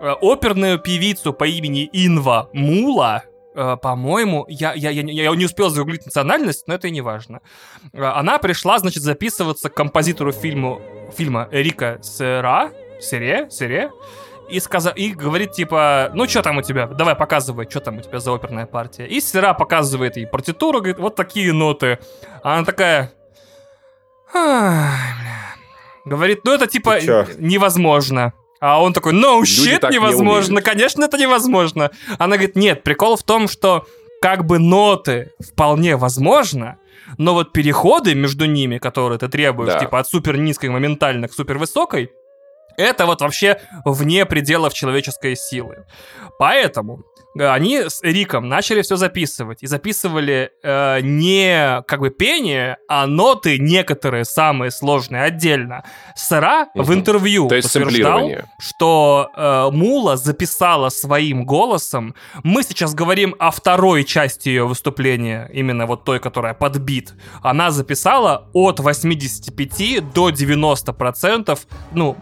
э, 0.01 0.13
оперную 0.21 0.79
певицу 0.79 1.33
по 1.33 1.45
имени 1.45 1.89
Инва 1.93 2.49
Мула, 2.53 3.23
по-моему, 3.77 4.45
я, 4.49 4.75
я, 4.75 4.91
я, 4.91 5.03
я 5.03 5.35
не 5.35 5.45
успел 5.47 5.71
загуглить 5.71 6.05
национальность, 6.05 6.69
но 6.69 6.75
это 6.75 6.89
и 6.89 6.91
не 6.91 7.01
важно. 7.01 7.41
Э, 7.93 8.05
Она 8.05 8.39
пришла, 8.39 8.79
значит, 8.79 9.03
записываться 9.03 9.71
к 9.71 9.75
композитору 9.75 10.33
фильму, 10.33 10.81
фильма 11.17 11.49
Эрика 11.51 11.99
Сера, 12.03 12.71
Сере, 13.01 13.49
Сере, 13.51 13.91
и, 14.49 14.61
сказа... 14.61 14.91
и 14.91 15.13
говорит, 15.13 15.53
типа, 15.53 16.11
ну, 16.15 16.29
что 16.29 16.43
там 16.43 16.59
у 16.59 16.63
тебя? 16.63 16.87
Давай, 16.87 17.15
показывай, 17.15 17.67
что 17.69 17.81
там 17.81 17.99
у 17.99 18.01
тебя 18.01 18.21
за 18.21 18.33
оперная 18.33 18.67
партия. 18.67 19.07
И 19.07 19.21
Сера 19.21 19.55
показывает 19.55 20.17
ей 20.17 20.27
партитуру, 20.27 20.79
говорит, 20.79 20.99
вот 20.99 21.17
такие 21.17 21.53
ноты. 21.53 21.99
А 22.43 22.55
она 22.55 22.65
такая... 22.65 23.13
Говорит, 26.05 26.41
ну, 26.45 26.53
это, 26.53 26.67
типа, 26.69 26.99
невозможно. 27.39 28.33
А 28.69 28.83
он 28.83 28.93
такой, 28.93 29.13
no 29.13 29.41
Люди 29.41 29.69
shit, 29.71 29.89
не 29.91 29.95
невозможно, 29.97 30.55
умеют. 30.55 30.65
конечно, 30.65 31.05
это 31.05 31.17
невозможно. 31.19 31.91
Она 32.19 32.37
говорит, 32.37 32.57
нет, 32.57 32.83
прикол 32.83 33.17
в 33.17 33.23
том, 33.23 33.47
что 33.49 33.87
как 34.21 34.45
бы 34.45 34.59
ноты 34.59 35.31
вполне 35.39 35.97
возможно, 35.97 36.79
но 37.19 37.35
вот 37.35 37.53
переходы 37.53 38.15
между 38.17 38.47
ними, 38.47 38.79
которые 38.79 39.19
ты 39.19 39.29
требуешь, 39.29 39.73
Да. 39.73 39.79
типа 39.79 40.01
от 40.01 40.09
супер 40.09 40.37
низкой 40.37 40.71
моментально 40.71 41.29
к 41.29 41.33
супер 41.33 41.59
высокой, 41.59 42.11
это 42.77 43.07
вот 43.07 43.21
вообще 43.21 43.61
вне 43.85 44.27
пределов 44.27 44.75
человеческой 44.75 45.37
силы. 45.37 45.85
Поэтому 46.39 47.05
они 47.39 47.79
с 47.89 48.03
Риком 48.03 48.49
начали 48.49 48.83
все 48.83 48.97
записывать. 48.97 49.63
И 49.63 49.67
записывали 49.67 50.51
э, 50.63 51.01
не 51.03 51.83
как 51.87 52.01
бы 52.01 52.11
пение, 52.11 52.77
а 52.89 53.07
ноты 53.07 53.59
некоторые 53.59 54.25
самые 54.25 54.71
сложные 54.71 55.23
отдельно. 55.23 55.85
Сара 56.15 56.69
в 56.75 56.91
Мгм. 56.91 56.95
интервью 57.01 57.49
То 57.49 57.55
есть 57.57 57.75
утверждал, 57.77 58.31
что 58.59 59.31
э, 59.37 59.69
Мула 59.73 60.17
записала 60.17 60.89
своим 60.89 61.45
голосом. 61.45 62.15
Мы 62.43 62.63
сейчас 62.63 62.95
говорим 62.95 63.35
о 63.39 63.51
второй 63.51 64.05
части 64.05 64.49
ее 64.49 64.67
выступления, 64.67 65.51
именно 65.53 65.87
вот 65.87 66.05
той, 66.05 66.19
которая 66.21 66.55
подбит. 66.55 67.15
Она 67.43 67.71
записала 67.71 68.49
от 68.53 68.81
85 68.81 70.13
до 70.13 70.31
90 70.31 70.93
процентов, 70.93 71.67
ну, 71.93 72.17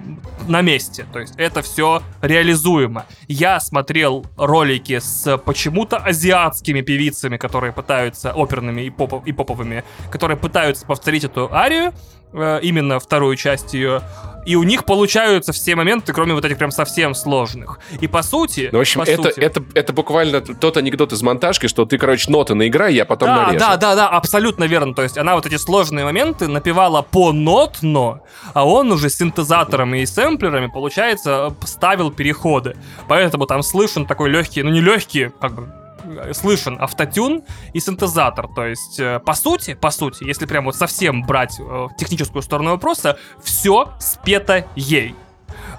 на 0.49 0.61
месте. 0.62 1.07
То 1.12 1.20
есть 1.20 1.35
это 1.36 1.62
все 1.62 2.03
реализуемо. 2.23 3.07
Я 3.28 3.61
смотрел 3.61 4.24
ролики 4.36 4.99
с 5.05 5.39
почему-то 5.39 5.97
азиатскими 5.98 6.81
певицами, 6.81 7.36
которые 7.36 7.72
пытаются, 7.72 8.32
оперными 8.32 8.82
и, 8.82 8.90
попов- 8.90 9.22
и 9.26 9.32
поповыми, 9.32 9.85
которые 10.10 10.36
пытаются 10.36 10.86
повторить 10.86 11.24
эту 11.24 11.52
арию, 11.52 11.93
э, 12.32 12.60
именно 12.62 12.98
вторую 12.98 13.36
часть 13.36 13.74
ее, 13.74 14.02
и 14.44 14.56
у 14.56 14.62
них 14.62 14.84
получаются 14.84 15.52
все 15.52 15.74
моменты, 15.74 16.12
кроме 16.12 16.34
вот 16.34 16.44
этих 16.44 16.58
прям 16.58 16.70
совсем 16.70 17.14
сложных. 17.14 17.78
И 18.00 18.06
по 18.06 18.22
сути... 18.22 18.68
Ну, 18.72 18.78
в 18.78 18.80
общем, 18.80 19.02
это, 19.02 19.22
сути- 19.22 19.40
это, 19.40 19.62
это 19.74 19.92
буквально 19.92 20.40
тот 20.40 20.76
анекдот 20.76 21.12
из 21.12 21.22
монтажки, 21.22 21.68
что 21.68 21.84
ты, 21.84 21.98
короче, 21.98 22.30
ноты 22.30 22.54
наиграй, 22.54 22.94
я 22.94 23.04
потом 23.04 23.28
да, 23.28 23.46
нарежу. 23.46 23.58
да, 23.58 23.76
да, 23.76 23.94
да, 23.94 24.08
абсолютно 24.08 24.64
верно. 24.64 24.94
То 24.94 25.02
есть 25.02 25.18
она 25.18 25.34
вот 25.34 25.46
эти 25.46 25.56
сложные 25.56 26.04
моменты 26.04 26.48
напевала 26.48 27.02
по 27.02 27.32
нотно, 27.32 28.20
а 28.52 28.66
он 28.66 28.92
уже 28.92 29.10
с 29.10 29.16
синтезаторами 29.16 29.98
и 29.98 30.06
сэмплерами, 30.06 30.66
получается, 30.66 31.54
ставил 31.64 32.10
переходы. 32.10 32.76
Поэтому 33.08 33.46
там 33.46 33.62
слышен 33.62 34.06
такой 34.06 34.30
легкий, 34.30 34.62
ну 34.62 34.70
не 34.70 34.80
легкий, 34.80 35.30
как 35.40 35.54
бы 35.54 35.84
слышен 36.32 36.76
автотюн 36.81 37.43
и 37.72 37.81
синтезатор. 37.81 38.48
То 38.55 38.66
есть, 38.66 39.01
э, 39.01 39.20
по 39.20 39.35
сути, 39.35 39.74
по 39.74 39.90
сути, 39.90 40.24
если 40.24 40.47
прям 40.47 40.64
вот 40.64 40.76
совсем 40.76 41.22
брать 41.22 41.59
э, 41.59 41.86
техническую 41.98 42.43
сторону 42.43 42.70
вопроса, 42.70 43.18
все 43.43 43.93
спето 43.98 44.66
ей. 44.76 45.14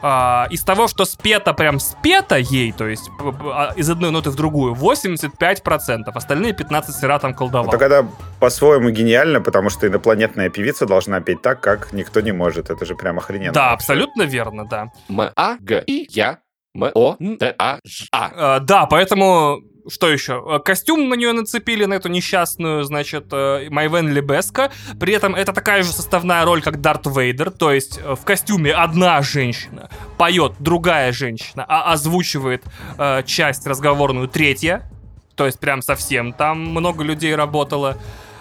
А, 0.02 0.48
из 0.50 0.64
того, 0.64 0.88
что 0.88 1.06
спето 1.06 1.54
прям 1.54 1.80
спето 1.80 2.38
ей, 2.38 2.72
то 2.72 2.88
есть 2.88 3.10
а, 3.20 3.74
из 3.76 3.90
одной 3.90 4.12
ноты 4.12 4.30
в 4.30 4.36
другую, 4.36 4.74
85%, 4.76 6.12
остальные 6.14 6.54
15 6.54 6.96
сера 6.96 7.20
там 7.20 7.34
колдовал. 7.34 7.70
Это 7.70 7.78
когда 7.78 8.08
по-своему 8.40 8.90
гениально, 8.90 9.42
потому 9.42 9.70
что 9.70 9.88
инопланетная 9.88 10.50
певица 10.50 10.86
должна 10.86 11.22
петь 11.22 11.42
так, 11.42 11.62
как 11.62 11.94
никто 11.94 12.22
не 12.22 12.32
может. 12.32 12.70
Это 12.70 12.86
же 12.86 12.96
прям 12.96 13.18
охрененно. 13.18 13.54
Да, 13.54 13.72
абсолютно 13.72 14.24
верно, 14.24 14.66
да. 14.66 14.92
М, 15.10 15.22
А, 15.36 15.58
Г, 15.60 15.84
И, 15.88 16.08
Я, 16.12 16.40
М, 16.76 16.92
О, 16.94 17.16
Т, 17.40 17.56
А, 17.58 17.80
Ж, 17.86 18.08
А. 18.12 18.58
Э, 18.58 18.60
да, 18.62 18.86
поэтому 18.86 19.62
что 19.90 20.10
еще? 20.10 20.44
Э, 20.48 20.60
Костюм 20.60 21.10
на 21.10 21.16
нее 21.16 21.32
нацепили, 21.34 21.86
на 21.86 21.96
эту 21.96 22.10
несчастную, 22.10 22.84
значит, 22.84 23.26
э, 23.32 23.68
Майвен 23.70 24.10
Лебеска. 24.12 24.72
При 25.00 25.14
этом 25.14 25.36
это 25.36 25.54
такая 25.54 25.84
же 25.84 25.92
составная 25.92 26.44
роль, 26.46 26.62
как 26.62 26.82
Дарт 26.82 27.06
Вейдер. 27.08 27.52
То 27.52 27.72
есть 27.72 28.00
э, 28.04 28.16
в 28.16 28.24
костюме 28.26 28.72
одна 28.74 29.22
женщина 29.22 29.90
поет, 30.18 30.54
другая 30.60 31.12
женщина, 31.12 31.66
а 31.68 31.92
озвучивает 31.94 32.64
э, 32.98 33.24
часть 33.26 33.66
разговорную 33.68 34.28
третья. 34.28 34.90
То 35.36 35.46
есть 35.46 35.60
прям 35.60 35.82
совсем 35.82 36.32
там 36.34 36.60
много 36.60 37.04
людей 37.04 37.36
работало. 37.36 37.98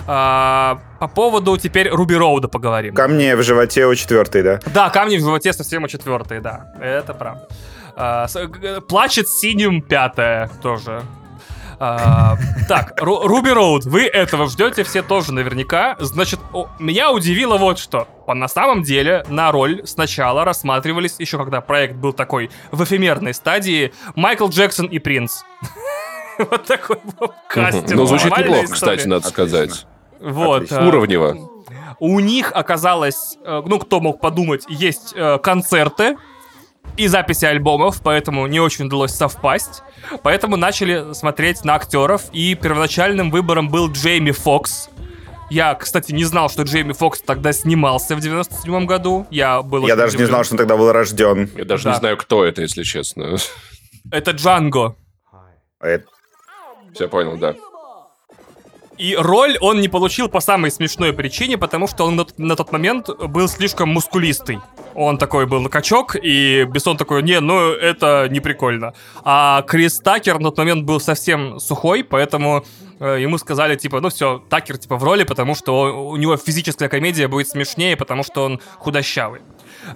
А, 0.06 0.80
по 1.00 1.08
поводу 1.08 1.56
теперь 1.56 1.88
Руби 1.88 2.14
Роуда 2.14 2.46
поговорим. 2.46 2.94
Камни 2.94 3.32
в 3.32 3.42
животе 3.42 3.86
у 3.86 3.94
четвертой, 3.94 4.42
да? 4.42 4.60
Да, 4.72 4.90
камни 4.90 5.16
в 5.16 5.20
животе 5.20 5.52
совсем 5.52 5.84
у 5.84 5.88
четвертой, 5.88 6.40
да. 6.40 6.72
Это 6.80 7.14
правда. 7.14 7.48
А, 7.96 8.28
с- 8.28 8.48
плачет 8.88 9.28
синим 9.28 9.80
пятая 9.80 10.50
тоже. 10.62 11.02
А, 11.78 12.36
так, 12.68 13.00
Ру- 13.00 13.26
Руби 13.26 13.50
Роуд, 13.52 13.84
вы 13.84 14.02
этого 14.06 14.48
ждете 14.48 14.84
все 14.84 15.02
тоже 15.02 15.32
наверняка. 15.32 15.96
Значит, 15.98 16.40
о, 16.52 16.68
меня 16.78 17.10
удивило 17.12 17.56
вот 17.58 17.78
что. 17.78 18.06
По- 18.26 18.34
На 18.34 18.48
самом 18.48 18.82
деле, 18.82 19.24
на 19.28 19.50
роль 19.52 19.82
сначала 19.86 20.44
рассматривались, 20.44 21.16
еще 21.18 21.38
когда 21.38 21.60
проект 21.60 21.94
был 21.96 22.12
такой 22.12 22.50
в 22.70 22.82
эфемерной 22.84 23.34
стадии, 23.34 23.92
Майкл 24.14 24.48
Джексон 24.48 24.86
и 24.86 24.98
Принц. 24.98 25.42
Вот 26.38 26.64
такой 26.64 26.96
был 27.18 27.32
кастинг. 27.48 27.90
Ну, 27.94 28.06
звучит 28.06 28.36
неплохо, 28.36 28.66
кстати, 28.72 29.06
надо 29.06 29.28
сказать. 29.28 29.86
Вот. 30.20 30.72
А, 30.72 30.84
Уровнево. 30.86 31.36
у 32.00 32.18
них 32.18 32.50
оказалось, 32.52 33.38
э, 33.44 33.62
ну, 33.64 33.78
кто 33.78 34.00
мог 34.00 34.20
подумать, 34.20 34.64
есть 34.68 35.12
э, 35.14 35.38
концерты 35.38 36.16
и 36.96 37.06
записи 37.06 37.44
альбомов, 37.44 38.00
поэтому 38.02 38.46
не 38.46 38.60
очень 38.60 38.86
удалось 38.86 39.12
совпасть. 39.12 39.82
Поэтому 40.22 40.56
начали 40.56 41.12
смотреть 41.14 41.64
на 41.64 41.74
актеров, 41.74 42.22
и 42.32 42.54
первоначальным 42.54 43.30
выбором 43.30 43.68
был 43.68 43.90
Джейми 43.90 44.30
Фокс. 44.30 44.88
Я, 45.50 45.74
кстати, 45.74 46.12
не 46.12 46.24
знал, 46.24 46.48
что 46.48 46.62
Джейми 46.62 46.92
Фокс 46.92 47.20
тогда 47.20 47.52
снимался 47.52 48.16
в 48.16 48.20
97 48.20 48.86
году. 48.86 49.26
Я 49.30 49.62
был 49.62 49.86
Я 49.86 49.94
даже 49.96 50.16
не 50.16 50.24
знал, 50.24 50.44
что 50.44 50.54
он 50.54 50.58
тогда 50.58 50.76
был 50.76 50.90
рожден. 50.92 51.50
Я 51.56 51.64
даже 51.64 51.84
Да. 51.84 51.90
не 51.92 51.96
знаю, 51.98 52.16
кто 52.16 52.44
это, 52.44 52.62
если 52.62 52.82
честно. 52.82 53.36
Это 54.10 54.30
Джанго. 54.32 54.96
Это- 55.80 56.06
Все 56.94 57.08
понял, 57.08 57.36
да. 57.36 57.54
И 58.98 59.16
роль 59.16 59.56
он 59.60 59.80
не 59.80 59.88
получил 59.88 60.28
по 60.28 60.40
самой 60.40 60.70
смешной 60.70 61.12
причине, 61.12 61.58
потому 61.58 61.88
что 61.88 62.04
он 62.04 62.16
на, 62.16 62.26
на 62.38 62.56
тот 62.56 62.72
момент 62.72 63.08
был 63.28 63.48
слишком 63.48 63.88
мускулистый. 63.88 64.60
Он 64.94 65.18
такой 65.18 65.46
был 65.46 65.68
качок, 65.68 66.16
и 66.20 66.64
Бессон 66.64 66.96
такой, 66.96 67.22
не, 67.22 67.40
ну 67.40 67.70
это 67.72 68.28
не 68.30 68.40
прикольно. 68.40 68.94
А 69.24 69.62
Крис 69.62 69.98
Такер 69.98 70.38
на 70.38 70.50
тот 70.50 70.58
момент 70.58 70.84
был 70.84 71.00
совсем 71.00 71.58
сухой, 71.58 72.04
поэтому 72.04 72.64
э, 73.00 73.18
ему 73.20 73.38
сказали, 73.38 73.74
типа, 73.74 74.00
ну 74.00 74.10
все, 74.10 74.42
Такер 74.48 74.78
типа 74.78 74.96
в 74.96 75.02
роли, 75.02 75.24
потому 75.24 75.56
что 75.56 76.10
у 76.10 76.16
него 76.16 76.36
физическая 76.36 76.88
комедия 76.88 77.26
будет 77.26 77.48
смешнее, 77.48 77.96
потому 77.96 78.22
что 78.22 78.44
он 78.44 78.60
худощавый. 78.78 79.40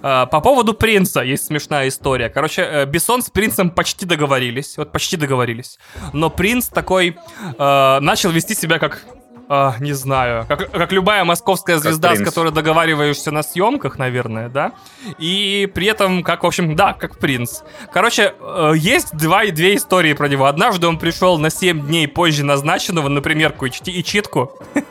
Э, 0.01 0.25
По 0.31 0.41
поводу 0.41 0.73
принца 0.73 1.21
есть 1.21 1.45
смешная 1.45 1.87
история. 1.87 2.29
Короче, 2.29 2.61
э, 2.61 2.85
Бессон 2.85 3.21
с 3.21 3.29
принцем 3.29 3.69
почти 3.69 4.05
договорились. 4.05 4.77
Вот 4.77 4.91
почти 4.91 5.17
договорились. 5.17 5.79
Но 6.13 6.29
принц 6.29 6.67
такой 6.67 7.17
э, 7.57 7.99
начал 7.99 8.31
вести 8.31 8.55
себя 8.55 8.79
как. 8.79 9.05
Э, 9.49 9.71
не 9.79 9.93
знаю, 9.93 10.45
как, 10.47 10.71
как 10.71 10.91
любая 10.91 11.23
московская 11.23 11.77
звезда, 11.79 12.09
с 12.09 12.17
принц. 12.17 12.27
которой 12.27 12.51
договариваешься 12.51 13.31
на 13.31 13.43
съемках, 13.43 13.97
наверное, 13.97 14.49
да. 14.49 14.73
И 15.17 15.69
при 15.73 15.87
этом, 15.87 16.23
как, 16.23 16.43
в 16.43 16.47
общем, 16.47 16.75
да, 16.75 16.93
как 16.93 17.17
принц. 17.17 17.61
Короче, 17.91 18.33
э, 18.39 18.73
есть 18.77 19.15
два, 19.15 19.45
две 19.47 19.75
истории 19.75 20.13
про 20.13 20.27
него. 20.27 20.45
Однажды 20.45 20.87
он 20.87 20.97
пришел 20.97 21.37
на 21.37 21.49
7 21.49 21.87
дней 21.87 22.07
позже 22.07 22.45
назначенного 22.45 23.09
на 23.09 23.21
примерку 23.21 23.65
и, 23.65 23.71
и 23.85 24.03
читку. 24.03 24.57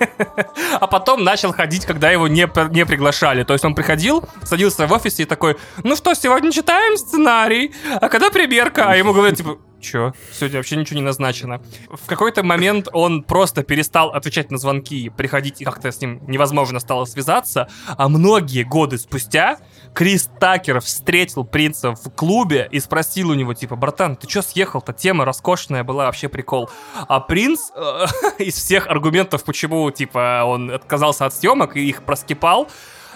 А 0.81 0.87
потом 0.87 1.25
начал 1.25 1.53
ходить, 1.53 1.85
когда 1.87 2.11
его 2.11 2.29
не, 2.29 2.49
не 2.73 2.87
приглашали. 2.87 3.43
То 3.45 3.53
есть 3.53 3.65
он 3.65 3.75
приходил, 3.75 4.25
садился 4.43 4.87
в 4.87 4.93
офисе 4.93 5.23
и 5.23 5.27
такой, 5.27 5.57
ну 5.83 5.97
что, 5.97 6.15
сегодня 6.15 6.53
читаем 6.53 6.97
сценарий, 6.97 7.75
а 8.01 8.09
когда 8.09 8.31
примерка? 8.31 8.85
А 8.89 8.97
ему 8.97 9.13
говорят, 9.13 9.37
типа, 9.37 9.59
Чё? 9.81 10.13
Сегодня 10.33 10.59
вообще 10.59 10.77
ничего 10.77 10.99
не 10.99 11.05
назначено. 11.05 11.61
В 11.89 12.07
какой-то 12.07 12.43
момент 12.43 12.89
он 12.93 13.23
просто 13.23 13.63
перестал 13.63 14.11
отвечать 14.11 14.51
на 14.51 14.59
звонки, 14.59 15.09
приходить, 15.09 15.61
и 15.61 15.65
как-то 15.65 15.93
с 15.93 16.01
ним 16.01 16.21
невозможно 16.27 16.81
стало 16.81 17.05
связаться. 17.05 17.69
А 17.87 18.09
многие 18.09 18.65
годы 18.65 18.99
спустя 18.99 19.59
Крис 19.95 20.29
Такер 20.41 20.81
встретил 20.81 21.45
принца 21.45 21.93
в 21.93 22.11
клубе 22.11 22.69
и 22.71 22.81
спросил 22.81 23.31
у 23.31 23.35
него, 23.35 23.55
типа, 23.55 23.77
братан, 23.77 24.17
ты 24.17 24.27
чё 24.27 24.43
съехал-то? 24.43 24.93
Тема 24.93 25.25
роскошная 25.25 25.85
была, 25.85 26.07
вообще 26.07 26.29
прикол. 26.29 26.69
А 26.95 27.21
принц 27.21 27.61
э, 27.75 28.07
из 28.39 28.55
всех 28.55 28.89
аргументов, 28.89 29.45
почему, 29.45 29.91
типа, 29.91 30.43
он 30.45 30.71
отказался 30.71 31.27
от 31.27 31.35
съемок 31.35 31.77
и 31.77 31.89
их 31.89 32.03
проскипал, 32.03 32.69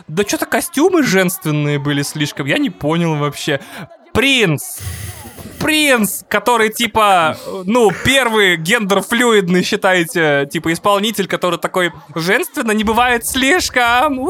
да 0.09 0.23
что-то 0.25 0.47
костюмы 0.47 1.03
женственные 1.03 1.79
были 1.79 2.03
слишком, 2.03 2.47
я 2.47 2.59
не 2.59 2.71
понял 2.71 3.17
вообще. 3.17 3.61
Принц! 4.13 4.79
Принц, 5.59 6.23
который 6.29 6.71
типа, 6.71 7.37
ну, 7.65 7.91
первый 8.05 8.57
гендер-флюидный, 8.57 9.63
считаете, 9.63 10.49
типа 10.51 10.73
исполнитель, 10.73 11.27
который 11.27 11.59
такой 11.59 11.93
женственно, 12.15 12.73
не 12.73 12.85
бывает 12.85 13.27
слишком. 13.27 14.29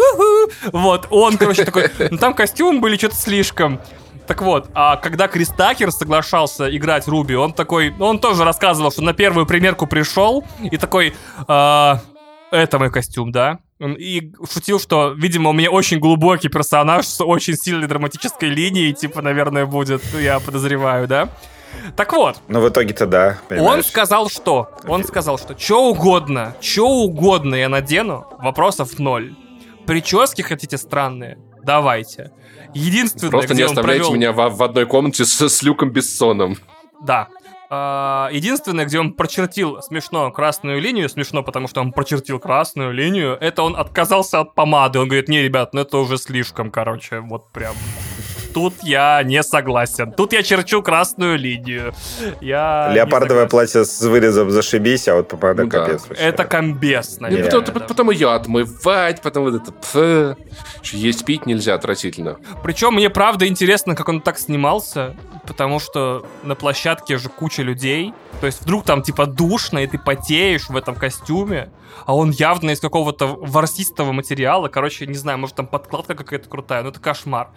Вот, 0.72 1.06
он, 1.10 1.38
короче, 1.38 1.64
такой, 1.64 1.90
ну 2.10 2.18
там 2.18 2.34
костюм 2.34 2.80
были 2.80 2.96
что-то 2.96 3.16
слишком. 3.16 3.80
Так 4.26 4.42
вот, 4.42 4.70
а 4.74 4.96
когда 4.96 5.28
Крис 5.28 5.48
Такер 5.48 5.90
соглашался 5.90 6.74
играть 6.74 7.08
Руби, 7.08 7.34
он 7.34 7.52
такой, 7.52 7.94
он 7.98 8.18
тоже 8.18 8.44
рассказывал, 8.44 8.92
что 8.92 9.02
на 9.02 9.14
первую 9.14 9.46
примерку 9.46 9.86
пришел 9.86 10.44
и 10.62 10.76
такой, 10.76 11.14
а, 11.48 12.00
это 12.50 12.78
мой 12.78 12.90
костюм, 12.90 13.32
да? 13.32 13.58
И 13.82 14.32
шутил, 14.50 14.78
что, 14.78 15.12
видимо, 15.16 15.50
у 15.50 15.52
меня 15.52 15.70
очень 15.70 15.98
глубокий 15.98 16.48
персонаж 16.48 17.06
с 17.06 17.22
очень 17.22 17.54
сильной 17.54 17.88
драматической 17.88 18.48
линией, 18.48 18.92
типа, 18.92 19.22
наверное, 19.22 19.66
будет, 19.66 20.02
я 20.14 20.40
подозреваю, 20.40 21.08
да? 21.08 21.28
Так 21.96 22.12
вот. 22.12 22.38
Ну, 22.48 22.60
в 22.60 22.68
итоге-то 22.68 23.06
да. 23.06 23.38
Понимаешь? 23.48 23.70
Он 23.70 23.82
сказал 23.82 24.28
что? 24.28 24.70
Он 24.86 25.04
сказал, 25.04 25.38
что 25.38 25.58
что 25.58 25.88
угодно, 25.88 26.54
что 26.60 26.88
угодно 26.88 27.54
я 27.54 27.68
надену, 27.68 28.26
вопросов 28.38 28.98
ноль. 28.98 29.34
Прически 29.86 30.42
хотите 30.42 30.76
странные? 30.76 31.38
Давайте. 31.62 32.32
Единственное, 32.74 33.30
Просто 33.30 33.54
не 33.54 33.62
оставляйте 33.62 34.04
провел... 34.04 34.16
меня 34.16 34.32
в, 34.32 34.56
в 34.56 34.62
одной 34.62 34.86
комнате 34.86 35.24
с, 35.24 35.40
с 35.48 35.62
Люком 35.62 35.90
Бессоном. 35.90 36.56
Да. 37.02 37.28
А, 37.74 38.28
единственное, 38.30 38.84
где 38.84 39.00
он 39.00 39.14
прочертил 39.14 39.80
смешно 39.80 40.30
красную 40.30 40.78
линию, 40.78 41.08
смешно, 41.08 41.42
потому 41.42 41.68
что 41.68 41.80
он 41.80 41.90
прочертил 41.92 42.38
красную 42.38 42.92
линию, 42.92 43.38
это 43.40 43.62
он 43.62 43.76
отказался 43.76 44.40
от 44.40 44.54
помады. 44.54 44.98
Он 44.98 45.08
говорит, 45.08 45.30
не, 45.30 45.40
ребят, 45.40 45.72
ну 45.72 45.80
это 45.80 45.96
уже 45.96 46.18
слишком, 46.18 46.70
короче, 46.70 47.20
вот 47.20 47.50
прям 47.50 47.74
тут 48.52 48.74
я 48.82 49.22
не 49.22 49.42
согласен. 49.42 50.12
Тут 50.12 50.32
я 50.32 50.42
черчу 50.42 50.82
красную 50.82 51.38
линию. 51.38 51.92
Я 52.40 52.92
Леопардовое 52.94 53.46
платье 53.46 53.84
с 53.84 54.00
вырезом 54.02 54.50
зашибись, 54.50 55.08
а 55.08 55.16
вот 55.16 55.28
помада 55.28 55.64
ну, 55.64 55.70
капец. 55.70 56.02
Да. 56.08 56.14
Это 56.14 56.44
комбез, 56.44 57.20
наверное. 57.20 57.50
потом, 57.50 57.74
да. 57.74 57.86
потом 57.86 58.10
ее 58.10 58.32
отмывать, 58.32 59.22
потом 59.22 59.44
вот 59.44 59.54
это... 59.54 59.72
Пф, 59.72 60.36
есть 60.92 61.24
пить 61.24 61.46
нельзя 61.46 61.74
отвратительно. 61.74 62.36
Причем 62.62 62.94
мне 62.94 63.10
правда 63.10 63.46
интересно, 63.46 63.94
как 63.94 64.08
он 64.08 64.20
так 64.20 64.38
снимался, 64.38 65.16
потому 65.46 65.78
что 65.78 66.26
на 66.42 66.54
площадке 66.54 67.18
же 67.18 67.28
куча 67.28 67.62
людей. 67.62 68.12
То 68.40 68.46
есть 68.46 68.62
вдруг 68.62 68.84
там 68.84 69.02
типа 69.02 69.26
душно, 69.26 69.78
и 69.78 69.86
ты 69.86 69.98
потеешь 69.98 70.68
в 70.68 70.76
этом 70.76 70.94
костюме, 70.94 71.70
а 72.06 72.14
он 72.16 72.30
явно 72.30 72.70
из 72.70 72.80
какого-то 72.80 73.26
ворсистого 73.26 74.12
материала. 74.12 74.68
Короче, 74.68 75.06
не 75.06 75.14
знаю, 75.14 75.38
может 75.38 75.56
там 75.56 75.66
подкладка 75.66 76.14
какая-то 76.14 76.48
крутая, 76.48 76.82
но 76.82 76.88
это 76.88 77.00
кошмар. 77.00 77.50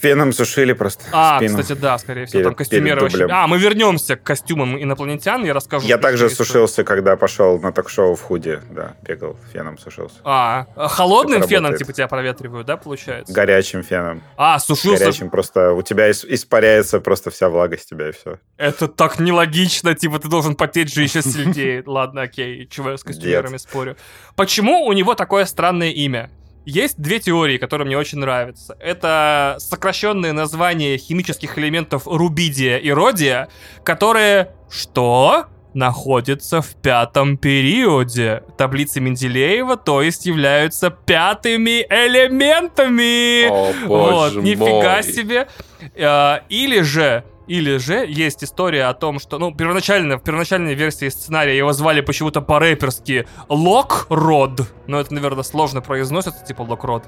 Феном 0.00 0.32
сушили 0.32 0.74
просто 0.74 1.04
А, 1.12 1.38
спину. 1.38 1.58
кстати, 1.58 1.78
да, 1.78 1.98
скорее 1.98 2.26
всего, 2.26 2.38
перед, 2.38 2.44
там 2.44 2.54
костюмеры 2.54 3.00
вообще... 3.00 3.26
А, 3.30 3.46
мы 3.46 3.58
вернемся 3.58 4.16
к 4.16 4.22
костюмам 4.22 4.80
инопланетян, 4.80 5.44
я 5.44 5.54
расскажу. 5.54 5.86
Я 5.86 5.98
также 5.98 6.30
сушился, 6.30 6.84
когда 6.84 7.16
пошел 7.16 7.58
на 7.58 7.72
ток-шоу 7.72 8.14
в 8.14 8.20
худе, 8.22 8.60
да, 8.70 8.96
бегал, 9.02 9.36
феном 9.52 9.78
сушился. 9.78 10.16
А, 10.24 10.66
холодным 10.76 11.42
феном, 11.42 11.74
типа, 11.74 11.92
тебя 11.92 12.06
проветривают, 12.06 12.66
да, 12.66 12.76
получается? 12.76 13.32
Горячим 13.32 13.82
феном. 13.82 14.22
А, 14.36 14.58
сушился... 14.58 15.04
Горячим, 15.04 15.30
просто 15.30 15.72
у 15.72 15.82
тебя 15.82 16.10
испаряется 16.10 17.00
просто 17.00 17.30
вся 17.30 17.48
влага 17.48 17.76
с 17.76 17.84
тебя, 17.84 18.10
и 18.10 18.12
все. 18.12 18.38
Это 18.56 18.88
так 18.88 19.18
нелогично, 19.18 19.94
типа, 19.94 20.18
ты 20.18 20.28
должен 20.28 20.54
потеть 20.54 20.92
же 20.92 21.02
еще 21.02 21.22
сильнее. 21.22 21.82
Ладно, 21.86 22.22
окей, 22.22 22.68
чего 22.68 22.90
я 22.90 22.98
с 22.98 23.02
костюмерами 23.02 23.56
спорю. 23.56 23.96
Почему 24.36 24.84
у 24.84 24.92
него 24.92 25.14
такое 25.14 25.44
странное 25.44 25.90
имя? 25.90 26.30
Есть 26.68 27.00
две 27.00 27.18
теории, 27.18 27.56
которые 27.56 27.86
мне 27.86 27.96
очень 27.96 28.18
нравятся. 28.18 28.76
Это 28.78 29.56
сокращенные 29.58 30.32
названия 30.32 30.98
химических 30.98 31.56
элементов 31.56 32.02
рубидия 32.06 32.76
и 32.76 32.90
родия, 32.90 33.48
которые... 33.84 34.52
Что? 34.70 35.46
находятся 35.74 36.60
в 36.60 36.74
пятом 36.76 37.36
периоде 37.36 38.42
таблицы 38.56 39.00
Менделеева, 39.00 39.76
то 39.76 40.02
есть 40.02 40.26
являются 40.26 40.90
пятыми 40.90 41.86
элементами. 41.88 43.48
О, 43.48 43.72
вот, 43.86 44.34
нифига 44.36 45.02
себе. 45.02 45.46
А, 45.96 46.42
или 46.48 46.80
же 46.80 47.22
или 47.48 47.78
же 47.78 48.06
есть 48.06 48.44
история 48.44 48.84
о 48.84 48.94
том, 48.94 49.18
что, 49.18 49.38
ну, 49.38 49.54
первоначально, 49.54 50.18
в 50.18 50.22
первоначальной 50.22 50.74
версии 50.74 51.08
сценария 51.08 51.56
его 51.56 51.72
звали 51.72 52.02
почему-то 52.02 52.42
по-рэперски 52.42 53.26
Лок 53.48 54.06
Род. 54.10 54.68
Но 54.86 55.00
это, 55.00 55.14
наверное, 55.14 55.42
сложно 55.42 55.80
произносится, 55.80 56.44
типа 56.44 56.62
Лок 56.62 56.84
Род. 56.84 57.04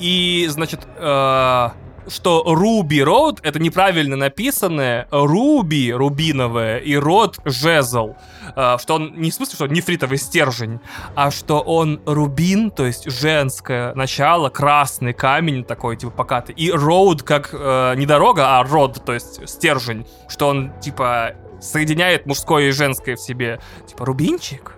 И, 0.00 0.46
значит, 0.50 0.80
э, 0.96 1.68
что 2.08 2.42
Руби 2.46 3.00
Road 3.00 3.38
это 3.42 3.58
неправильно 3.58 4.16
написанное 4.16 5.06
Руби 5.10 5.92
рубиновое 5.92 6.78
и 6.78 6.96
Род 6.96 7.38
жезл. 7.44 8.14
Что 8.52 8.94
он 8.94 9.14
не 9.16 9.30
в 9.30 9.34
смысле, 9.34 9.54
что 9.54 9.64
он 9.64 9.70
нефритовый 9.72 10.18
стержень, 10.18 10.80
а 11.14 11.30
что 11.30 11.60
он 11.60 12.00
рубин, 12.06 12.70
то 12.70 12.84
есть 12.84 13.10
женское 13.10 13.94
начало, 13.94 14.48
красный 14.48 15.12
камень 15.12 15.64
такой, 15.64 15.96
типа 15.96 16.12
покатый. 16.12 16.54
И 16.54 16.70
Road 16.70 17.22
как 17.22 17.50
э, 17.52 17.94
не 17.96 18.06
дорога, 18.06 18.58
а 18.58 18.64
род, 18.64 19.04
то 19.04 19.12
есть 19.12 19.48
стержень. 19.48 20.06
Что 20.28 20.48
он 20.48 20.72
типа 20.80 21.32
соединяет 21.60 22.26
мужское 22.26 22.68
и 22.68 22.70
женское 22.72 23.16
в 23.16 23.20
себе. 23.20 23.60
Типа 23.86 24.04
рубинчик 24.04 24.72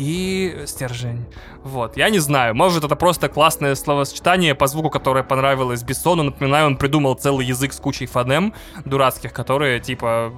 и 0.00 0.64
стержень. 0.66 1.26
Вот, 1.62 1.96
я 1.96 2.08
не 2.08 2.18
знаю, 2.18 2.54
может 2.54 2.84
это 2.84 2.96
просто 2.96 3.28
классное 3.28 3.74
словосочетание 3.74 4.54
по 4.54 4.66
звуку, 4.66 4.88
которое 4.88 5.22
понравилось 5.22 5.82
Бессону. 5.82 6.22
Напоминаю, 6.22 6.66
он 6.66 6.76
придумал 6.76 7.14
целый 7.14 7.46
язык 7.46 7.72
с 7.72 7.76
кучей 7.80 8.06
фонем 8.06 8.54
дурацких, 8.84 9.32
которые, 9.32 9.78
типа, 9.80 10.32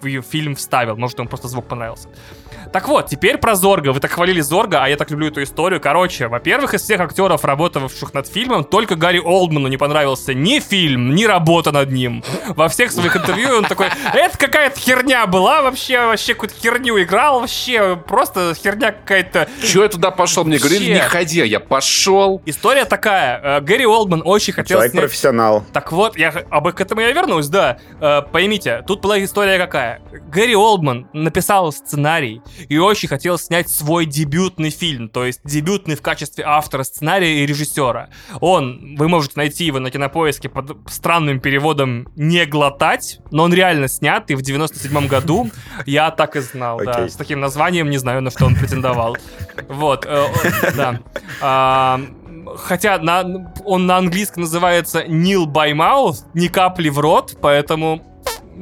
в 0.00 0.22
фильм 0.22 0.54
вставил. 0.54 0.96
Может, 0.96 1.18
ему 1.18 1.28
просто 1.28 1.48
звук 1.48 1.66
понравился. 1.66 2.08
Так 2.72 2.88
вот, 2.88 3.08
теперь 3.08 3.38
про 3.38 3.54
Зорга. 3.54 3.92
Вы 3.92 4.00
так 4.00 4.10
хвалили 4.10 4.40
Зорга, 4.40 4.84
а 4.84 4.88
я 4.88 4.96
так 4.96 5.10
люблю 5.10 5.28
эту 5.28 5.42
историю. 5.42 5.80
Короче, 5.80 6.28
во-первых, 6.28 6.74
из 6.74 6.82
всех 6.82 7.00
актеров, 7.00 7.44
работавших 7.44 8.14
над 8.14 8.26
фильмом, 8.26 8.64
только 8.64 8.94
Гарри 8.94 9.18
Олдману 9.18 9.68
не 9.68 9.76
понравился 9.76 10.34
ни 10.34 10.60
фильм, 10.60 11.14
ни 11.14 11.24
работа 11.24 11.72
над 11.72 11.90
ним. 11.90 12.22
Во 12.48 12.68
всех 12.68 12.92
своих 12.92 13.16
интервью 13.16 13.58
он 13.58 13.64
такой, 13.64 13.88
это 14.12 14.36
какая-то 14.38 14.78
херня 14.78 15.26
была, 15.26 15.62
вообще, 15.62 16.06
вообще 16.06 16.34
какую-то 16.34 16.54
херню 16.54 17.00
играл, 17.02 17.40
вообще 17.40 17.96
просто 17.96 18.54
херня 18.54 18.92
какая-то. 18.92 19.48
Чего 19.62 19.84
я 19.84 19.88
туда 19.88 20.10
пошел? 20.10 20.44
Мне 20.44 20.58
говорили, 20.58 20.94
не 20.94 21.00
ходи, 21.00 21.40
а 21.40 21.44
я 21.44 21.60
пошел. 21.60 22.42
История 22.46 22.84
такая. 22.84 23.40
Э, 23.42 23.60
Гэри 23.60 23.86
Олдман 23.86 24.22
очень 24.24 24.52
хотел 24.52 24.78
Человек 24.78 24.92
снять... 24.92 25.02
профессионал. 25.02 25.64
Так 25.72 25.92
вот, 25.92 26.16
я 26.16 26.32
об 26.50 26.70
к 26.70 26.80
этому 26.80 27.00
я 27.00 27.12
вернусь, 27.12 27.48
да. 27.48 27.78
Э, 28.00 28.22
поймите, 28.22 28.82
тут 28.86 29.00
была 29.00 29.22
история 29.22 29.58
какая. 29.58 30.00
Гэри 30.30 30.54
Олдман 30.54 31.08
написал 31.12 31.72
сценарий, 31.72 32.42
и 32.68 32.78
очень 32.78 33.08
хотел 33.08 33.38
снять 33.38 33.70
свой 33.70 34.06
дебютный 34.06 34.70
фильм, 34.70 35.08
то 35.08 35.24
есть 35.24 35.40
дебютный 35.44 35.96
в 35.96 36.02
качестве 36.02 36.44
автора 36.44 36.82
сценария 36.82 37.42
и 37.42 37.46
режиссера. 37.46 38.10
Он, 38.40 38.96
вы 38.96 39.08
можете 39.08 39.34
найти 39.36 39.64
его 39.64 39.78
на 39.78 39.90
кинопоиске 39.90 40.48
под 40.48 40.76
странным 40.88 41.40
переводом 41.40 42.08
«Не 42.16 42.46
глотать», 42.46 43.20
но 43.30 43.44
он 43.44 43.54
реально 43.54 43.88
снят, 43.88 44.30
и 44.30 44.34
в 44.34 44.42
97 44.42 45.06
году 45.06 45.50
я 45.86 46.10
так 46.10 46.36
и 46.36 46.40
знал, 46.40 46.80
да, 46.84 47.08
с 47.08 47.14
таким 47.14 47.40
названием, 47.40 47.90
не 47.90 47.98
знаю, 47.98 48.22
на 48.22 48.30
что 48.30 48.46
он 48.46 48.54
претендовал. 48.54 49.16
Вот, 49.68 50.06
э, 50.06 50.26
да. 50.76 51.00
А, 51.40 52.00
хотя 52.56 52.98
на, 52.98 53.52
он 53.64 53.86
на 53.86 53.96
английском 53.96 54.42
называется 54.42 55.02
Nil 55.02 55.46
by 55.46 55.72
Mouth, 55.72 56.24
ни 56.34 56.48
капли 56.48 56.88
в 56.88 56.98
рот, 56.98 57.36
поэтому 57.40 58.02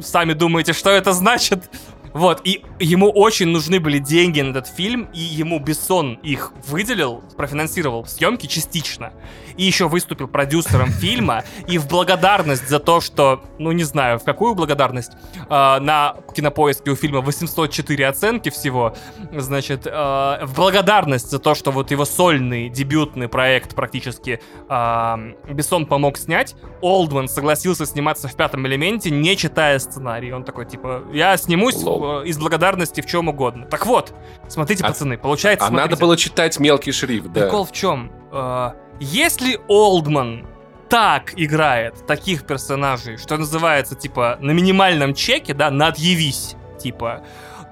сами 0.03 0.33
думаете, 0.33 0.73
что 0.73 0.91
это 0.91 1.13
значит. 1.13 1.71
Вот, 2.13 2.41
и 2.45 2.65
ему 2.79 3.11
очень 3.11 3.49
нужны 3.49 3.81
были 3.81 3.99
деньги 3.99 4.41
на 4.41 4.51
этот 4.51 4.67
фильм, 4.67 5.09
и 5.15 5.21
ему 5.21 5.59
Бессон 5.59 6.15
их 6.23 6.53
выделил, 6.67 7.23
профинансировал 7.37 8.07
съемки 8.07 8.47
частично. 8.47 9.13
И 9.59 9.65
еще 9.65 9.89
выступил 9.89 10.29
продюсером 10.29 10.89
фильма, 10.91 11.45
и 11.67 11.77
в 11.77 11.87
благодарность 11.89 12.67
за 12.69 12.79
то, 12.79 13.01
что, 13.03 13.43
ну 13.59 13.73
не 13.73 13.85
знаю, 13.85 14.19
в 14.19 14.25
какую 14.25 14.55
благодарность, 14.55 15.13
э, 15.35 15.49
на 15.49 16.17
кинопоиске 16.35 16.91
у 16.93 16.97
фильма 16.97 17.21
804 17.21 18.07
оценки 18.09 18.49
всего, 18.49 18.95
значит, 19.33 19.87
э, 19.87 19.91
в 19.91 20.55
благодарность 20.55 21.31
за 21.31 21.39
то, 21.39 21.55
что 21.55 21.71
вот 21.73 21.91
его 21.91 22.05
сольный 22.07 22.69
дебютный 22.71 23.29
проект 23.29 23.75
практически 23.75 24.41
э, 24.71 25.17
Бессон 25.53 25.85
помог 25.87 26.17
снять, 26.17 26.55
Олдман 26.81 27.29
согласился 27.29 27.85
сниматься 27.85 28.29
в 28.29 28.37
пятом 28.37 28.67
элементе, 28.67 29.11
не 29.11 29.37
читая 29.37 29.79
сценарий. 29.81 30.33
Он 30.33 30.45
такой, 30.45 30.65
типа, 30.67 31.03
я 31.13 31.37
снимусь 31.37 31.83
Лол. 31.83 32.23
э, 32.23 32.27
из 32.29 32.39
благодарности 32.39 33.01
в 33.01 33.07
чем 33.07 33.29
угодно. 33.29 33.67
Так 33.67 33.87
вот, 33.87 34.15
смотрите, 34.49 34.85
А- 34.85 34.89
пацаны, 34.89 35.19
получается, 35.19 35.67
А 35.67 35.71
надо 35.71 35.81
смотрите. 35.97 36.01
было 36.03 36.17
читать 36.17 36.59
мелкий 36.61 36.93
шрифт, 36.93 37.27
да. 37.33 37.43
Прикол 37.43 37.65
в 37.65 37.73
чем? 37.73 38.13
Э, 38.33 38.71
если 39.01 39.61
Олдман 39.69 40.47
так 40.89 41.35
играет 41.37 42.07
таких 42.07 42.47
персонажей, 42.47 43.17
что 43.19 43.37
называется, 43.37 43.95
типа, 43.95 44.39
на 44.41 44.53
минимальном 44.53 45.15
чеке, 45.15 45.55
да, 45.55 45.71
надъявись, 45.71 46.57
типа, 46.79 47.23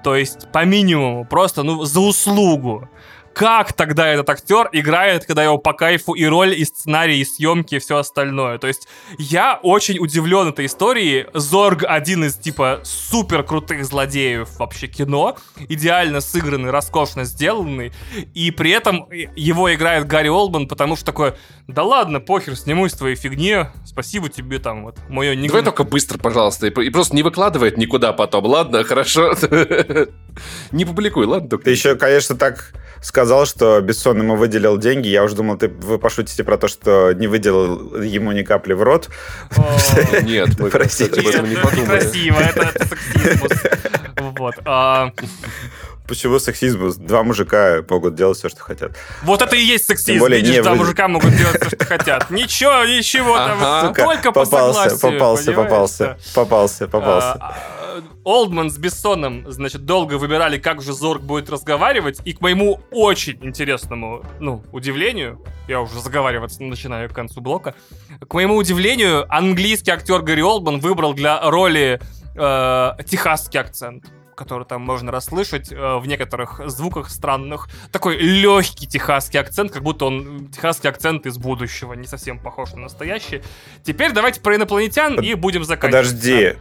то 0.03 0.15
есть 0.15 0.51
по 0.51 0.63
минимуму, 0.65 1.25
просто, 1.25 1.63
ну, 1.63 1.83
за 1.83 1.99
услугу. 1.99 2.89
Как 3.37 3.73
тогда 3.73 4.07
этот 4.07 4.27
актер 4.31 4.67
играет, 4.71 5.27
когда 5.27 5.43
его 5.43 5.59
по 5.59 5.73
кайфу 5.73 6.13
и 6.13 6.25
роль, 6.25 6.55
и 6.55 6.65
сценарий, 6.65 7.19
и 7.19 7.23
съемки, 7.23 7.75
и 7.75 7.79
все 7.79 7.97
остальное? 7.97 8.57
То 8.57 8.65
есть 8.65 8.87
я 9.19 9.59
очень 9.61 9.99
удивлен 9.99 10.47
этой 10.47 10.65
историей. 10.65 11.27
Зорг 11.35 11.83
один 11.87 12.23
из, 12.23 12.35
типа, 12.35 12.79
супер 12.81 13.43
крутых 13.43 13.85
злодеев 13.85 14.49
вообще 14.57 14.87
кино. 14.87 15.37
Идеально 15.69 16.19
сыгранный, 16.19 16.71
роскошно 16.71 17.25
сделанный. 17.25 17.91
И 18.33 18.49
при 18.49 18.71
этом 18.71 19.07
его 19.35 19.71
играет 19.71 20.07
Гарри 20.07 20.29
Олдман, 20.29 20.67
потому 20.67 20.95
что 20.95 21.05
такой, 21.05 21.33
да 21.67 21.83
ладно, 21.83 22.19
похер, 22.19 22.55
снимусь 22.55 22.93
твоей 22.93 23.15
фигне, 23.15 23.71
спасибо 23.85 24.29
тебе 24.29 24.57
там, 24.57 24.83
вот, 24.83 24.97
мое 25.09 25.35
не... 25.35 25.47
Давай 25.47 25.61
только 25.61 25.83
быстро, 25.83 26.17
пожалуйста, 26.17 26.65
и, 26.65 26.89
просто 26.89 27.15
не 27.15 27.21
выкладывай 27.21 27.67
это 27.67 27.79
никуда 27.79 28.13
потом, 28.13 28.47
ладно? 28.47 28.83
Хорошо? 28.83 29.33
Не 30.71 30.85
публикуй, 30.85 31.25
ладно? 31.25 31.49
Только 31.49 31.65
Ты 31.65 31.71
еще, 31.71 31.95
конечно, 31.95 32.35
так 32.35 32.73
сказал, 33.07 33.45
что 33.45 33.79
Бессон 33.79 34.17
ему 34.17 34.35
выделил 34.35 34.77
деньги. 34.77 35.07
Я 35.07 35.23
уже 35.23 35.35
думал, 35.35 35.57
ты, 35.57 35.69
вы 35.69 35.97
пошутите 35.97 36.43
про 36.43 36.57
то, 36.57 36.67
что 36.67 37.13
не 37.13 37.27
выделил 37.27 38.01
ему 38.01 38.33
ни 38.33 38.43
капли 38.43 38.73
в 38.73 38.83
рот. 38.83 39.09
Нет, 40.23 40.59
мы, 40.59 40.69
Простите. 40.69 41.09
кстати, 41.09 41.25
об 41.25 41.33
этом 41.33 41.49
не 41.49 41.55
подумали. 41.55 41.81
некрасиво, 41.81 42.39
это, 42.39 42.71
это 42.75 42.87
сексизм. 42.87 43.47
Вот. 44.37 44.55
А, 46.07 46.09
Почему 46.09 46.39
сексизм? 46.39 46.91
Два 47.05 47.23
мужика 47.23 47.83
могут 47.89 48.15
делать 48.15 48.37
все, 48.37 48.49
что 48.49 48.61
хотят. 48.61 48.93
вот 49.23 49.41
это 49.41 49.55
и 49.55 49.61
есть 49.61 49.85
сексизм. 49.85 50.13
Тем 50.13 50.19
более 50.19 50.39
Видишь, 50.41 50.55
не 50.55 50.63
там 50.63 50.73
вы- 50.73 50.79
мужика 50.79 51.07
могут 51.07 51.35
делать 51.35 51.57
все, 51.59 51.69
что 51.75 51.85
хотят. 51.85 52.29
Ничего, 52.29 52.85
ничего, 52.85 53.37
там 53.37 53.57
Ага. 53.61 53.87
вот 53.87 53.95
только 53.97 54.31
по 54.31 54.45
попался, 54.45 54.89
согласию. 54.89 55.11
попался, 55.11 55.51
попался, 55.53 56.17
попался, 56.33 56.87
попался. 56.87 57.33
А, 57.39 57.57
Олдман 58.23 58.69
с 58.69 58.77
Бессоном, 58.77 59.49
значит, 59.51 59.85
долго 59.85 60.15
выбирали, 60.15 60.57
как 60.59 60.81
же 60.81 60.93
Зорг 60.93 61.21
будет 61.21 61.49
разговаривать, 61.49 62.19
и 62.25 62.33
к 62.33 62.41
моему 62.41 62.81
очень 62.91 63.37
интересному, 63.41 64.23
ну, 64.39 64.63
удивлению, 64.71 65.43
я 65.67 65.81
уже 65.81 65.99
заговариваться 65.99 66.61
начинаю 66.61 67.09
к 67.09 67.13
концу 67.13 67.41
блока, 67.41 67.73
к 68.27 68.33
моему 68.33 68.55
удивлению, 68.55 69.25
английский 69.33 69.91
актер 69.91 70.21
Гарри 70.21 70.41
Олдман 70.41 70.79
выбрал 70.79 71.13
для 71.13 71.39
роли 71.41 71.99
э, 72.35 72.91
техасский 73.05 73.59
акцент 73.59 74.05
который 74.37 74.65
там 74.65 74.81
можно 74.83 75.11
расслышать 75.11 75.71
э, 75.71 75.97
в 75.97 76.07
некоторых 76.07 76.61
звуках 76.69 77.09
странных. 77.09 77.67
Такой 77.91 78.17
легкий 78.17 78.87
техасский 78.87 79.39
акцент, 79.39 79.71
как 79.71 79.83
будто 79.83 80.05
он 80.05 80.47
техасский 80.49 80.89
акцент 80.89 81.25
из 81.25 81.37
будущего, 81.37 81.93
не 81.93 82.07
совсем 82.07 82.39
похож 82.39 82.73
на 82.73 82.81
настоящий. 82.81 83.41
Теперь 83.83 84.13
давайте 84.13 84.39
про 84.39 84.55
инопланетян 84.55 85.15
Под- 85.15 85.25
и 85.25 85.33
будем 85.33 85.63
заканчивать. 85.63 86.07
Подожди. 86.07 86.55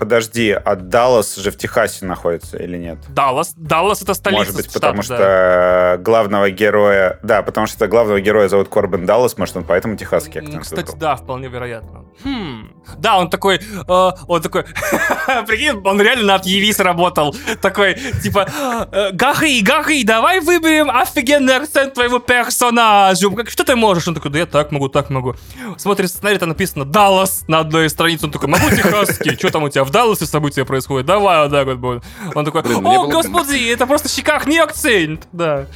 Подожди, 0.00 0.50
а 0.50 0.76
Даллас 0.76 1.36
же 1.36 1.50
в 1.50 1.58
Техасе 1.58 2.06
находится 2.06 2.56
или 2.56 2.78
нет? 2.78 2.98
Даллас. 3.10 3.52
Даллас 3.54 4.00
это 4.00 4.14
столица 4.14 4.38
Может 4.40 4.56
быть, 4.56 4.70
штата, 4.70 4.80
потому 4.80 5.02
да. 5.02 5.04
что 5.04 6.00
главного 6.02 6.50
героя... 6.50 7.18
Да, 7.22 7.42
потому 7.42 7.66
что 7.66 7.86
главного 7.86 8.18
героя 8.18 8.48
зовут 8.48 8.70
Корбин 8.70 9.04
Даллас, 9.04 9.36
может, 9.36 9.58
он 9.58 9.64
поэтому 9.64 9.96
техасский 9.96 10.40
акцент 10.40 10.62
Кстати, 10.62 10.80
выбрал. 10.80 10.96
да, 10.96 11.16
вполне 11.16 11.48
вероятно. 11.48 12.06
Хм. 12.24 12.72
Да, 12.96 13.18
он 13.18 13.28
такой, 13.28 13.56
э, 13.56 14.10
он 14.26 14.40
такой, 14.40 14.64
прикинь, 15.46 15.78
он 15.84 16.00
реально 16.00 16.24
на 16.24 16.34
отъявись 16.36 16.78
работал. 16.78 17.36
Такой, 17.60 17.94
типа, 18.22 18.48
э, 18.90 19.12
Гахи, 19.12 19.60
Гахи, 19.62 20.02
давай 20.02 20.40
выберем 20.40 20.90
офигенный 20.90 21.56
акцент 21.56 21.92
твоему 21.92 22.20
персонажу. 22.20 23.32
Как, 23.32 23.50
что 23.50 23.64
ты 23.64 23.76
можешь? 23.76 24.08
Он 24.08 24.14
такой, 24.14 24.30
да 24.30 24.38
я 24.38 24.46
так 24.46 24.72
могу, 24.72 24.88
так 24.88 25.10
могу. 25.10 25.34
Смотрит 25.76 26.08
сценарий, 26.08 26.38
там 26.38 26.48
написано 26.48 26.86
Даллас 26.86 27.44
на 27.48 27.58
одной 27.58 27.86
из 27.86 27.92
страниц. 27.92 28.24
Он 28.24 28.30
такой, 28.30 28.48
могу 28.48 28.70
техасский. 28.70 29.36
Что 29.36 29.50
там 29.50 29.64
у 29.64 29.68
тебя 29.68 29.84
в 29.84 29.89
Далласе 29.90 30.26
события 30.26 30.64
происходят? 30.64 31.06
Давай 31.06 31.42
вот 31.42 31.50
так 31.52 31.66
вот 31.66 31.76
будет. 31.78 32.02
Он 32.34 32.44
такой, 32.44 32.62
Блин, 32.62 32.78
о, 32.78 32.80
было- 33.06 33.10
господи, 33.10 33.70
это 33.72 33.86
просто 33.86 34.08
в 34.08 34.12
щеках 34.12 34.46
не 34.46 34.58
акцент. 34.58 35.28
Да. 35.32 35.66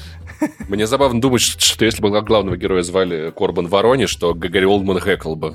Мне 0.68 0.86
забавно 0.86 1.20
думать, 1.20 1.40
что, 1.42 1.60
что 1.62 1.84
если 1.84 2.02
бы 2.02 2.10
главного 2.22 2.56
героя 2.56 2.82
звали 2.82 3.30
Корбан 3.30 3.68
Воронеж, 3.68 4.14
то 4.16 4.34
Гарри 4.34 4.64
Олдман 4.64 4.98
гэкал 4.98 5.36
бы. 5.36 5.54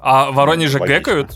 А 0.00 0.30
в 0.30 0.34
Воронеже 0.34 0.78
Логично. 0.78 0.98
гэкают? 1.00 1.30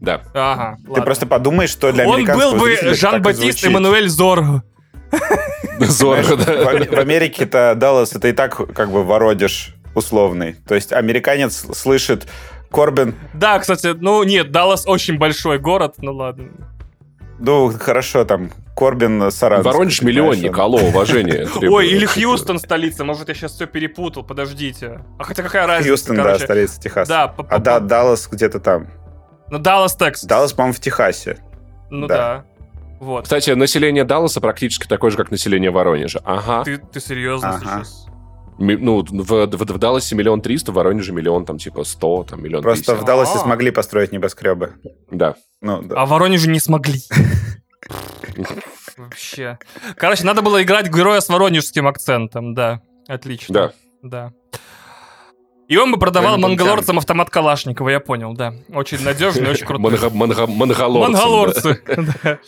Да. 0.00 0.22
Ага, 0.32 0.76
Ты 0.84 0.90
ладно. 0.90 1.04
просто 1.04 1.26
подумай, 1.26 1.66
что 1.66 1.90
для 1.92 2.06
Он 2.06 2.24
был 2.24 2.54
бы 2.54 2.76
Жан-Батист. 2.94 3.64
Эммануэль 3.64 4.08
Зорг. 4.08 4.62
Зорро, 5.80 6.36
В, 6.36 6.44
да. 6.44 6.62
В 6.64 6.98
Америке-то 6.98 7.74
Даллас 7.76 8.14
это 8.14 8.28
и 8.28 8.32
так 8.32 8.56
как 8.74 8.90
бы 8.92 9.02
вородишь 9.04 9.74
условный. 9.94 10.54
То 10.66 10.74
есть 10.74 10.92
американец 10.92 11.66
слышит 11.76 12.28
Корбин, 12.70 13.14
Да, 13.34 13.58
кстати, 13.58 13.88
ну 13.98 14.22
нет, 14.24 14.50
Даллас 14.50 14.86
очень 14.86 15.18
большой 15.18 15.58
город, 15.58 15.94
ну 15.98 16.12
ладно. 16.14 16.48
ну 17.38 17.70
хорошо, 17.78 18.24
там 18.24 18.50
Корбин 18.76 19.30
Саранск. 19.30 19.64
Воронеж 19.64 20.02
миллионник, 20.02 20.56
алло, 20.58 20.78
уважение. 20.78 21.48
Ой, 21.68 21.88
или 21.88 22.06
Хьюстон 22.06 22.58
столица, 22.58 23.04
может 23.04 23.28
я 23.28 23.34
сейчас 23.34 23.52
все 23.52 23.66
перепутал, 23.66 24.22
подождите. 24.22 25.00
А 25.18 25.24
хотя 25.24 25.42
какая 25.42 25.66
разница, 25.66 25.90
Хьюстон, 25.90 26.16
да, 26.16 26.38
столица 26.38 26.80
Техаса. 26.80 27.08
Да, 27.08 27.34
А 27.48 27.58
да, 27.58 27.80
Даллас 27.80 28.28
где-то 28.30 28.60
там. 28.60 28.88
Ну, 29.50 29.58
Даллас, 29.58 29.96
Текс. 29.96 30.24
Даллас, 30.24 30.52
по-моему, 30.52 30.74
в 30.74 30.80
Техасе. 30.80 31.38
Ну 31.90 32.06
да. 32.06 32.16
да. 32.16 32.44
Вот. 33.00 33.24
Кстати, 33.24 33.50
население 33.52 34.04
Далласа 34.04 34.40
практически 34.40 34.86
такое 34.86 35.10
же, 35.10 35.16
как 35.16 35.30
население 35.30 35.70
Воронежа. 35.70 36.20
Ага. 36.24 36.64
Ты, 36.64 36.76
ты 36.76 37.00
серьезно 37.00 37.50
Ага. 37.50 37.60
сейчас? 37.60 38.06
Ну, 38.58 39.02
в, 39.02 39.46
в- 39.46 39.46
в 39.46 39.78
Далласе 39.78 40.14
миллион 40.16 40.40
триста, 40.42 40.72
в 40.72 40.74
Воронеже 40.74 41.12
миллион, 41.12 41.44
там, 41.46 41.58
типа, 41.58 41.84
сто, 41.84 42.24
там, 42.24 42.42
миллион 42.42 42.62
Просто 42.62 42.92
в 42.92 42.96
триста. 42.96 43.06
Далласе 43.06 43.32
А. 43.36 43.38
смогли 43.38 43.70
построить 43.70 44.12
небоскребы. 44.12 44.74
Да. 45.10 45.36
Ну, 45.60 45.82
да. 45.82 46.02
А 46.02 46.06
в 46.06 46.10
Воронеже 46.10 46.50
не 46.50 46.60
смогли. 46.60 47.00
Вообще. 48.96 49.58
Короче, 49.96 50.24
надо 50.24 50.42
было 50.42 50.62
играть 50.62 50.88
героя 50.88 51.20
с 51.20 51.28
воронежским 51.28 51.86
акцентом, 51.86 52.54
да. 52.54 52.80
Отлично. 53.06 53.52
Да. 53.54 53.72
Да. 54.02 54.32
И 55.68 55.76
он 55.76 55.92
бы 55.92 55.98
продавал 55.98 56.38
мангалорцам 56.38 56.98
автомат 56.98 57.30
Калашникова, 57.30 57.90
я 57.90 58.00
понял, 58.00 58.32
да. 58.32 58.54
Очень 58.72 59.02
надежный, 59.04 59.50
очень 59.50 59.66
крутой. 59.66 59.82
Мангалорцы. 61.12 61.82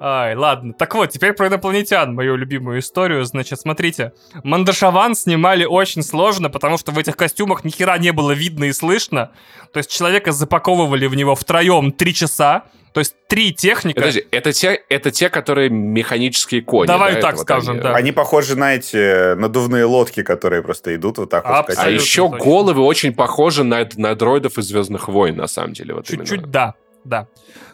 Ай, 0.00 0.34
ладно. 0.36 0.72
Так 0.74 0.94
вот, 0.94 1.10
теперь 1.10 1.32
про 1.32 1.48
инопланетян, 1.48 2.14
мою 2.14 2.36
любимую 2.36 2.80
историю. 2.80 3.24
Значит, 3.24 3.60
смотрите. 3.60 4.12
Мандашаван 4.44 5.14
снимали 5.14 5.64
очень 5.64 6.02
сложно, 6.02 6.50
потому 6.50 6.78
что 6.78 6.92
в 6.92 6.98
этих 6.98 7.16
костюмах 7.16 7.64
ни 7.64 7.70
хера 7.70 7.98
не 7.98 8.12
было 8.12 8.32
видно 8.32 8.64
и 8.64 8.72
слышно. 8.72 9.32
То 9.72 9.78
есть 9.78 9.90
человека 9.90 10.32
запаковывали 10.32 11.06
в 11.06 11.14
него 11.14 11.34
втроем 11.34 11.92
три 11.92 12.14
часа. 12.14 12.64
То 12.98 13.00
есть 13.00 13.14
три 13.28 13.52
техника. 13.54 14.00
Подожди, 14.00 14.24
это 14.32 14.52
те, 14.52 14.82
это 14.88 15.12
те, 15.12 15.28
которые 15.30 15.70
механические 15.70 16.62
кони. 16.62 16.88
Давай 16.88 17.14
да? 17.14 17.20
так 17.20 17.30
Это 17.34 17.36
вот 17.36 17.42
скажем, 17.44 17.74
они- 17.74 17.80
да. 17.82 17.94
Они 17.94 18.10
похожи 18.10 18.56
на 18.56 18.74
эти 18.74 19.34
надувные 19.36 19.84
лодки, 19.84 20.24
которые 20.24 20.62
просто 20.64 20.96
идут 20.96 21.18
вот 21.18 21.30
так 21.30 21.44
вот. 21.44 21.52
А 21.54 21.58
Абсолютно. 21.60 21.90
еще 21.94 22.28
точно. 22.28 22.44
головы 22.44 22.82
очень 22.82 23.14
похожи 23.14 23.62
на, 23.62 23.88
на 23.96 24.16
дроидов 24.16 24.58
из 24.58 24.64
Звездных 24.66 25.06
войн, 25.06 25.36
на 25.36 25.46
самом 25.46 25.74
деле. 25.74 25.94
Вот 25.94 26.06
Чуть-чуть, 26.06 26.32
именно. 26.38 26.46
да. 26.48 26.74
Да. 27.04 27.28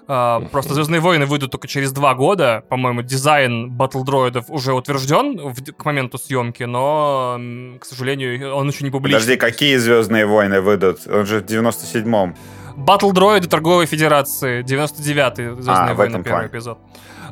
А, 0.06 0.40
просто 0.52 0.74
Звездные 0.74 1.00
войны 1.00 1.24
выйдут 1.24 1.50
только 1.52 1.66
через 1.68 1.90
два 1.90 2.14
года. 2.14 2.62
По-моему, 2.68 3.00
дизайн 3.00 3.70
батл-дроидов 3.70 4.44
уже 4.50 4.74
утвержден 4.74 5.38
в- 5.38 5.72
к 5.72 5.84
моменту 5.86 6.18
съемки, 6.18 6.64
но, 6.64 7.40
к 7.80 7.84
сожалению, 7.86 8.54
он 8.54 8.68
еще 8.68 8.84
не 8.84 8.90
публичен. 8.90 9.18
Подожди, 9.18 9.36
какие 9.36 9.76
Звездные 9.78 10.26
войны 10.26 10.60
выйдут? 10.60 10.98
Он 11.06 11.24
же 11.24 11.40
в 11.40 11.44
97-м. 11.46 12.36
Батл-дроиды 12.76 13.48
Торговой 13.48 13.86
Федерации, 13.86 14.62
99-й 14.62 15.54
Звездные 15.62 15.90
А, 15.90 15.94
войны, 15.94 16.22
первый 16.22 16.22
плане. 16.22 16.48
эпизод. 16.48 16.78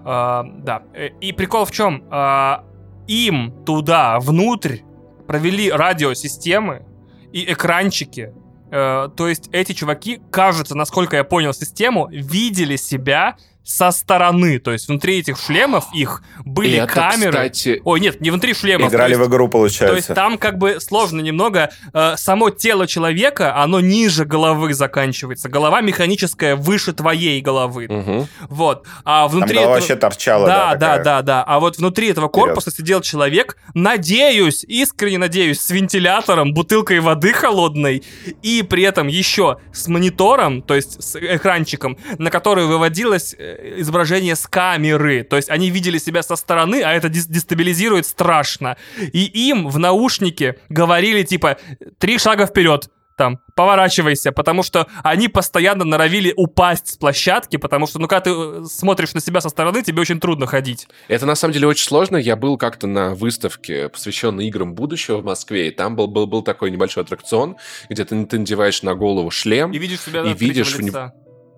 А, 0.05 0.45
да. 0.59 0.83
Э, 0.95 1.09
И 1.21 1.33
прикол 1.33 1.65
в 1.65 1.71
чем? 1.71 2.05
А, 2.11 2.65
им 3.07 3.53
туда, 3.65 4.19
внутрь, 4.21 4.79
провели 5.27 5.71
радиосистемы 5.71 6.83
и 7.33 7.51
экранчики. 7.53 8.33
Э, 8.71 9.09
то 9.17 9.29
есть 9.29 9.49
эти 9.53 9.73
чуваки, 9.73 10.21
кажется, 10.31 10.75
насколько 10.77 11.17
я 11.17 11.25
понял 11.25 11.53
систему, 11.53 12.09
видели 12.11 12.77
себя 12.77 13.37
со 13.65 13.91
стороны. 13.91 14.59
То 14.59 14.73
есть 14.73 14.89
внутри 14.89 15.19
этих 15.21 15.39
шлемов 15.39 15.87
их 15.95 16.23
были 16.45 16.79
Это, 16.79 16.93
камеры. 16.93 17.33
кстати, 17.33 17.81
Ой, 17.85 18.01
нет, 18.01 18.21
не 18.21 18.31
внутри 18.31 18.55
шлемов. 18.55 18.91
Играли 18.91 19.13
есть- 19.13 19.21
в 19.23 19.29
игру, 19.29 19.49
то 19.49 19.65
есть 19.65 19.79
получается. 19.79 20.15
там 20.15 20.39
как 20.39 20.59
бы 20.59 20.81
сложно 20.81 21.21
немного. 21.21 21.71
Э, 21.95 22.15
само 22.17 22.51
тело 22.51 22.87
человека, 22.87 23.57
оно 23.57 23.81
ниже 23.81 24.25
головы 24.25 24.75
заканчивается. 24.75 25.49
Голова 25.49 25.81
механическая 25.81 26.57
выше 26.57 26.93
твоей 26.93 27.41
головы. 27.41 27.87
Мгм. 27.89 28.29
Вот. 28.49 28.87
А 29.05 29.23
Там 29.29 29.31
внутри 29.39 29.55
голова 29.55 29.63
этого- 29.73 29.81
вообще 29.81 29.97
торчала. 29.97 30.47
да, 30.47 30.75
да, 30.75 30.89
такая. 30.99 31.05
да, 31.05 31.23
да. 31.23 31.45
А 31.47 31.61
вот 31.61 31.79
внутри 31.79 32.09
этого 32.11 32.29
корпуса 32.29 32.71
сидел 32.71 33.01
человек, 33.01 33.57
надеюсь, 33.75 34.65
искренне 34.65 35.19
надеюсь, 35.19 35.61
с 35.61 35.71
вентилятором, 35.71 36.55
бутылкой 36.55 37.01
воды 37.01 37.33
холодной 37.33 38.03
и 38.43 38.63
при 38.63 38.83
этом 38.83 39.07
еще 39.09 39.59
с 39.73 39.87
монитором, 39.89 40.63
то 40.63 40.75
есть 40.75 41.03
с 41.03 41.17
экранчиком, 41.17 41.97
на 42.19 42.31
который 42.31 42.67
выводилось 42.67 43.35
э, 43.39 43.52
изображение 43.77 44.37
с 44.37 44.47
камеры. 44.47 45.23
То 45.25 45.37
есть 45.37 45.51
они 45.51 45.71
видели 45.71 45.99
себя 45.99 46.23
со 46.23 46.37
стороны, 46.37 46.83
а 46.83 46.93
это 46.93 47.09
дес- 47.09 47.29
дестабилизирует 47.29 48.07
страшно. 48.07 48.77
И 48.99 49.25
им 49.49 49.69
в 49.69 49.79
наушнике 49.79 50.57
говорили 50.69 51.23
типа 51.23 51.59
три 51.99 52.19
шага 52.19 52.47
вперед. 52.47 52.89
Там, 53.17 53.41
поворачивайся, 53.55 54.33
потому 54.33 54.63
что 54.63 54.87
они 55.05 55.29
постоянно 55.29 55.85
норовили 55.85 56.33
упасть 56.35 56.89
с 56.89 56.97
площадки, 56.97 57.57
потому 57.57 57.87
что, 57.87 57.99
ну, 57.99 58.09
когда 58.09 58.21
ты 58.23 58.31
э, 58.31 58.65
смотришь 58.65 59.13
на 59.13 59.21
себя 59.21 59.41
со 59.41 59.51
стороны, 59.51 59.83
тебе 59.83 60.01
очень 60.01 60.19
трудно 60.19 60.47
ходить. 60.47 60.89
Это 61.09 61.27
на 61.27 61.35
самом 61.35 61.53
деле 61.53 61.67
очень 61.67 61.85
сложно. 61.85 62.17
Я 62.17 62.37
был 62.37 62.57
как-то 62.57 62.87
на 62.87 63.15
выставке, 63.15 63.91
посвященной 63.91 64.47
играм 64.49 64.75
будущего 64.75 65.19
в 65.19 65.25
Москве, 65.25 65.69
и 65.69 65.71
там 65.71 65.95
был, 65.95 66.07
был, 66.07 66.27
был 66.27 66.43
такой 66.43 66.71
небольшой 66.71 67.03
аттракцион, 67.03 67.57
где 67.91 68.05
ты, 68.05 68.25
ты 68.25 68.39
надеваешь 68.39 68.83
на 68.83 68.95
голову 68.95 69.31
шлем. 69.31 69.73
И 69.73 69.79
видишь 69.79 70.01
себя 70.01 70.23
И 70.23 70.33
видишь 70.33 70.75
в 70.75 70.81
лица. 70.81 71.13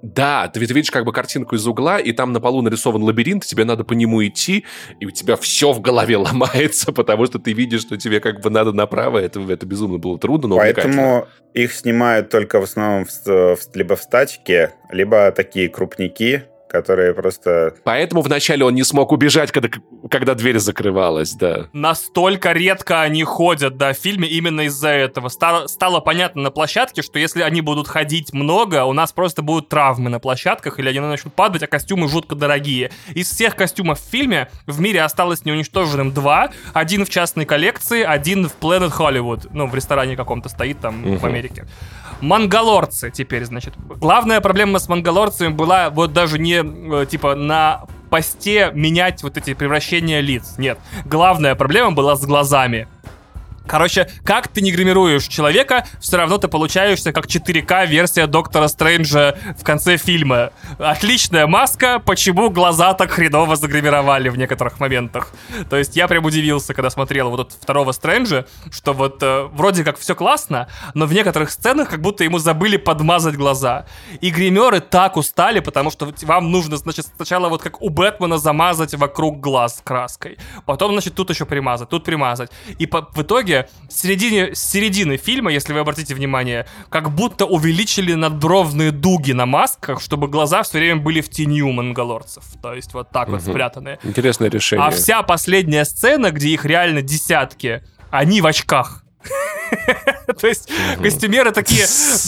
Да, 0.05 0.49
ты, 0.49 0.65
ты 0.67 0.75
видишь 0.75 0.91
как 0.91 1.07
бы 1.07 1.13
картинку 1.13 1.57
из 1.57 1.67
угла, 1.67 1.99
и 1.99 2.13
там 2.13 2.33
на 2.33 2.41
полу 2.41 2.61
нарисован 2.61 3.03
лабиринт, 3.03 3.47
тебе 3.47 3.65
надо 3.65 3.85
по 3.85 3.95
нему 3.95 4.25
идти, 4.27 4.67
и 5.01 5.07
у 5.07 5.11
тебя 5.11 5.37
все 5.37 5.73
в 5.73 5.81
голове 5.81 6.17
ломается, 6.19 6.93
потому 6.93 7.25
что 7.25 7.39
ты 7.39 7.55
видишь, 7.55 7.81
что 7.81 7.97
тебе 7.97 8.21
как 8.21 8.43
бы 8.43 8.51
надо 8.51 8.73
направо. 8.73 9.17
Это, 9.19 9.41
это 9.41 9.65
безумно 9.65 9.97
было 9.97 10.19
трудно, 10.19 10.49
но. 10.49 10.57
Поэтому 10.57 11.27
их 11.55 11.73
снимают 11.73 12.29
только 12.29 12.61
в 12.61 12.65
основном 12.65 13.07
в 13.07 13.57
в- 13.57 13.77
либо 13.77 13.97
в 13.97 14.03
статике, 14.03 14.75
либо 14.91 15.33
такие 15.33 15.71
крупники, 15.71 16.45
которые 16.75 17.15
просто... 17.15 17.73
Поэтому 17.85 18.21
вначале 18.21 18.65
он 18.65 18.75
не 18.75 18.83
смог 18.83 19.13
убежать, 19.13 19.53
когда, 19.53 19.69
когда 20.11 20.35
дверь 20.35 20.59
закрывалась, 20.59 21.33
да. 21.33 21.69
Настолько 21.73 22.51
редко 22.51 23.01
они 23.03 23.23
ходят, 23.23 23.77
да, 23.77 23.93
в 23.93 23.97
фильме 23.97 24.27
именно 24.27 24.63
из-за 24.63 24.89
этого. 24.89 25.29
Стало, 25.29 25.69
стало 25.69 26.01
понятно 26.01 26.43
на 26.43 26.51
площадке, 26.51 27.03
что 27.03 27.21
если 27.21 27.43
они 27.43 27.61
будут 27.61 27.87
ходить 27.87 28.33
много, 28.33 28.83
у 28.87 28.93
нас 28.93 29.13
просто 29.13 29.41
будут 29.43 29.69
травмы 29.69 30.11
на 30.11 30.19
площадках, 30.19 30.81
или 30.81 30.89
они 30.89 30.99
начнут 30.99 31.33
падать, 31.33 31.63
а 31.63 31.69
костюмы 31.69 32.09
жутко 32.09 32.35
дорогие. 32.35 32.91
Из 33.15 33.31
всех 33.31 33.55
костюмов 33.55 34.01
в 34.01 34.11
фильме 34.11 34.49
в 34.67 34.81
мире 34.81 35.03
осталось 35.03 35.45
неуничтоженным 35.45 36.11
два. 36.13 36.51
Один 36.73 37.05
в 37.07 37.09
частной 37.09 37.45
коллекции, 37.45 38.03
один 38.03 38.49
в 38.49 38.57
Planet 38.61 38.93
Hollywood. 38.99 39.49
Ну, 39.53 39.69
в 39.69 39.75
ресторане 39.77 40.17
каком-то 40.17 40.49
стоит 40.49 40.81
там 40.81 41.05
в 41.05 41.07
Мгм. 41.07 41.25
Америке. 41.27 41.67
Мангалорцы 42.21 43.11
теперь, 43.11 43.45
значит. 43.45 43.75
Главная 43.77 44.41
проблема 44.41 44.79
с 44.79 44.89
мангалорцами 44.89 45.49
была 45.53 45.91
вот 45.91 46.13
даже 46.13 46.39
не 46.39 46.64
э, 46.65 47.07
типа 47.07 47.35
на 47.35 47.85
посте 48.11 48.71
менять 48.75 49.23
вот 49.23 49.37
эти 49.37 49.55
превращения 49.55 50.21
лиц. 50.21 50.55
Нет. 50.59 50.79
Главная 51.05 51.55
проблема 51.55 51.93
была 51.93 52.17
с 52.17 52.25
глазами. 52.25 52.87
Короче, 53.67 54.09
как 54.25 54.49
ты 54.49 54.61
не 54.61 54.71
гримируешь 54.73 55.27
человека, 55.27 55.87
все 56.01 56.17
равно 56.19 56.39
ты 56.39 56.49
получаешься 56.49 57.13
как 57.13 57.27
4К 57.27 57.87
версия 57.87 58.27
Доктора 58.27 58.69
Стрэнджа 58.69 59.37
в 59.59 59.65
конце 59.65 59.97
фильма. 59.97 60.51
Отличная 60.79 61.47
маска, 61.47 61.99
почему 61.99 62.51
глаза 62.51 62.93
так 62.95 63.11
хреново 63.11 63.57
загримировали 63.57 64.29
в 64.29 64.37
некоторых 64.37 64.81
моментах. 64.81 65.33
То 65.71 65.77
есть 65.77 65.97
я 65.97 66.09
прям 66.09 66.25
удивился, 66.25 66.75
когда 66.75 66.91
смотрел 66.91 67.31
вот 67.31 67.49
этот 67.49 67.63
второго 67.63 67.93
Стрэнджа, 67.93 68.45
что 68.71 68.93
вот 68.93 69.23
э, 69.23 69.49
вроде 69.53 69.83
как 69.83 69.99
все 69.99 70.15
классно, 70.15 70.69
но 70.93 71.07
в 71.07 71.13
некоторых 71.13 71.51
сценах 71.51 71.89
как 71.89 72.01
будто 72.03 72.23
ему 72.25 72.39
забыли 72.39 72.77
подмазать 72.77 73.37
глаза. 73.37 73.87
И 74.21 74.31
гримеры 74.31 74.81
так 74.81 75.17
устали, 75.17 75.61
потому 75.61 75.91
что 75.91 76.13
вам 76.23 76.51
нужно, 76.51 76.77
значит, 76.77 77.07
сначала 77.17 77.49
вот 77.49 77.63
как 77.63 77.81
у 77.81 77.89
Бэтмена 77.89 78.37
замазать 78.39 78.95
вокруг 78.95 79.41
глаз 79.41 79.81
краской. 79.83 80.37
Потом, 80.67 80.93
значит, 80.93 81.15
тут 81.15 81.31
еще 81.31 81.47
примазать, 81.47 81.89
тут 81.89 82.05
примазать. 82.05 82.51
И 82.79 82.87
по- 82.87 83.09
в 83.15 83.23
итоге 83.23 83.54
с 83.89 84.01
середины, 84.03 84.55
с 84.55 84.61
середины 84.63 85.17
фильма, 85.17 85.53
если 85.53 85.73
вы 85.73 85.81
обратите 85.81 86.15
внимание, 86.15 86.67
как 86.91 87.11
будто 87.15 87.47
увеличили 87.47 88.15
надбровные 88.15 88.91
дуги 88.91 89.33
на 89.33 89.47
масках, 89.47 90.01
чтобы 90.01 90.29
глаза 90.29 90.63
все 90.63 90.79
время 90.79 91.01
были 91.01 91.21
в 91.21 91.29
тени 91.31 91.63
у 91.63 91.73
мангалорцев. 91.73 92.45
То 92.63 92.75
есть 92.75 92.93
вот 92.95 93.11
так 93.11 93.29
вот 93.29 93.43
Мгм. 93.43 93.51
спрятанные. 93.53 93.99
Интересное 94.03 94.51
решение. 94.51 94.87
А 94.87 94.91
вся 94.91 95.23
последняя 95.23 95.85
сцена, 95.85 96.31
где 96.31 96.49
их 96.49 96.65
реально 96.65 97.03
десятки, 97.03 97.83
они 98.11 98.41
в 98.41 98.47
очках. 98.47 99.04
То 100.41 100.47
есть 100.47 100.71
костюмеры 101.03 101.53
такие, 101.53 101.87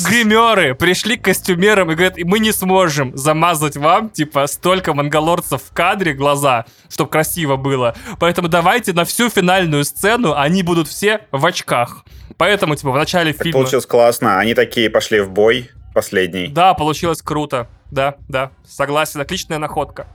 гримеры, 0.08 0.74
пришли 0.74 1.16
к 1.16 1.24
костюмерам 1.24 1.90
и 1.90 1.94
говорят, 1.94 2.16
мы 2.18 2.38
не 2.38 2.52
сможем 2.52 3.16
замазать 3.16 3.76
вам, 3.76 4.10
типа, 4.10 4.46
столько 4.46 4.94
мангалорцев 4.94 5.62
в 5.62 5.72
кадре 5.74 6.12
глаза, 6.12 6.66
чтобы 6.88 7.10
красиво 7.10 7.56
было. 7.56 7.94
Поэтому 8.18 8.48
давайте 8.48 8.92
на 8.92 9.04
всю 9.04 9.28
финальную 9.28 9.84
сцену 9.84 10.34
они 10.34 10.62
будут 10.62 10.88
все 10.88 11.20
в 11.30 11.44
очках. 11.44 12.04
Поэтому, 12.36 12.76
типа, 12.76 12.90
в 12.90 12.96
начале 12.96 13.32
Так 13.32 13.44
фильма... 13.44 13.60
получилось 13.60 13.86
классно. 13.86 14.38
Они 14.38 14.54
такие 14.54 14.90
пошли 14.90 15.20
в 15.20 15.30
бой 15.30 15.70
последний. 15.94 16.48
Да, 16.48 16.74
получилось 16.74 17.22
круто. 17.22 17.68
Да, 17.90 18.16
да, 18.28 18.50
согласен, 18.66 19.20
отличная 19.20 19.58
находка. 19.58 20.06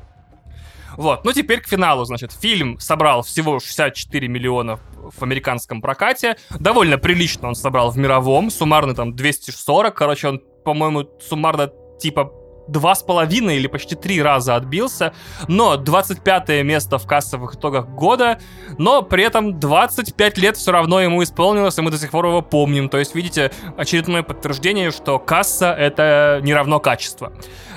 Вот, 0.97 1.25
ну 1.25 1.33
теперь 1.33 1.61
к 1.61 1.67
финалу, 1.67 2.05
значит. 2.05 2.31
Фильм 2.33 2.79
собрал 2.79 3.23
всего 3.23 3.59
64 3.59 4.27
миллиона 4.27 4.79
в 4.95 5.23
американском 5.23 5.81
прокате. 5.81 6.37
Довольно 6.59 6.97
прилично 6.97 7.47
он 7.47 7.55
собрал 7.55 7.91
в 7.91 7.97
мировом. 7.97 8.49
Суммарно 8.49 8.93
там 8.93 9.15
240. 9.15 9.95
Короче, 9.95 10.29
он, 10.29 10.41
по-моему, 10.63 11.09
суммарно 11.21 11.71
типа 11.99 12.31
два 12.67 12.95
с 12.95 13.03
половиной 13.03 13.57
или 13.57 13.67
почти 13.67 13.95
три 13.95 14.21
раза 14.21 14.55
отбился, 14.55 15.13
но 15.47 15.77
25 15.77 16.63
место 16.63 16.97
в 16.97 17.07
кассовых 17.07 17.55
итогах 17.55 17.87
года, 17.89 18.39
но 18.77 19.01
при 19.01 19.23
этом 19.23 19.59
25 19.59 20.37
лет 20.37 20.57
все 20.57 20.71
равно 20.71 21.01
ему 21.01 21.23
исполнилось, 21.23 21.77
и 21.77 21.81
мы 21.81 21.91
до 21.91 21.97
сих 21.97 22.11
пор 22.11 22.25
его 22.25 22.41
помним. 22.41 22.89
То 22.89 22.97
есть, 22.97 23.15
видите, 23.15 23.51
очередное 23.77 24.23
подтверждение, 24.23 24.91
что 24.91 25.19
касса— 25.19 25.71
это 25.77 26.39
не 26.43 26.53
равно 26.53 26.79
качество. 26.79 27.33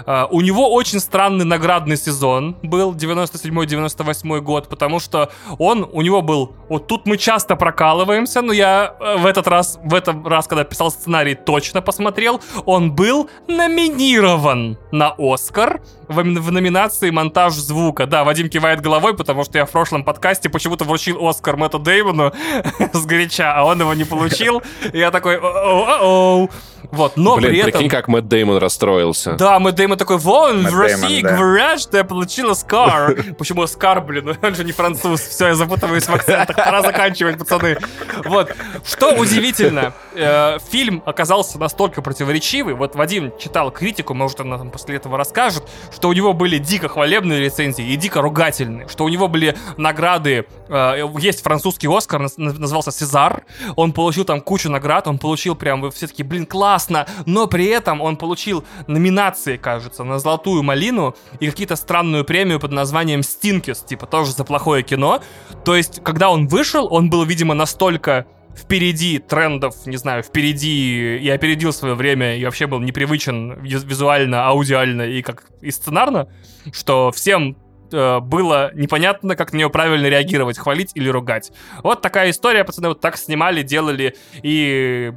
А, 0.07 0.27
у 0.31 0.41
него 0.41 0.73
очень 0.73 1.01
странный 1.01 1.45
наградный 1.45 1.97
сезон 1.97 2.57
был, 2.63 2.95
97-98 2.95 4.41
год, 4.41 4.69
потому 4.69 5.01
что 5.01 5.31
он, 5.59 5.89
у 5.91 6.03
него 6.03 6.23
был, 6.23 6.55
вот 6.69 6.87
тут 6.87 7.07
мы 7.07 7.17
часто 7.17 7.57
прокалываемся, 7.57 8.43
но 8.43 8.53
я 8.53 8.95
э, 9.01 9.17
в 9.19 9.27
этот 9.27 9.47
раз, 9.49 9.79
в 9.83 9.95
этом 9.95 10.27
раз, 10.27 10.47
когда 10.47 10.65
писал 10.65 10.91
сценарий, 10.91 11.35
точно 11.35 11.83
посмотрел, 11.83 12.41
он 12.65 12.93
был 12.93 13.31
номинирован 13.49 14.74
на 14.93 15.15
Оскар 15.19 15.81
в, 16.09 16.17
в 16.23 16.53
номинации 16.53 17.11
«Монтаж 17.11 17.55
звука». 17.55 18.07
Да, 18.07 18.25
Вадим 18.25 18.49
кивает 18.49 18.81
головой, 18.81 19.17
потому 19.17 19.45
что 19.45 19.59
я 19.59 19.67
в 19.67 19.71
прошлом 19.71 20.05
подкасте 20.05 20.49
почему-то 20.49 20.85
вручил 20.85 21.27
Оскар 21.27 21.57
Мэтту 21.57 21.79
Деймону 21.79 22.33
с 22.93 23.07
горяча, 23.07 23.55
а 23.55 23.65
он 23.65 23.81
его 23.81 23.95
не 23.95 24.05
получил. 24.05 24.63
Я 24.93 25.11
такой, 25.11 25.39
о-о-о. 25.39 26.49
Вот, 26.95 27.17
но 27.17 27.37
Блин, 27.37 27.51
при 27.51 27.59
этом... 27.61 27.73
прикинь, 27.73 27.89
как 27.89 28.09
Мэтт 28.09 28.29
Деймон 28.29 28.59
расстроился. 28.59 29.33
Да, 29.35 29.59
Мэтт 29.59 29.77
Дэймон 29.77 29.99
такой, 29.99 30.17
вон, 30.19 30.63
Мэтт 30.63 30.73
в 30.75 30.79
России 30.81 31.21
Дэймон, 31.21 31.23
да. 31.23 31.37
говорят, 31.37 31.81
что 31.81 31.97
я 31.99 32.05
получил 32.05 32.51
Оскар. 32.51 33.17
Почему 33.39 33.63
Оскар, 33.63 34.01
блин? 34.01 34.37
Он 34.43 34.55
же 34.55 34.65
не 34.65 34.73
француз. 34.73 35.21
Все, 35.21 35.49
я 35.49 35.55
запутываюсь 35.55 36.05
в 36.05 36.15
акцентах. 36.15 36.57
Пора 36.57 36.83
заканчивать, 36.83 37.39
пацаны. 37.39 37.79
Вот. 38.25 38.55
Что 38.87 39.11
удивительно, 39.15 39.93
э, 40.15 40.59
фильм 40.71 41.03
оказался 41.07 41.59
настолько 41.59 42.03
противоречивый. 42.03 42.75
Вот 42.75 42.95
Вадим 42.95 43.33
читал 43.39 43.71
критику, 43.71 44.15
может, 44.15 44.41
он 44.41 44.51
нам 44.51 44.71
после 44.71 44.97
этого 44.97 45.19
расскажет, 45.19 45.65
что 45.95 46.09
у 46.09 46.13
него 46.13 46.33
были 46.33 46.59
дико 46.59 46.89
хвалебные 46.89 47.41
рецензии 47.41 47.85
и 47.85 47.97
дико 47.97 48.21
ругательные. 48.23 48.89
Что 48.89 49.05
у 49.05 49.09
него 49.09 49.29
были 49.29 49.57
награды. 49.77 50.47
э, 50.69 51.09
Есть 51.19 51.43
французский 51.43 51.89
Оскар, 51.89 52.23
наз- 52.23 52.39
назывался 52.39 52.93
Сезар. 52.93 53.45
Он 53.77 53.93
получил 53.93 54.25
там 54.25 54.41
кучу 54.41 54.71
наград. 54.71 55.07
Он 55.09 55.19
получил 55.19 55.55
прям, 55.55 55.91
все 55.91 56.07
таки 56.07 56.23
блин, 56.23 56.47
классно. 56.85 57.07
Но 57.27 57.47
при 57.47 57.67
этом 57.67 58.01
он 58.01 58.17
получил 58.17 58.65
номинации, 58.87 59.57
кажется, 59.57 60.05
на 60.05 60.19
«Золотую 60.19 60.63
малину» 60.63 61.15
и 61.41 61.49
какие-то 61.49 61.77
странную 61.77 62.25
премию 62.25 62.61
под 62.61 62.73
названием 62.73 63.23
«Стинкис», 63.23 63.81
типа 63.81 64.07
тоже 64.07 64.33
за 64.33 64.45
плохое 64.45 64.83
кино. 64.83 65.21
То 65.65 65.77
есть, 65.77 66.03
когда 66.03 66.31
он 66.31 66.47
вышел, 66.47 66.93
он 66.93 67.11
был, 67.11 67.25
видимо, 67.25 67.55
настолько 67.55 68.27
впереди 68.57 69.19
трендов, 69.19 69.75
не 69.87 69.97
знаю, 69.97 70.23
впереди 70.23 71.17
и 71.17 71.29
опередил 71.29 71.73
свое 71.73 71.95
время, 71.95 72.37
и 72.37 72.45
вообще 72.45 72.67
был 72.67 72.79
непривычен 72.79 73.55
виз- 73.55 73.85
визуально, 73.85 74.47
аудиально 74.47 75.03
и 75.03 75.23
как 75.23 75.47
и 75.61 75.73
сценарно, 75.73 76.29
что 76.73 77.11
всем 77.11 77.57
э, 77.91 78.21
было 78.21 78.71
непонятно, 78.75 79.35
как 79.35 79.53
на 79.53 79.57
нее 79.57 79.71
правильно 79.71 80.07
реагировать, 80.07 80.57
хвалить 80.57 80.93
или 80.95 81.09
ругать. 81.09 81.51
Вот 81.83 82.01
такая 82.01 82.31
история, 82.31 82.63
пацаны, 82.63 82.89
вот 82.89 83.01
так 83.01 83.17
снимали, 83.17 83.65
делали 83.65 84.15
и 84.45 85.13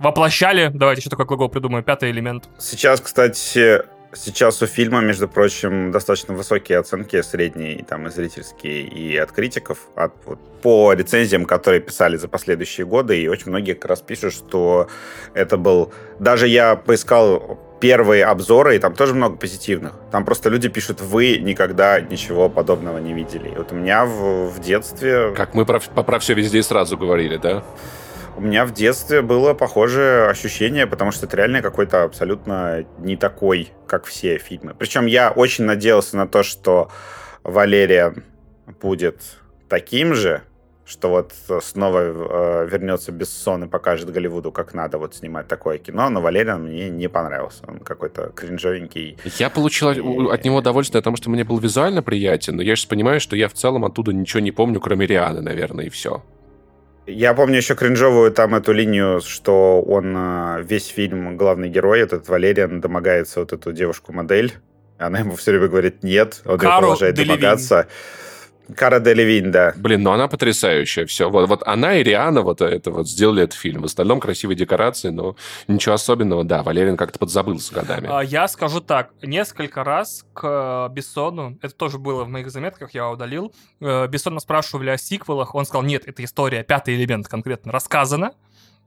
воплощали. 0.00 0.70
Давайте 0.72 1.00
еще 1.00 1.10
такой 1.10 1.26
глагол 1.26 1.48
придумаю. 1.48 1.84
Пятый 1.84 2.10
элемент. 2.10 2.48
Сейчас, 2.58 3.00
кстати, 3.00 3.82
Сейчас 4.12 4.60
у 4.60 4.66
фильма, 4.66 5.00
между 5.00 5.28
прочим, 5.28 5.92
достаточно 5.92 6.34
высокие 6.34 6.78
оценки, 6.78 7.22
средние, 7.22 7.84
там, 7.84 8.08
и 8.08 8.10
зрительские, 8.10 8.82
и 8.82 9.16
от 9.16 9.30
критиков, 9.30 9.78
от, 9.94 10.12
вот, 10.24 10.40
по 10.62 10.92
рецензиям, 10.92 11.44
которые 11.44 11.80
писали 11.80 12.16
за 12.16 12.26
последующие 12.26 12.86
годы, 12.86 13.22
и 13.22 13.28
очень 13.28 13.50
многие 13.50 13.74
как 13.74 13.88
раз 13.88 14.00
пишут, 14.00 14.32
что 14.32 14.88
это 15.32 15.56
был... 15.56 15.92
Даже 16.18 16.48
я 16.48 16.74
поискал 16.74 17.60
первые 17.80 18.24
обзоры, 18.24 18.74
и 18.74 18.78
там 18.80 18.94
тоже 18.94 19.14
много 19.14 19.36
позитивных. 19.36 19.92
Там 20.10 20.24
просто 20.24 20.50
люди 20.50 20.68
пишут, 20.68 21.00
вы 21.00 21.38
никогда 21.38 22.00
ничего 22.00 22.48
подобного 22.48 22.98
не 22.98 23.14
видели. 23.14 23.50
И 23.50 23.56
вот 23.56 23.70
у 23.70 23.76
меня 23.76 24.06
в, 24.06 24.48
в 24.48 24.58
детстве... 24.58 25.32
Как 25.36 25.54
мы 25.54 25.64
про, 25.64 25.78
про 25.78 26.18
все 26.18 26.34
везде 26.34 26.58
и 26.58 26.62
сразу 26.62 26.98
говорили, 26.98 27.36
да? 27.36 27.62
У 28.40 28.42
меня 28.42 28.64
в 28.64 28.72
детстве 28.72 29.20
было 29.20 29.52
похожее 29.52 30.30
ощущение, 30.30 30.86
потому 30.86 31.12
что 31.12 31.26
это 31.26 31.36
реально 31.36 31.60
какой-то 31.60 32.04
абсолютно 32.04 32.86
не 32.98 33.16
такой, 33.16 33.68
как 33.86 34.06
все 34.06 34.38
фильмы. 34.38 34.74
Причем 34.78 35.04
я 35.04 35.30
очень 35.30 35.64
надеялся 35.64 36.16
на 36.16 36.26
то, 36.26 36.42
что 36.42 36.90
Валериан 37.42 38.24
будет 38.80 39.20
таким 39.68 40.14
же, 40.14 40.40
что 40.86 41.10
вот 41.10 41.34
снова 41.62 41.98
э, 41.98 42.68
вернется 42.70 43.12
Бессон 43.12 43.64
и 43.64 43.68
покажет 43.68 44.10
Голливуду, 44.10 44.52
как 44.52 44.72
надо 44.72 44.96
вот 44.96 45.14
снимать 45.14 45.46
такое 45.46 45.76
кино, 45.76 46.08
но 46.08 46.22
Валериан 46.22 46.62
мне 46.62 46.88
не 46.88 47.10
понравился. 47.10 47.64
Он 47.68 47.80
какой-то 47.80 48.32
кринжовенький. 48.34 49.18
Я 49.38 49.50
получил 49.50 49.90
и... 49.90 50.32
от 50.32 50.46
него 50.46 50.56
удовольствие, 50.56 51.02
потому 51.02 51.18
что 51.18 51.28
мне 51.28 51.44
был 51.44 51.58
визуально 51.58 52.02
приятен, 52.02 52.56
но 52.56 52.62
я 52.62 52.74
сейчас 52.74 52.86
понимаю, 52.86 53.20
что 53.20 53.36
я 53.36 53.48
в 53.48 53.52
целом 53.52 53.84
оттуда 53.84 54.14
ничего 54.14 54.40
не 54.40 54.50
помню, 54.50 54.80
кроме 54.80 55.06
Рианы, 55.06 55.42
наверное, 55.42 55.84
и 55.84 55.90
все. 55.90 56.22
Я 57.10 57.34
помню 57.34 57.56
еще 57.56 57.74
кринжовую 57.74 58.30
там 58.30 58.54
эту 58.54 58.72
линию, 58.72 59.20
что 59.20 59.82
он 59.82 60.14
э, 60.16 60.62
весь 60.62 60.86
фильм, 60.86 61.36
главный 61.36 61.68
герой, 61.68 62.00
этот 62.00 62.28
Валериан, 62.28 62.80
домогается 62.80 63.40
вот 63.40 63.52
эту 63.52 63.72
девушку-модель. 63.72 64.54
Она 64.98 65.20
ему 65.20 65.34
все 65.34 65.52
время 65.52 65.68
говорит 65.68 66.02
«нет», 66.02 66.42
он 66.44 66.58
Кару 66.58 66.80
продолжает 66.80 67.14
домогаться. 67.16 67.74
Левин. 67.74 67.88
Кара 68.76 69.00
Делевин, 69.00 69.50
да. 69.50 69.72
Блин, 69.76 70.02
ну 70.02 70.12
она 70.12 70.28
потрясающая. 70.28 71.06
Все. 71.06 71.30
Вот, 71.30 71.48
вот 71.48 71.62
она 71.66 71.96
и 71.96 72.02
Риана 72.02 72.42
вот 72.42 72.60
это 72.60 72.90
вот 72.90 73.08
сделали 73.08 73.44
этот 73.44 73.58
фильм. 73.58 73.82
В 73.82 73.86
остальном 73.86 74.20
красивые 74.20 74.56
декорации, 74.56 75.10
но 75.10 75.36
ничего 75.68 75.94
особенного. 75.94 76.44
Да, 76.44 76.62
Валерин 76.62 76.96
как-то 76.96 77.18
подзабыл 77.18 77.58
с 77.58 77.70
годами. 77.70 78.08
А, 78.10 78.20
я 78.22 78.48
скажу 78.48 78.80
так. 78.80 79.10
Несколько 79.22 79.84
раз 79.84 80.24
к 80.34 80.88
Бессону, 80.88 81.58
это 81.62 81.74
тоже 81.74 81.98
было 81.98 82.24
в 82.24 82.28
моих 82.28 82.50
заметках, 82.50 82.94
я 82.94 83.08
удалил, 83.08 83.54
э, 83.80 84.06
Бессона 84.08 84.40
спрашивали 84.40 84.90
о 84.90 84.98
сиквелах, 84.98 85.54
он 85.54 85.64
сказал, 85.64 85.82
нет, 85.82 86.04
это 86.06 86.24
история, 86.24 86.62
пятый 86.62 86.94
элемент 86.94 87.28
конкретно 87.28 87.72
рассказана, 87.72 88.32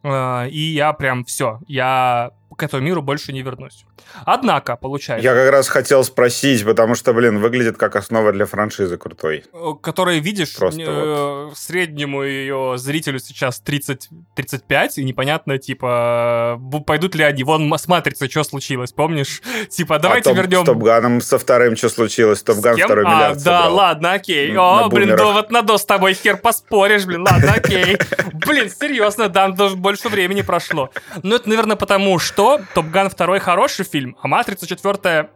э, 0.04 0.50
и 0.50 0.74
я 0.74 0.94
прям 0.94 1.26
все, 1.26 1.60
я 1.68 2.32
к 2.56 2.64
этому 2.64 2.84
миру 2.84 3.02
больше 3.02 3.34
не 3.34 3.42
вернусь. 3.42 3.86
Однако, 4.26 4.76
получается... 4.76 5.24
Я 5.24 5.34
как 5.34 5.52
раз 5.52 5.68
хотел 5.68 6.04
спросить, 6.04 6.64
потому 6.66 6.96
что, 6.96 7.14
блин, 7.14 7.40
выглядит 7.40 7.78
как 7.78 7.96
основа 7.96 8.32
для 8.32 8.46
франшизы 8.46 8.98
крутой. 8.98 9.44
Э, 9.54 9.74
который, 9.82 10.20
видишь, 10.20 10.56
Просто 10.56 10.82
э, 10.82 11.46
вот. 11.46 11.58
среднему 11.58 12.24
ее 12.24 12.76
зрителю 12.78 13.20
сейчас 13.20 13.62
30-35, 13.66 14.90
и 14.98 15.04
непонятно, 15.04 15.58
типа, 15.58 16.60
пойдут 16.86 17.16
ли 17.16 17.24
они. 17.24 17.44
Вон 17.44 17.74
с 17.74 17.88
Матрицей 17.88 18.30
что 18.30 18.44
случилось, 18.44 18.92
помнишь? 18.92 19.42
Типа, 19.70 20.00
давайте 20.00 20.30
а 20.30 20.34
топ, 20.34 20.44
вернем... 20.44 20.64
С 20.64 20.66
Топганом 20.66 21.22
со 21.22 21.38
вторым 21.40 21.76
что 21.76 21.90
случилось? 21.90 22.44
Топган 22.44 22.78
второй 22.78 23.06
а, 23.06 23.10
миллиард 23.10 23.44
да, 23.44 23.62
собрал. 23.62 23.76
ладно, 23.76 24.14
окей. 24.14 24.56
О, 24.56 24.90
блин, 24.90 25.16
довод 25.16 25.52
на 25.52 25.62
до 25.62 25.78
с 25.78 25.86
тобой 25.86 26.14
хер 26.14 26.38
поспоришь, 26.38 27.06
блин, 27.06 27.24
ладно, 27.24 27.54
окей. 27.58 27.98
Блин, 28.34 28.70
серьезно, 28.70 29.30
да, 29.30 29.50
больше 29.50 30.10
времени 30.10 30.42
прошло. 30.42 30.90
Ну, 31.22 31.36
это, 31.36 31.50
наверное, 31.50 31.76
потому 31.76 32.20
что 32.20 32.43
Топ 32.74 32.86
Ган 32.88 33.10
2 33.10 33.40
хороший 33.40 33.86
фильм, 33.86 34.18
а 34.22 34.28
Матрица 34.28 34.68
4 34.68 35.30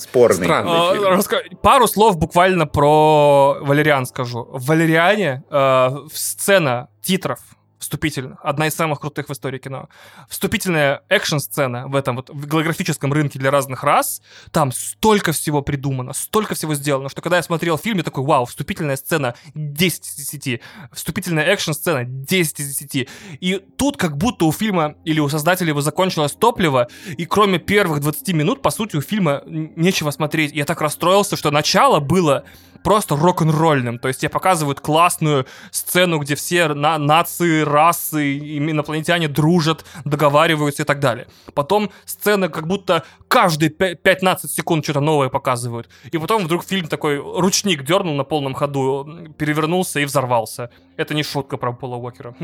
спорный. 0.00 0.44
Странный 0.44 0.72
а, 0.72 1.20
фильм. 1.20 1.58
Пару 1.60 1.88
слов 1.88 2.16
буквально 2.18 2.66
про 2.66 3.56
Валериан 3.60 4.06
скажу. 4.06 4.44
В 4.50 4.66
Валериане 4.66 5.42
э, 5.50 5.88
сцена 6.12 6.88
титров 7.02 7.40
вступительных. 7.78 8.38
Одна 8.42 8.66
из 8.66 8.74
самых 8.74 9.00
крутых 9.00 9.28
в 9.28 9.32
истории 9.32 9.58
кино. 9.58 9.88
Вступительная 10.28 11.02
экшн-сцена 11.08 11.88
в 11.88 11.94
этом 11.94 12.16
вот 12.16 12.30
в 12.30 12.46
голографическом 12.46 13.12
рынке 13.12 13.38
для 13.38 13.50
разных 13.50 13.84
рас. 13.84 14.20
Там 14.50 14.72
столько 14.72 15.32
всего 15.32 15.62
придумано, 15.62 16.12
столько 16.12 16.54
всего 16.54 16.74
сделано, 16.74 17.08
что 17.08 17.22
когда 17.22 17.36
я 17.36 17.42
смотрел 17.42 17.78
фильм, 17.78 17.98
я 17.98 18.02
такой, 18.02 18.24
вау, 18.24 18.44
вступительная 18.44 18.96
сцена 18.96 19.34
10 19.54 20.06
из 20.06 20.30
10. 20.30 20.60
Вступительная 20.92 21.44
экшн-сцена 21.44 22.04
10 22.04 22.60
из 22.60 22.76
10. 22.76 23.08
И 23.40 23.64
тут 23.76 23.96
как 23.96 24.16
будто 24.16 24.44
у 24.44 24.52
фильма 24.52 24.96
или 25.04 25.20
у 25.20 25.28
создателей 25.28 25.70
его 25.70 25.80
закончилось 25.80 26.32
топливо, 26.32 26.88
и 27.16 27.24
кроме 27.24 27.58
первых 27.58 28.00
20 28.00 28.28
минут, 28.34 28.62
по 28.62 28.70
сути, 28.70 28.96
у 28.96 29.00
фильма 29.00 29.42
нечего 29.46 30.10
смотреть. 30.10 30.52
Я 30.52 30.64
так 30.64 30.80
расстроился, 30.80 31.36
что 31.36 31.50
начало 31.50 32.00
было 32.00 32.44
просто 32.82 33.16
рок-н-ролльным. 33.16 33.98
То 33.98 34.08
есть 34.08 34.20
тебе 34.20 34.30
показывают 34.30 34.80
классную 34.80 35.46
сцену, 35.70 36.18
где 36.18 36.34
все 36.34 36.68
на 36.68 36.98
нации, 36.98 37.62
расы, 37.62 38.38
инопланетяне 38.38 39.28
дружат, 39.28 39.84
договариваются 40.04 40.82
и 40.82 40.86
так 40.86 41.00
далее. 41.00 41.26
Потом 41.54 41.90
сцена 42.04 42.48
как 42.48 42.66
будто 42.66 43.04
каждые 43.28 43.70
15 43.70 44.50
секунд 44.50 44.84
что-то 44.84 45.00
новое 45.00 45.28
показывают. 45.28 45.88
И 46.10 46.18
потом 46.18 46.44
вдруг 46.44 46.64
фильм 46.64 46.88
такой 46.88 47.18
ручник 47.18 47.84
дернул 47.84 48.14
на 48.14 48.24
полном 48.24 48.54
ходу, 48.54 49.06
перевернулся 49.36 50.00
и 50.00 50.04
взорвался. 50.04 50.70
Это 50.96 51.14
не 51.14 51.22
шутка 51.22 51.56
про 51.56 51.72
Пола 51.72 51.96
Уокера. 51.96 52.34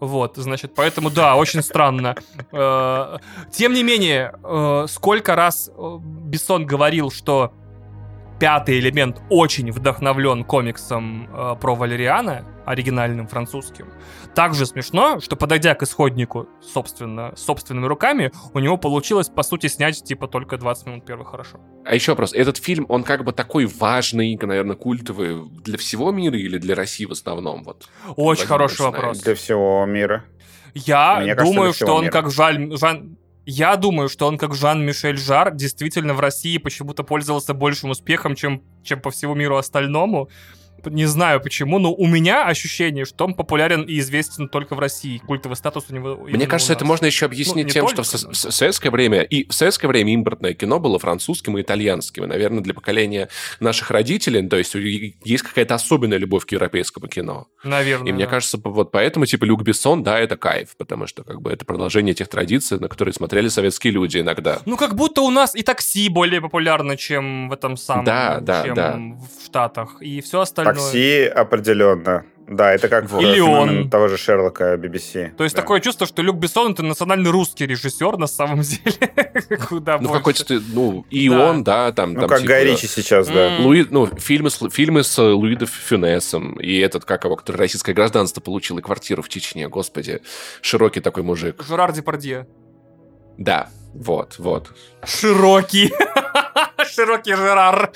Вот, 0.00 0.36
значит, 0.36 0.74
поэтому 0.74 1.10
да, 1.10 1.36
очень 1.36 1.62
странно. 1.62 2.14
Э, 2.52 3.18
тем 3.50 3.72
не 3.72 3.82
менее, 3.82 4.32
э, 4.42 4.86
сколько 4.88 5.34
раз 5.34 5.70
э, 5.76 5.98
Бессон 6.00 6.66
говорил, 6.66 7.10
что 7.10 7.52
пятый 8.38 8.78
элемент 8.78 9.20
очень 9.28 9.70
вдохновлен 9.72 10.44
комиксом 10.44 11.28
э, 11.32 11.56
про 11.60 11.74
Валериана, 11.74 12.44
оригинальным 12.64 13.26
французским. 13.26 13.86
Также 14.34 14.66
смешно, 14.66 15.20
что 15.20 15.36
подойдя 15.36 15.74
к 15.74 15.82
исходнику, 15.82 16.48
собственно, 16.60 17.34
собственными 17.36 17.86
руками, 17.86 18.30
у 18.54 18.58
него 18.58 18.76
получилось, 18.76 19.28
по 19.28 19.42
сути, 19.42 19.66
снять, 19.66 20.02
типа, 20.04 20.28
только 20.28 20.58
20 20.58 20.86
минут 20.86 21.06
первых 21.06 21.30
хорошо. 21.30 21.58
А 21.84 21.94
еще 21.94 22.12
вопрос. 22.12 22.32
Этот 22.34 22.58
фильм, 22.58 22.86
он 22.88 23.04
как 23.04 23.24
бы 23.24 23.32
такой 23.32 23.66
важный, 23.66 24.38
наверное, 24.40 24.76
культовый 24.76 25.48
для 25.64 25.78
всего 25.78 26.12
мира 26.12 26.38
или 26.38 26.58
для 26.58 26.74
России 26.74 27.06
в 27.06 27.12
основном? 27.12 27.64
Вот. 27.64 27.88
Очень 28.16 28.46
хороший 28.46 28.82
вопрос. 28.82 29.18
Для 29.20 29.34
всего 29.34 29.84
мира. 29.86 30.24
Я 30.74 31.20
Мне 31.20 31.34
думаю, 31.34 31.54
кажется, 31.54 31.84
что 31.84 31.94
он 31.94 32.02
мира. 32.02 32.12
как 32.12 32.30
жаль, 32.30 32.76
Жан, 32.76 33.17
я 33.50 33.76
думаю, 33.76 34.10
что 34.10 34.26
он, 34.26 34.36
как 34.36 34.54
Жан-Мишель 34.54 35.16
Жар, 35.16 35.54
действительно 35.54 36.12
в 36.12 36.20
России 36.20 36.58
почему-то 36.58 37.02
пользовался 37.02 37.54
большим 37.54 37.88
успехом, 37.88 38.34
чем, 38.34 38.62
чем 38.82 39.00
по 39.00 39.10
всему 39.10 39.34
миру 39.34 39.56
остальному. 39.56 40.28
Не 40.84 41.06
знаю 41.06 41.40
почему, 41.40 41.78
но 41.78 41.92
у 41.92 42.06
меня 42.06 42.46
ощущение, 42.46 43.04
что 43.04 43.24
он 43.24 43.34
популярен 43.34 43.82
и 43.82 43.98
известен 43.98 44.48
только 44.48 44.74
в 44.74 44.78
России. 44.78 45.18
Культовый 45.18 45.56
статус 45.56 45.86
у 45.88 45.94
него. 45.94 46.26
Мне 46.28 46.46
кажется, 46.46 46.72
это 46.72 46.84
можно 46.84 47.06
еще 47.06 47.26
объяснить 47.26 47.66
ну, 47.66 47.72
тем, 47.72 47.86
только, 47.86 48.04
что 48.04 48.18
в, 48.18 48.32
в 48.32 48.36
советское 48.36 48.90
время 48.90 49.22
и 49.22 49.48
в 49.48 49.54
советское 49.54 49.88
время 49.88 50.12
импортное 50.12 50.54
кино 50.54 50.78
было 50.80 50.98
французским 50.98 51.58
и 51.58 51.62
итальянским. 51.62 52.24
И, 52.24 52.26
наверное, 52.26 52.60
для 52.60 52.74
поколения 52.74 53.28
наших 53.60 53.90
родителей, 53.90 54.46
то 54.48 54.56
есть 54.56 54.74
есть 54.74 55.42
какая-то 55.42 55.74
особенная 55.74 56.18
любовь 56.18 56.46
к 56.46 56.52
европейскому 56.52 57.08
кино. 57.08 57.48
Наверное. 57.64 58.08
И 58.08 58.12
мне 58.12 58.24
да. 58.24 58.30
кажется, 58.30 58.58
вот 58.62 58.90
поэтому 58.92 59.26
типа 59.26 59.44
Люк 59.44 59.62
Бессон, 59.62 60.02
да, 60.02 60.18
это 60.18 60.36
кайф, 60.36 60.76
потому 60.76 61.06
что 61.06 61.24
как 61.24 61.40
бы 61.40 61.50
это 61.50 61.64
продолжение 61.64 62.14
тех 62.14 62.28
традиций, 62.28 62.78
на 62.78 62.88
которые 62.88 63.12
смотрели 63.12 63.48
советские 63.48 63.92
люди 63.92 64.18
иногда. 64.18 64.60
Ну 64.66 64.76
как 64.76 64.94
будто 64.94 65.22
у 65.22 65.30
нас 65.30 65.54
и 65.54 65.62
такси 65.62 66.08
более 66.08 66.40
популярно, 66.40 66.96
чем 66.96 67.48
в 67.48 67.52
этом 67.52 67.76
самом, 67.76 68.04
да, 68.04 68.40
да, 68.40 68.64
чем 68.64 68.74
да. 68.74 68.96
в 68.96 69.44
Штатах 69.44 70.00
и 70.00 70.20
все 70.20 70.40
остальное. 70.40 70.67
Такси 70.74 71.24
определенно. 71.24 72.24
Да, 72.48 72.72
это 72.72 72.88
как 72.88 73.10
вот. 73.10 73.22
Или 73.22 73.40
он. 73.40 73.90
того 73.90 74.08
же 74.08 74.16
Шерлока 74.16 74.74
BBC. 74.74 75.34
То 75.36 75.44
есть 75.44 75.54
да. 75.54 75.60
такое 75.60 75.80
чувство, 75.80 76.06
что 76.06 76.22
Люк 76.22 76.36
Бессон 76.36 76.72
это 76.72 76.82
национальный 76.82 77.30
русский 77.30 77.66
режиссер 77.66 78.16
на 78.16 78.26
самом 78.26 78.60
деле. 78.62 79.12
Куда 79.68 79.98
ну, 79.98 80.08
какой-то, 80.08 80.60
ну, 80.72 81.04
и 81.10 81.28
да. 81.28 81.50
он, 81.50 81.62
да, 81.62 81.92
там... 81.92 82.14
Ну, 82.14 82.20
там, 82.20 82.28
как 82.30 82.38
типа, 82.38 82.48
Гай 82.48 82.64
Ричи 82.64 82.86
сейчас, 82.86 83.28
да. 83.28 83.58
Луи, 83.60 83.86
ну, 83.90 84.06
фильмы, 84.06 84.48
с, 84.48 84.66
фильмы 84.70 85.04
с 85.04 85.18
Луи 85.18 85.56
де 85.56 85.66
Фюнесом, 85.66 86.54
и 86.54 86.78
этот, 86.78 87.04
как 87.04 87.24
его, 87.24 87.36
который 87.36 87.58
российское 87.58 87.92
гражданство 87.92 88.40
получил, 88.40 88.78
и 88.78 88.82
квартиру 88.82 89.22
в 89.22 89.28
Чечне, 89.28 89.68
господи. 89.68 90.22
Широкий 90.62 91.00
такой 91.00 91.24
мужик. 91.24 91.62
Жерар 91.68 91.92
Депардье. 91.92 92.46
Да, 93.36 93.68
вот, 93.92 94.36
вот. 94.38 94.72
Широкий. 95.04 95.92
Широкий 96.94 97.34
Жерар. 97.34 97.92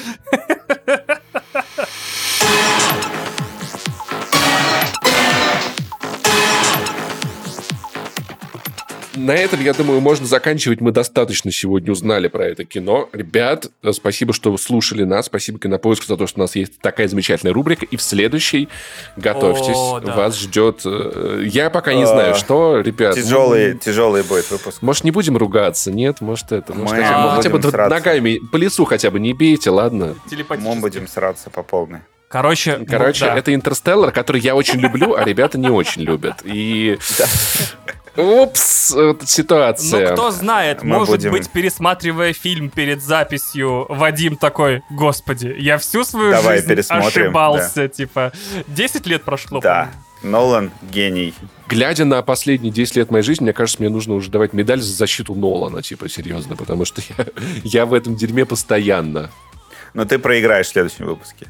На 9.14 9.32
этом, 9.34 9.60
я 9.60 9.74
думаю, 9.74 10.00
можно 10.00 10.26
заканчивать. 10.26 10.80
Мы 10.80 10.90
достаточно 10.90 11.52
сегодня 11.52 11.92
узнали 11.92 12.28
про 12.28 12.46
это 12.46 12.64
кино. 12.64 13.10
Ребят, 13.12 13.66
спасибо, 13.92 14.32
что 14.32 14.50
вы 14.50 14.58
слушали 14.58 15.04
нас. 15.04 15.26
Спасибо 15.26 15.58
Кинопоиску 15.58 16.06
за 16.06 16.16
то, 16.16 16.26
что 16.26 16.40
у 16.40 16.42
нас 16.42 16.56
есть 16.56 16.78
такая 16.80 17.08
замечательная 17.08 17.52
рубрика. 17.52 17.84
И 17.84 17.96
в 17.96 18.02
следующей, 18.02 18.70
готовьтесь, 19.18 19.76
О, 19.76 20.00
да. 20.00 20.16
вас 20.16 20.38
ждет... 20.38 20.80
э, 20.86 21.42
Я 21.46 21.68
пока 21.68 21.92
не 21.92 22.06
знаю, 22.06 22.34
что, 22.34 22.80
ребят. 22.80 23.14
Тяжелый, 23.14 23.74
ну, 23.74 23.78
тяжелый 23.80 24.22
будет 24.22 24.50
выпуск. 24.50 24.80
Может, 24.80 25.04
не 25.04 25.10
будем 25.10 25.36
ругаться? 25.36 25.92
Нет, 25.92 26.22
может, 26.22 26.50
это... 26.50 26.72
Может, 26.72 26.96
Мы 26.96 27.02
хотя, 27.02 27.22
бы- 27.28 27.36
хотя 27.36 27.50
бы 27.50 27.62
сраться. 27.62 27.94
ногами 27.94 28.40
по 28.50 28.56
лицу 28.56 28.86
хотя 28.86 29.10
бы 29.10 29.20
не 29.20 29.34
бейте, 29.34 29.68
ладно? 29.70 30.16
Мы 30.58 30.80
будем 30.80 31.06
сраться 31.06 31.50
по 31.50 31.62
полной. 31.62 32.00
Короче, 32.32 32.78
ну, 32.78 32.86
Короче, 32.86 33.26
да. 33.26 33.36
это 33.36 33.54
Интерстеллар, 33.54 34.10
который 34.10 34.40
я 34.40 34.54
очень 34.56 34.80
люблю, 34.80 35.14
а 35.14 35.22
ребята 35.22 35.58
не 35.58 35.68
очень 35.68 36.00
любят. 36.02 36.36
И... 36.44 36.98
Упс, 38.16 38.92
вот 38.92 39.20
Ну, 39.20 39.26
ситуация. 39.26 40.12
кто 40.12 40.30
знает, 40.30 40.82
Мы 40.82 40.98
может 40.98 41.08
будем- 41.16 41.30
быть, 41.30 41.50
пересматривая 41.50 42.32
фильм 42.32 42.68
перед 42.70 43.02
записью, 43.02 43.86
Вадим 43.88 44.36
такой, 44.36 44.82
господи, 44.90 45.54
я 45.58 45.76
всю 45.78 46.04
свою 46.04 46.30
Давай 46.30 46.58
жизнь 46.62 46.74
ошибался, 46.90 47.88
типа, 47.88 48.32
10 48.66 49.06
лет 49.06 49.22
прошло. 49.24 49.60
Да. 49.60 49.90
Нолан 50.22 50.70
гений. 50.90 51.34
Глядя 51.68 52.04
на 52.04 52.22
последние 52.22 52.72
10 52.72 52.96
лет 52.96 53.10
моей 53.10 53.24
жизни, 53.24 53.44
мне 53.44 53.52
кажется, 53.52 53.80
мне 53.82 53.88
нужно 53.90 54.14
уже 54.14 54.30
давать 54.30 54.52
медаль 54.52 54.80
за 54.80 54.92
защиту 54.94 55.34
Нолана, 55.34 55.82
типа, 55.82 56.08
серьезно, 56.08 56.54
потому 56.54 56.84
что 56.84 57.02
я, 57.18 57.26
я 57.64 57.86
в 57.86 57.92
этом 57.94 58.14
дерьме 58.14 58.44
постоянно. 58.44 59.30
Но 59.94 60.04
ты 60.04 60.18
проиграешь 60.18 60.66
в 60.66 60.70
следующем 60.70 61.06
выпуске. 61.06 61.46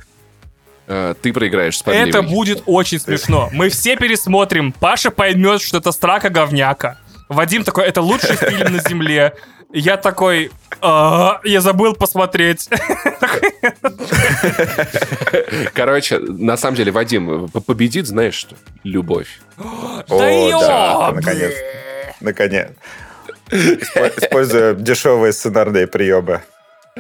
А, 0.87 1.15
ты 1.15 1.33
проиграешь 1.33 1.79
с 1.79 1.83
по-моему. 1.83 2.09
Это 2.09 2.19
подливой. 2.19 2.37
будет 2.37 2.63
очень 2.67 2.99
смешно. 3.01 3.49
Мы 3.53 3.69
все 3.69 3.97
пересмотрим, 3.97 4.73
Паша 4.73 5.11
поймет, 5.11 5.63
что 5.63 5.79
это 5.79 5.93
страка 5.93 6.29
говняка. 6.29 6.99
Вадим 7.29 7.65
такой, 7.65 7.87
это 7.87 8.01
лучший 8.03 8.37
фильм 8.37 8.73
на 8.73 8.81
земле. 8.81 9.35
Я 9.75 9.97
такой, 9.97 10.51
«А, 10.83 11.41
я 11.45 11.63
забыл 11.63 11.95
посмотреть. 11.95 12.69
Короче, 15.75 16.19
на 16.19 16.57
самом 16.57 16.77
деле, 16.77 16.93
Вадим, 16.93 17.49
победит, 17.49 18.07
знаешь 18.07 18.35
что? 18.35 18.57
Любовь. 18.85 19.41
Да 20.09 21.11
наконец. 21.13 21.53
Наконец. 22.21 22.69
Испо- 23.51 24.13
Используя 24.17 24.75
дешевые 24.75 25.33
сценарные 25.33 25.87
приемы. 25.87 26.43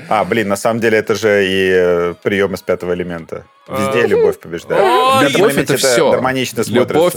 А, 0.09 0.25
блин, 0.25 0.49
на 0.49 0.57
самом 0.57 0.81
деле 0.81 0.97
это 0.99 1.15
же 1.15 1.47
и 1.47 1.71
э, 1.75 2.15
прием 2.23 2.55
из 2.55 2.63
пятого 2.63 2.95
элемента. 2.95 3.45
Везде 3.69 4.03
А. 4.05 4.07
любовь 4.07 4.41
побеждает. 4.41 4.83
Ой, 4.83 5.31
Любовь 5.31 5.57
это 5.57 5.77
все. 5.77 6.11
гармонично 6.11 6.65
смотрится. 6.65 6.95
Любовь, 6.95 7.15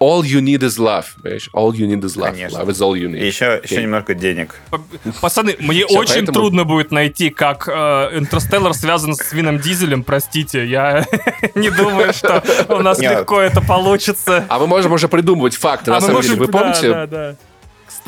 all 0.00 0.20
you 0.22 0.40
need 0.40 0.60
is 0.60 0.78
love? 0.78 1.06
All 1.54 1.72
you 1.72 1.86
need 1.88 2.02
is 2.02 2.16
love. 2.16 2.30
Конечно. 2.32 2.58
Love 2.58 2.68
is 2.68 2.80
all 2.80 2.92
you 2.94 3.08
need. 3.08 3.18
И 3.18 3.26
еще, 3.26 3.60
еще 3.64 3.82
немного 3.82 4.14
денег. 4.14 4.54
Пацаны, 5.20 5.56
мне 5.58 5.86
Всё, 5.86 5.98
очень 5.98 6.14
поэтому- 6.14 6.32
трудно 6.38 6.64
будет 6.64 6.92
найти, 6.92 7.30
как 7.30 7.66
э, 7.66 7.72
Интерстеллар 8.18 8.74
связан 8.74 9.14
с 9.14 9.32
Вином 9.32 9.58
Дизелем, 9.58 10.04
простите. 10.04 10.66
Я 10.66 11.04
не 11.54 11.70
думаю, 11.70 12.12
что 12.12 12.44
у 12.68 12.76
нас 12.82 13.00
легко 13.00 13.40
это 13.40 13.60
получится. 13.60 14.44
А 14.48 14.58
мы 14.58 14.66
можем 14.66 14.92
уже 14.92 15.08
придумывать 15.08 15.56
факты, 15.56 15.90
на 15.90 15.96
А 15.96 16.00
мы 16.00 16.06
самом 16.06 16.22
деле. 16.22 16.36
Вы 16.36 16.46
да, 16.46 16.58
помните, 16.58 16.88
да, 16.92 17.06
да. 17.06 17.34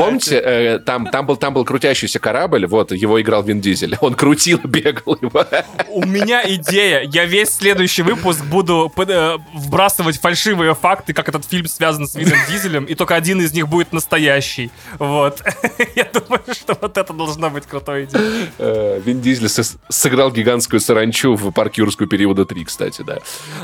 Помните, 0.04 0.36
э, 0.36 0.78
там, 0.78 1.06
там, 1.06 1.26
был, 1.26 1.36
там 1.36 1.54
был 1.54 1.64
крутящийся 1.64 2.18
корабль, 2.18 2.66
вот, 2.66 2.92
его 2.92 3.20
играл 3.20 3.42
Вин 3.42 3.60
Дизель. 3.60 3.96
Он 4.00 4.14
крутил, 4.14 4.58
бегал 4.64 5.18
его. 5.20 5.44
У 5.88 6.04
меня 6.04 6.42
идея. 6.54 7.02
Я 7.02 7.24
весь 7.24 7.50
следующий 7.50 8.02
выпуск 8.02 8.44
буду 8.44 8.92
э, 8.96 9.36
вбрасывать 9.54 10.20
фальшивые 10.20 10.74
факты, 10.74 11.12
как 11.12 11.28
этот 11.28 11.44
фильм 11.44 11.66
связан 11.66 12.06
с 12.06 12.14
Вином 12.14 12.38
Дизелем, 12.48 12.84
и 12.84 12.94
только 12.94 13.14
один 13.14 13.40
из 13.40 13.52
них 13.52 13.68
будет 13.68 13.92
настоящий. 13.92 14.70
Вот. 14.98 15.42
Я 15.94 16.04
думаю, 16.04 16.42
что 16.52 16.76
вот 16.80 16.96
это 16.96 17.12
должно 17.12 17.50
быть 17.50 17.66
крутой 17.66 18.04
идеей. 18.04 18.48
Э, 18.58 19.00
Вин 19.04 19.20
Дизель 19.20 19.48
сыграл 19.88 20.30
гигантскую 20.30 20.80
саранчу 20.80 21.34
в 21.34 21.50
парке 21.52 21.82
юрского 21.82 22.08
периода 22.08 22.44
3, 22.44 22.64
кстати, 22.64 23.02
да. 23.02 23.18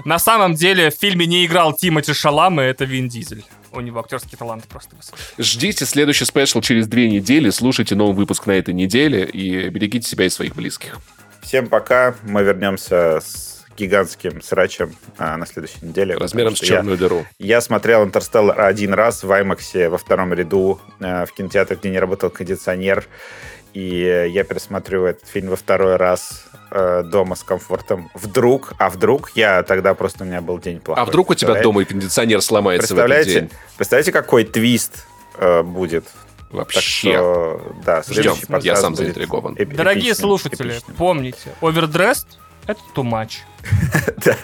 На 0.05 0.19
самом 0.19 0.55
деле 0.55 0.91
в 0.91 0.95
фильме 0.95 1.27
не 1.27 1.45
играл 1.47 1.73
Тимоти 1.73 2.13
Шалам, 2.13 2.61
и 2.61 2.65
это 2.65 2.85
Вин 2.85 3.09
Дизель. 3.09 3.45
У 3.77 3.81
него 3.81 4.01
актерский 4.01 4.39
талант 4.39 4.65
просто 4.65 4.97
высокий. 4.97 5.19
Ждите 5.39 5.85
следующий 5.85 6.25
спешл 6.25 6.63
через 6.63 6.89
две 6.89 7.11
недели, 7.11 7.51
слушайте 7.51 7.95
новый 7.95 8.15
выпуск 8.17 8.47
на 8.47 8.53
этой 8.53 8.73
неделе 8.73 9.25
и 9.25 9.69
берегите 9.69 10.09
себя 10.09 10.25
и 10.25 10.31
своих 10.31 10.55
близких. 10.57 10.99
Всем 11.43 11.67
пока. 11.69 12.15
Мы 12.23 12.43
вернемся 12.43 13.21
с 13.21 13.65
гигантским 13.77 14.41
срачем 14.41 14.97
а, 15.19 15.37
на 15.37 15.47
следующей 15.47 15.85
неделе. 15.85 16.17
Размером 16.17 16.55
с 16.55 16.57
что 16.57 16.67
я- 16.67 16.73
черную 16.77 16.97
дыру. 16.97 17.27
Я 17.39 17.61
смотрел 17.61 18.05
«Интерстеллар» 18.05 18.59
один 18.63 18.95
раз 18.95 19.23
в 19.23 19.31
Аймаксе 19.31 19.91
во 19.91 19.99
втором 19.99 20.33
ряду 20.33 20.81
э, 20.99 21.27
в 21.27 21.33
кинотеатре, 21.33 21.77
где 21.77 21.91
не 21.91 21.99
работал 21.99 22.31
кондиционер. 22.31 23.07
И 23.77 24.31
я 24.33 24.43
пересматриваю 24.45 25.11
этот 25.11 25.29
фильм 25.29 25.51
во 25.51 25.57
второй 25.57 25.97
раз 25.97 26.45
э, 26.71 27.03
дома 27.05 27.35
с 27.37 27.43
комфортом. 27.43 28.11
Вдруг, 28.15 28.73
а 28.79 28.89
вдруг 28.89 29.33
я 29.35 29.63
тогда 29.65 29.93
просто 29.93 30.25
у 30.25 30.27
меня 30.27 30.41
был 30.41 30.59
день 30.59 30.81
плохой. 30.81 31.03
А 31.03 31.05
вдруг 31.05 31.29
у 31.29 31.35
тебя 31.35 31.49
Представляете? 31.49 31.63
дома 31.65 31.83
и 31.83 31.85
кондиционер 31.85 32.41
сломается 32.41 32.95
в 32.95 32.99
этот 32.99 33.11
Представляете, 33.11 33.41
день? 33.51 33.59
представляете, 33.77 34.13
какой 34.13 34.45
твист 34.45 35.05
э, 35.37 35.63
будет? 35.63 36.05
Так 36.05 36.53
Вообще. 36.53 36.81
что, 36.81 37.75
да, 37.85 38.03
Ждем. 38.09 38.37
Я 38.63 38.77
сам 38.77 38.95
заинтригован. 38.95 39.57
эп- 39.59 39.75
Дорогие 39.75 40.13
эпичным, 40.13 40.29
слушатели, 40.31 40.73
эпичным. 40.73 40.97
помните, 40.97 41.53
овердресс— 41.61 42.27
это 42.67 42.81
too 42.95 43.05
much. 43.05 43.41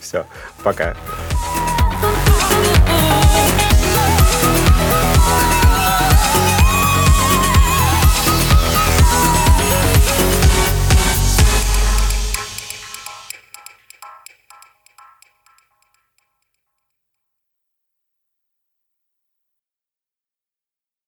Все, 0.00 0.26
пока. 0.62 0.94